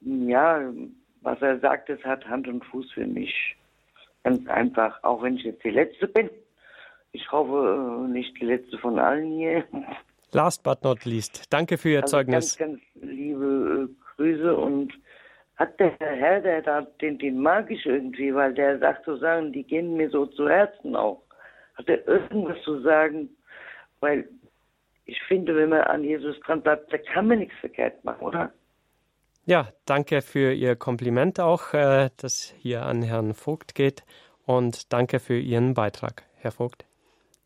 ja, 0.00 0.72
was 1.22 1.40
er 1.42 1.58
sagt, 1.58 1.88
das 1.88 2.02
hat 2.04 2.26
Hand 2.28 2.46
und 2.48 2.64
Fuß 2.66 2.92
für 2.92 3.06
mich. 3.06 3.56
Ganz 4.22 4.46
einfach, 4.48 5.02
auch 5.02 5.22
wenn 5.22 5.36
ich 5.36 5.42
jetzt 5.42 5.64
die 5.64 5.70
Letzte 5.70 6.08
bin. 6.08 6.30
Ich 7.12 7.30
hoffe, 7.30 8.06
äh, 8.06 8.10
nicht 8.10 8.40
die 8.40 8.46
Letzte 8.46 8.78
von 8.78 8.98
allen 8.98 9.32
hier. 9.32 9.64
Last 10.34 10.62
but 10.62 10.82
not 10.82 11.04
least, 11.04 11.52
danke 11.52 11.78
für 11.78 11.90
Ihr 11.90 12.02
also 12.02 12.16
Zeugnis. 12.16 12.58
Ganz, 12.58 12.82
ganz 12.94 13.10
liebe 13.10 13.88
äh, 13.88 14.16
Grüße 14.16 14.56
und 14.56 14.92
hat 15.56 15.78
der 15.78 15.92
Herr, 16.00 16.40
der 16.40 16.62
da, 16.62 16.80
den, 17.00 17.18
den 17.18 17.40
mag 17.40 17.70
ich 17.70 17.86
irgendwie, 17.86 18.34
weil 18.34 18.52
der 18.54 18.78
sagt 18.80 19.04
so 19.04 19.16
Sachen, 19.16 19.52
die 19.52 19.62
gehen 19.62 19.96
mir 19.96 20.10
so 20.10 20.26
zu 20.26 20.48
Herzen 20.48 20.96
auch. 20.96 21.22
Hat 21.74 21.88
er 21.88 22.06
irgendwas 22.08 22.60
zu 22.62 22.80
sagen? 22.80 23.30
Weil 24.00 24.28
ich 25.06 25.20
finde, 25.28 25.54
wenn 25.54 25.68
man 25.68 25.82
an 25.82 26.02
Jesus 26.02 26.38
dran 26.40 26.62
bleibt, 26.62 26.92
da 26.92 26.98
kann 26.98 27.28
man 27.28 27.38
nichts 27.38 27.54
verkehrt 27.60 28.04
machen, 28.04 28.22
oder? 28.22 28.52
Ja, 29.46 29.68
danke 29.84 30.22
für 30.22 30.52
Ihr 30.52 30.74
Kompliment 30.74 31.38
auch, 31.38 31.74
äh, 31.74 32.10
das 32.16 32.54
hier 32.58 32.84
an 32.84 33.02
Herrn 33.02 33.34
Vogt 33.34 33.74
geht. 33.74 34.02
Und 34.46 34.92
danke 34.92 35.20
für 35.20 35.38
Ihren 35.38 35.74
Beitrag, 35.74 36.24
Herr 36.36 36.52
Vogt. 36.52 36.86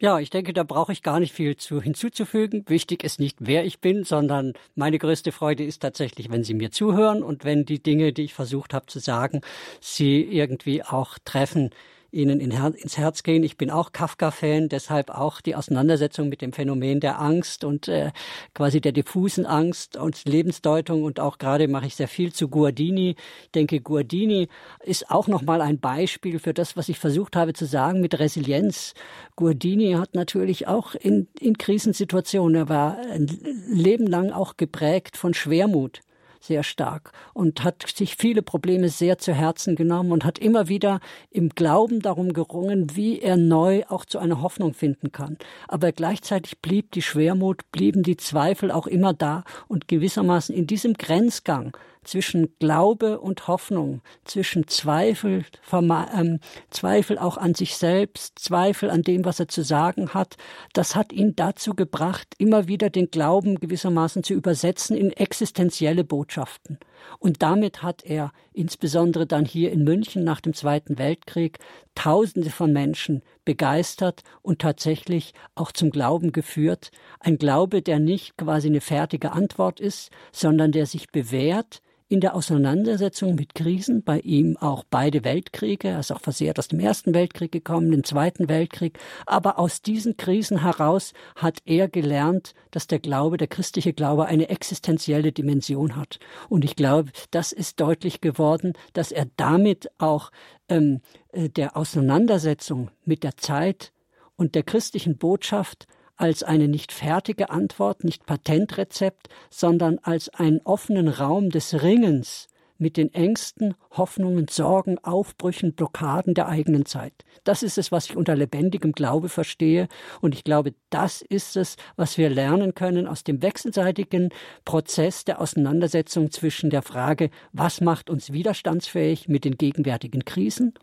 Ja, 0.00 0.20
ich 0.20 0.30
denke, 0.30 0.52
da 0.52 0.62
brauche 0.62 0.92
ich 0.92 1.02
gar 1.02 1.18
nicht 1.18 1.32
viel 1.32 1.56
zu 1.56 1.82
hinzuzufügen. 1.82 2.64
Wichtig 2.68 3.02
ist 3.02 3.18
nicht, 3.18 3.38
wer 3.40 3.64
ich 3.64 3.80
bin, 3.80 4.04
sondern 4.04 4.52
meine 4.76 4.96
größte 4.96 5.32
Freude 5.32 5.64
ist 5.64 5.82
tatsächlich, 5.82 6.30
wenn 6.30 6.44
Sie 6.44 6.54
mir 6.54 6.70
zuhören 6.70 7.24
und 7.24 7.44
wenn 7.44 7.64
die 7.64 7.82
Dinge, 7.82 8.12
die 8.12 8.22
ich 8.22 8.34
versucht 8.34 8.74
habe 8.74 8.86
zu 8.86 9.00
sagen, 9.00 9.40
Sie 9.80 10.20
irgendwie 10.22 10.84
auch 10.84 11.18
treffen, 11.24 11.70
ihnen 12.10 12.40
ins 12.40 12.96
Herz 12.96 13.22
gehen. 13.22 13.42
Ich 13.42 13.56
bin 13.58 13.70
auch 13.70 13.92
Kafka-Fan, 13.92 14.68
deshalb 14.68 15.10
auch 15.10 15.40
die 15.40 15.54
Auseinandersetzung 15.54 16.28
mit 16.28 16.40
dem 16.40 16.52
Phänomen 16.52 17.00
der 17.00 17.20
Angst 17.20 17.64
und 17.64 17.88
äh, 17.88 18.12
quasi 18.54 18.80
der 18.80 18.92
diffusen 18.92 19.44
Angst 19.44 19.96
und 19.96 20.24
Lebensdeutung 20.24 21.02
und 21.02 21.20
auch 21.20 21.38
gerade 21.38 21.68
mache 21.68 21.86
ich 21.86 21.96
sehr 21.96 22.08
viel 22.08 22.32
zu 22.32 22.48
Guardini. 22.48 23.16
Ich 23.44 23.50
denke, 23.50 23.80
Guardini 23.80 24.48
ist 24.84 25.10
auch 25.10 25.28
nochmal 25.28 25.60
ein 25.60 25.80
Beispiel 25.80 26.38
für 26.38 26.54
das, 26.54 26.76
was 26.76 26.88
ich 26.88 26.98
versucht 26.98 27.36
habe 27.36 27.52
zu 27.52 27.66
sagen 27.66 28.00
mit 28.00 28.18
Resilienz. 28.18 28.94
Guardini 29.36 29.92
hat 29.92 30.14
natürlich 30.14 30.66
auch 30.66 30.94
in, 30.94 31.28
in 31.38 31.58
Krisensituationen, 31.58 32.56
er 32.56 32.68
war 32.68 32.98
ein 32.98 33.26
Leben 33.68 34.06
lang 34.06 34.32
auch 34.32 34.56
geprägt 34.56 35.16
von 35.16 35.34
Schwermut 35.34 36.00
sehr 36.40 36.62
stark 36.62 37.12
und 37.34 37.64
hat 37.64 37.86
sich 37.86 38.16
viele 38.16 38.42
Probleme 38.42 38.88
sehr 38.88 39.18
zu 39.18 39.32
Herzen 39.32 39.76
genommen 39.76 40.12
und 40.12 40.24
hat 40.24 40.38
immer 40.38 40.68
wieder 40.68 41.00
im 41.30 41.50
Glauben 41.50 42.00
darum 42.00 42.32
gerungen, 42.32 42.96
wie 42.96 43.20
er 43.20 43.36
neu 43.36 43.84
auch 43.88 44.04
zu 44.04 44.18
einer 44.18 44.42
Hoffnung 44.42 44.74
finden 44.74 45.12
kann. 45.12 45.38
Aber 45.66 45.92
gleichzeitig 45.92 46.60
blieb 46.60 46.92
die 46.92 47.02
Schwermut, 47.02 47.70
blieben 47.72 48.02
die 48.02 48.16
Zweifel 48.16 48.70
auch 48.70 48.86
immer 48.86 49.14
da 49.14 49.44
und 49.66 49.88
gewissermaßen 49.88 50.54
in 50.54 50.66
diesem 50.66 50.94
Grenzgang 50.94 51.76
zwischen 52.04 52.54
Glaube 52.58 53.20
und 53.20 53.48
Hoffnung, 53.48 54.02
zwischen 54.24 54.66
Zweifel, 54.68 55.44
ähm, 55.72 56.40
Zweifel 56.70 57.18
auch 57.18 57.36
an 57.36 57.54
sich 57.54 57.76
selbst, 57.76 58.38
Zweifel 58.38 58.90
an 58.90 59.02
dem, 59.02 59.24
was 59.24 59.40
er 59.40 59.48
zu 59.48 59.62
sagen 59.62 60.14
hat. 60.14 60.36
Das 60.72 60.96
hat 60.96 61.12
ihn 61.12 61.34
dazu 61.36 61.74
gebracht, 61.74 62.28
immer 62.38 62.68
wieder 62.68 62.90
den 62.90 63.10
Glauben 63.10 63.60
gewissermaßen 63.60 64.22
zu 64.22 64.34
übersetzen 64.34 64.96
in 64.96 65.12
existenzielle 65.12 66.04
Botschaften. 66.04 66.78
Und 67.18 67.42
damit 67.42 67.82
hat 67.82 68.04
er 68.04 68.32
insbesondere 68.52 69.26
dann 69.26 69.44
hier 69.44 69.72
in 69.72 69.84
München 69.84 70.24
nach 70.24 70.40
dem 70.40 70.54
Zweiten 70.54 70.98
Weltkrieg 70.98 71.58
Tausende 71.94 72.50
von 72.50 72.72
Menschen 72.72 73.22
begeistert 73.44 74.22
und 74.42 74.60
tatsächlich 74.60 75.34
auch 75.54 75.72
zum 75.72 75.90
Glauben 75.90 76.32
geführt. 76.32 76.90
Ein 77.18 77.38
Glaube, 77.38 77.82
der 77.82 77.98
nicht 77.98 78.36
quasi 78.36 78.68
eine 78.68 78.80
fertige 78.80 79.32
Antwort 79.32 79.80
ist, 79.80 80.10
sondern 80.32 80.72
der 80.72 80.86
sich 80.86 81.10
bewährt, 81.10 81.82
in 82.08 82.20
der 82.20 82.34
Auseinandersetzung 82.34 83.34
mit 83.34 83.54
Krisen, 83.54 84.02
bei 84.02 84.20
ihm 84.20 84.56
auch 84.56 84.84
beide 84.88 85.24
Weltkriege, 85.24 85.88
er 85.88 86.00
ist 86.00 86.10
auch 86.10 86.20
versehrt 86.20 86.58
aus 86.58 86.68
dem 86.68 86.80
Ersten 86.80 87.12
Weltkrieg 87.12 87.52
gekommen, 87.52 87.90
dem 87.90 88.02
Zweiten 88.02 88.48
Weltkrieg, 88.48 88.98
aber 89.26 89.58
aus 89.58 89.82
diesen 89.82 90.16
Krisen 90.16 90.62
heraus 90.62 91.12
hat 91.36 91.58
er 91.66 91.88
gelernt, 91.88 92.54
dass 92.70 92.86
der 92.86 92.98
Glaube, 92.98 93.36
der 93.36 93.48
christliche 93.48 93.92
Glaube 93.92 94.24
eine 94.26 94.48
existenzielle 94.48 95.32
Dimension 95.32 95.96
hat. 95.96 96.18
Und 96.48 96.64
ich 96.64 96.76
glaube, 96.76 97.10
das 97.30 97.52
ist 97.52 97.78
deutlich 97.78 98.22
geworden, 98.22 98.72
dass 98.94 99.12
er 99.12 99.26
damit 99.36 99.90
auch 99.98 100.30
ähm, 100.70 101.00
äh, 101.32 101.50
der 101.50 101.76
Auseinandersetzung 101.76 102.90
mit 103.04 103.22
der 103.22 103.36
Zeit 103.36 103.92
und 104.36 104.54
der 104.54 104.62
christlichen 104.62 105.18
Botschaft 105.18 105.86
als 106.18 106.42
eine 106.42 106.68
nicht 106.68 106.92
fertige 106.92 107.50
Antwort, 107.50 108.04
nicht 108.04 108.26
Patentrezept, 108.26 109.28
sondern 109.50 109.98
als 110.02 110.28
einen 110.28 110.60
offenen 110.64 111.08
Raum 111.08 111.50
des 111.50 111.82
Ringens 111.82 112.48
mit 112.78 112.96
den 112.96 113.12
Ängsten, 113.12 113.74
Hoffnungen, 113.90 114.46
Sorgen, 114.48 114.98
Aufbrüchen, 114.98 115.74
Blockaden 115.74 116.34
der 116.34 116.48
eigenen 116.48 116.86
Zeit. 116.86 117.12
Das 117.44 117.62
ist 117.62 117.76
es, 117.76 117.90
was 117.90 118.06
ich 118.06 118.16
unter 118.16 118.36
lebendigem 118.36 118.92
Glaube 118.92 119.28
verstehe. 119.28 119.88
Und 120.20 120.34
ich 120.34 120.44
glaube, 120.44 120.74
das 120.90 121.22
ist 121.22 121.56
es, 121.56 121.76
was 121.96 122.18
wir 122.18 122.30
lernen 122.30 122.74
können 122.74 123.06
aus 123.06 123.24
dem 123.24 123.42
wechselseitigen 123.42 124.30
Prozess 124.64 125.24
der 125.24 125.40
Auseinandersetzung 125.40 126.30
zwischen 126.30 126.70
der 126.70 126.82
Frage, 126.82 127.30
was 127.52 127.80
macht 127.80 128.10
uns 128.10 128.32
widerstandsfähig 128.32 129.28
mit 129.28 129.44
den 129.44 129.58
gegenwärtigen 129.58 130.24
Krisen 130.24 130.74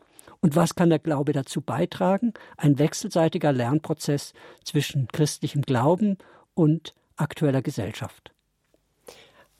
und 0.41 0.55
was 0.55 0.75
kann 0.75 0.89
der 0.89 0.99
Glaube 0.99 1.33
dazu 1.33 1.61
beitragen? 1.61 2.33
Ein 2.57 2.79
wechselseitiger 2.79 3.51
Lernprozess 3.51 4.33
zwischen 4.63 5.07
christlichem 5.07 5.61
Glauben 5.61 6.17
und 6.53 6.93
aktueller 7.15 7.61
Gesellschaft. 7.61 8.35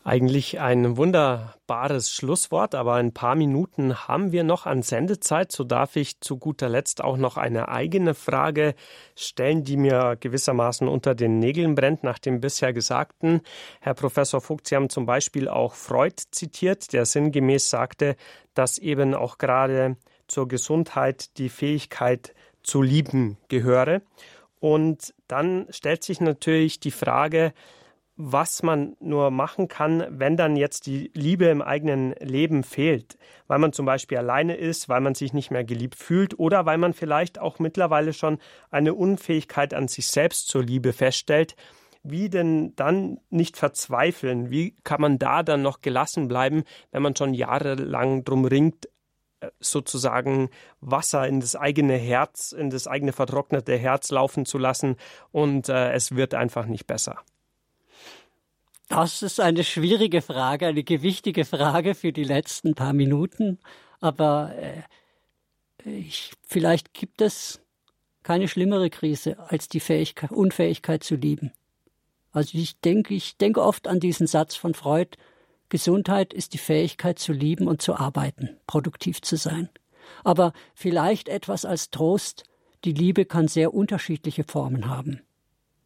Eigentlich 0.08 0.60
ein 0.60 0.98
wunderbares 0.98 2.12
Schlusswort, 2.12 2.76
aber 2.76 2.94
ein 2.94 3.12
paar 3.12 3.34
Minuten 3.34 4.08
haben 4.08 4.32
wir 4.32 4.44
noch 4.44 4.68
an 4.68 4.84
Sendezeit. 4.84 5.52
So 5.52 5.64
darf 5.64 5.96
ich 5.96 6.22
zu 6.22 6.38
guter 6.38 6.70
Letzt 6.70 7.04
auch 7.04 7.18
noch 7.18 7.38
eine 7.38 7.70
eigene 7.70 8.14
Frage 8.14 8.76
stellen, 9.16 9.64
die 9.64 9.78
mir 9.78 10.16
gewissermaßen 10.20 10.88
unter 10.88 11.16
den 11.16 11.40
Nägeln 11.40 11.74
brennt 11.74 12.04
nach 12.04 12.20
dem 12.20 12.40
bisher 12.40 12.72
Gesagten. 12.72 13.42
Herr 13.82 13.96
Professor 13.96 14.42
Vogt, 14.42 14.68
Sie 14.68 14.76
haben 14.76 14.92
zum 14.92 15.08
Beispiel 15.08 15.48
auch 15.48 15.74
Freud 15.74 16.22
zitiert, 16.30 16.94
der 16.94 17.08
sinngemäß 17.08 17.72
sagte, 17.72 18.16
dass 18.54 18.78
eben 18.78 19.16
auch 19.16 19.40
gerade 19.40 19.98
zur 20.36 20.50
Gesundheit 20.50 21.38
die 21.38 21.48
Fähigkeit 21.48 22.36
zu 22.62 22.82
lieben 22.82 23.38
gehöre. 23.48 24.02
Und 24.60 25.14
dann 25.30 25.66
stellt 25.70 26.04
sich 26.04 26.20
natürlich 26.20 26.82
die 26.82 26.92
Frage, 26.92 27.54
was 28.18 28.62
man 28.62 28.98
nur 29.00 29.32
machen 29.32 29.70
kann, 29.70 30.06
wenn 30.10 30.36
dann 30.36 30.58
jetzt 30.58 30.88
die 30.88 31.10
Liebe 31.14 31.46
im 31.46 31.62
eigenen 31.62 32.12
Leben 32.20 32.64
fehlt, 32.64 33.18
weil 33.48 33.60
man 33.60 33.72
zum 33.72 33.86
Beispiel 33.86 34.18
alleine 34.18 34.58
ist, 34.58 34.90
weil 34.90 35.00
man 35.00 35.16
sich 35.16 35.32
nicht 35.32 35.52
mehr 35.52 35.64
geliebt 35.64 35.96
fühlt 35.96 36.38
oder 36.38 36.66
weil 36.66 36.80
man 36.80 36.94
vielleicht 36.94 37.40
auch 37.40 37.60
mittlerweile 37.60 38.12
schon 38.12 38.38
eine 38.70 38.94
Unfähigkeit 38.94 39.74
an 39.74 39.88
sich 39.88 40.08
selbst 40.08 40.50
zur 40.50 40.64
Liebe 40.64 40.92
feststellt. 40.92 41.56
Wie 42.04 42.30
denn 42.30 42.76
dann 42.76 43.20
nicht 43.30 43.56
verzweifeln? 43.56 44.52
Wie 44.52 44.76
kann 44.84 45.00
man 45.00 45.18
da 45.18 45.44
dann 45.44 45.62
noch 45.62 45.80
gelassen 45.80 46.28
bleiben, 46.28 46.64
wenn 46.92 47.04
man 47.04 47.16
schon 47.16 47.34
jahrelang 47.34 48.26
drum 48.26 48.44
ringt, 48.44 48.90
sozusagen 49.60 50.50
Wasser 50.82 51.28
in 51.28 51.40
das 51.40 51.56
eigene 51.56 51.96
Herz, 51.98 52.52
in 52.52 52.70
das 52.70 52.88
eigene 52.88 53.14
vertrocknete 53.14 53.78
Herz 53.78 54.12
laufen 54.12 54.46
zu 54.46 54.58
lassen 54.58 54.96
und 55.32 55.70
äh, 55.70 55.92
es 55.92 56.16
wird 56.16 56.34
einfach 56.34 56.66
nicht 56.66 56.88
besser. 56.88 57.20
Das 58.88 59.24
ist 59.24 59.40
eine 59.40 59.64
schwierige 59.64 60.22
Frage, 60.22 60.68
eine 60.68 60.84
gewichtige 60.84 61.44
Frage 61.44 61.96
für 61.96 62.12
die 62.12 62.24
letzten 62.24 62.76
paar 62.76 62.94
Minuten. 62.94 63.60
Aber 64.00 64.54
äh, 64.56 64.84
ich, 65.86 66.34
vielleicht 66.48 66.94
gibt 66.94 67.22
es 67.22 67.62
keine 68.22 68.48
schlimmere 68.48 68.90
Krise 68.90 69.38
als 69.50 69.70
die 69.70 69.80
Fähigkeit, 69.80 70.32
Unfähigkeit 70.32 71.04
zu 71.04 71.16
lieben. 71.16 71.52
Also 72.32 72.58
ich 72.58 72.80
denke, 72.80 73.14
ich 73.14 73.38
denke 73.38 73.62
oft 73.62 73.88
an 73.88 74.00
diesen 74.00 74.28
Satz 74.28 74.56
von 74.56 74.74
Freud, 74.74 75.18
Gesundheit 75.70 76.34
ist 76.34 76.54
die 76.54 76.60
Fähigkeit 76.60 77.20
zu 77.20 77.34
lieben 77.34 77.68
und 77.68 77.82
zu 77.82 77.96
arbeiten, 77.96 78.58
produktiv 78.68 79.22
zu 79.22 79.36
sein. 79.36 79.70
Aber 80.24 80.54
vielleicht 80.74 81.30
etwas 81.30 81.66
als 81.66 81.90
Trost, 81.90 82.44
die 82.84 82.94
Liebe 82.94 83.26
kann 83.26 83.48
sehr 83.48 83.74
unterschiedliche 83.74 84.44
Formen 84.44 84.88
haben. 84.88 85.22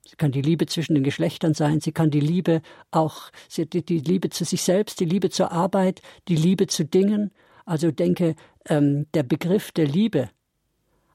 Sie 0.06 0.16
kann 0.16 0.32
die 0.32 0.42
Liebe 0.42 0.66
zwischen 0.66 0.96
den 0.96 1.04
Geschlechtern 1.04 1.54
sein, 1.54 1.82
sie 1.82 1.92
kann 1.92 2.10
die 2.10 2.20
Liebe 2.20 2.62
auch, 2.92 3.32
die 3.56 4.00
Liebe 4.00 4.30
zu 4.30 4.44
sich 4.44 4.64
selbst, 4.64 5.00
die 5.00 5.06
Liebe 5.06 5.30
zur 5.30 5.52
Arbeit, 5.52 6.02
die 6.28 6.36
Liebe 6.36 6.68
zu 6.68 6.84
Dingen. 6.84 7.32
Also 7.66 7.92
denke, 7.92 8.36
ähm, 8.68 9.06
der 9.14 9.24
Begriff 9.24 9.72
der 9.72 9.86
Liebe. 9.86 10.30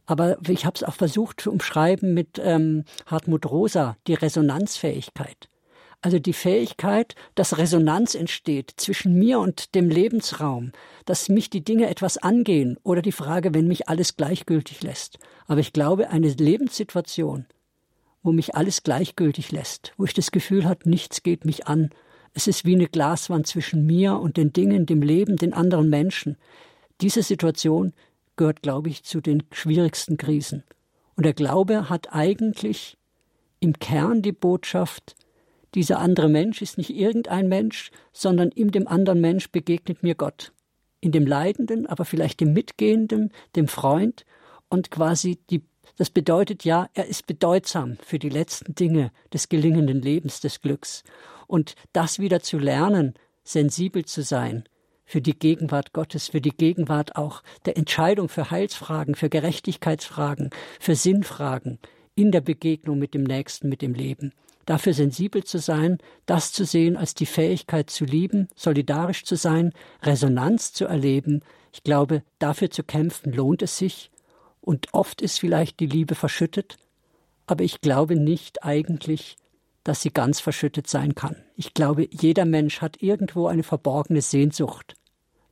Aber 0.07 0.39
ich 0.49 0.65
habe 0.65 0.77
es 0.77 0.85
auch 0.85 0.95
versucht 0.95 1.41
zu 1.41 1.51
umschreiben 1.51 2.15
mit 2.15 2.41
ähm, 2.43 2.85
Hartmut 3.07 3.47
Rosa, 3.47 3.97
die 4.07 4.15
Resonanzfähigkeit. 4.15 5.49
Also 6.05 6.19
die 6.19 6.35
Fähigkeit, 6.35 7.15
dass 7.35 7.57
Resonanz 7.57 8.15
entsteht 8.15 8.75
zwischen 8.77 9.19
mir 9.19 9.41
und 9.41 9.75
dem 9.75 9.89
Lebensraum, 9.89 10.73
dass 11.07 11.31
mich 11.31 11.49
die 11.49 11.65
Dinge 11.65 11.89
etwas 11.89 12.19
angehen 12.19 12.77
oder 12.83 13.01
die 13.01 13.11
Frage, 13.11 13.55
wenn 13.55 13.69
mich 13.69 13.89
alles 13.89 14.19
gleichgültig 14.19 14.83
lässt. 14.83 15.19
Aber 15.47 15.61
ich 15.61 15.73
glaube, 15.73 16.11
eine 16.11 16.29
Lebenssituation, 16.29 17.47
wo 18.23 18.33
mich 18.33 18.55
alles 18.55 18.83
gleichgültig 18.83 19.51
lässt, 19.51 19.95
wo 19.97 20.05
ich 20.05 20.13
das 20.13 20.31
Gefühl 20.31 20.67
habe, 20.67 20.87
nichts 20.91 21.23
geht 21.23 21.47
mich 21.47 21.69
an. 21.69 21.89
Es 22.35 22.49
ist 22.49 22.67
wie 22.67 22.75
eine 22.75 22.89
Glaswand 22.89 23.47
zwischen 23.47 23.87
mir 23.87 24.19
und 24.19 24.37
den 24.37 24.53
Dingen, 24.53 24.85
dem 24.85 25.01
Leben, 25.01 25.37
den 25.37 25.55
anderen 25.55 25.89
Menschen. 25.89 26.37
Diese 27.01 27.23
Situation 27.23 27.95
gehört, 28.37 28.61
glaube 28.61 28.91
ich, 28.91 29.05
zu 29.05 29.23
den 29.23 29.43
schwierigsten 29.53 30.19
Krisen. 30.19 30.65
Und 31.17 31.25
der 31.25 31.33
Glaube 31.33 31.89
hat 31.89 32.13
eigentlich 32.13 32.99
im 33.59 33.79
Kern 33.79 34.21
die 34.21 34.33
Botschaft, 34.33 35.17
dieser 35.75 35.99
andere 35.99 36.29
Mensch 36.29 36.63
ist 36.63 36.79
nicht 36.79 36.91
irgendein 36.91 37.49
Mensch, 37.49 37.91
sondern 38.13 38.51
in 38.51 38.71
dem 38.71 38.87
anderen 38.87 39.21
Mensch 39.21 39.51
begegnet 39.51 40.03
mir 40.03 40.15
Gott. 40.15 40.53
In 41.01 41.13
dem 41.13 41.27
Leidenden, 41.27 41.87
aber 41.87 42.05
vielleicht 42.05 42.41
dem 42.41 42.53
Mitgehenden, 42.53 43.33
dem 43.57 43.69
Freund 43.69 44.25
und 44.69 44.91
quasi 44.91 45.39
die 45.51 45.63
das 45.97 46.11
bedeutet 46.11 46.65
ja, 46.65 46.89
er 46.95 47.07
ist 47.07 47.27
bedeutsam 47.27 47.99
für 48.03 48.19
die 48.19 48.29
letzten 48.29 48.75
Dinge 48.75 49.13
des 49.33 49.49
gelingenden 49.49 50.03
Lebens, 50.03 50.41
des 50.41 50.61
Glücks. 50.61 51.05
Und 51.47 51.77
das 51.93 52.19
wieder 52.19 52.41
zu 52.41 52.59
lernen, 52.59 53.15
sensibel 53.45 54.05
zu 54.05 54.23
sein 54.23 54.65
für 55.05 55.21
die 55.21 55.39
Gegenwart 55.39 55.93
Gottes, 55.93 56.29
für 56.29 56.41
die 56.41 56.57
Gegenwart 56.57 57.15
auch 57.15 57.43
der 57.67 57.77
Entscheidung 57.77 58.29
für 58.29 58.51
Heilsfragen, 58.51 59.15
für 59.15 59.29
Gerechtigkeitsfragen, 59.29 60.51
für 60.81 60.97
Sinnfragen 60.97 61.79
in 62.17 62.33
der 62.33 62.41
Begegnung 62.41 62.99
mit 62.99 63.15
dem 63.15 63.23
Nächsten, 63.23 63.69
mit 63.69 63.83
dem 63.83 63.95
Leben 63.95 64.33
dafür 64.67 64.95
sensibel 64.95 65.45
zu 65.45 65.59
sein, 65.59 65.99
das 66.27 66.53
zu 66.53 66.65
sehen 66.65 66.97
als 66.97 67.15
die 67.15 67.27
Fähigkeit 67.27 67.91
zu 67.91 68.05
lieben, 68.05 68.49
solidarisch 68.55 69.25
zu 69.25 69.37
sein, 69.37 69.73
Resonanz 70.03 70.73
zu 70.73 70.87
erleben. 70.87 71.43
Ich 71.73 71.83
glaube, 71.83 72.23
dafür 72.39 72.71
zu 72.71 72.83
kämpfen 72.83 73.33
lohnt 73.33 73.63
es 73.63 73.79
sich. 73.79 74.11
Und 74.61 74.95
oft 74.95 75.21
ist 75.21 75.41
vielleicht 75.41 75.81
die 75.81 75.87
Liebe 75.87 76.15
verschüttet, 76.15 76.79
aber 77.47 77.65
ich 77.65 77.81
glaube 77.81 78.17
nicht 78.17 78.65
eigentlich, 78.65 79.37
dass 79.85 80.01
sie 80.01 80.11
ganz 80.11 80.41
verschüttet 80.41 80.89
sein 80.89 81.15
kann. 81.15 81.37
Ich 81.57 81.75
glaube, 81.75 82.09
jeder 82.11 82.47
Mensch 82.47 82.81
hat 82.81 83.03
irgendwo 83.03 83.47
eine 83.47 83.63
verborgene 83.63 84.23
Sehnsucht 84.23 84.95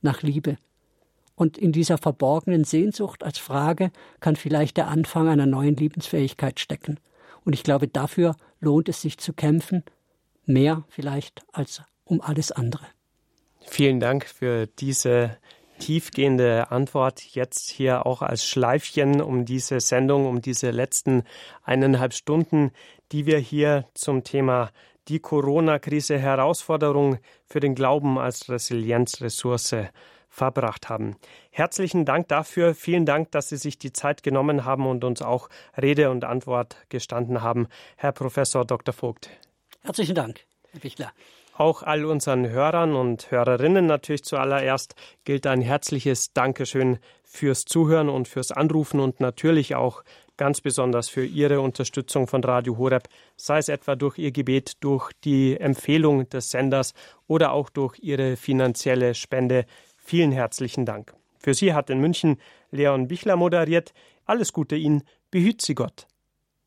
nach 0.01 0.23
Liebe. 0.23 0.57
Und 1.35 1.57
in 1.57 1.71
dieser 1.71 1.97
verborgenen 1.97 2.63
Sehnsucht 2.63 3.23
als 3.23 3.37
Frage 3.37 3.91
kann 4.19 4.35
vielleicht 4.35 4.77
der 4.77 4.87
Anfang 4.87 5.27
einer 5.27 5.45
neuen 5.45 5.75
Liebensfähigkeit 5.75 6.59
stecken. 6.59 6.99
Und 7.45 7.53
ich 7.53 7.63
glaube, 7.63 7.87
dafür 7.87 8.35
lohnt 8.63 8.89
es 8.89 9.01
sich 9.01 9.17
zu 9.17 9.33
kämpfen, 9.33 9.83
mehr 10.45 10.83
vielleicht 10.89 11.45
als 11.51 11.81
um 12.05 12.21
alles 12.21 12.51
andere. 12.51 12.85
Vielen 13.65 13.99
Dank 13.99 14.25
für 14.25 14.67
diese 14.67 15.37
tiefgehende 15.79 16.71
Antwort 16.71 17.21
jetzt 17.33 17.69
hier 17.69 18.05
auch 18.05 18.21
als 18.21 18.45
Schleifchen 18.45 19.21
um 19.21 19.45
diese 19.45 19.79
Sendung, 19.79 20.27
um 20.27 20.41
diese 20.41 20.71
letzten 20.71 21.23
eineinhalb 21.63 22.13
Stunden, 22.13 22.71
die 23.11 23.25
wir 23.25 23.37
hier 23.37 23.85
zum 23.93 24.23
Thema 24.23 24.71
die 25.07 25.19
Corona-Krise 25.19 26.17
Herausforderung 26.17 27.17
für 27.45 27.59
den 27.59 27.75
Glauben 27.75 28.17
als 28.17 28.49
Resilienzressource 28.49 29.75
verbracht 30.33 30.89
haben. 30.89 31.15
Herzlichen 31.51 32.05
Dank 32.05 32.27
dafür. 32.27 32.73
Vielen 32.73 33.05
Dank, 33.05 33.29
dass 33.31 33.49
Sie 33.49 33.57
sich 33.57 33.77
die 33.77 33.93
Zeit 33.93 34.23
genommen 34.23 34.65
haben 34.65 34.87
und 34.87 35.03
uns 35.03 35.21
auch 35.21 35.47
Rede 35.79 36.09
und 36.09 36.23
Antwort 36.23 36.75
gestanden 36.89 37.43
haben, 37.43 37.67
Herr 37.97 38.13
Professor 38.13 38.65
Dr. 38.65 38.95
Vogt. 38.95 39.29
Herzlichen 39.83 40.15
Dank, 40.15 40.39
Herr 40.71 40.79
Bichler. 40.79 41.11
Auch 41.55 41.83
all 41.83 42.05
unseren 42.05 42.49
Hörern 42.49 42.95
und 42.95 43.29
Hörerinnen 43.29 43.85
natürlich 43.85 44.23
zuallererst 44.23 44.95
gilt 45.23 45.45
ein 45.45 45.61
herzliches 45.61 46.33
Dankeschön 46.33 46.97
fürs 47.23 47.65
Zuhören 47.65 48.09
und 48.09 48.27
fürs 48.27 48.51
Anrufen 48.51 48.99
und 48.99 49.19
natürlich 49.19 49.75
auch 49.75 50.03
ganz 50.35 50.61
besonders 50.61 51.09
für 51.09 51.23
Ihre 51.23 51.61
Unterstützung 51.61 52.25
von 52.25 52.43
Radio 52.43 52.79
Horeb, 52.79 53.07
sei 53.35 53.59
es 53.59 53.69
etwa 53.69 53.95
durch 53.95 54.17
Ihr 54.17 54.31
Gebet, 54.31 54.77
durch 54.79 55.11
die 55.23 55.59
Empfehlung 55.59 56.27
des 56.27 56.49
Senders 56.49 56.95
oder 57.27 57.51
auch 57.51 57.69
durch 57.69 57.99
Ihre 57.99 58.35
finanzielle 58.35 59.13
Spende. 59.13 59.65
Vielen 60.03 60.31
herzlichen 60.31 60.85
Dank. 60.85 61.15
Für 61.39 61.53
Sie 61.53 61.73
hat 61.73 61.89
in 61.89 61.99
München 61.99 62.37
Leon 62.71 63.07
Bichler 63.07 63.37
moderiert. 63.37 63.93
Alles 64.25 64.53
Gute 64.53 64.75
Ihnen, 64.75 65.03
behüt 65.31 65.61
Sie 65.61 65.75
Gott. 65.75 66.07